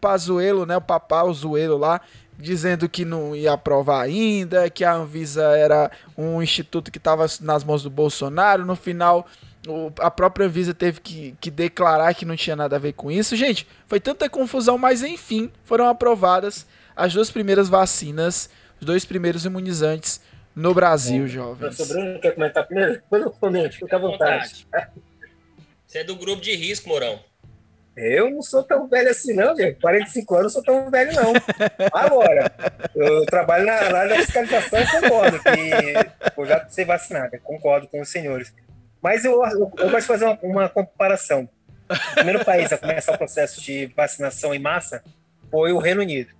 Pazuelo, 0.00 0.66
né, 0.66 0.76
o 0.76 0.80
papá, 0.80 1.22
o 1.22 1.32
Zuelo 1.32 1.76
lá, 1.76 2.00
dizendo 2.38 2.88
que 2.88 3.04
não 3.04 3.34
ia 3.34 3.52
aprovar 3.52 4.02
ainda, 4.02 4.68
que 4.68 4.84
a 4.84 4.92
Anvisa 4.92 5.42
era 5.56 5.90
um 6.16 6.42
instituto 6.42 6.90
que 6.90 6.98
estava 6.98 7.26
nas 7.40 7.64
mãos 7.64 7.82
do 7.82 7.90
Bolsonaro. 7.90 8.64
No 8.64 8.76
final, 8.76 9.26
o, 9.66 9.90
a 9.98 10.10
própria 10.10 10.46
Anvisa 10.46 10.74
teve 10.74 11.00
que, 11.00 11.34
que 11.40 11.50
declarar 11.50 12.14
que 12.14 12.24
não 12.24 12.36
tinha 12.36 12.56
nada 12.56 12.76
a 12.76 12.78
ver 12.78 12.92
com 12.92 13.10
isso. 13.10 13.36
Gente, 13.36 13.66
foi 13.86 14.00
tanta 14.00 14.28
confusão, 14.28 14.76
mas 14.76 15.02
enfim, 15.02 15.50
foram 15.64 15.88
aprovadas 15.88 16.66
as 16.94 17.12
duas 17.12 17.30
primeiras 17.30 17.68
vacinas, 17.68 18.48
os 18.80 18.86
dois 18.86 19.04
primeiros 19.04 19.44
imunizantes 19.44 20.20
no 20.54 20.72
Brasil, 20.72 21.24
é, 21.24 21.28
jovens. 21.28 21.58
Professor 21.76 21.88
Bruno, 21.88 22.20
quer 22.20 22.34
comentar 22.34 22.66
primeiro? 22.66 22.94
Depois 22.94 23.22
eu 23.22 23.30
comento, 23.30 23.76
fica 23.76 23.96
à 23.96 23.98
vontade. 23.98 24.66
Você 25.86 25.98
é 25.98 26.04
do 26.04 26.16
grupo 26.16 26.40
de 26.40 26.54
risco, 26.54 26.88
Morão. 26.88 27.20
Eu 27.96 28.30
não 28.30 28.42
sou 28.42 28.62
tão 28.62 28.86
velho 28.86 29.08
assim, 29.08 29.32
não, 29.32 29.56
gente. 29.56 29.80
45 29.80 30.34
anos 30.34 30.54
não 30.54 30.62
sou 30.62 30.62
tão 30.62 30.90
velho, 30.90 31.12
não. 31.14 31.32
Agora, 31.90 32.52
eu 32.94 33.24
trabalho 33.24 33.64
na 33.64 33.72
área 33.72 34.08
da 34.08 34.16
fiscalização 34.16 34.80
e 34.80 35.00
concordo 35.00 35.40
que 35.40 36.40
eu 36.40 36.46
já 36.46 36.68
sei 36.68 36.84
vacinado, 36.84 37.38
concordo 37.42 37.88
com 37.88 38.02
os 38.02 38.08
senhores. 38.10 38.52
Mas 39.00 39.24
eu, 39.24 39.42
eu, 39.46 39.72
eu 39.78 39.90
gosto 39.90 40.00
de 40.00 40.06
fazer 40.06 40.24
uma, 40.26 40.38
uma, 40.42 40.68
comparação. 40.68 41.48
O 41.88 42.14
primeiro 42.16 42.44
país 42.44 42.70
a 42.70 42.76
começar 42.76 43.14
o 43.14 43.18
processo 43.18 43.62
de 43.62 43.86
vacinação 43.96 44.54
em 44.54 44.58
massa 44.58 45.02
foi 45.50 45.72
o 45.72 45.78
Reino 45.78 46.02
Unido. 46.02 46.34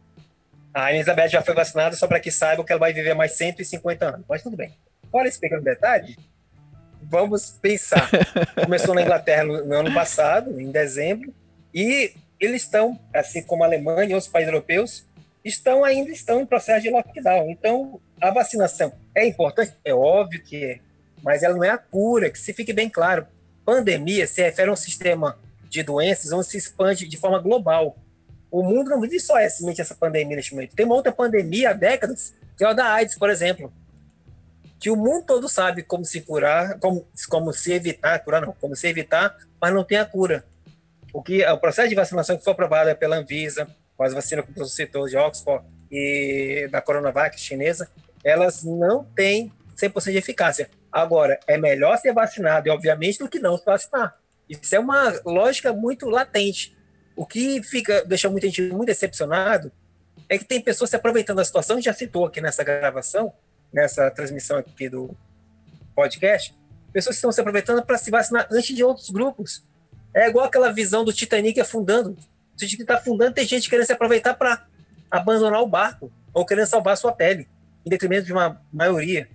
A 0.75 0.93
Elizabeth 0.93 1.29
já 1.29 1.41
foi 1.41 1.55
vacinada, 1.55 1.97
só 1.97 2.07
para 2.07 2.21
que 2.21 2.31
saiba 2.31 2.63
que 2.65 2.71
ela 2.73 2.81
vai 2.81 2.93
viver 2.93 3.15
mais 3.15 3.33
150 3.33 4.05
anos. 4.05 4.27
Mas 4.29 4.43
tudo 4.43 4.59
bem. 4.59 4.77
Fora 5.11 5.27
esse 5.27 5.41
pequeno 5.41 5.63
detalhe, 5.63 6.19
vamos 7.01 7.53
pensar. 7.63 8.11
Começou 8.63 8.95
na 8.95 9.01
Inglaterra 9.01 9.45
no, 9.45 9.65
no 9.65 9.77
ano 9.77 9.95
passado, 9.95 10.61
em 10.61 10.71
dezembro, 10.71 11.33
e 11.77 12.15
eles 12.41 12.63
estão, 12.63 12.99
assim 13.13 13.43
como 13.43 13.63
a 13.63 13.67
Alemanha 13.67 14.11
e 14.11 14.15
outros 14.15 14.33
países 14.33 14.51
europeus, 14.51 15.05
estão 15.45 15.85
ainda 15.85 16.11
estão 16.11 16.41
em 16.41 16.47
processo 16.47 16.83
de 16.83 16.91
lockdown. 16.91 17.51
Então, 17.51 18.01
a 18.19 18.31
vacinação 18.31 18.95
é 19.15 19.27
importante? 19.27 19.75
É 19.85 19.93
óbvio 19.93 20.43
que 20.43 20.65
é, 20.65 20.81
mas 21.23 21.43
ela 21.43 21.55
não 21.55 21.63
é 21.63 21.69
a 21.69 21.77
cura, 21.77 22.31
que 22.31 22.39
se 22.39 22.55
fique 22.55 22.73
bem 22.73 22.89
claro. 22.89 23.27
Pandemia 23.63 24.27
se 24.27 24.41
refere 24.41 24.71
a 24.71 24.73
um 24.73 24.77
sistema 24.77 25.39
de 25.69 25.83
doenças 25.83 26.33
onde 26.33 26.47
se 26.47 26.57
expande 26.57 27.07
de 27.07 27.17
forma 27.19 27.39
global. 27.39 27.99
O 28.51 28.63
mundo 28.63 28.89
não 28.89 29.01
vive 29.03 29.21
só 29.21 29.35
somente 29.51 29.83
essa 29.83 29.95
pandemia 29.95 30.35
neste 30.35 30.55
momento. 30.55 30.75
Tem 30.75 30.87
uma 30.87 30.95
outra 30.95 31.13
pandemia 31.13 31.71
há 31.71 31.73
décadas, 31.75 32.33
que 32.57 32.65
é 32.65 32.67
a 32.67 32.73
da 32.73 32.87
AIDS, 32.95 33.19
por 33.19 33.29
exemplo, 33.29 33.71
que 34.81 34.89
o 34.89 34.97
mundo 34.97 35.27
todo 35.27 35.47
sabe 35.47 35.83
como 35.83 36.07
se 36.07 36.23
curar, 36.23 36.79
como, 36.79 37.07
como 37.29 37.53
se 37.53 37.73
evitar, 37.73 38.19
curar 38.21 38.41
não, 38.41 38.55
como 38.55 38.75
se 38.75 38.89
evitar, 38.89 39.37
mas 39.61 39.75
não 39.75 39.85
tem 39.85 39.99
a 39.99 40.07
cura. 40.07 40.43
O 41.17 41.23
que 41.23 41.43
o 41.47 41.57
processo 41.57 41.89
de 41.89 41.95
vacinação 41.95 42.37
que 42.37 42.45
foi 42.45 42.53
aprovado 42.53 42.95
pela 42.95 43.17
Anvisa, 43.17 43.67
com 43.97 44.05
as 44.05 44.13
vacinas 44.13 44.45
que 44.45 44.61
o 44.61 44.67
citou 44.67 45.09
de 45.09 45.17
Oxford 45.17 45.65
e 45.91 46.69
da 46.71 46.83
Coronavac 46.83 47.41
chinesa, 47.41 47.89
elas 48.23 48.63
não 48.63 49.03
têm 49.03 49.51
100% 49.79 50.13
de 50.13 50.19
eficácia. 50.19 50.69
Agora, 50.93 51.41
é 51.47 51.57
melhor 51.57 51.97
ser 51.97 52.13
vacinado, 52.13 52.71
obviamente, 52.71 53.19
do 53.19 53.31
que 53.31 53.39
não 53.39 53.57
se 53.57 53.65
vacinar. 53.65 54.15
Isso 54.47 54.75
é 54.75 54.79
uma 54.79 55.19
lógica 55.25 55.73
muito 55.73 56.11
latente. 56.11 56.77
O 57.17 57.25
que 57.25 57.63
fica 57.63 58.05
deixa 58.05 58.29
muita 58.29 58.49
gente 58.49 58.61
muito 58.71 58.89
decepcionado 58.89 59.73
é 60.29 60.37
que 60.37 60.45
tem 60.45 60.61
pessoas 60.61 60.91
se 60.91 60.97
aproveitando 60.97 61.39
da 61.39 61.47
situação, 61.47 61.81
já 61.81 61.95
citou 61.95 62.27
aqui 62.27 62.43
nessa 62.43 62.63
gravação, 62.63 63.33
nessa 63.73 64.11
transmissão 64.11 64.59
aqui 64.59 64.91
do 64.91 65.17
podcast, 65.95 66.55
pessoas 66.93 67.15
que 67.15 67.21
estão 67.21 67.33
se 67.33 67.41
aproveitando 67.41 67.83
para 67.87 67.97
se 67.97 68.11
vacinar 68.11 68.47
antes 68.53 68.77
de 68.77 68.85
outros 68.85 69.09
grupos. 69.09 69.65
É 70.17 70.29
igual 70.29 70.47
aquela 70.47 70.73
visão 70.73 71.05
do 71.05 71.13
Titanic 71.13 71.61
afundando. 71.61 72.17
O 72.55 72.57
Titanic 72.57 72.81
está 72.81 72.95
afundando, 72.95 73.35
tem 73.35 73.47
gente 73.47 73.69
querendo 73.69 73.85
se 73.85 73.93
aproveitar 73.93 74.33
para 74.33 74.67
abandonar 75.11 75.61
o 75.63 75.67
barco 75.67 76.11
ou 76.33 76.47
querendo 76.47 76.67
salvar 76.67 76.95
a 76.95 76.97
sua 76.97 77.13
pele, 77.13 77.47
em 77.85 77.91
detrimento 77.91 78.25
de 78.25 78.33
uma 78.33 78.59
maioria. 78.73 79.29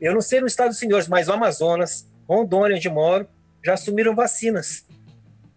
Eu 0.00 0.14
não 0.14 0.20
sei 0.20 0.40
no 0.40 0.46
estado 0.46 0.68
dos 0.68 0.78
senhores, 0.78 1.08
mas 1.08 1.28
o 1.28 1.32
Amazonas, 1.32 2.06
Rondônia, 2.28 2.76
onde 2.76 2.88
moro, 2.88 3.28
já 3.64 3.74
assumiram 3.74 4.14
vacinas. 4.14 4.86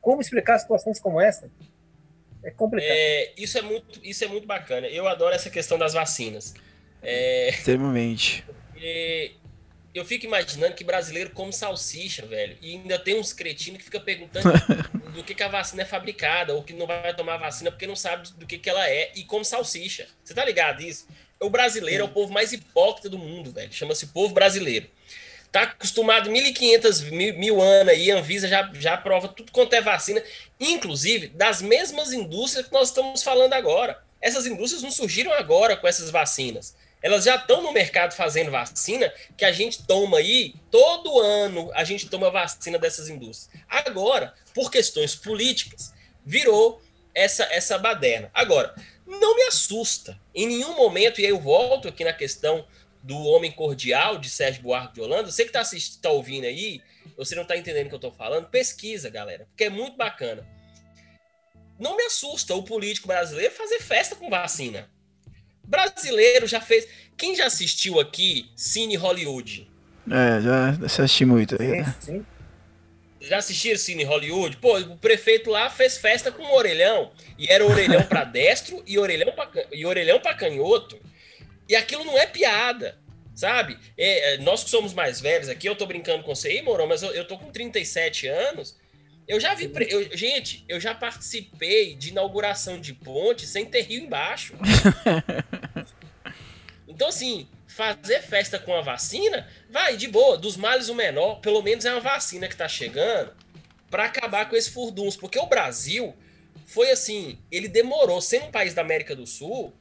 Como 0.01 0.21
explicar 0.21 0.57
situações 0.57 0.99
como 0.99 1.21
essa? 1.21 1.51
É 2.43 2.49
complicado. 2.49 2.89
É, 2.89 3.33
isso, 3.37 3.59
é 3.59 3.61
muito, 3.61 3.99
isso 4.03 4.23
é 4.23 4.27
muito 4.27 4.47
bacana. 4.47 4.87
Eu 4.87 5.07
adoro 5.07 5.35
essa 5.35 5.51
questão 5.51 5.77
das 5.77 5.93
vacinas. 5.93 6.55
É, 7.03 7.49
Extremamente 7.49 8.43
eu 9.97 10.05
fico 10.05 10.25
imaginando 10.25 10.75
que 10.75 10.83
brasileiro 10.83 11.31
come 11.31 11.51
salsicha, 11.51 12.25
velho. 12.25 12.57
E 12.61 12.75
ainda 12.75 12.99
tem 12.99 13.19
uns 13.19 13.33
cretinos 13.33 13.79
que 13.79 13.85
fica 13.85 13.99
perguntando 13.99 14.49
do 15.13 15.23
que, 15.23 15.33
que, 15.33 15.43
a 15.43 15.47
vacina 15.47 15.81
é 15.81 15.85
fabricada, 15.85 16.53
ou 16.53 16.63
que 16.63 16.73
não 16.73 16.85
vai 16.85 17.15
tomar 17.15 17.37
vacina 17.37 17.71
porque 17.71 17.87
não 17.87 17.95
sabe 17.95 18.29
do 18.33 18.45
que, 18.45 18.57
que 18.57 18.69
ela 18.69 18.87
é, 18.89 19.11
e 19.15 19.23
come 19.23 19.43
salsicha. 19.43 20.07
Você 20.23 20.33
tá 20.33 20.45
ligado 20.45 20.81
isso? 20.81 21.07
O 21.39 21.49
brasileiro 21.49 22.03
é 22.03 22.05
o 22.05 22.09
povo 22.09 22.31
mais 22.31 22.53
hipócrita 22.53 23.09
do 23.09 23.17
mundo, 23.17 23.51
velho. 23.51 23.71
Chama-se 23.71 24.07
povo 24.07 24.33
brasileiro. 24.33 24.87
Tá 25.51 25.61
acostumado 25.63 26.29
1.500 26.29 27.11
mil, 27.11 27.33
mil 27.37 27.61
anos 27.61 27.93
aí, 27.93 28.11
Anvisa 28.11 28.47
já, 28.47 28.69
já 28.73 28.95
aprova 28.95 29.27
tudo 29.27 29.51
quanto 29.51 29.73
é 29.73 29.81
vacina, 29.81 30.21
inclusive 30.59 31.27
das 31.27 31.61
mesmas 31.61 32.11
indústrias 32.11 32.67
que 32.67 32.73
nós 32.73 32.89
estamos 32.89 33.23
falando 33.23 33.53
agora. 33.53 34.01
Essas 34.21 34.45
indústrias 34.45 34.83
não 34.83 34.91
surgiram 34.91 35.31
agora 35.33 35.77
com 35.77 35.87
essas 35.87 36.09
vacinas. 36.09 36.75
Elas 37.01 37.23
já 37.23 37.35
estão 37.35 37.61
no 37.61 37.71
mercado 37.71 38.13
fazendo 38.13 38.51
vacina 38.51 39.13
que 39.37 39.45
a 39.45 39.51
gente 39.51 39.85
toma 39.85 40.17
aí, 40.17 40.55
todo 40.71 41.19
ano 41.19 41.71
a 41.73 41.83
gente 41.83 42.09
toma 42.09 42.31
vacina 42.31 42.79
dessas 42.79 43.07
indústrias. 43.07 43.63
Agora, 43.69 44.33
por 44.53 44.71
questões 44.71 45.15
políticas, 45.15 45.93
virou 46.25 46.81
essa, 47.13 47.43
essa 47.45 47.77
baderna. 47.77 48.29
Agora, 48.33 48.75
não 49.05 49.35
me 49.35 49.43
assusta 49.43 50.19
em 50.35 50.47
nenhum 50.47 50.75
momento, 50.75 51.21
e 51.21 51.25
aí 51.25 51.31
eu 51.31 51.39
volto 51.39 51.87
aqui 51.87 52.03
na 52.03 52.13
questão 52.13 52.67
do 53.01 53.17
Homem 53.23 53.51
Cordial, 53.51 54.17
de 54.17 54.29
Sérgio 54.29 54.63
Buarque 54.63 54.95
de 54.95 55.01
Holanda. 55.01 55.31
Você 55.31 55.45
que 55.45 55.57
está 55.57 55.63
tá 56.01 56.09
ouvindo 56.09 56.45
aí, 56.45 56.81
você 57.15 57.35
não 57.35 57.43
está 57.43 57.55
entendendo 57.55 57.85
o 57.85 57.89
que 57.89 57.95
eu 57.95 57.97
estou 57.97 58.11
falando, 58.11 58.49
pesquisa, 58.49 59.09
galera, 59.09 59.45
porque 59.45 59.63
é 59.63 59.69
muito 59.69 59.95
bacana. 59.95 60.45
Não 61.79 61.95
me 61.95 62.03
assusta 62.03 62.53
o 62.55 62.63
político 62.63 63.07
brasileiro 63.07 63.53
fazer 63.53 63.79
festa 63.79 64.15
com 64.15 64.29
vacina. 64.29 64.89
Brasileiro 65.67 66.47
já 66.47 66.61
fez. 66.61 66.87
Quem 67.15 67.35
já 67.35 67.45
assistiu 67.45 67.99
aqui 67.99 68.49
Cine 68.55 68.95
Hollywood? 68.95 69.69
É, 70.09 70.41
já 70.41 70.69
assisti 70.85 71.25
muito 71.25 71.61
aí. 71.61 71.81
Né? 71.81 71.95
Sim, 71.99 72.25
já 73.19 73.37
assistiram 73.37 73.77
Cine 73.77 74.03
Hollywood? 74.03 74.57
Pô, 74.57 74.77
o 74.79 74.97
prefeito 74.97 75.49
lá 75.49 75.69
fez 75.69 75.97
festa 75.97 76.31
com 76.31 76.43
um 76.43 76.53
orelhão. 76.53 77.11
E 77.37 77.51
era 77.51 77.65
orelhão 77.65 78.03
para 78.03 78.23
destro 78.25 78.81
e 78.87 78.97
orelhão 78.97 79.31
para 79.33 79.49
e 79.71 79.85
orelhão 79.85 80.19
para 80.19 80.33
canhoto. 80.33 80.99
E 81.67 81.75
aquilo 81.75 82.05
não 82.05 82.17
é 82.17 82.25
piada, 82.25 82.97
sabe? 83.35 83.77
É, 83.97 84.33
é, 84.33 84.37
nós 84.37 84.63
que 84.63 84.69
somos 84.69 84.93
mais 84.93 85.19
velhos 85.19 85.49
aqui, 85.49 85.67
eu 85.67 85.75
tô 85.75 85.85
brincando 85.85 86.23
com 86.23 86.33
você 86.33 86.47
aí, 86.49 86.61
Morão, 86.61 86.87
mas 86.87 87.03
eu, 87.03 87.11
eu 87.11 87.27
tô 87.27 87.37
com 87.37 87.51
37 87.51 88.27
anos. 88.27 88.77
Eu 89.27 89.39
já 89.39 89.53
vi. 89.53 89.71
Eu, 89.89 90.15
gente, 90.15 90.63
eu 90.69 90.79
já 90.79 90.95
participei 90.95 91.95
de 91.95 92.09
inauguração 92.09 92.79
de 92.79 92.93
ponte 92.93 93.45
sem 93.45 93.65
ter 93.65 93.81
rio 93.81 94.03
embaixo. 94.03 94.53
então, 96.87 97.09
assim, 97.09 97.47
fazer 97.67 98.21
festa 98.21 98.57
com 98.57 98.73
a 98.73 98.81
vacina, 98.81 99.47
vai 99.69 99.97
de 99.97 100.07
boa, 100.07 100.37
dos 100.37 100.55
males 100.55 100.87
o 100.87 100.95
menor, 100.95 101.41
pelo 101.41 101.61
menos 101.61 101.85
é 101.85 101.91
uma 101.91 101.99
vacina 101.99 102.47
que 102.47 102.53
está 102.53 102.67
chegando 102.67 103.33
para 103.89 104.05
acabar 104.05 104.49
com 104.49 104.55
esse 104.55 104.71
furduns, 104.71 105.15
porque 105.15 105.37
o 105.37 105.45
Brasil 105.45 106.15
foi 106.65 106.91
assim, 106.91 107.37
ele 107.51 107.67
demorou, 107.67 108.19
sendo 108.19 108.47
um 108.47 108.51
país 108.51 108.73
da 108.73 108.81
América 108.81 109.15
do 109.15 109.25
Sul, 109.25 109.73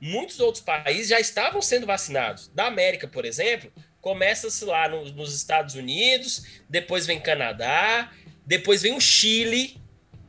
muitos 0.00 0.40
outros 0.40 0.62
países 0.62 1.08
já 1.08 1.20
estavam 1.20 1.60
sendo 1.60 1.86
vacinados. 1.86 2.48
Da 2.54 2.66
América, 2.66 3.06
por 3.08 3.24
exemplo, 3.24 3.72
começa-se 4.00 4.64
lá 4.64 4.88
no, 4.88 5.04
nos 5.12 5.34
Estados 5.34 5.74
Unidos, 5.74 6.62
depois 6.68 7.06
vem 7.06 7.20
Canadá, 7.20 8.10
depois 8.50 8.82
vem 8.82 8.96
o 8.96 9.00
Chile. 9.00 9.80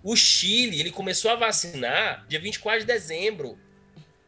O 0.04 0.16
Chile, 0.16 0.80
ele 0.80 0.92
começou 0.92 1.32
a 1.32 1.36
vacinar 1.36 2.24
dia 2.28 2.40
24 2.40 2.82
de 2.82 2.86
dezembro. 2.86 3.58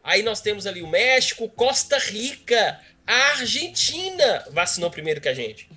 Aí 0.04 0.24
nós 0.24 0.42
temos 0.42 0.66
ali 0.66 0.82
o 0.82 0.88
México, 0.88 1.48
Costa 1.48 2.00
Rica, 2.00 2.82
a 3.06 3.14
Argentina 3.38 4.48
vacinou 4.50 4.90
primeiro 4.90 5.22
que 5.22 5.30
a 5.30 5.34
gente. 5.36 5.70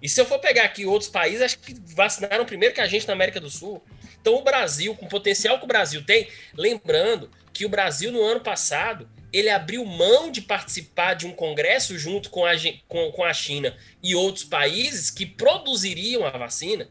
E 0.00 0.08
se 0.08 0.18
eu 0.18 0.24
for 0.24 0.38
pegar 0.38 0.64
aqui 0.64 0.86
outros 0.86 1.10
países, 1.10 1.42
acho 1.42 1.58
que 1.58 1.74
vacinaram 1.94 2.46
primeiro 2.46 2.74
que 2.74 2.80
a 2.80 2.86
gente 2.86 3.06
na 3.06 3.12
América 3.12 3.38
do 3.38 3.50
Sul. 3.50 3.84
Então 4.18 4.36
o 4.36 4.42
Brasil, 4.42 4.94
com 4.94 5.04
o 5.04 5.10
potencial 5.10 5.58
que 5.58 5.64
o 5.64 5.68
Brasil 5.68 6.02
tem, 6.02 6.28
lembrando 6.54 7.30
que 7.52 7.66
o 7.66 7.68
Brasil 7.68 8.10
no 8.10 8.22
ano 8.22 8.40
passado 8.40 9.06
ele 9.30 9.50
abriu 9.50 9.84
mão 9.84 10.30
de 10.30 10.40
participar 10.40 11.12
de 11.12 11.26
um 11.26 11.32
congresso 11.32 11.98
junto 11.98 12.30
com 12.30 12.46
a, 12.46 12.52
com, 12.88 13.12
com 13.12 13.22
a 13.22 13.34
China 13.34 13.76
e 14.02 14.14
outros 14.14 14.44
países 14.44 15.10
que 15.10 15.26
produziriam 15.26 16.24
a 16.24 16.30
vacina. 16.30 16.88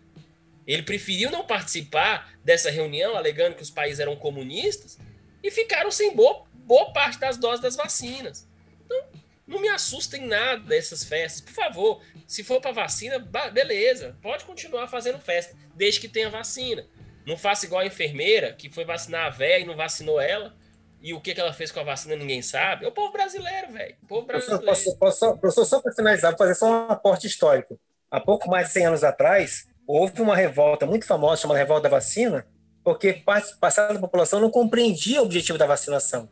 Ele 0.67 0.83
preferiu 0.83 1.31
não 1.31 1.45
participar 1.45 2.33
dessa 2.43 2.69
reunião, 2.69 3.15
alegando 3.15 3.55
que 3.55 3.63
os 3.63 3.71
países 3.71 4.01
eram 4.01 4.17
comunistas, 4.17 4.99
e 5.41 5.49
ficaram 5.49 5.89
sem 5.89 6.13
boa, 6.13 6.43
boa 6.53 6.91
parte 6.91 7.17
das 7.17 7.37
doses 7.37 7.61
das 7.61 7.77
vacinas. 7.77 8.45
Então, 8.85 9.01
não 9.47 9.61
me 9.61 9.69
assustem 9.69 10.27
nada 10.27 10.75
essas 10.75 11.05
festas. 11.05 11.39
Por 11.39 11.53
favor, 11.53 12.01
se 12.27 12.43
for 12.43 12.59
para 12.59 12.73
vacina, 12.73 13.17
beleza, 13.53 14.17
pode 14.21 14.43
continuar 14.43 14.87
fazendo 14.87 15.19
festa, 15.19 15.55
desde 15.73 16.01
que 16.01 16.09
tenha 16.09 16.29
vacina. 16.29 16.85
Não 17.25 17.37
faça 17.37 17.65
igual 17.65 17.81
a 17.81 17.85
enfermeira 17.85 18.51
que 18.53 18.69
foi 18.69 18.83
vacinar 18.83 19.27
a 19.27 19.29
véia 19.29 19.59
e 19.59 19.65
não 19.65 19.75
vacinou 19.75 20.19
ela. 20.19 20.53
E 21.01 21.13
o 21.13 21.21
que, 21.21 21.33
que 21.33 21.39
ela 21.39 21.53
fez 21.53 21.71
com 21.71 21.79
a 21.79 21.83
vacina 21.83 22.15
ninguém 22.15 22.41
sabe. 22.41 22.85
É 22.85 22.87
o 22.87 22.91
povo 22.91 23.13
brasileiro, 23.13 23.71
velho. 23.71 23.95
O 24.03 24.07
povo 24.07 24.27
brasileiro. 24.27 24.63
Professor, 24.63 24.97
posso, 24.97 25.37
professor, 25.37 25.65
só 25.65 25.81
para 25.81 25.93
finalizar, 25.93 26.31
vou 26.31 26.37
fazer 26.37 26.55
só 26.55 26.65
um 26.65 26.91
aporte 26.91 27.27
histórico. 27.27 27.79
Há 28.09 28.19
pouco 28.19 28.49
mais 28.49 28.67
de 28.67 28.73
100 28.73 28.85
anos 28.87 29.03
atrás, 29.03 29.67
houve 29.87 30.21
uma 30.21 30.35
revolta 30.35 30.85
muito 30.85 31.05
famosa 31.05 31.41
chamada 31.41 31.59
Revolta 31.59 31.83
da 31.83 31.89
Vacina, 31.89 32.45
porque 32.83 33.13
parte 33.13 33.55
da 33.59 33.99
população 33.99 34.41
não 34.41 34.51
compreendia 34.51 35.21
o 35.21 35.25
objetivo 35.25 35.57
da 35.57 35.65
vacinação. 35.65 36.29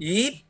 E 0.00 0.44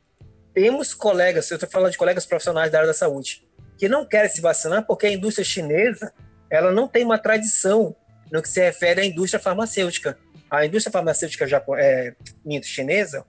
temos 0.53 0.93
colegas, 0.93 1.51
eu 1.51 1.55
estou 1.55 1.69
falando 1.69 1.91
de 1.91 1.97
colegas 1.97 2.25
profissionais 2.25 2.71
da 2.71 2.79
área 2.79 2.87
da 2.87 2.93
saúde, 2.93 3.47
que 3.77 3.87
não 3.87 4.05
querem 4.05 4.29
se 4.29 4.41
vacinar 4.41 4.85
porque 4.85 5.05
a 5.05 5.11
indústria 5.11 5.45
chinesa 5.45 6.13
ela 6.49 6.71
não 6.71 6.87
tem 6.87 7.03
uma 7.03 7.17
tradição 7.17 7.95
no 8.31 8.41
que 8.41 8.49
se 8.49 8.61
refere 8.61 9.01
à 9.01 9.05
indústria 9.05 9.41
farmacêutica. 9.41 10.17
A 10.49 10.65
indústria 10.65 10.91
farmacêutica 10.91 11.45
japo, 11.45 11.75
é, 11.75 12.15
chinesa, 12.63 13.25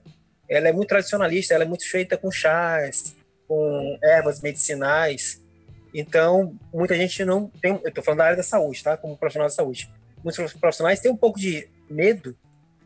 ela 0.47 0.69
é 0.69 0.71
muito 0.71 0.89
tradicionalista, 0.89 1.53
ela 1.53 1.65
é 1.65 1.67
muito 1.67 1.87
feita 1.87 2.17
com 2.17 2.31
chás, 2.31 3.15
com 3.47 3.97
ervas 4.01 4.41
medicinais. 4.41 5.41
Então, 5.93 6.55
muita 6.73 6.95
gente 6.95 7.25
não 7.25 7.47
tem. 7.61 7.71
Eu 7.83 7.89
estou 7.89 8.03
falando 8.03 8.19
da 8.19 8.25
área 8.25 8.37
da 8.37 8.43
saúde, 8.43 8.83
tá? 8.83 8.95
Como 8.97 9.17
profissional 9.17 9.47
da 9.47 9.53
saúde 9.53 9.89
muitos 10.23 10.53
profissionais 10.53 10.99
têm 10.99 11.11
um 11.11 11.17
pouco 11.17 11.39
de 11.39 11.69
medo 11.89 12.35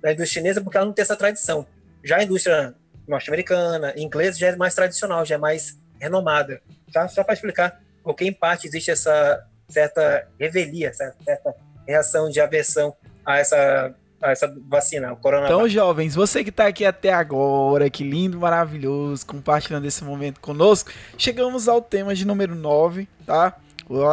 da 0.01 0.11
indústria 0.11 0.41
chinesa 0.41 0.61
porque 0.61 0.77
ela 0.77 0.85
não 0.85 0.93
tem 0.93 1.03
essa 1.03 1.15
tradição. 1.15 1.65
Já 2.03 2.17
a 2.17 2.23
indústria 2.23 2.75
norte-americana, 3.07 3.93
inglesa, 3.97 4.37
já 4.37 4.47
é 4.47 4.55
mais 4.55 4.75
tradicional, 4.75 5.25
já 5.25 5.35
é 5.35 5.37
mais 5.37 5.77
renomada. 5.99 6.61
Tá? 6.91 7.07
Só 7.07 7.23
para 7.23 7.33
explicar 7.33 7.81
por 8.03 8.13
que, 8.13 8.25
em 8.25 8.33
parte, 8.33 8.67
existe 8.67 8.91
essa 8.91 9.45
certa 9.69 10.27
revelia, 10.39 10.93
certa 10.93 11.55
reação 11.87 12.29
de 12.29 12.39
aversão 12.39 12.95
a 13.25 13.39
essa, 13.39 13.95
essa 14.31 14.53
vacina, 14.67 15.13
o 15.13 15.17
coronavírus. 15.17 15.57
Então, 15.57 15.69
jovens, 15.69 16.15
você 16.15 16.43
que 16.43 16.49
está 16.49 16.67
aqui 16.67 16.85
até 16.85 17.13
agora, 17.13 17.89
que 17.89 18.03
lindo, 18.03 18.39
maravilhoso, 18.39 19.25
compartilhando 19.25 19.85
esse 19.85 20.03
momento 20.03 20.39
conosco, 20.39 20.91
chegamos 21.17 21.67
ao 21.67 21.81
tema 21.81 22.15
de 22.15 22.25
número 22.25 22.55
9, 22.55 23.07
tá? 23.25 23.55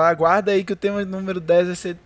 Aguarda 0.08 0.52
aí 0.52 0.64
que 0.64 0.72
o 0.72 0.76
tema 0.76 1.04
número 1.04 1.40
10 1.40 1.66
vai 1.66 1.76
ser 1.76 1.96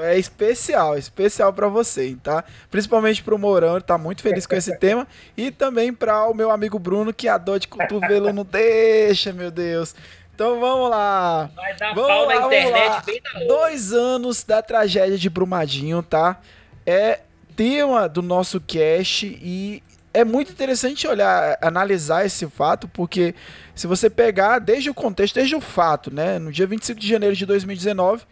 é 0.00 0.18
especial, 0.18 0.96
especial 0.96 1.52
para 1.52 1.68
você, 1.68 2.16
tá? 2.22 2.44
Principalmente 2.70 3.22
pro 3.22 3.38
Mourão, 3.38 3.74
ele 3.74 3.84
tá 3.84 3.98
muito 3.98 4.22
feliz 4.22 4.46
com 4.46 4.54
esse 4.54 4.76
tema. 4.78 5.06
E 5.36 5.50
também 5.50 5.92
para 5.92 6.26
o 6.28 6.34
meu 6.34 6.50
amigo 6.50 6.78
Bruno, 6.78 7.12
que 7.12 7.28
a 7.28 7.36
dor 7.36 7.58
de 7.58 7.68
cotovelo 7.68 8.32
não 8.32 8.44
deixa, 8.44 9.32
meu 9.32 9.50
Deus. 9.50 9.94
Então 10.34 10.58
vamos 10.58 10.88
lá. 10.88 11.50
Vai 11.54 11.76
dar 11.76 11.94
vamos 11.94 12.08
pau 12.08 12.24
lá, 12.24 12.40
na 12.40 12.46
internet 12.46 13.04
bem 13.04 13.20
na 13.22 13.40
Dois 13.40 13.92
anos 13.92 14.42
da 14.42 14.62
tragédia 14.62 15.18
de 15.18 15.28
Brumadinho, 15.28 16.02
tá? 16.02 16.40
É 16.86 17.20
tema 17.56 18.08
do 18.08 18.22
nosso 18.22 18.60
cast 18.60 19.26
e 19.26 19.82
é 20.14 20.24
muito 20.24 20.52
interessante 20.52 21.06
olhar, 21.06 21.56
analisar 21.62 22.26
esse 22.26 22.46
fato, 22.48 22.86
porque 22.88 23.34
se 23.74 23.86
você 23.86 24.10
pegar 24.10 24.58
desde 24.58 24.90
o 24.90 24.94
contexto, 24.94 25.36
desde 25.36 25.56
o 25.56 25.60
fato, 25.60 26.12
né? 26.12 26.38
No 26.38 26.52
dia 26.52 26.66
25 26.66 27.00
de 27.00 27.08
janeiro 27.08 27.34
de 27.34 27.46
2019 27.46 28.24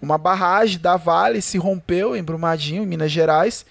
uma 0.00 0.16
barragem 0.16 0.78
da 0.78 0.96
Vale 0.96 1.42
se 1.42 1.58
rompeu 1.58 2.16
em 2.16 2.22
Brumadinho, 2.22 2.82
em 2.82 2.86
Minas 2.86 3.10
Gerais, 3.10 3.66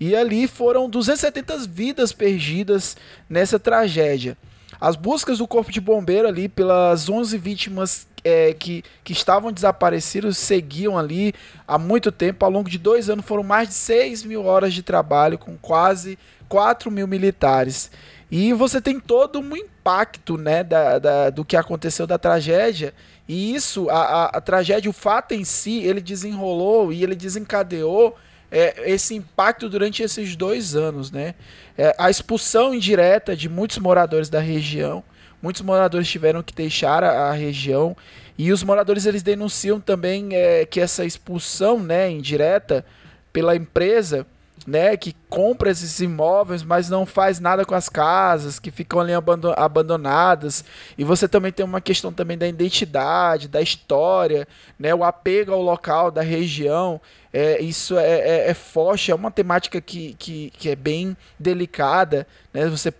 e 0.00 0.14
ali 0.14 0.46
foram 0.46 0.88
270 0.88 1.58
vidas 1.68 2.12
perdidas 2.12 2.96
nessa 3.28 3.58
tragédia. 3.58 4.36
As 4.80 4.96
buscas 4.96 5.38
do 5.38 5.46
Corpo 5.46 5.72
de 5.72 5.80
Bombeiro 5.80 6.28
ali 6.28 6.48
pelas 6.48 7.08
11 7.08 7.36
vítimas 7.38 8.06
é, 8.24 8.52
que, 8.52 8.84
que 9.02 9.12
estavam 9.12 9.52
desaparecidas 9.52 10.38
seguiam 10.38 10.96
ali 10.96 11.34
há 11.66 11.78
muito 11.78 12.12
tempo. 12.12 12.44
Ao 12.44 12.50
longo 12.50 12.68
de 12.68 12.78
dois 12.78 13.10
anos 13.10 13.24
foram 13.24 13.42
mais 13.42 13.68
de 13.68 13.74
6 13.74 14.24
mil 14.24 14.44
horas 14.44 14.74
de 14.74 14.82
trabalho 14.82 15.38
com 15.38 15.56
quase 15.56 16.18
4 16.48 16.90
mil 16.90 17.06
militares. 17.06 17.90
E 18.30 18.52
você 18.52 18.80
tem 18.80 19.00
todo 19.00 19.40
um 19.40 19.56
impacto 19.56 20.36
né, 20.36 20.62
da, 20.62 20.98
da, 20.98 21.30
do 21.30 21.44
que 21.44 21.56
aconteceu 21.56 22.06
da 22.06 22.18
tragédia 22.18 22.92
e 23.28 23.54
isso, 23.54 23.90
a, 23.90 24.00
a, 24.00 24.24
a, 24.38 24.40
tragédia, 24.40 24.88
o 24.88 24.94
fato 24.94 25.34
em 25.34 25.44
si, 25.44 25.80
ele 25.84 26.00
desenrolou 26.00 26.90
e 26.90 27.02
ele 27.04 27.14
desencadeou 27.14 28.16
é, 28.50 28.90
esse 28.90 29.14
impacto 29.14 29.68
durante 29.68 30.02
esses 30.02 30.36
dois 30.36 30.74
anos, 30.74 31.10
né? 31.10 31.34
É, 31.76 31.94
a 31.98 32.10
expulsão 32.10 32.74
indireta 32.74 33.36
de 33.36 33.48
muitos 33.48 33.78
moradores 33.78 34.28
da 34.28 34.40
região, 34.40 35.02
muitos 35.42 35.62
moradores 35.62 36.08
tiveram 36.08 36.42
que 36.42 36.54
deixar 36.54 37.04
a, 37.04 37.30
a 37.30 37.32
região 37.32 37.96
e 38.36 38.52
os 38.52 38.62
moradores 38.62 39.04
eles 39.04 39.22
denunciam 39.22 39.80
também 39.80 40.28
é, 40.32 40.64
que 40.64 40.80
essa 40.80 41.04
expulsão, 41.04 41.80
né, 41.80 42.10
indireta 42.10 42.84
pela 43.32 43.56
empresa 43.56 44.26
né, 44.66 44.96
que 44.96 45.14
compra 45.28 45.70
esses 45.70 45.98
imóveis, 46.00 46.62
mas 46.62 46.90
não 46.90 47.06
faz 47.06 47.40
nada 47.40 47.64
com 47.64 47.74
as 47.74 47.88
casas, 47.88 48.58
que 48.58 48.70
ficam 48.70 49.00
ali 49.00 49.12
abandonadas. 49.56 50.64
E 50.96 51.04
você 51.04 51.26
também 51.26 51.50
tem 51.50 51.64
uma 51.64 51.80
questão 51.80 52.12
também 52.12 52.36
da 52.36 52.46
identidade, 52.46 53.48
da 53.48 53.62
história, 53.62 54.46
né, 54.78 54.94
o 54.94 55.04
apego 55.04 55.52
ao 55.52 55.62
local, 55.62 56.10
da 56.10 56.22
região. 56.22 57.00
É, 57.38 57.62
isso 57.62 57.96
é, 57.96 58.18
é, 58.18 58.50
é 58.50 58.54
forte, 58.54 59.12
é 59.12 59.14
uma 59.14 59.30
temática 59.30 59.80
que, 59.80 60.14
que, 60.14 60.50
que 60.50 60.70
é 60.70 60.74
bem 60.74 61.16
delicada. 61.38 62.26
Né, 62.52 62.66
você, 62.66 62.92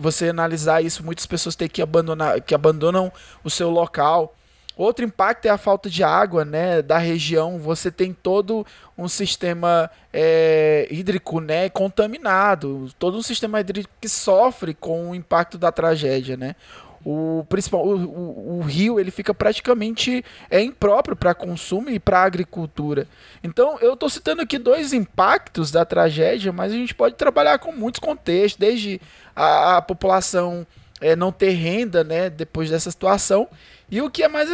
você 0.00 0.30
analisar 0.30 0.82
isso, 0.82 1.04
muitas 1.04 1.26
pessoas 1.26 1.54
têm 1.54 1.68
que 1.68 1.82
abandonar, 1.82 2.40
que 2.40 2.54
abandonam 2.54 3.12
o 3.44 3.50
seu 3.50 3.68
local. 3.68 4.34
Outro 4.78 5.04
impacto 5.04 5.44
é 5.44 5.50
a 5.50 5.58
falta 5.58 5.90
de 5.90 6.02
água 6.02 6.42
né, 6.42 6.80
da 6.80 6.96
região. 6.96 7.58
Você 7.58 7.90
tem 7.90 8.14
todo 8.14 8.66
um 8.96 9.08
sistema 9.08 9.90
é, 10.10 10.88
hídrico 10.90 11.38
né, 11.38 11.68
contaminado, 11.68 12.88
todo 12.98 13.18
um 13.18 13.22
sistema 13.22 13.60
hídrico 13.60 13.90
que 14.00 14.08
sofre 14.08 14.72
com 14.72 15.10
o 15.10 15.14
impacto 15.14 15.58
da 15.58 15.70
tragédia. 15.70 16.34
Né? 16.34 16.56
O, 17.04 17.44
principal, 17.48 17.84
o, 17.84 17.96
o, 17.96 18.58
o 18.58 18.60
rio 18.60 19.00
ele 19.00 19.10
fica 19.10 19.34
praticamente 19.34 20.24
é 20.48 20.60
impróprio 20.60 21.16
para 21.16 21.34
consumo 21.34 21.90
e 21.90 21.98
para 21.98 22.22
agricultura. 22.22 23.08
Então 23.42 23.78
eu 23.80 23.94
estou 23.94 24.08
citando 24.08 24.42
aqui 24.42 24.58
dois 24.58 24.92
impactos 24.92 25.70
da 25.70 25.84
tragédia, 25.84 26.52
mas 26.52 26.72
a 26.72 26.76
gente 26.76 26.94
pode 26.94 27.16
trabalhar 27.16 27.58
com 27.58 27.72
muitos 27.72 27.98
contextos, 27.98 28.58
desde 28.58 29.00
a, 29.34 29.78
a 29.78 29.82
população 29.82 30.66
é, 31.00 31.16
não 31.16 31.32
ter 31.32 31.50
renda 31.50 32.04
né, 32.04 32.30
depois 32.30 32.70
dessa 32.70 32.90
situação 32.90 33.48
e 33.90 34.00
o 34.00 34.08
que 34.08 34.22
é 34.22 34.28
mais 34.28 34.50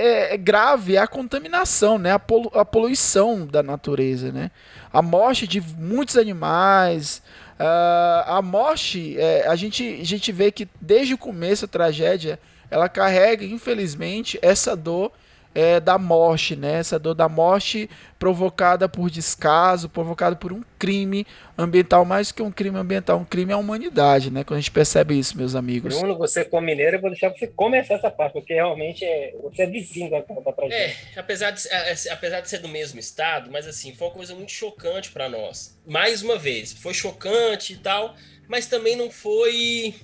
é, 0.00 0.34
é 0.34 0.36
grave 0.38 0.96
é 0.96 0.98
a 0.98 1.06
contaminação, 1.06 1.98
né? 1.98 2.12
A, 2.12 2.18
polu 2.18 2.50
a 2.54 2.64
poluição 2.64 3.46
da 3.46 3.62
natureza, 3.62 4.32
né? 4.32 4.50
A 4.90 5.02
morte 5.02 5.46
de 5.46 5.60
muitos 5.60 6.16
animais, 6.16 7.22
Uh, 7.60 8.24
a 8.24 8.40
morte, 8.40 9.18
é, 9.18 9.46
a, 9.46 9.54
gente, 9.54 9.98
a 10.00 10.04
gente 10.04 10.32
vê 10.32 10.50
que 10.50 10.66
desde 10.80 11.12
o 11.12 11.18
começo 11.18 11.66
a 11.66 11.68
tragédia, 11.68 12.40
ela 12.70 12.88
carrega, 12.88 13.44
infelizmente, 13.44 14.38
essa 14.40 14.74
dor 14.74 15.12
é, 15.54 15.80
da 15.80 15.98
morte, 15.98 16.54
né? 16.54 16.78
Essa 16.78 16.98
dor 16.98 17.14
da 17.14 17.28
morte 17.28 17.90
provocada 18.18 18.88
por 18.88 19.10
descaso, 19.10 19.88
provocada 19.88 20.36
por 20.36 20.52
um 20.52 20.62
crime 20.78 21.26
ambiental, 21.56 22.04
mais 22.04 22.30
que 22.30 22.42
um 22.42 22.52
crime 22.52 22.78
ambiental, 22.78 23.18
um 23.18 23.24
crime 23.24 23.52
à 23.52 23.56
humanidade, 23.56 24.30
né? 24.30 24.44
Quando 24.44 24.58
a 24.58 24.60
gente 24.60 24.70
percebe 24.70 25.18
isso, 25.18 25.36
meus 25.36 25.54
amigos. 25.54 25.98
Bruno, 25.98 26.16
você 26.16 26.44
como 26.44 26.66
mineiro, 26.66 26.96
eu 26.96 27.00
vou 27.00 27.10
deixar 27.10 27.30
você 27.30 27.46
começar 27.46 27.94
essa 27.94 28.10
parte, 28.10 28.34
porque 28.34 28.54
realmente 28.54 29.04
é, 29.04 29.34
você 29.42 29.62
é 29.62 29.66
vizinho 29.66 30.10
da, 30.10 30.20
da 30.20 30.52
tragédia. 30.52 30.96
É, 31.16 31.18
apesar 31.18 31.50
de, 31.50 31.66
é, 31.68 31.92
é, 31.92 32.12
apesar 32.12 32.40
de 32.40 32.48
ser 32.48 32.58
do 32.58 32.68
mesmo 32.68 33.00
estado, 33.00 33.50
mas 33.50 33.66
assim, 33.66 33.94
foi 33.94 34.08
uma 34.08 34.14
coisa 34.14 34.34
muito 34.34 34.52
chocante 34.52 35.10
para 35.10 35.28
nós. 35.28 35.78
Mais 35.86 36.22
uma 36.22 36.38
vez, 36.38 36.72
foi 36.72 36.94
chocante 36.94 37.72
e 37.72 37.76
tal, 37.76 38.14
mas 38.48 38.66
também 38.66 38.96
não 38.96 39.10
foi 39.10 39.94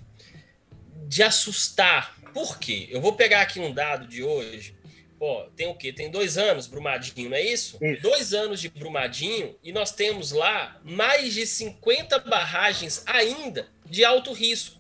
de 1.07 1.23
assustar. 1.23 2.17
Por 2.33 2.59
quê? 2.59 2.89
Eu 2.91 3.01
vou 3.01 3.15
pegar 3.15 3.41
aqui 3.43 3.61
um 3.61 3.73
dado 3.73 4.07
de 4.07 4.23
hoje 4.23 4.76
Pô, 5.19 5.45
tem 5.57 5.67
o 5.67 5.75
quê? 5.75 5.93
Tem 5.93 6.11
dois 6.11 6.37
anos 6.37 6.67
Brumadinho, 6.67 7.31
não 7.31 7.37
é 7.37 7.43
isso? 7.43 7.79
isso? 7.83 8.03
Dois 8.03 8.35
anos 8.35 8.61
de 8.61 8.69
Brumadinho 8.69 9.57
e 9.63 9.73
nós 9.73 9.91
temos 9.91 10.31
lá 10.31 10.79
mais 10.85 11.33
de 11.33 11.47
50 11.47 12.19
barragens 12.19 13.03
ainda 13.07 13.69
de 13.87 14.05
alto 14.05 14.33
risco. 14.33 14.79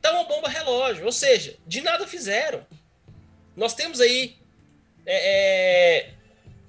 Tá 0.00 0.10
uma 0.12 0.24
bomba 0.24 0.48
relógio, 0.48 1.04
ou 1.04 1.12
seja, 1.12 1.56
de 1.66 1.80
nada 1.82 2.06
fizeram. 2.06 2.66
Nós 3.54 3.74
temos 3.74 4.00
aí. 4.00 4.36
É, 5.04 6.06
é, 6.06 6.10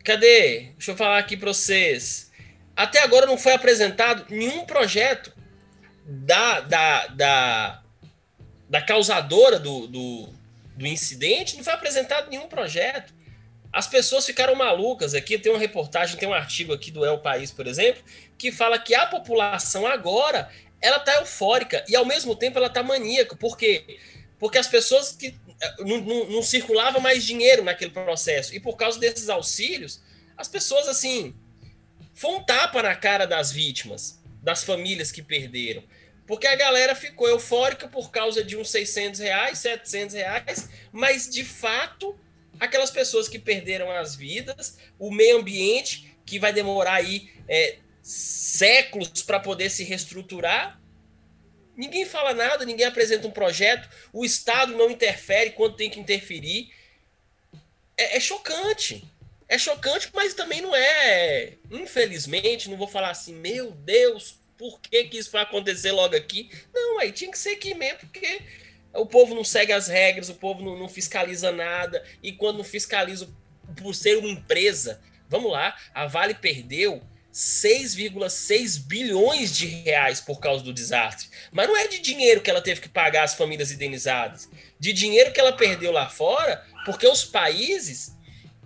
cadê? 0.03 0.71
Deixa 0.73 0.91
eu 0.91 0.97
falar 0.97 1.17
aqui 1.17 1.37
para 1.37 1.53
vocês. 1.53 2.31
Até 2.75 2.99
agora 2.99 3.25
não 3.25 3.37
foi 3.37 3.53
apresentado 3.53 4.25
nenhum 4.29 4.65
projeto 4.65 5.33
da, 6.05 6.59
da, 6.61 7.07
da, 7.07 7.83
da 8.69 8.81
causadora 8.81 9.57
do, 9.57 9.87
do 9.87 10.29
do 10.75 10.87
incidente, 10.87 11.55
não 11.55 11.63
foi 11.63 11.73
apresentado 11.73 12.29
nenhum 12.29 12.47
projeto. 12.47 13.13
As 13.71 13.87
pessoas 13.87 14.25
ficaram 14.25 14.55
malucas 14.55 15.13
aqui. 15.13 15.37
Tem 15.37 15.51
uma 15.51 15.59
reportagem, 15.59 16.17
tem 16.17 16.29
um 16.29 16.33
artigo 16.33 16.73
aqui 16.73 16.91
do 16.91 17.03
El 17.03 17.19
País, 17.19 17.51
por 17.51 17.65
exemplo, 17.65 18.03
que 18.37 18.51
fala 18.51 18.77
que 18.77 18.93
a 18.93 19.07
população 19.07 19.87
agora 19.87 20.49
ela 20.79 20.99
tá 20.99 21.15
eufórica 21.15 21.83
e 21.87 21.95
ao 21.95 22.05
mesmo 22.05 22.35
tempo 22.35 22.57
ela 22.57 22.69
tá 22.69 22.83
maníaca. 22.83 23.35
Por 23.35 23.57
quê? 23.57 23.97
Porque 24.37 24.57
as 24.57 24.67
pessoas 24.67 25.13
que 25.13 25.35
eh, 25.61 25.75
não, 25.79 26.01
não, 26.01 26.29
não 26.29 26.43
circulava 26.43 26.99
mais 26.99 27.23
dinheiro 27.23 27.63
naquele 27.63 27.91
processo 27.91 28.53
e 28.53 28.59
por 28.59 28.75
causa 28.75 28.99
desses 28.99 29.29
auxílios, 29.29 30.01
as 30.37 30.47
pessoas 30.47 30.87
assim 30.87 31.33
foi 32.13 32.31
um 32.31 32.43
tapa 32.43 32.83
na 32.83 32.95
cara 32.95 33.25
das 33.25 33.51
vítimas, 33.51 34.21
das 34.41 34.63
famílias 34.63 35.11
que 35.11 35.21
perderam. 35.21 35.83
Porque 36.25 36.47
a 36.47 36.55
galera 36.55 36.95
ficou 36.95 37.27
eufórica 37.27 37.87
por 37.87 38.09
causa 38.09 38.43
de 38.43 38.55
uns 38.55 38.69
600 38.69 39.19
reais, 39.19 39.59
700 39.59 40.15
reais, 40.15 40.69
mas 40.91 41.29
de 41.29 41.43
fato, 41.43 42.17
aquelas 42.59 42.91
pessoas 42.91 43.27
que 43.27 43.37
perderam 43.37 43.91
as 43.91 44.15
vidas, 44.15 44.77
o 44.97 45.11
meio 45.11 45.37
ambiente, 45.37 46.15
que 46.25 46.39
vai 46.39 46.53
demorar 46.53 46.95
aí 46.95 47.29
é, 47.47 47.77
séculos 48.01 49.21
para 49.21 49.39
poder 49.39 49.69
se 49.69 49.83
reestruturar, 49.83 50.79
ninguém 51.75 52.05
fala 52.05 52.33
nada, 52.33 52.65
ninguém 52.65 52.85
apresenta 52.85 53.27
um 53.27 53.31
projeto, 53.31 53.89
o 54.13 54.23
Estado 54.23 54.77
não 54.77 54.89
interfere 54.89 55.51
quando 55.51 55.75
tem 55.75 55.89
que 55.89 55.99
interferir. 55.99 56.71
É, 57.97 58.17
é 58.17 58.19
chocante. 58.19 59.03
É 59.47 59.57
chocante, 59.57 60.09
mas 60.13 60.33
também 60.33 60.61
não 60.61 60.73
é. 60.75 61.53
Infelizmente, 61.69 62.69
não 62.69 62.77
vou 62.77 62.87
falar 62.87 63.09
assim, 63.09 63.33
meu 63.35 63.71
Deus, 63.71 64.39
por 64.57 64.79
que, 64.79 65.05
que 65.05 65.17
isso 65.17 65.31
vai 65.31 65.43
acontecer 65.43 65.91
logo 65.91 66.15
aqui? 66.15 66.49
Não, 66.73 66.99
aí 66.99 67.11
tinha 67.11 67.31
que 67.31 67.37
ser 67.37 67.51
aqui 67.51 67.73
mesmo, 67.73 67.99
porque 67.99 68.41
o 68.93 69.05
povo 69.05 69.33
não 69.33 69.43
segue 69.43 69.71
as 69.71 69.87
regras, 69.87 70.29
o 70.29 70.35
povo 70.35 70.63
não, 70.63 70.77
não 70.77 70.87
fiscaliza 70.87 71.51
nada, 71.51 72.03
e 72.21 72.31
quando 72.31 72.57
não 72.57 72.63
fiscaliza 72.63 73.29
por 73.75 73.93
ser 73.95 74.17
uma 74.17 74.29
empresa, 74.29 75.01
vamos 75.27 75.51
lá, 75.51 75.75
a 75.93 76.05
Vale 76.05 76.35
perdeu 76.35 77.01
6,6 77.33 78.85
bilhões 78.85 79.57
de 79.57 79.65
reais 79.65 80.21
por 80.21 80.39
causa 80.39 80.63
do 80.63 80.71
desastre. 80.71 81.27
Mas 81.51 81.67
não 81.67 81.75
é 81.75 81.87
de 81.87 81.99
dinheiro 81.99 82.41
que 82.41 82.49
ela 82.49 82.61
teve 82.61 82.79
que 82.79 82.89
pagar 82.89 83.23
as 83.23 83.33
famílias 83.33 83.71
indenizadas, 83.71 84.47
de 84.79 84.93
dinheiro 84.93 85.33
que 85.33 85.39
ela 85.39 85.51
perdeu 85.51 85.91
lá 85.91 86.07
fora, 86.07 86.63
porque 86.85 87.07
os 87.07 87.25
países 87.25 88.15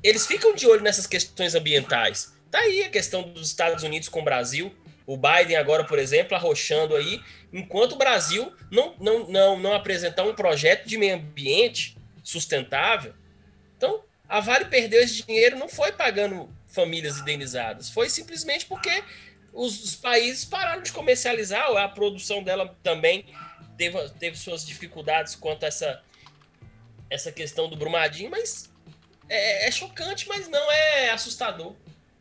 eles 0.03 0.27
ficam 0.27 0.53
de 0.53 0.68
olho 0.68 0.81
nessas 0.81 1.07
questões 1.07 1.55
ambientais. 1.55 2.34
Tá 2.51 2.59
aí 2.59 2.84
a 2.84 2.89
questão 2.89 3.23
dos 3.23 3.47
Estados 3.47 3.84
Unidos 3.84 4.09
com 4.09 4.19
o 4.19 4.23
Brasil, 4.23 4.73
o 5.07 5.15
Biden 5.15 5.55
agora, 5.55 5.85
por 5.85 5.97
exemplo, 5.97 6.35
arrochando 6.35 6.93
aí, 6.93 7.23
enquanto 7.51 7.93
o 7.93 7.97
Brasil 7.97 8.53
não, 8.69 8.93
não, 8.99 9.27
não, 9.29 9.57
não 9.57 9.73
apresentar 9.73 10.23
um 10.23 10.35
projeto 10.35 10.85
de 10.85 10.97
meio 10.97 11.15
ambiente 11.15 11.97
sustentável. 12.21 13.13
Então, 13.77 14.03
a 14.27 14.41
Vale 14.41 14.65
perdeu 14.65 15.01
esse 15.01 15.23
dinheiro 15.23 15.57
não 15.57 15.69
foi 15.69 15.93
pagando 15.93 16.53
famílias 16.67 17.19
indenizadas, 17.19 17.89
foi 17.89 18.09
simplesmente 18.09 18.65
porque 18.65 19.01
os, 19.53 19.81
os 19.81 19.95
países 19.95 20.43
pararam 20.43 20.81
de 20.81 20.91
comercializar, 20.91 21.65
a 21.77 21.88
produção 21.88 22.43
dela 22.43 22.77
também 22.84 23.25
teve, 23.77 24.09
teve 24.19 24.38
suas 24.38 24.65
dificuldades 24.65 25.35
quanto 25.35 25.63
a 25.63 25.67
essa, 25.67 26.03
essa 27.09 27.31
questão 27.31 27.69
do 27.69 27.77
Brumadinho, 27.77 28.29
mas 28.29 28.69
é, 29.29 29.67
é 29.67 29.71
chocante, 29.71 30.27
mas 30.27 30.49
não 30.49 30.69
é 30.69 31.11
assustador. 31.11 31.73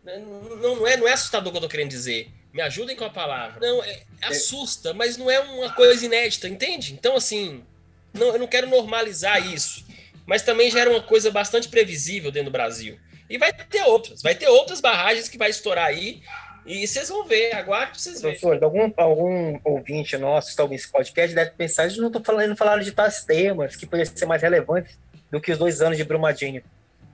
Não, 0.05 0.21
não, 0.57 0.87
é, 0.87 0.97
não 0.97 1.09
é 1.09 1.13
assustador 1.13 1.49
o 1.49 1.51
que 1.51 1.59
eu 1.59 1.63
tô 1.63 1.69
querendo 1.69 1.91
dizer. 1.91 2.31
Me 2.57 2.63
ajudem 2.63 2.97
com 2.97 3.05
a 3.05 3.11
palavra. 3.11 3.61
Não, 3.61 3.85
é, 3.85 4.01
assusta, 4.23 4.95
mas 4.95 5.19
não 5.19 5.31
é 5.31 5.39
uma 5.41 5.75
coisa 5.75 6.07
inédita, 6.07 6.49
entende? 6.49 6.95
Então, 6.95 7.15
assim, 7.15 7.63
não, 8.15 8.29
eu 8.29 8.39
não 8.39 8.47
quero 8.47 8.67
normalizar 8.67 9.47
isso. 9.53 9.85
Mas 10.25 10.41
também 10.41 10.71
já 10.71 10.81
era 10.81 10.89
uma 10.89 11.03
coisa 11.03 11.31
bastante 11.31 11.69
previsível 11.69 12.31
dentro 12.31 12.47
do 12.47 12.53
Brasil. 12.53 12.99
E 13.29 13.37
vai 13.37 13.53
ter 13.53 13.83
outras, 13.83 14.23
vai 14.23 14.35
ter 14.35 14.49
outras 14.49 14.81
barragens 14.81 15.29
que 15.29 15.37
vai 15.37 15.51
estourar 15.51 15.85
aí. 15.85 16.23
E 16.65 16.87
vocês 16.87 17.11
vão 17.11 17.27
ver, 17.27 17.55
aguarde 17.55 18.01
vocês 18.01 18.23
verem. 18.23 18.39
Professor, 18.39 18.65
algum, 18.65 18.91
algum 18.97 19.61
ouvinte 19.63 20.17
nosso 20.17 20.47
que 20.47 20.53
está 20.53 20.63
ouvindo 20.63 20.79
esse 20.79 20.91
podcast 20.91 21.35
deve 21.35 21.51
pensar, 21.51 21.89
gente 21.89 22.01
não 22.01 22.07
estou 22.07 22.25
falando, 22.25 22.57
falando 22.57 22.83
de 22.83 22.91
tais 22.91 23.23
temas 23.23 23.77
que 23.77 23.85
poderiam 23.85 24.17
ser 24.17 24.25
mais 24.25 24.41
relevantes 24.41 24.99
do 25.31 25.43
que 25.43 25.53
os 25.53 25.59
dois 25.59 25.83
anos 25.83 25.99
de 25.99 26.05
Brumadinho. 26.05 26.63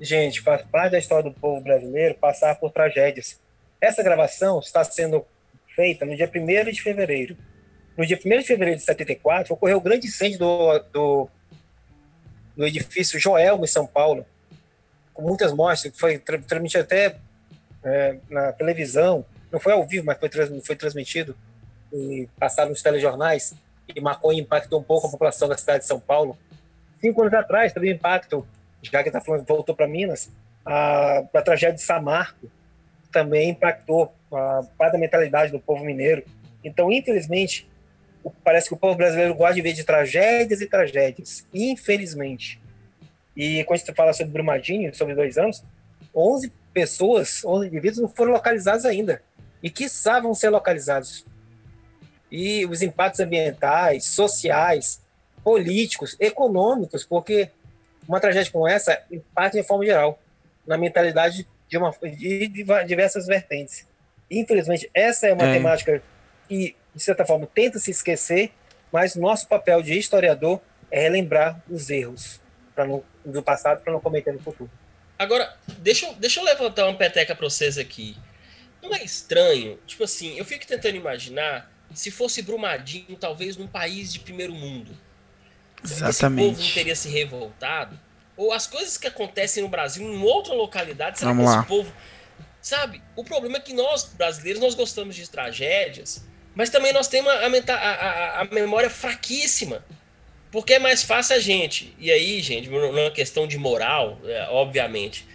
Gente, 0.00 0.40
faz 0.40 0.62
parte 0.62 0.92
da 0.92 1.00
história 1.00 1.28
do 1.28 1.36
povo 1.36 1.60
brasileiro 1.60 2.14
passar 2.14 2.54
por 2.54 2.70
tragédias. 2.70 3.40
Essa 3.80 4.04
gravação 4.04 4.60
está 4.60 4.84
sendo 4.84 5.26
feita 5.74 6.04
no 6.04 6.16
dia 6.16 6.30
1 6.34 6.70
de 6.70 6.82
fevereiro. 6.82 7.36
No 7.96 8.06
dia 8.06 8.18
1 8.18 8.28
de 8.28 8.44
fevereiro 8.44 8.78
de 8.78 8.84
74, 8.84 9.54
ocorreu 9.54 9.78
o 9.78 9.80
grande 9.80 10.06
incêndio 10.06 10.38
do, 10.38 10.78
do, 10.92 11.28
do 12.56 12.66
edifício 12.66 13.18
Joelmo, 13.18 13.64
em 13.64 13.68
São 13.68 13.86
Paulo, 13.86 14.24
com 15.12 15.22
muitas 15.22 15.52
mortes, 15.52 15.92
foi 15.94 16.18
transmitido 16.18 16.82
até 16.82 17.16
é, 17.84 18.16
na 18.30 18.52
televisão, 18.52 19.24
não 19.50 19.60
foi 19.60 19.72
ao 19.72 19.86
vivo, 19.86 20.06
mas 20.06 20.18
foi, 20.18 20.30
foi 20.62 20.76
transmitido 20.76 21.36
e 21.92 22.28
passado 22.38 22.70
nos 22.70 22.82
telejornais, 22.82 23.54
e 23.94 24.00
marcou 24.00 24.32
e 24.32 24.40
impactou 24.40 24.80
um 24.80 24.82
pouco 24.82 25.06
a 25.06 25.10
população 25.10 25.48
da 25.48 25.58
cidade 25.58 25.80
de 25.80 25.86
São 25.86 26.00
Paulo. 26.00 26.38
Cinco 27.00 27.20
anos 27.20 27.34
atrás, 27.34 27.72
teve 27.72 27.92
impacto, 27.92 28.46
já 28.80 29.02
que 29.02 29.10
está 29.10 29.20
falando, 29.20 29.44
voltou 29.44 29.74
para 29.74 29.86
Minas, 29.86 30.30
a, 30.64 31.18
a 31.34 31.42
tragédia 31.42 31.74
de 31.74 31.82
Samarco, 31.82 32.50
também 33.12 33.50
impactou 33.50 34.12
a 34.32 34.64
parte 34.76 34.94
da 34.94 34.98
mentalidade 34.98 35.52
do 35.52 35.60
povo 35.60 35.84
mineiro. 35.84 36.24
Então, 36.64 36.90
infelizmente, 36.90 37.68
parece 38.42 38.68
que 38.68 38.74
o 38.74 38.78
povo 38.78 38.96
brasileiro 38.96 39.34
gosta 39.34 39.54
de 39.54 39.62
ver 39.62 39.72
de 39.72 39.84
tragédias 39.84 40.60
e 40.60 40.66
tragédias, 40.66 41.46
infelizmente. 41.52 42.60
E 43.36 43.64
quando 43.64 43.80
gente 43.80 43.94
fala 43.94 44.12
sobre 44.12 44.32
Brumadinho, 44.32 44.94
sobre 44.94 45.14
dois 45.14 45.38
anos, 45.38 45.62
11 46.14 46.52
pessoas, 46.72 47.44
11 47.44 47.66
indivíduos 47.66 48.02
não 48.02 48.08
foram 48.08 48.32
localizados 48.32 48.84
ainda. 48.84 49.22
E 49.62 49.70
que 49.70 49.86
vão 50.20 50.34
ser 50.34 50.50
localizados. 50.50 51.24
E 52.30 52.64
os 52.66 52.82
impactos 52.82 53.20
ambientais, 53.20 54.06
sociais, 54.06 55.00
políticos, 55.44 56.16
econômicos, 56.18 57.04
porque 57.04 57.50
uma 58.08 58.20
tragédia 58.20 58.50
como 58.50 58.66
essa 58.66 59.00
impacta 59.10 59.60
de 59.60 59.66
forma 59.66 59.84
geral 59.84 60.18
na 60.66 60.76
mentalidade 60.76 61.46
de, 61.72 61.78
uma, 61.78 61.90
de, 62.02 62.48
diversas 62.86 63.26
vertentes. 63.26 63.86
Infelizmente, 64.30 64.90
essa 64.92 65.26
é 65.26 65.32
uma 65.32 65.44
é. 65.44 65.54
temática 65.54 66.02
que, 66.46 66.76
de 66.94 67.02
certa 67.02 67.24
forma, 67.24 67.46
tenta 67.46 67.78
se 67.78 67.90
esquecer, 67.90 68.52
mas 68.92 69.16
nosso 69.16 69.48
papel 69.48 69.82
de 69.82 69.98
historiador 69.98 70.60
é 70.90 71.00
relembrar 71.00 71.62
os 71.68 71.88
erros 71.88 72.40
não, 72.76 73.02
do 73.24 73.42
passado 73.42 73.82
para 73.82 73.92
não 73.92 74.00
cometer 74.00 74.32
no 74.32 74.38
futuro. 74.38 74.70
Agora, 75.18 75.56
deixa 75.78 76.06
eu, 76.06 76.14
deixa 76.14 76.40
eu 76.40 76.44
levantar 76.44 76.86
uma 76.86 76.98
peteca 76.98 77.34
para 77.34 77.48
vocês 77.48 77.78
aqui. 77.78 78.16
Não 78.82 78.94
é 78.94 79.02
estranho? 79.02 79.78
Tipo 79.86 80.04
assim, 80.04 80.36
eu 80.36 80.44
fico 80.44 80.66
tentando 80.66 80.96
imaginar 80.96 81.72
se 81.94 82.10
fosse 82.10 82.42
Brumadinho, 82.42 83.16
talvez 83.18 83.56
num 83.56 83.66
país 83.66 84.12
de 84.12 84.20
primeiro 84.20 84.52
mundo. 84.52 84.90
Exatamente. 85.82 86.48
Esse 86.48 86.54
povo 86.54 86.66
não 86.66 86.74
teria 86.74 86.96
se 86.96 87.08
revoltado? 87.08 87.98
Ou 88.44 88.52
as 88.52 88.66
coisas 88.66 88.96
que 88.98 89.06
acontecem 89.06 89.62
no 89.62 89.68
Brasil 89.68 90.02
em 90.06 90.22
outra 90.22 90.54
localidade, 90.54 91.18
será 91.18 91.32
Vamos 91.32 91.44
que 91.50 91.54
lá. 91.54 91.60
esse 91.60 91.68
povo. 91.68 91.92
Sabe? 92.60 93.02
O 93.16 93.24
problema 93.24 93.56
é 93.56 93.60
que 93.60 93.72
nós, 93.72 94.04
brasileiros, 94.04 94.60
nós 94.62 94.74
gostamos 94.74 95.16
de 95.16 95.28
tragédias, 95.28 96.24
mas 96.54 96.70
também 96.70 96.92
nós 96.92 97.08
temos 97.08 97.30
a, 97.32 97.46
a- 97.74 98.40
a- 98.42 98.44
memória 98.44 98.88
fraquíssima. 98.90 99.84
Porque 100.50 100.74
é 100.74 100.78
mais 100.78 101.02
fácil 101.02 101.34
a 101.36 101.38
gente. 101.38 101.94
E 101.98 102.12
aí, 102.12 102.40
gente, 102.42 102.68
não 102.68 102.78
é 102.98 103.02
uma 103.04 103.10
questão 103.10 103.46
de 103.48 103.56
moral, 103.56 104.20
é, 104.24 104.46
obviamente. 104.50 105.26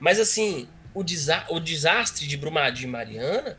Mas 0.00 0.18
assim, 0.18 0.66
o, 0.94 1.04
desa 1.04 1.44
o 1.50 1.60
desastre 1.60 2.26
de 2.26 2.36
Brumadinho 2.38 2.88
e 2.88 2.90
Mariana 2.90 3.58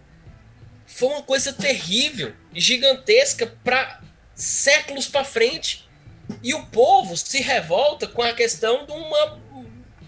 foi 0.88 1.10
uma 1.10 1.22
coisa 1.22 1.54
terrível 1.54 2.34
gigantesca 2.54 3.46
para 3.64 4.02
séculos 4.34 5.08
para 5.08 5.24
frente. 5.24 5.88
E 6.42 6.54
o 6.54 6.66
povo 6.68 7.16
se 7.18 7.42
revolta 7.42 8.08
com 8.08 8.22
a 8.22 8.34
questão 8.34 8.86
de 8.86 8.92
uma, 8.92 9.40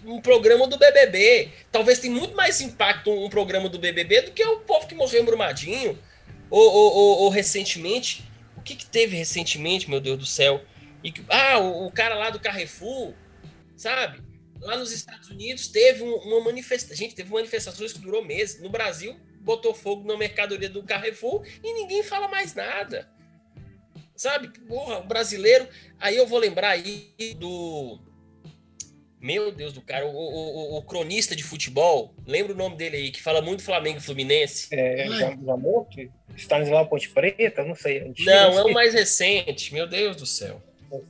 um 0.04 0.20
programa 0.20 0.66
do 0.66 0.78
BBB. 0.78 1.50
Talvez 1.70 1.98
tenha 1.98 2.14
muito 2.14 2.34
mais 2.36 2.60
impacto 2.60 3.10
um 3.10 3.28
programa 3.28 3.68
do 3.68 3.78
BBB 3.78 4.22
do 4.22 4.32
que 4.32 4.44
o 4.44 4.60
povo 4.60 4.86
que 4.86 4.94
morreu 4.94 5.22
em 5.22 5.24
Brumadinho. 5.24 5.98
Ou, 6.48 6.62
ou, 6.62 6.94
ou- 6.94 7.18
ou 7.24 7.28
recentemente. 7.28 8.24
O 8.56 8.62
que, 8.62 8.74
que 8.76 8.86
teve 8.86 9.16
recentemente, 9.16 9.88
meu 9.90 10.00
Deus 10.00 10.18
do 10.18 10.26
céu? 10.26 10.62
E 11.04 11.12
ah, 11.28 11.58
o, 11.58 11.86
o 11.86 11.92
cara 11.92 12.14
lá 12.14 12.30
do 12.30 12.40
Carrefour, 12.40 13.12
sabe? 13.76 14.20
Lá 14.60 14.76
nos 14.76 14.90
Estados 14.92 15.28
Unidos 15.28 15.68
teve 15.68 16.02
um- 16.02 16.16
uma 16.16 16.40
manifestação. 16.40 16.96
Gente, 16.96 17.14
teve 17.14 17.30
manifestações 17.32 17.92
que 17.92 17.98
durou 17.98 18.24
meses. 18.24 18.60
No 18.60 18.68
Brasil, 18.70 19.16
botou 19.40 19.74
fogo 19.74 20.06
na 20.06 20.16
mercadoria 20.16 20.68
do 20.68 20.82
Carrefour 20.82 21.44
e 21.62 21.72
ninguém 21.74 22.02
fala 22.02 22.26
mais 22.26 22.54
nada. 22.54 23.08
Sabe? 24.16 24.48
Porra, 24.66 24.98
o 24.98 25.04
brasileiro. 25.04 25.68
Aí 26.00 26.16
eu 26.16 26.26
vou 26.26 26.38
lembrar 26.38 26.70
aí 26.70 27.10
do. 27.38 27.98
Meu 29.20 29.50
Deus 29.50 29.72
do 29.72 29.80
cara, 29.80 30.06
o, 30.06 30.10
o- 30.10 30.74
o- 30.74 30.76
o 30.78 30.82
cronista 30.82 31.34
de 31.34 31.42
futebol, 31.42 32.14
lembra 32.26 32.52
o 32.52 32.56
nome 32.56 32.76
dele 32.76 32.96
aí, 32.96 33.10
que 33.10 33.22
fala 33.22 33.40
muito 33.40 33.62
Flamengo 33.62 33.98
e 33.98 34.02
Fluminense? 34.02 34.68
É, 34.72 35.06
já 35.08 35.34
morto? 35.56 35.96
Stanislau 36.36 36.86
Ponte 36.86 37.08
Preta? 37.08 37.64
Não 37.64 37.74
sei. 37.74 38.00
antigo, 38.02 38.28
Não, 38.30 38.50
é 38.50 38.62
sei. 38.62 38.70
o 38.70 38.74
mais 38.74 38.92
recente, 38.94 39.72
meu 39.72 39.86
Deus 39.88 40.16
do 40.16 40.26
céu. 40.26 40.62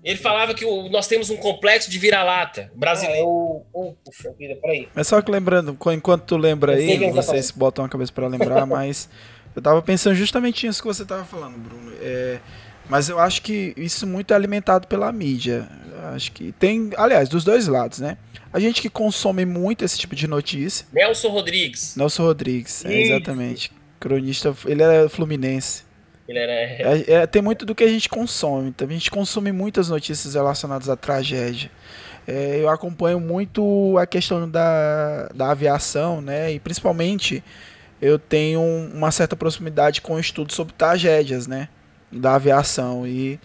Ele 0.02 0.18
falava 0.18 0.54
que 0.54 0.64
o- 0.64 0.88
nós 0.88 1.06
temos 1.08 1.28
um 1.30 1.36
complexo 1.36 1.90
de 1.90 1.98
vira-lata 1.98 2.62
Ah, 2.70 2.74
é 2.74 2.78
brasileiro. 2.78 3.26
o. 3.26 3.66
Oh, 3.72 3.92
puxa 4.04 4.32
vida, 4.32 4.56
peraí. 4.62 4.88
Mas 4.94 5.08
só 5.08 5.20
que 5.20 5.30
lembrando, 5.30 5.76
enquanto 5.92 6.24
tu 6.24 6.36
lembra 6.36 6.74
aí, 6.76 6.98
tá 6.98 7.10
vocês 7.22 7.50
botam 7.50 7.84
a 7.84 7.88
cabeça 7.88 8.12
pra 8.12 8.28
lembrar, 8.28 8.64
mas 8.66 9.10
eu 9.54 9.60
tava 9.60 9.82
pensando 9.82 10.14
justamente 10.14 10.66
nisso 10.66 10.80
que 10.80 10.88
você 10.88 11.04
tava 11.04 11.24
falando, 11.24 11.58
Bruno. 11.58 11.92
É, 12.00 12.40
mas 12.88 13.08
eu 13.08 13.18
acho 13.18 13.42
que 13.42 13.72
isso 13.76 14.06
muito 14.06 14.32
é 14.32 14.36
alimentado 14.36 14.86
pela 14.86 15.10
mídia. 15.12 15.68
Eu 15.92 16.08
Acho 16.08 16.32
que 16.32 16.52
tem, 16.52 16.90
aliás, 16.96 17.28
dos 17.28 17.44
dois 17.44 17.66
lados, 17.66 17.98
né? 17.98 18.16
A 18.52 18.60
gente 18.60 18.80
que 18.80 18.88
consome 18.88 19.44
muito 19.44 19.84
esse 19.84 19.98
tipo 19.98 20.14
de 20.14 20.26
notícia. 20.26 20.86
Nelson 20.92 21.28
Rodrigues. 21.28 21.96
Nelson 21.96 22.22
Rodrigues, 22.22 22.84
é, 22.84 23.00
exatamente. 23.02 23.72
Cronista, 23.98 24.54
ele 24.66 24.82
é 24.82 25.08
fluminense. 25.08 25.84
Ele 26.28 26.38
era. 26.38 26.52
É, 26.52 27.04
é, 27.08 27.26
tem 27.26 27.42
muito 27.42 27.64
do 27.64 27.74
que 27.74 27.84
a 27.84 27.88
gente 27.88 28.08
consome. 28.08 28.68
Então 28.68 28.86
a 28.88 28.90
gente 28.90 29.10
consome 29.10 29.52
muitas 29.52 29.88
notícias 29.88 30.34
relacionadas 30.34 30.88
à 30.88 30.96
tragédia. 30.96 31.70
É, 32.26 32.58
eu 32.60 32.68
acompanho 32.68 33.20
muito 33.20 33.96
a 33.98 34.06
questão 34.06 34.48
da, 34.50 35.28
da 35.34 35.50
aviação, 35.50 36.20
né? 36.20 36.52
E 36.52 36.58
principalmente 36.58 37.42
eu 38.02 38.18
tenho 38.18 38.60
uma 38.60 39.10
certa 39.10 39.36
proximidade 39.36 40.00
com 40.00 40.14
o 40.14 40.20
estudo 40.20 40.52
sobre 40.52 40.74
tragédias, 40.74 41.46
né? 41.46 41.68
Da 42.18 42.34
aviação. 42.34 43.06
E 43.06 43.38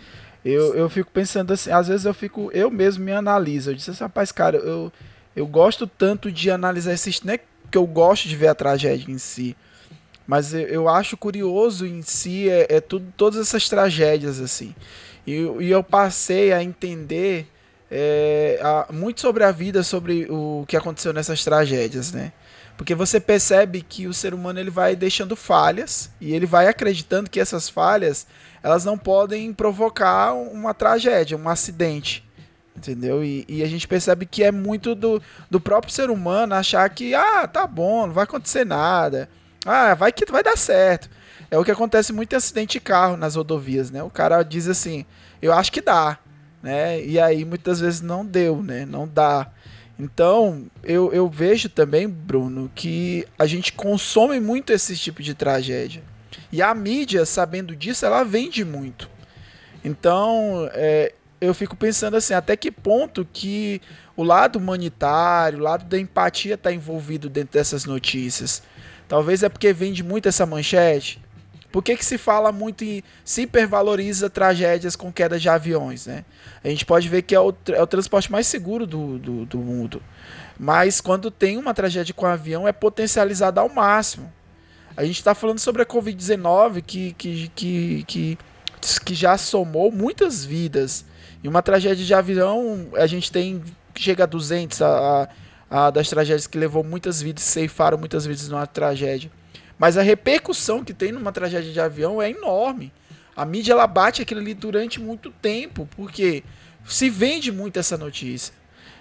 eu, 0.44 0.74
eu 0.76 0.90
fico 0.90 1.12
pensando 1.12 1.54
assim, 1.54 1.72
às 1.72 1.88
vezes 1.88 2.06
eu 2.06 2.14
fico, 2.14 2.50
eu 2.54 2.72
mesmo 2.72 3.04
me 3.04 3.12
analiso. 3.12 3.70
Eu 3.72 3.76
disse 3.76 3.92
assim, 3.92 4.04
rapaz, 4.04 4.32
cara, 4.32 4.58
eu, 4.58 4.92
eu 5.36 5.46
gosto 5.48 5.86
tanto 5.88 6.32
de 6.32 6.50
analisar 6.50 6.94
esses. 6.94 7.22
Não 7.22 7.34
é 7.34 7.40
que 7.70 7.78
eu 7.78 7.86
gosto 7.86 8.28
de 8.28 8.36
ver 8.36 8.48
a 8.48 8.56
tragédia 8.56 9.12
em 9.12 9.18
si. 9.18 9.56
Mas 10.28 10.54
eu, 10.54 10.62
eu 10.62 10.90
acho 10.90 11.18
curioso 11.18 11.86
em 11.86 12.02
si 12.02 12.50
é, 12.50 12.68
é 12.70 12.82
tudo, 12.82 13.12
todas 13.18 13.40
essas 13.40 13.68
tragédias 13.68 14.40
assim. 14.40 14.76
E, 15.26 15.34
e 15.60 15.70
eu 15.72 15.84
passei 15.84 16.52
a 16.54 16.64
entender 16.64 17.48
é, 17.90 18.60
a- 18.62 18.88
muito 18.92 19.22
sobre 19.22 19.44
a 19.44 19.52
vida, 19.52 19.84
sobre 19.84 20.28
o 20.30 20.66
que 20.68 20.78
aconteceu 20.78 21.14
nessas 21.14 21.44
tragédias, 21.44 22.12
né? 22.12 22.32
Porque 22.78 22.96
você 22.96 23.20
percebe 23.20 23.82
que 23.82 24.08
o 24.08 24.14
ser 24.14 24.34
humano 24.34 24.60
ele 24.60 24.72
vai 24.72 24.96
deixando 24.96 25.36
falhas 25.36 26.10
e 26.20 26.34
ele 26.34 26.46
vai 26.48 26.68
acreditando 26.68 27.30
que 27.30 27.40
essas 27.40 27.70
falhas 27.70 28.26
elas 28.64 28.86
não 28.86 28.98
podem 28.98 29.54
provocar 29.54 30.34
uma 30.34 30.74
tragédia, 30.74 31.38
um 31.38 31.50
acidente. 31.50 32.24
Entendeu? 32.76 33.24
E, 33.24 33.46
e 33.48 33.64
a 33.64 33.68
gente 33.68 33.88
percebe 33.88 34.26
que 34.26 34.44
é 34.44 34.52
muito 34.52 34.96
do, 34.96 35.22
do 35.50 35.60
próprio 35.60 35.94
ser 35.94 36.10
humano 36.10 36.56
achar 36.56 36.90
que, 36.90 37.14
ah, 37.14 37.48
tá 37.48 37.68
bom, 37.68 38.08
não 38.08 38.14
vai 38.14 38.24
acontecer 38.24 38.66
nada. 38.66 39.30
Ah, 39.66 39.94
vai 39.94 40.12
que 40.12 40.26
vai 40.32 40.42
dar 40.42 40.58
certo. 40.58 41.10
É 41.50 41.58
o 41.58 41.66
que 41.66 41.72
acontece 41.72 42.14
muito 42.14 42.34
em 42.34 42.38
acidente 42.38 42.74
de 42.74 42.80
carro 42.80 43.18
nas 43.18 43.36
rodovias, 43.36 43.92
né? 43.92 44.02
O 44.02 44.10
cara 44.10 44.42
diz 44.42 44.68
assim, 44.68 45.06
eu 45.42 45.52
acho 45.52 45.72
que 45.72 45.82
dá, 45.82 46.18
né? 46.64 47.04
E 47.04 47.20
aí 47.20 47.44
muitas 47.44 47.80
vezes 47.80 48.02
não 48.02 48.26
deu, 48.26 48.64
né? 48.64 48.86
Não 48.86 49.08
dá. 49.08 49.52
Então, 50.00 50.66
eu, 50.82 51.14
eu 51.14 51.30
vejo 51.30 51.70
também, 51.70 52.08
Bruno, 52.08 52.72
que 52.74 53.28
a 53.38 53.46
gente 53.46 53.74
consome 53.74 54.40
muito 54.40 54.72
esse 54.74 54.96
tipo 54.98 55.22
de 55.22 55.36
tragédia. 55.36 56.02
E 56.52 56.62
a 56.62 56.74
mídia, 56.74 57.26
sabendo 57.26 57.76
disso, 57.76 58.06
ela 58.06 58.24
vende 58.24 58.66
muito. 58.66 59.10
Então, 59.84 60.70
é, 60.74 61.14
eu 61.40 61.54
fico 61.54 61.76
pensando 61.76 62.18
assim, 62.18 62.34
até 62.34 62.56
que 62.56 62.70
ponto 62.70 63.28
que 63.32 63.82
o 64.16 64.24
lado 64.24 64.58
humanitário, 64.60 65.60
o 65.60 65.62
lado 65.62 65.86
da 65.86 65.98
empatia 65.98 66.56
está 66.56 66.72
envolvido 66.72 67.30
dentro 67.30 67.54
dessas 67.54 67.86
notícias. 67.86 68.62
Talvez 69.08 69.44
é 69.44 69.50
porque 69.50 69.74
vende 69.74 70.04
muito 70.04 70.30
essa 70.30 70.46
manchete. 70.46 71.22
Por 71.72 71.82
que, 71.82 71.96
que 71.96 72.06
se 72.06 72.18
fala 72.18 72.52
muito 72.52 72.84
e 72.84 73.04
se 73.24 73.44
hipervaloriza 73.44 74.30
tragédias 74.30 74.96
com 74.96 75.12
queda 75.12 75.40
de 75.40 75.48
aviões, 75.48 76.06
né? 76.06 76.26
A 76.64 76.68
gente 76.68 76.86
pode 76.86 77.08
ver 77.08 77.22
que 77.22 77.34
é 77.34 77.40
o, 77.40 77.54
é 77.70 77.82
o 77.82 77.88
transporte 77.88 78.30
mais 78.30 78.46
seguro 78.46 78.86
do, 78.86 79.18
do, 79.18 79.46
do 79.46 79.58
mundo. 79.58 80.04
Mas 80.60 81.00
quando 81.00 81.32
tem 81.32 81.58
uma 81.58 81.74
tragédia 81.74 82.14
com 82.14 82.26
avião, 82.26 82.68
é 82.68 82.74
potencializado 82.74 83.60
ao 83.60 83.70
máximo. 83.70 84.32
A 84.96 85.06
gente 85.06 85.18
está 85.18 85.34
falando 85.34 85.60
sobre 85.60 85.82
a 85.82 85.86
Covid-19 85.86 86.82
que, 86.82 87.14
que, 87.14 87.52
que, 87.56 88.04
que, 88.08 88.38
que 89.06 89.14
já 89.14 89.38
somou 89.38 89.92
muitas 89.92 90.44
vidas. 90.44 91.06
E 91.44 91.48
uma 91.48 91.62
tragédia 91.62 92.06
de 92.06 92.14
avião, 92.14 92.90
a 92.94 93.08
gente 93.08 93.32
tem 93.32 93.62
chega 93.96 94.24
a 94.24 94.28
200 94.28 94.82
a, 94.82 95.30
a, 95.70 95.88
a 95.88 95.92
das 95.92 96.10
tragédias 96.10 96.48
que 96.48 96.58
levou 96.58 96.84
muitas 96.84 97.22
vidas, 97.22 97.44
ceifaram 97.44 97.98
muitas 97.98 98.26
vidas 98.26 98.48
numa 98.48 98.68
tragédia. 98.68 99.32
Mas 99.78 99.98
a 99.98 100.02
repercussão 100.02 100.84
que 100.84 100.94
tem 100.94 101.12
numa 101.12 101.32
tragédia 101.32 101.72
de 101.72 101.80
avião 101.80 102.22
é 102.22 102.30
enorme. 102.30 102.94
A 103.36 103.46
mídia 103.46 103.74
ela 103.74 103.88
bate 103.88 104.22
aquilo 104.22 104.42
ali 104.42 104.54
durante 104.54 105.00
muito 105.00 105.32
tempo, 105.32 105.88
porque 105.96 106.44
se 106.86 107.10
vende 107.10 107.52
muito 107.52 107.80
essa 107.80 107.98
notícia. 107.98 108.54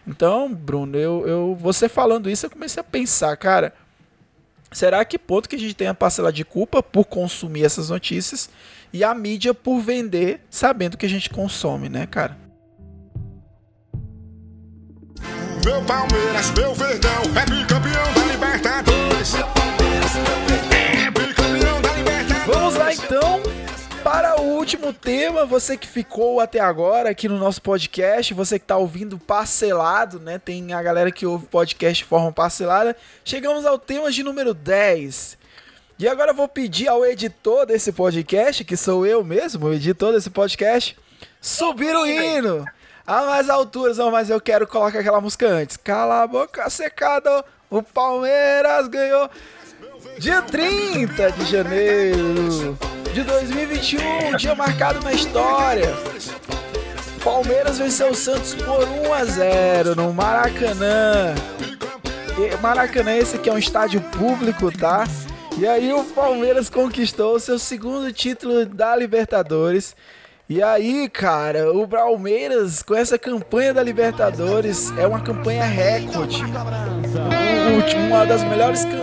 Então, 0.07 0.53
Bruno, 0.53 0.97
eu, 0.97 1.27
eu 1.27 1.59
você 1.61 1.89
falando 1.89 2.31
isso, 2.31 2.47
eu 2.47 2.51
comecei 2.51 2.81
a 2.81 2.85
pensar, 2.85 3.37
cara, 3.37 3.75
será 4.73 5.05
que 5.05 5.19
ponto 5.19 5.49
que 5.49 5.57
a 5.57 5.59
gente 5.59 5.75
tem 5.75 5.89
a 5.89 5.95
parcela 5.95 6.33
de 6.33 6.45
culpa 6.45 6.83
por 6.83 7.05
consumir 7.05 7.65
essas 7.65 7.91
notícias 7.91 8.51
e 8.93 9.05
a 9.05 9.15
mídia 9.15 9.55
por 9.55 9.81
vender 9.81 10.41
sabendo 10.51 10.97
que 10.97 11.07
a 11.07 11.09
gente 11.09 11.31
consome, 11.31 11.89
né, 11.89 12.07
cara? 12.07 12.37
Meu 15.65 15.83
Palmeiras, 15.85 16.51
meu 16.53 16.75
Verdão, 16.75 17.23
é 17.37 17.45
da 17.45 18.25
Libertadores. 18.33 19.35
É 19.35 20.50
último 24.71 24.93
tema, 24.93 25.45
você 25.45 25.77
que 25.77 25.89
ficou 25.89 26.39
até 26.39 26.61
agora 26.61 27.11
aqui 27.11 27.29
no 27.29 27.37
nosso 27.37 27.61
podcast, 27.61 28.33
você 28.33 28.57
que 28.57 28.63
está 28.63 28.77
ouvindo 28.77 29.19
parcelado, 29.19 30.21
né? 30.21 30.39
Tem 30.39 30.73
a 30.73 30.81
galera 30.81 31.11
que 31.11 31.27
ouve 31.27 31.47
podcast 31.47 32.05
de 32.05 32.09
forma 32.09 32.31
parcelada. 32.31 32.97
Chegamos 33.25 33.67
ao 33.67 33.81
tema 33.81 34.13
de 34.13 34.23
número 34.23 34.55
10. 34.55 35.37
E 35.99 36.07
agora 36.07 36.31
eu 36.31 36.37
vou 36.37 36.47
pedir 36.47 36.87
ao 36.87 37.05
editor 37.05 37.67
desse 37.67 37.91
podcast, 37.91 38.65
que 38.65 38.77
sou 38.77 39.05
eu 39.05 39.25
mesmo, 39.25 39.67
o 39.67 39.75
editor 39.75 40.13
desse 40.13 40.31
podcast, 40.31 40.97
subir 41.41 41.97
o 41.97 42.07
hino 42.07 42.65
a 43.05 43.23
mais 43.23 43.51
alturas. 43.51 43.99
Não, 43.99 44.13
mas 44.13 44.31
eu 44.31 44.41
quero 44.41 44.69
colocar 44.69 45.01
aquela 45.01 45.21
música 45.21 45.49
antes. 45.49 45.77
Cala 45.77 46.23
a 46.23 46.27
boca 46.29 46.71
secado, 46.71 47.45
o 47.69 47.83
Palmeiras 47.83 48.87
ganhou. 48.87 49.29
Dia 50.21 50.43
30 50.43 51.33
de 51.33 51.51
janeiro 51.51 52.77
de 53.15 53.23
2021, 53.23 54.29
um 54.29 54.37
dia 54.37 54.55
marcado 54.55 55.01
na 55.03 55.15
história. 55.15 55.95
Palmeiras 57.25 57.79
venceu 57.79 58.11
o 58.11 58.15
Santos 58.15 58.55
por 58.55 58.87
1 58.87 59.15
a 59.15 59.25
0 59.25 59.97
no 59.97 60.13
Maracanã. 60.13 61.35
Maracanã 62.61 63.17
esse 63.17 63.39
que 63.39 63.49
é 63.49 63.53
um 63.55 63.57
estádio 63.57 64.03
público, 64.03 64.71
tá? 64.71 65.09
E 65.57 65.67
aí 65.67 65.91
o 65.91 66.05
Palmeiras 66.05 66.69
conquistou 66.69 67.41
seu 67.41 67.59
segundo 67.59 68.13
título 68.13 68.67
da 68.67 68.95
Libertadores. 68.95 69.97
E 70.51 70.63
aí, 70.63 71.09
cara, 71.09 71.73
o 71.73 71.89
Palmeiras 71.89 72.83
com 72.83 72.95
essa 72.95 73.19
campanha 73.19 73.73
da 73.73 73.83
Libertadores 73.83 74.93
é 74.99 75.07
uma 75.07 75.21
campanha 75.21 75.65
recorde. 75.65 76.43
Uma 78.07 78.27
das 78.27 78.45
melhores 78.45 78.85
campanhas 78.85 79.00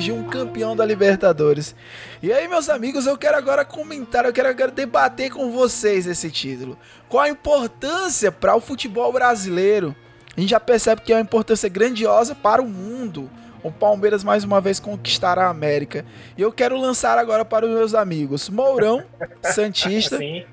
de 0.00 0.12
um 0.12 0.24
campeão 0.24 0.74
da 0.74 0.84
Libertadores. 0.84 1.74
E 2.22 2.32
aí, 2.32 2.48
meus 2.48 2.68
amigos, 2.68 3.06
eu 3.06 3.18
quero 3.18 3.36
agora 3.36 3.64
comentar, 3.64 4.24
eu 4.24 4.32
quero 4.32 4.48
agora 4.48 4.70
debater 4.70 5.30
com 5.30 5.50
vocês 5.50 6.06
esse 6.06 6.30
título. 6.30 6.78
Qual 7.08 7.22
a 7.22 7.28
importância 7.28 8.32
para 8.32 8.56
o 8.56 8.60
futebol 8.60 9.12
brasileiro? 9.12 9.94
A 10.36 10.40
gente 10.40 10.50
já 10.50 10.60
percebe 10.60 11.02
que 11.02 11.12
é 11.12 11.16
uma 11.16 11.22
importância 11.22 11.68
grandiosa 11.68 12.34
para 12.34 12.62
o 12.62 12.68
mundo. 12.68 13.30
O 13.62 13.70
Palmeiras 13.70 14.24
mais 14.24 14.44
uma 14.44 14.60
vez 14.60 14.80
conquistará 14.80 15.46
a 15.46 15.50
América. 15.50 16.04
E 16.36 16.42
eu 16.42 16.52
quero 16.52 16.80
lançar 16.80 17.18
agora 17.18 17.44
para 17.44 17.66
os 17.66 17.72
meus 17.72 17.94
amigos 17.94 18.48
Mourão, 18.48 19.04
Santista, 19.42 20.16
Sim. 20.16 20.44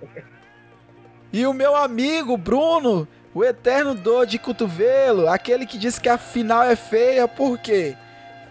e 1.32 1.46
o 1.46 1.54
meu 1.54 1.76
amigo 1.76 2.36
Bruno, 2.36 3.08
o 3.34 3.44
eterno 3.44 3.94
dor 3.94 4.26
de 4.26 4.40
cotovelo, 4.40 5.30
aquele 5.30 5.66
que 5.66 5.78
disse 5.78 6.02
que 6.02 6.10
a 6.10 6.18
final 6.18 6.64
é 6.64 6.76
feia, 6.76 7.28
por 7.28 7.58
quê? 7.60 7.96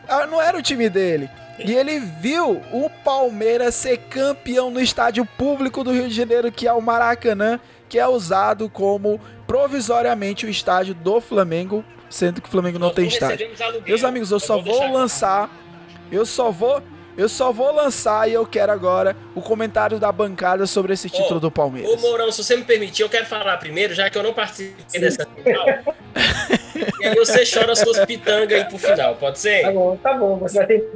Ah, 0.09 0.27
Não 0.27 0.41
era 0.41 0.57
o 0.57 0.63
time 0.63 0.89
dele. 0.89 1.29
E 1.59 1.73
ele 1.73 2.01
viu 2.01 2.61
o 2.73 2.91
Palmeiras 3.05 3.75
ser 3.77 3.99
campeão 4.11 4.71
no 4.71 4.81
estádio 4.81 5.25
público 5.25 5.85
do 5.85 5.93
Rio 5.93 6.09
de 6.09 6.15
Janeiro, 6.15 6.51
que 6.51 6.67
é 6.67 6.73
o 6.73 6.81
Maracanã, 6.81 7.61
que 7.89 7.99
é 7.99 8.07
usado 8.09 8.69
como 8.69 9.21
provisoriamente 9.47 10.47
o 10.47 10.49
estádio 10.49 10.95
do 10.95 11.21
Flamengo, 11.21 11.85
sendo 12.11 12.43
que 12.43 12.49
o 12.49 12.51
Flamengo 12.51 12.79
não 12.79 12.89
Nós 12.89 12.97
tem 12.97 13.07
estádio. 13.07 13.49
Meus 13.87 14.03
amigos, 14.03 14.31
eu 14.33 14.41
Só 14.41 14.57
só 14.57 14.63
vou 14.63 14.81
vou 14.81 14.93
lançar. 14.93 15.49
Eu 16.11 16.27
só 16.27 16.51
vou. 16.51 16.83
Eu 17.17 17.29
só 17.29 17.53
vou 17.53 17.73
lançar 17.73 18.29
e 18.29 18.33
eu 18.33 18.45
quero 18.45 18.73
agora 18.73 19.17
o 19.35 19.41
comentário 19.41 20.01
da 20.01 20.11
bancada 20.11 20.67
sobre 20.67 20.93
esse 20.95 21.09
título 21.09 21.37
Ô, 21.37 21.41
do 21.41 21.47
Ô, 21.47 21.51
Palmeiras. 21.51 22.01
Mourão, 22.01 22.31
se 22.33 22.43
você 22.43 22.57
me 22.57 22.65
permitir, 22.65 23.03
eu 23.03 23.09
quero 23.09 23.25
falar 23.27 23.57
primeiro, 23.59 23.95
já 23.95 24.11
que 24.11 24.19
eu 24.19 24.23
não 24.23 24.33
participei 24.35 25.01
dessa 25.01 25.25
final. 25.27 25.67
e 27.01 27.07
aí 27.07 27.15
você 27.15 27.45
chora 27.47 27.73
as 27.73 27.79
suas 27.79 28.05
pitangas 28.05 28.59
aí 28.59 28.65
pro 28.65 28.79
final, 28.79 29.15
pode 29.15 29.37
Tá 29.37 29.41
ser? 29.43 29.73
bom, 29.73 29.97
tá 29.97 30.13
bom. 30.15 30.39
Você 30.39 30.59
vai 30.59 30.67
ter. 30.67 30.91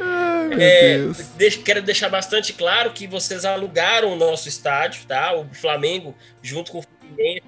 Ai, 0.00 0.48
meu 0.48 0.58
É, 0.60 0.96
Deus. 0.98 1.18
Deixa- 1.36 1.62
quero 1.62 1.82
deixar 1.82 2.08
bastante 2.08 2.52
claro 2.54 2.92
que 2.92 3.06
vocês 3.06 3.44
alugaram 3.44 4.12
o 4.12 4.16
nosso 4.16 4.48
estádio, 4.48 5.04
tá? 5.06 5.34
O 5.34 5.46
Flamengo, 5.52 6.14
junto 6.42 6.72
com 6.72 6.78
o 6.78 6.82
Fluminense. 6.82 7.42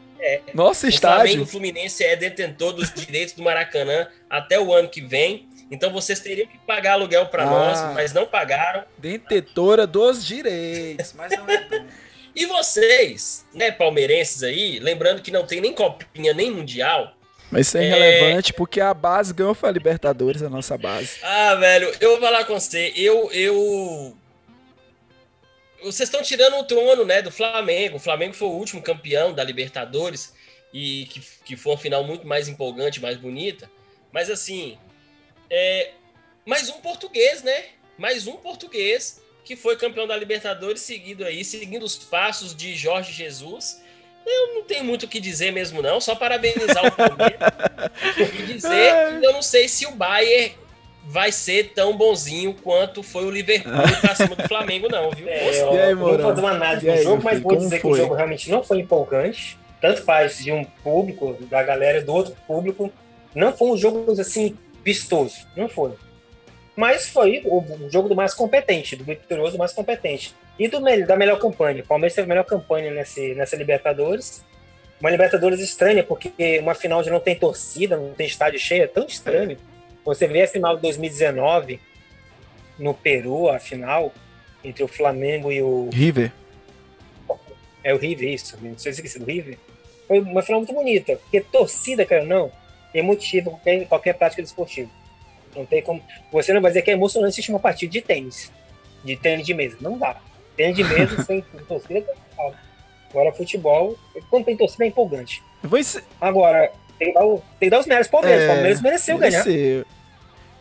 Nosso 0.55 0.87
O 0.89 0.93
Flamengo 0.93 1.25
e 1.25 1.29
estádio. 1.29 1.43
o 1.43 1.47
Fluminense 1.47 2.03
é 2.05 2.17
detentor 2.17 2.73
dos 2.73 2.93
direitos 2.93 3.35
do 3.35 3.43
Maracanã 3.43 4.07
até 4.29 4.59
o 4.61 4.73
ano 4.75 4.89
que 4.89 5.01
vem. 5.01 5.49
Então 5.71 5.91
vocês 5.93 6.21
teriam 6.21 6.47
que 6.47 6.59
pagar 6.59 6.93
aluguel 6.93 7.27
para 7.27 7.43
Ah. 7.43 7.47
nós, 7.47 7.95
mas 7.95 8.13
não 8.13 8.27
pagaram. 8.27 8.85
Detetora 8.99 9.87
dos 9.87 10.25
direitos. 10.25 11.13
Mas 11.15 11.33
não 11.37 11.49
é. 11.49 11.85
E 12.35 12.47
vocês, 12.47 13.45
né, 13.55 13.71
palmeirenses 13.73 14.43
aí, 14.43 14.79
lembrando 14.79 15.23
que 15.23 15.31
não 15.31 15.47
tem 15.47 15.61
nem 15.61 15.73
copinha 15.73 16.33
nem 16.35 16.51
mundial. 16.51 17.15
Mas 17.51 17.69
isso 17.69 17.79
é 17.79 17.85
É. 17.85 17.87
irrelevante 17.87 18.53
porque 18.53 18.81
a 18.81 18.93
base 18.93 19.33
ganhou 19.33 19.55
foi 19.55 19.69
a 19.69 19.73
Libertadores, 19.73 20.43
a 20.43 20.49
nossa 20.51 20.77
base. 20.77 21.19
Ah, 21.23 21.55
velho, 21.55 21.93
eu 22.01 22.11
vou 22.11 22.21
falar 22.21 22.45
com 22.45 22.59
você. 22.59 22.93
Eu. 22.95 23.31
eu... 23.33 24.17
Vocês 25.83 26.09
estão 26.09 26.23
tirando 26.23 26.57
o 26.59 26.65
trono, 26.65 27.05
né, 27.05 27.23
do 27.23 27.31
Flamengo. 27.31 27.97
O 27.97 28.01
Flamengo 28.01 28.35
foi 28.35 28.49
o 28.49 28.53
último 28.53 28.83
campeão 28.83 29.33
da 29.33 29.45
Libertadores 29.45 30.35
e 30.73 31.07
que, 31.11 31.21
que 31.45 31.57
foi 31.57 31.73
uma 31.73 31.79
final 31.79 32.03
muito 32.05 32.27
mais 32.27 32.49
empolgante, 32.49 33.01
mais 33.01 33.17
bonita. 33.17 33.71
Mas 34.13 34.29
assim, 34.31 34.77
é, 35.51 35.91
mais 36.45 36.69
um 36.69 36.81
português, 36.81 37.43
né? 37.43 37.65
Mais 37.99 38.27
um 38.27 38.37
português 38.37 39.21
que 39.45 39.55
foi 39.55 39.77
campeão 39.77 40.07
da 40.07 40.17
Libertadores, 40.17 40.83
seguido 40.83 41.25
aí, 41.25 41.45
seguindo 41.45 41.85
os 41.85 41.97
passos 41.97 42.55
de 42.55 42.75
Jorge 42.75 43.13
Jesus. 43.13 43.81
Eu 44.27 44.55
não 44.55 44.65
tenho 44.65 44.85
muito 44.85 45.05
o 45.05 45.09
que 45.09 45.21
dizer 45.21 45.53
mesmo, 45.53 45.81
não. 45.81 46.01
Só 46.01 46.17
parabenizar 46.17 46.85
o 46.85 46.91
Palmeiras 46.91 47.39
e 48.19 48.43
dizer 48.43 49.21
que 49.21 49.27
eu 49.27 49.33
não 49.33 49.43
sei 49.43 49.69
se 49.69 49.87
o 49.87 49.93
Bayern 49.93 50.53
vai 51.05 51.31
ser 51.31 51.73
tão 51.73 51.97
bonzinho 51.97 52.53
quanto 52.55 53.05
foi 53.05 53.25
o 53.25 53.31
Liverpool 53.31 53.73
pra 54.01 54.17
cima 54.17 54.35
do 54.35 54.49
Flamengo, 54.49 54.89
não, 54.89 55.11
viu? 55.13 55.29
É, 55.29 55.45
E 55.45 55.79
aí, 55.79 55.91
eu 55.93 55.97
vou 55.97 56.19
fazer 56.19 56.41
uma 56.41 56.51
análise 56.51 56.91
do 56.91 57.03
jogo, 57.03 57.23
mas 57.23 57.41
vou 57.41 57.57
dizer 57.57 57.77
que 57.77 57.83
foi? 57.83 57.93
o 57.93 57.97
jogo 57.97 58.15
realmente 58.15 58.51
não 58.51 58.65
foi 58.65 58.81
empolgante. 58.81 59.57
Tanto 59.81 60.03
faz 60.03 60.39
de 60.39 60.51
um 60.51 60.65
público, 60.65 61.37
da 61.43 61.63
galera 61.63 62.03
do 62.03 62.13
outro 62.13 62.37
público. 62.47 62.93
Não 63.33 63.57
foi 63.57 63.69
um 63.69 63.77
jogo 63.77 64.11
assim 64.21 64.57
vistoso. 64.87 65.49
Não 65.57 65.69
foi. 65.69 65.95
Mas 66.77 67.09
foi 67.09 67.43
o, 67.45 67.59
o 67.59 67.91
jogo 67.91 68.09
do 68.09 68.15
mais 68.15 68.33
competente, 68.33 68.95
do 68.95 69.03
vitorioso 69.03 69.59
mais 69.59 69.73
competente. 69.73 70.33
E 70.57 70.69
do, 70.69 70.81
da 71.05 71.17
melhor 71.17 71.41
campanha. 71.41 71.83
O 71.83 71.87
Palmeiras 71.87 72.15
teve 72.15 72.27
a 72.27 72.29
melhor 72.29 72.45
campanha 72.45 72.93
nesse, 72.93 73.35
nessa 73.35 73.57
Libertadores. 73.57 74.45
Uma 75.01 75.11
Libertadores 75.11 75.59
estranha, 75.59 76.05
porque 76.05 76.61
uma 76.61 76.75
final 76.75 77.03
de 77.03 77.11
não 77.11 77.19
tem 77.19 77.35
torcida, 77.35 77.97
não 77.97 78.15
tem 78.15 78.29
estádio 78.29 78.61
cheio, 78.61 78.85
é 78.85 78.87
tão 78.87 79.05
estranho. 79.05 79.59
Você 80.05 80.29
vê 80.29 80.43
a 80.43 80.49
final 80.49 80.77
de 80.77 80.83
2019 80.83 81.81
no 82.79 82.95
Peru, 82.95 83.49
a 83.49 83.59
final, 83.59 84.13
entre 84.63 84.85
o 84.85 84.89
Flamengo 84.89 85.51
e 85.51 85.61
o. 85.61 85.91
River. 85.93 86.31
É 87.83 87.93
o 87.93 87.99
River, 87.99 88.29
isso. 88.29 88.57
Não 88.63 88.79
sei 88.79 88.93
se 88.93 89.01
esqueci 89.01 89.19
do 89.19 89.27
River. 89.27 89.59
Foi 90.07 90.21
uma 90.21 90.43
final 90.43 90.61
muito 90.61 90.73
bonita, 90.73 91.17
porque 91.17 91.41
torcida, 91.41 92.07
cara, 92.07 92.25
não, 92.25 92.53
motivo 93.03 93.51
qualquer, 93.51 93.87
qualquer 93.87 94.13
prática 94.15 94.43
desportiva. 94.43 94.91
Não 95.55 95.65
tem 95.67 95.83
como. 95.83 96.03
Você 96.33 96.53
não 96.53 96.61
vai 96.61 96.71
dizer 96.71 96.83
que 96.83 96.91
é 96.91 96.95
emocionante 96.95 97.31
assistir 97.33 97.51
uma 97.51 97.59
partida 97.61 97.91
de 97.93 98.01
tênis, 98.03 98.53
de 99.05 99.17
tênis 99.17 99.47
de 99.47 99.55
mesa. 99.55 99.77
Não 99.81 99.99
dá. 99.99 100.17
Tênis 100.57 100.77
de 100.77 100.85
mesa 100.85 101.23
sem 101.25 101.43
torcida. 101.69 102.07
Agora, 103.11 103.33
futebol, 103.33 103.97
quando 104.29 104.45
tem 104.45 104.57
torcida, 104.57 104.85
é 104.85 104.89
empolgante. 104.89 105.43
Eu 105.63 105.71
Agora, 106.21 106.71
tem 106.99 107.09
que 107.09 107.15
dar, 107.15 107.25
o- 107.25 107.39
tem 107.59 107.67
que 107.69 107.71
dar 107.71 107.81
os 107.81 107.87
méritos 107.87 108.09
pro 108.11 108.21
Palmeiras. 108.21 108.43
É, 108.45 108.47
O 108.47 108.53
Palmeiras 108.55 108.83
mereceu 108.83 109.19
ganhar. 109.19 109.45
mereceu. 109.45 109.85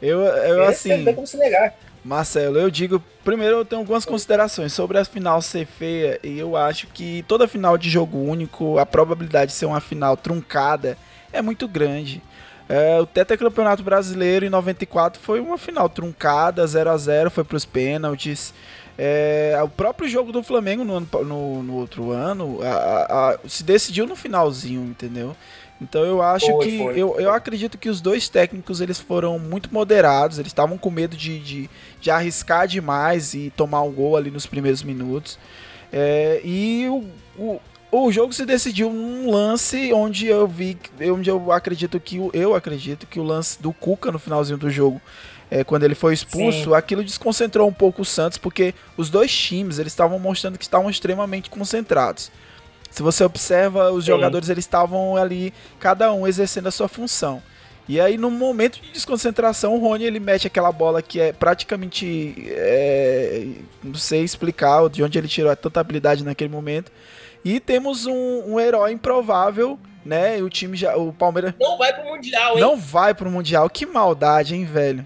Eu, 0.02 0.20
eu 0.22 0.60
Mereceu, 0.60 0.64
assim. 0.68 0.98
Não 0.98 1.06
tem 1.06 1.16
como 1.16 1.28
se 1.28 1.38
negar. 1.38 1.74
Marcelo, 2.04 2.60
eu 2.60 2.70
digo, 2.70 3.02
primeiro 3.24 3.58
eu 3.58 3.66
tenho 3.66 3.82
algumas 3.82 4.06
considerações 4.06 4.72
sobre 4.72 5.00
a 5.00 5.04
final 5.04 5.42
ser 5.42 5.66
feia 5.66 6.20
e 6.24 6.38
eu 6.38 6.56
acho 6.56 6.86
que 6.88 7.26
toda 7.28 7.48
final 7.48 7.80
de 7.80 7.90
jogo 7.90 8.20
único, 8.20 8.78
a 8.78 8.86
probabilidade 8.86 9.52
de 9.52 9.58
ser 9.58 9.66
uma 9.66 9.82
final 9.82 10.16
truncada 10.16 10.96
é 11.36 11.42
muito 11.42 11.68
grande. 11.68 12.22
É, 12.68 13.00
o 13.00 13.06
tetracampeonato 13.06 13.84
brasileiro 13.84 14.46
em 14.46 14.50
94 14.50 15.22
foi 15.22 15.40
uma 15.40 15.58
final 15.58 15.88
truncada, 15.88 16.66
0 16.66 16.90
a 16.90 16.98
0 16.98 17.30
foi 17.30 17.44
para 17.44 17.58
os 17.58 17.66
pênaltis. 17.66 18.54
É, 18.98 19.60
o 19.64 19.68
próprio 19.70 20.08
jogo 20.08 20.32
do 20.32 20.42
Flamengo 20.42 20.84
no, 20.84 20.96
ano 20.96 21.08
no, 21.26 21.62
no 21.64 21.74
outro 21.76 22.12
ano 22.12 22.60
a- 22.64 23.34
a- 23.36 23.40
se 23.48 23.64
decidiu 23.64 24.08
no 24.08 24.16
finalzinho, 24.16 24.82
entendeu? 24.84 25.36
Então 25.82 26.04
eu 26.06 26.22
acho 26.22 26.46
Foi, 26.48 26.66
que 26.66 26.78
foi. 26.78 26.98
eu, 26.98 27.20
eu 27.20 27.30
acredito 27.34 27.78
que 27.78 27.90
os 27.90 28.00
dois 28.00 28.30
técnicos 28.30 28.80
eles 28.80 28.98
foram 29.00 29.38
muito 29.38 29.72
moderados, 29.74 30.40
eles 30.40 30.50
estavam 30.50 30.78
com 30.78 30.90
medo 30.90 31.18
de, 31.18 31.38
de, 31.40 31.70
de 32.00 32.10
arriscar 32.10 32.66
demais 32.68 33.34
e 33.34 33.52
tomar 33.58 33.82
um 33.82 33.92
gol 33.92 34.16
ali 34.16 34.32
nos 34.32 34.46
primeiros 34.46 34.82
minutos. 34.82 35.38
É, 35.92 36.40
e 36.46 36.88
o, 36.90 37.04
o, 37.38 37.60
o 38.04 38.12
jogo 38.12 38.34
se 38.34 38.46
decidiu 38.46 38.90
num 38.92 39.32
lance 39.32 39.94
onde 39.94 40.28
eu 40.28 40.48
vi, 40.48 40.78
onde 41.12 41.30
eu 41.30 41.52
acredito 41.52 42.00
que 42.00 42.20
o- 42.20 42.30
eu 42.34 42.54
acredito 42.56 43.06
que 43.08 43.20
o 43.20 43.24
lance 43.24 43.62
do 43.62 43.72
Cuca 43.72 44.12
no 44.12 44.20
finalzinho 44.20 44.58
do 44.58 44.70
jogo, 44.70 45.00
é, 45.50 45.64
quando 45.64 45.84
ele 45.84 45.96
foi 45.96 46.14
expulso, 46.14 46.64
Sim. 46.72 46.74
aquilo 46.76 47.04
desconcentrou 47.04 47.68
um 47.68 47.74
pouco 47.74 48.02
o 48.02 48.06
Santos, 48.06 48.38
porque 48.38 48.74
os 48.98 49.10
dois 49.10 49.32
times 49.32 49.78
eles 49.80 49.94
estavam 49.94 50.18
mostrando 50.20 50.58
que 50.58 50.64
estavam 50.66 50.90
extremamente 50.90 51.50
concentrados. 51.50 52.32
Se 52.90 53.04
você 53.04 53.24
observa, 53.24 53.92
os 53.92 54.06
Sim. 54.06 54.12
jogadores 54.12 54.50
eles 54.50 54.64
estavam 54.66 55.16
ali, 55.18 55.54
cada 55.80 56.12
um 56.14 56.26
exercendo 56.26 56.68
a 56.68 56.72
sua 56.72 56.88
função. 56.88 57.42
E 57.88 58.00
aí, 58.02 58.18
no 58.18 58.32
momento 58.32 58.82
de 58.82 58.92
desconcentração, 58.94 59.76
o 59.76 59.80
Rony 59.80 60.06
ele 60.06 60.20
mete 60.20 60.48
aquela 60.48 60.72
bola 60.72 61.04
que 61.04 61.20
é 61.20 61.32
praticamente. 61.32 62.34
é, 62.48 63.46
não 63.84 63.94
sei 63.94 64.24
explicar 64.24 64.90
de 64.90 65.04
onde 65.04 65.18
ele 65.20 65.28
tirou 65.28 65.56
tanta 65.56 65.80
habilidade 65.80 66.24
naquele 66.24 66.50
momento. 66.50 66.92
E 67.46 67.60
temos 67.60 68.08
um, 68.08 68.54
um 68.56 68.60
herói 68.60 68.92
improvável, 68.94 69.80
né? 70.04 70.40
E 70.40 70.42
o 70.42 70.50
time 70.50 70.76
já. 70.76 70.98
O 70.98 71.14
Palmeiras 71.14 71.54
Não 71.60 71.78
vai 71.78 71.94
pro 71.94 72.04
Mundial, 72.06 72.56
hein? 72.56 72.60
não 72.60 72.76
vai 72.76 73.14
pro 73.14 73.30
Mundial. 73.30 73.70
Que 73.70 73.86
maldade, 73.86 74.56
hein, 74.56 74.66
velho? 74.66 75.06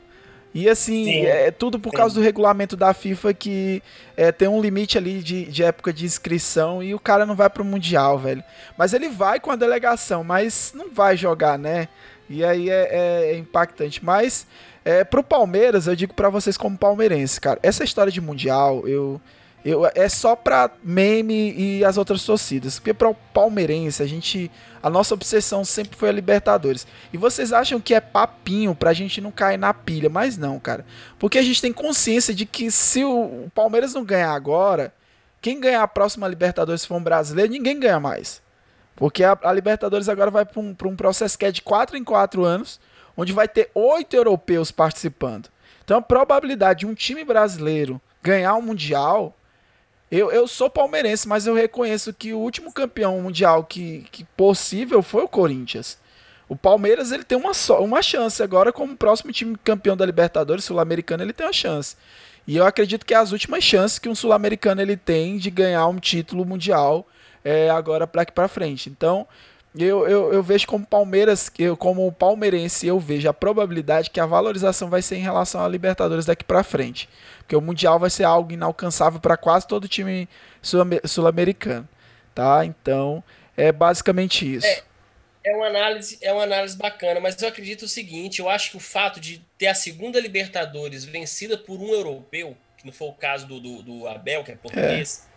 E 0.55 0.67
assim, 0.67 1.03
Sim. 1.05 1.25
é 1.27 1.51
tudo 1.51 1.77
por 1.79 1.91
Sim. 1.91 1.97
causa 1.97 2.15
do 2.15 2.21
regulamento 2.21 2.75
da 2.75 2.91
FIFA 2.93 3.33
que 3.35 3.83
é, 4.17 4.31
tem 4.31 4.47
um 4.47 4.59
limite 4.59 4.97
ali 4.97 5.21
de, 5.21 5.45
de 5.45 5.63
época 5.63 5.93
de 5.93 6.05
inscrição 6.05 6.81
e 6.81 6.95
o 6.95 6.99
cara 6.99 7.23
não 7.25 7.35
vai 7.35 7.49
pro 7.49 7.63
Mundial, 7.63 8.17
velho. 8.17 8.43
Mas 8.77 8.93
ele 8.93 9.09
vai 9.09 9.39
com 9.39 9.51
a 9.51 9.55
delegação, 9.55 10.23
mas 10.23 10.71
não 10.73 10.89
vai 10.91 11.15
jogar, 11.15 11.59
né? 11.59 11.87
E 12.29 12.43
aí 12.43 12.69
é, 12.69 12.87
é- 12.91 13.31
é 13.33 13.37
impactante. 13.37 14.03
Mas 14.03 14.47
é, 14.83 15.03
pro 15.03 15.21
Palmeiras, 15.23 15.85
eu 15.87 15.95
digo 15.95 16.13
pra 16.15 16.29
vocês 16.29 16.57
como 16.57 16.77
palmeirense, 16.77 17.39
cara, 17.39 17.59
essa 17.61 17.83
história 17.83 18.11
de 18.11 18.19
Mundial, 18.21 18.87
eu, 18.87 19.21
eu 19.63 19.85
é 19.93 20.07
só 20.07 20.35
pra 20.35 20.71
meme 20.83 21.51
e 21.51 21.83
as 21.83 21.97
outras 21.97 22.23
torcidas. 22.23 22.79
Porque 22.79 22.93
pro 22.93 23.13
palmeirense, 23.33 24.01
a 24.01 24.05
gente. 24.07 24.49
A 24.81 24.89
nossa 24.89 25.13
obsessão 25.13 25.65
sempre 25.65 25.97
foi 25.97 26.07
a 26.07 26.13
Libertadores. 26.13 26.87
E 27.11 27.17
vocês 27.17 27.51
acham 27.51 27.81
que 27.81 27.93
é 27.93 27.99
papinho 27.99 28.73
pra 28.73 28.93
gente 28.93 29.19
não 29.19 29.31
cair 29.31 29.57
na 29.57 29.73
pilha, 29.73 30.09
mas 30.09 30.37
não, 30.37 30.57
cara. 30.57 30.85
Porque 31.17 31.37
a 31.37 31.43
gente 31.43 31.61
tem 31.61 31.73
consciência 31.73 32.33
de 32.33 32.45
que 32.45 32.71
se 32.71 33.03
o 33.03 33.51
Palmeiras 33.53 33.93
não 33.93 34.05
ganhar 34.05 34.31
agora, 34.31 34.93
quem 35.41 35.59
ganhar 35.59 35.83
a 35.83 35.87
próxima 35.87 36.27
Libertadores 36.27 36.81
se 36.81 36.87
for 36.87 36.95
um 36.95 37.03
brasileiro, 37.03 37.51
ninguém 37.51 37.77
ganha 37.77 37.99
mais. 37.99 38.41
Porque 38.95 39.23
a, 39.23 39.37
a 39.43 39.51
Libertadores 39.51 40.07
agora 40.07 40.31
vai 40.31 40.45
para 40.45 40.61
um, 40.61 40.75
um 40.85 40.95
processo 40.95 41.37
que 41.37 41.45
é 41.45 41.51
de 41.51 41.61
4 41.61 41.97
em 41.97 42.03
4 42.03 42.43
anos, 42.45 42.79
onde 43.17 43.33
vai 43.33 43.47
ter 43.47 43.69
oito 43.73 44.15
europeus 44.15 44.71
participando. 44.71 45.49
Então 45.83 45.97
a 45.97 46.01
probabilidade 46.01 46.81
de 46.81 46.85
um 46.85 46.93
time 46.93 47.25
brasileiro 47.25 48.01
ganhar 48.21 48.55
o 48.55 48.59
um 48.59 48.61
Mundial. 48.61 49.35
Eu, 50.11 50.31
eu 50.31 50.47
sou 50.47 50.69
palmeirense, 50.69 51.27
mas 51.27 51.45
eu 51.45 51.53
reconheço 51.53 52.13
que 52.13 52.33
o 52.33 52.39
último 52.39 52.73
campeão 52.73 53.21
mundial 53.21 53.63
que, 53.63 54.07
que 54.11 54.23
possível 54.23 55.03
foi 55.03 55.23
o 55.23 55.27
Corinthians. 55.27 55.99
O 56.47 56.55
Palmeiras 56.55 57.11
ele 57.11 57.23
tem 57.23 57.37
uma, 57.37 57.53
só, 57.53 57.83
uma 57.83 58.01
chance 58.01 58.41
agora, 58.41 58.73
como 58.73 58.97
próximo 58.97 59.31
time 59.31 59.55
campeão 59.63 59.95
da 59.95 60.05
Libertadores 60.05 60.65
Sul-Americana, 60.65 61.21
ele 61.21 61.33
tem 61.33 61.45
uma 61.45 61.53
chance. 61.53 61.95
E 62.47 62.57
eu 62.57 62.65
acredito 62.65 63.05
que 63.05 63.13
é 63.13 63.17
as 63.17 63.31
últimas 63.31 63.63
chances 63.63 63.99
que 63.99 64.09
um 64.09 64.15
sul-americano 64.15 64.81
ele 64.81 64.97
tem 64.97 65.37
de 65.37 65.51
ganhar 65.51 65.85
um 65.85 65.99
título 65.99 66.43
mundial 66.43 67.07
é, 67.43 67.69
agora 67.69 68.07
para 68.07 68.23
aqui 68.23 68.31
para 68.31 68.47
frente. 68.47 68.89
Então, 68.89 69.27
eu, 69.77 70.07
eu, 70.07 70.33
eu, 70.33 70.41
vejo 70.41 70.65
como 70.65 70.83
Palmeiras, 70.83 71.51
eu 71.59 71.77
como 71.77 72.11
palmeirense, 72.11 72.87
eu 72.87 72.99
vejo 72.99 73.29
a 73.29 73.33
probabilidade 73.33 74.09
que 74.09 74.19
a 74.19 74.25
valorização 74.25 74.89
vai 74.89 75.03
ser 75.03 75.17
em 75.17 75.21
relação 75.21 75.63
à 75.63 75.67
Libertadores 75.67 76.25
daqui 76.25 76.43
para 76.43 76.63
frente. 76.63 77.07
Porque 77.49 77.55
o 77.55 77.61
Mundial 77.61 77.97
vai 77.97 78.11
ser 78.11 78.25
algo 78.25 78.51
inalcançável 78.51 79.19
para 79.19 79.35
quase 79.35 79.67
todo 79.67 79.87
time 79.87 80.29
sul-americano. 80.61 81.89
Tá? 82.35 82.63
Então, 82.63 83.23
é 83.57 83.71
basicamente 83.71 84.53
isso. 84.53 84.67
É, 84.67 84.83
é, 85.45 85.55
uma 85.55 85.65
análise, 85.65 86.19
é 86.21 86.31
uma 86.31 86.43
análise 86.43 86.77
bacana, 86.77 87.19
mas 87.19 87.41
eu 87.41 87.49
acredito 87.49 87.85
o 87.85 87.87
seguinte: 87.87 88.37
eu 88.37 88.47
acho 88.47 88.69
que 88.69 88.77
o 88.77 88.79
fato 88.79 89.19
de 89.19 89.43
ter 89.57 89.65
a 89.65 89.73
segunda 89.73 90.19
Libertadores 90.19 91.03
vencida 91.03 91.57
por 91.57 91.79
um 91.79 91.91
europeu, 91.91 92.55
que 92.77 92.85
não 92.85 92.93
foi 92.93 93.07
o 93.07 93.13
caso 93.13 93.47
do, 93.47 93.59
do, 93.59 93.81
do 93.81 94.07
Abel, 94.07 94.43
que 94.43 94.51
é 94.51 94.55
português, 94.55 95.27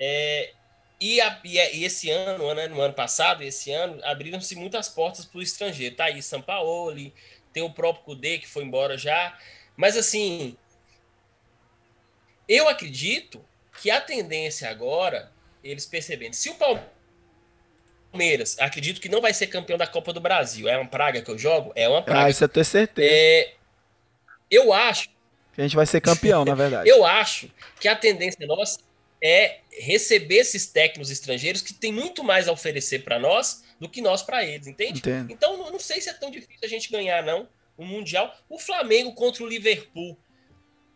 é. 0.00 0.50
é 0.50 0.52
e, 1.00 1.20
a, 1.20 1.38
e, 1.44 1.84
esse 1.84 2.10
ano, 2.10 2.52
né, 2.54 2.66
no 2.66 2.80
ano 2.80 2.92
passado, 2.92 3.44
esse 3.44 3.70
ano, 3.70 4.00
abriram-se 4.02 4.56
muitas 4.56 4.88
portas 4.88 5.24
para 5.24 5.38
o 5.38 5.42
estrangeiro. 5.42 5.94
Tá 5.94 6.06
aí 6.06 6.20
São 6.20 6.42
Paulo, 6.42 6.92
tem 7.52 7.62
o 7.62 7.70
próprio 7.70 8.04
Cudê 8.04 8.38
que 8.38 8.48
foi 8.48 8.64
embora 8.64 8.98
já. 8.98 9.38
Mas 9.76 9.96
assim, 9.96 10.56
eu 12.50 12.68
acredito 12.68 13.44
que 13.80 13.90
a 13.90 14.00
tendência 14.00 14.68
agora, 14.68 15.30
eles 15.62 15.86
percebendo, 15.86 16.34
se 16.34 16.50
o 16.50 16.56
Palmeiras, 18.12 18.58
acredito 18.58 19.00
que 19.00 19.08
não 19.08 19.20
vai 19.20 19.32
ser 19.32 19.46
campeão 19.46 19.78
da 19.78 19.86
Copa 19.86 20.12
do 20.12 20.20
Brasil, 20.20 20.68
é 20.68 20.76
uma 20.76 20.88
praga 20.88 21.22
que 21.22 21.30
eu 21.30 21.38
jogo? 21.38 21.72
É 21.76 21.88
uma 21.88 22.02
praga. 22.02 22.24
Ah, 22.24 22.30
isso 22.30 22.42
eu 22.42 22.48
tenho 22.48 22.64
certeza. 22.64 23.08
É, 23.08 23.54
eu 24.50 24.72
acho. 24.72 25.08
Que 25.52 25.60
a 25.60 25.62
gente 25.62 25.76
vai 25.76 25.86
ser 25.86 26.00
campeão, 26.00 26.44
na 26.44 26.54
verdade. 26.54 26.88
Eu 26.90 27.04
acho 27.04 27.50
que 27.80 27.88
a 27.88 27.96
tendência 27.96 28.46
nossa 28.46 28.78
é 29.22 29.58
receber 29.70 30.36
esses 30.36 30.66
técnicos 30.66 31.10
estrangeiros 31.10 31.60
que 31.60 31.74
têm 31.74 31.92
muito 31.92 32.22
mais 32.22 32.46
a 32.46 32.52
oferecer 32.52 33.00
para 33.00 33.18
nós 33.18 33.64
do 33.78 33.88
que 33.88 34.00
nós 34.00 34.22
para 34.22 34.44
eles, 34.44 34.66
entende? 34.66 35.00
Entendo. 35.00 35.32
Então, 35.32 35.70
não 35.70 35.78
sei 35.78 36.00
se 36.00 36.08
é 36.08 36.12
tão 36.12 36.30
difícil 36.30 36.60
a 36.62 36.68
gente 36.68 36.90
ganhar, 36.90 37.22
não, 37.22 37.48
o 37.76 37.84
Mundial. 37.84 38.34
O 38.48 38.58
Flamengo 38.58 39.12
contra 39.12 39.42
o 39.42 39.46
Liverpool. 39.46 40.16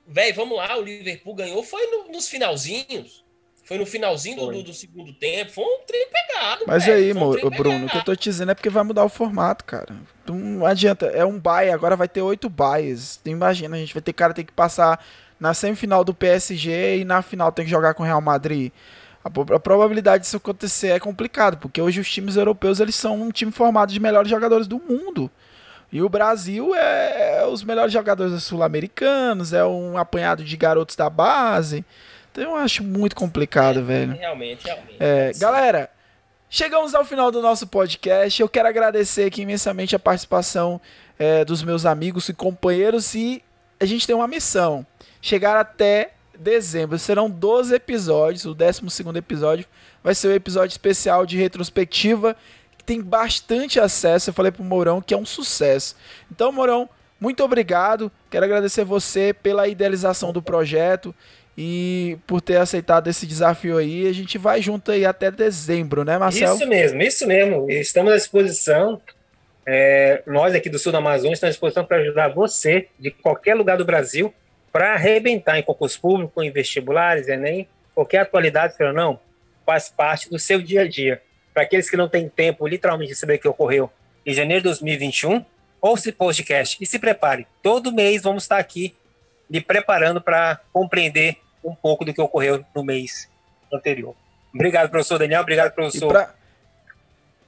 Velho, 0.06 0.34
vamos 0.34 0.56
lá, 0.56 0.76
o 0.76 0.82
Liverpool 0.82 1.34
ganhou, 1.34 1.62
foi 1.62 1.86
no, 1.86 2.12
nos 2.12 2.28
finalzinhos. 2.28 3.24
Foi 3.64 3.78
no 3.78 3.86
finalzinho 3.86 4.36
do, 4.36 4.62
do, 4.62 4.74
segundo 4.74 5.10
tempo. 5.14 5.50
Foi 5.50 5.64
um 5.64 5.78
trem 5.86 6.06
pegado. 6.10 6.64
Mas 6.66 6.84
véio, 6.84 6.98
aí, 6.98 7.12
um 7.12 7.50
Bruno, 7.50 7.50
pegado. 7.50 7.86
o 7.86 7.88
que 7.88 7.96
eu 7.96 8.04
tô 8.04 8.14
te 8.14 8.24
dizendo 8.24 8.52
é 8.52 8.54
porque 8.54 8.68
vai 8.68 8.84
mudar 8.84 9.04
o 9.04 9.08
formato, 9.08 9.64
cara. 9.64 9.96
Não 10.26 10.66
adianta. 10.66 11.06
É 11.06 11.24
um 11.24 11.40
bye, 11.40 11.70
agora 11.70 11.96
vai 11.96 12.06
ter 12.06 12.20
oito 12.20 12.50
byes. 12.50 13.18
Imagina, 13.24 13.76
a 13.76 13.78
gente 13.78 13.94
vai 13.94 14.02
ter 14.02 14.12
cara 14.12 14.34
ter 14.34 14.44
que 14.44 14.52
passar 14.52 15.02
na 15.40 15.54
semifinal 15.54 16.04
do 16.04 16.12
PSG 16.12 16.98
e 16.98 17.04
na 17.06 17.22
final 17.22 17.50
tem 17.50 17.64
que 17.64 17.70
jogar 17.70 17.94
com 17.94 18.02
o 18.02 18.06
Real 18.06 18.20
Madrid. 18.20 18.70
A, 19.24 19.28
a, 19.54 19.58
probabilidade 19.58 20.24
disso 20.24 20.36
acontecer 20.36 20.88
é 20.88 21.00
complicado, 21.00 21.56
porque 21.56 21.80
hoje 21.80 22.00
os 22.00 22.10
times 22.10 22.36
europeus 22.36 22.80
eles 22.80 22.94
são 22.94 23.20
um 23.22 23.30
time 23.30 23.50
formado 23.50 23.90
de 23.90 23.98
melhores 23.98 24.28
jogadores 24.28 24.66
do 24.66 24.78
mundo. 24.78 25.30
E 25.92 26.02
o 26.02 26.08
Brasil 26.08 26.74
é, 26.74 27.40
é 27.40 27.46
os 27.46 27.62
melhores 27.62 27.92
jogadores 27.92 28.42
sul-americanos, 28.42 29.52
é 29.52 29.64
um 29.64 29.96
apanhado 29.96 30.42
de 30.42 30.56
garotos 30.56 30.96
da 30.96 31.08
base. 31.08 31.84
Então 32.32 32.44
eu 32.44 32.56
acho 32.56 32.82
muito 32.82 33.14
complicado, 33.14 33.78
é, 33.78 33.82
velho. 33.82 34.12
Realmente, 34.14 34.64
realmente. 34.64 34.96
É, 34.98 35.32
galera, 35.36 35.88
chegamos 36.50 36.94
ao 36.94 37.04
final 37.04 37.30
do 37.30 37.40
nosso 37.40 37.66
podcast. 37.66 38.40
Eu 38.40 38.48
quero 38.48 38.68
agradecer 38.68 39.24
aqui 39.24 39.42
imensamente 39.42 39.94
a 39.94 39.98
participação 39.98 40.80
é, 41.18 41.44
dos 41.44 41.62
meus 41.62 41.86
amigos 41.86 42.28
e 42.28 42.34
companheiros 42.34 43.14
e 43.14 43.42
a 43.78 43.84
gente 43.84 44.06
tem 44.06 44.16
uma 44.16 44.26
missão 44.26 44.84
chegar 45.20 45.56
até 45.56 46.12
dezembro. 46.38 46.98
Serão 46.98 47.30
12 47.30 47.74
episódios. 47.74 48.44
O 48.44 48.54
12 48.54 48.82
episódio 49.14 49.66
vai 50.02 50.14
ser 50.14 50.28
o 50.28 50.30
um 50.30 50.34
episódio 50.34 50.72
especial 50.72 51.24
de 51.24 51.36
retrospectiva, 51.36 52.36
tem 52.84 53.00
bastante 53.00 53.80
acesso. 53.80 54.30
Eu 54.30 54.34
falei 54.34 54.52
pro 54.52 54.64
Mourão 54.64 55.00
que 55.00 55.14
é 55.14 55.16
um 55.16 55.26
sucesso. 55.26 55.96
Então, 56.30 56.52
Mourão, 56.52 56.88
muito 57.20 57.42
obrigado. 57.42 58.10
Quero 58.30 58.44
agradecer 58.44 58.84
você 58.84 59.32
pela 59.32 59.66
idealização 59.68 60.32
do 60.32 60.42
projeto 60.42 61.14
e 61.56 62.18
por 62.26 62.40
ter 62.40 62.56
aceitado 62.56 63.08
esse 63.08 63.26
desafio 63.26 63.78
aí. 63.78 64.08
A 64.08 64.12
gente 64.12 64.36
vai 64.36 64.60
junto 64.60 64.90
aí 64.90 65.06
até 65.06 65.30
dezembro, 65.30 66.04
né, 66.04 66.18
Marcelo? 66.18 66.56
Isso 66.56 66.66
mesmo, 66.66 67.02
isso 67.02 67.26
mesmo. 67.26 67.70
Estamos 67.70 68.12
à 68.12 68.16
disposição. 68.16 69.00
É, 69.66 70.22
nós 70.26 70.54
aqui 70.54 70.68
do 70.68 70.78
Sul 70.78 70.92
da 70.92 70.98
Amazônia 70.98 71.32
estamos 71.32 71.50
à 71.50 71.54
disposição 71.54 71.84
para 71.84 71.98
ajudar 71.98 72.28
você 72.28 72.88
de 72.98 73.10
qualquer 73.10 73.54
lugar 73.54 73.78
do 73.78 73.84
Brasil 73.84 74.34
para 74.70 74.94
arrebentar 74.94 75.58
em 75.58 75.62
concurso 75.62 76.00
público, 76.00 76.42
em 76.42 76.50
vestibulares, 76.50 77.28
Enem, 77.28 77.68
qualquer 77.94 78.18
atualidade, 78.18 78.74
não, 78.92 79.20
faz 79.64 79.88
parte 79.88 80.28
do 80.28 80.38
seu 80.38 80.60
dia 80.60 80.82
a 80.82 80.88
dia. 80.88 81.22
Para 81.54 81.62
aqueles 81.62 81.88
que 81.88 81.96
não 81.96 82.08
têm 82.08 82.28
tempo, 82.28 82.66
literalmente, 82.66 83.12
de 83.12 83.18
saber 83.18 83.36
o 83.36 83.38
que 83.38 83.48
ocorreu 83.48 83.88
em 84.26 84.34
janeiro 84.34 84.62
de 84.62 84.68
2021, 84.70 85.44
ouça 85.80 86.08
esse 86.08 86.12
podcast 86.12 86.76
e 86.80 86.84
se 86.84 86.98
prepare. 86.98 87.46
Todo 87.62 87.92
mês 87.92 88.22
vamos 88.22 88.42
estar 88.42 88.58
aqui 88.58 88.94
me 89.48 89.60
preparando 89.60 90.20
para 90.20 90.58
compreender 90.72 91.36
um 91.62 91.74
pouco 91.74 92.04
do 92.04 92.12
que 92.12 92.20
ocorreu 92.20 92.64
no 92.74 92.82
mês 92.82 93.30
anterior. 93.72 94.16
Obrigado, 94.52 94.90
professor 94.90 95.18
Daniel. 95.18 95.42
Obrigado, 95.42 95.72
professor 95.72 96.08
pra... 96.08 96.34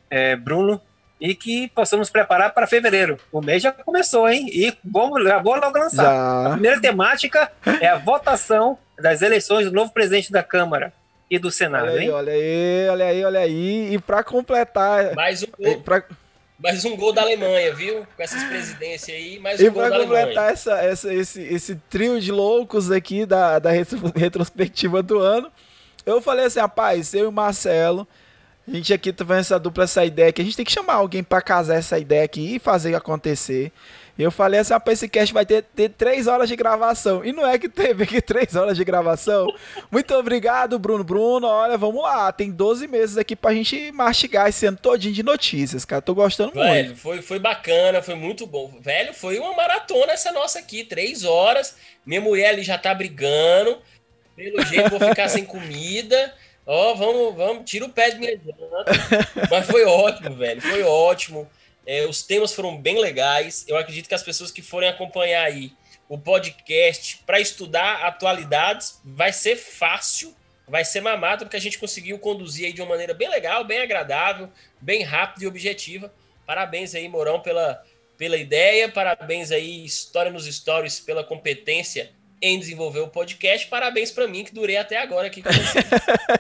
é, 0.08 0.36
Bruno 0.36 0.80
e 1.20 1.34
que 1.34 1.68
possamos 1.68 2.10
preparar 2.10 2.52
para 2.52 2.66
fevereiro. 2.66 3.18
O 3.32 3.40
mês 3.40 3.62
já 3.62 3.72
começou, 3.72 4.28
hein? 4.28 4.46
E 4.52 4.72
vamos, 4.84 5.24
já 5.24 5.38
vou 5.38 5.56
logo 5.56 5.78
lançar. 5.78 6.04
Já. 6.04 6.46
A 6.46 6.50
primeira 6.52 6.80
temática 6.80 7.50
é 7.80 7.88
a 7.88 7.96
votação 7.96 8.78
das 8.98 9.22
eleições 9.22 9.66
do 9.66 9.72
novo 9.72 9.92
presidente 9.92 10.30
da 10.30 10.42
Câmara 10.42 10.92
e 11.30 11.38
do 11.38 11.50
Senado, 11.50 11.84
olha 11.84 11.92
aí, 11.92 12.04
hein? 12.04 12.10
Olha 12.10 12.32
aí, 12.32 12.88
olha 12.88 13.06
aí, 13.06 13.24
olha 13.24 13.40
aí. 13.40 13.94
E 13.94 13.98
para 13.98 14.22
completar. 14.22 15.14
Mais 15.14 15.42
um 15.42 15.46
gol. 15.58 15.80
Pra... 15.80 16.04
Mais 16.58 16.84
um 16.84 16.96
gol 16.96 17.12
da 17.12 17.22
Alemanha, 17.22 17.74
viu? 17.74 18.06
Com 18.16 18.22
essas 18.22 18.42
presidências 18.44 19.16
aí, 19.16 19.38
mais 19.38 19.60
um 19.60 19.64
e 19.64 19.70
gol 19.70 19.82
da 19.82 19.96
Alemanha. 19.96 20.04
E 20.04 20.06
para 20.06 20.18
completar 20.18 20.52
essa, 20.52 20.78
essa, 20.78 21.12
esse, 21.12 21.42
esse 21.42 21.74
trio 21.90 22.20
de 22.20 22.32
loucos 22.32 22.90
aqui 22.90 23.26
da, 23.26 23.58
da 23.58 23.70
retrospectiva 24.14 25.02
do 25.02 25.18
ano, 25.18 25.50
eu 26.06 26.22
falei 26.22 26.46
assim, 26.46 26.60
rapaz, 26.60 27.12
eu 27.12 27.24
e 27.24 27.26
o 27.26 27.32
Marcelo, 27.32 28.06
a 28.66 28.70
gente 28.70 28.94
aqui 28.94 29.12
tá 29.12 29.24
vendo 29.24 29.40
essa 29.40 29.58
dupla, 29.58 29.84
essa 29.84 30.04
ideia 30.04 30.32
que 30.32 30.40
a 30.40 30.44
gente 30.44 30.56
tem 30.56 30.64
que 30.64 30.72
chamar 30.72 30.94
alguém 30.94 31.22
para 31.22 31.42
casar 31.42 31.74
essa 31.74 31.98
ideia 31.98 32.24
aqui 32.24 32.54
e 32.54 32.58
fazer 32.58 32.94
acontecer. 32.94 33.72
Eu 34.18 34.30
falei 34.30 34.60
assim, 34.60 34.72
rapaz, 34.72 34.98
esse 34.98 35.08
cast 35.08 35.34
vai 35.34 35.44
ter, 35.44 35.62
ter 35.62 35.90
três 35.90 36.26
horas 36.26 36.48
de 36.48 36.56
gravação. 36.56 37.22
E 37.22 37.32
não 37.32 37.46
é 37.46 37.58
que 37.58 37.68
teve 37.68 38.04
aqui 38.04 38.20
três 38.22 38.56
horas 38.56 38.76
de 38.76 38.82
gravação. 38.82 39.46
Muito 39.90 40.14
obrigado, 40.14 40.78
Bruno. 40.78 41.04
Bruno, 41.04 41.46
olha, 41.46 41.76
vamos 41.76 42.02
lá. 42.02 42.32
Tem 42.32 42.50
12 42.50 42.88
meses 42.88 43.18
aqui 43.18 43.36
pra 43.36 43.52
gente 43.52 43.92
mastigar 43.92 44.48
esse 44.48 44.64
ano 44.64 44.78
todinho 44.80 45.12
de 45.12 45.22
notícias, 45.22 45.84
cara. 45.84 46.00
Tô 46.00 46.14
gostando 46.14 46.52
Velho, 46.52 46.86
muito. 46.86 47.00
Foi, 47.00 47.20
foi 47.20 47.38
bacana, 47.38 48.00
foi 48.00 48.14
muito 48.14 48.46
bom. 48.46 48.78
Velho, 48.80 49.12
foi 49.12 49.38
uma 49.38 49.54
maratona 49.54 50.12
essa 50.12 50.32
nossa 50.32 50.58
aqui. 50.60 50.82
Três 50.82 51.24
horas. 51.24 51.76
Minha 52.04 52.22
mulher 52.22 52.50
ali 52.50 52.62
já 52.62 52.78
tá 52.78 52.94
brigando. 52.94 53.78
Pelo 54.34 54.64
jeito, 54.64 54.90
vou 54.90 55.00
ficar 55.00 55.28
sem 55.28 55.44
comida. 55.44 56.34
Ó, 56.66 56.92
oh, 56.92 56.96
vamos, 56.96 57.36
vamos, 57.36 57.70
tira 57.70 57.84
o 57.84 57.88
pé 57.88 58.10
de 58.10 58.18
minha 58.18 58.32
janta. 58.32 58.84
Mas 59.50 59.66
foi 59.66 59.84
ótimo, 59.84 60.34
velho. 60.34 60.60
Foi 60.60 60.82
ótimo. 60.82 61.48
É, 61.86 62.04
os 62.04 62.22
temas 62.22 62.52
foram 62.52 62.76
bem 62.76 62.98
legais. 62.98 63.64
Eu 63.68 63.76
acredito 63.76 64.08
que 64.08 64.14
as 64.14 64.22
pessoas 64.22 64.50
que 64.50 64.60
forem 64.60 64.88
acompanhar 64.88 65.44
aí 65.44 65.72
o 66.08 66.18
podcast 66.18 67.18
para 67.24 67.40
estudar 67.40 68.04
atualidades 68.04 69.00
vai 69.04 69.32
ser 69.32 69.56
fácil, 69.56 70.34
vai 70.66 70.84
ser 70.84 71.00
mamado, 71.00 71.44
porque 71.44 71.56
a 71.56 71.60
gente 71.60 71.78
conseguiu 71.78 72.18
conduzir 72.18 72.66
aí 72.66 72.72
de 72.72 72.82
uma 72.82 72.90
maneira 72.90 73.14
bem 73.14 73.28
legal, 73.28 73.64
bem 73.64 73.78
agradável, 73.78 74.50
bem 74.80 75.02
rápida 75.02 75.44
e 75.44 75.48
objetiva. 75.48 76.12
Parabéns 76.44 76.94
aí, 76.94 77.08
Morão, 77.08 77.40
pela, 77.40 77.84
pela 78.18 78.36
ideia. 78.36 78.88
Parabéns 78.88 79.50
aí, 79.50 79.84
História 79.84 80.30
nos 80.30 80.46
Stories, 80.46 81.00
pela 81.00 81.22
competência 81.24 82.12
em 82.40 82.58
desenvolver 82.58 83.00
o 83.00 83.08
podcast. 83.08 83.66
Parabéns 83.68 84.10
para 84.10 84.28
mim 84.28 84.44
que 84.44 84.54
durei 84.54 84.76
até 84.76 84.98
agora 84.98 85.26
aqui 85.26 85.42
com 85.42 85.50
você. 85.50 85.78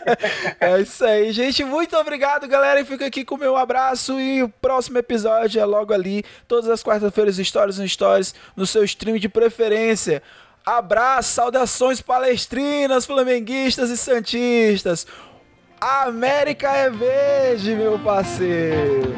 é 0.60 0.80
isso 0.80 1.04
aí, 1.04 1.32
gente. 1.32 1.64
Muito 1.64 1.96
obrigado, 1.96 2.46
galera. 2.46 2.80
E 2.80 2.84
fica 2.84 3.06
aqui 3.06 3.24
com 3.24 3.34
o 3.34 3.38
meu 3.38 3.56
abraço. 3.56 4.20
E 4.20 4.42
o 4.42 4.48
próximo 4.48 4.98
episódio 4.98 5.60
é 5.60 5.64
logo 5.64 5.92
ali, 5.92 6.24
todas 6.46 6.68
as 6.68 6.82
quartas-feiras, 6.82 7.38
Histórias 7.38 7.78
no 7.78 7.88
Stories, 7.88 8.34
no 8.54 8.66
seu 8.66 8.84
stream 8.84 9.18
de 9.18 9.28
preferência. 9.28 10.22
Abraço, 10.64 11.32
saudações 11.32 12.00
palestrinas, 12.00 13.06
flamenguistas 13.06 13.88
e 13.88 13.96
santistas. 13.96 15.06
América 15.80 16.72
é 16.72 16.90
verde, 16.90 17.74
meu 17.74 17.98
parceiro. 17.98 19.14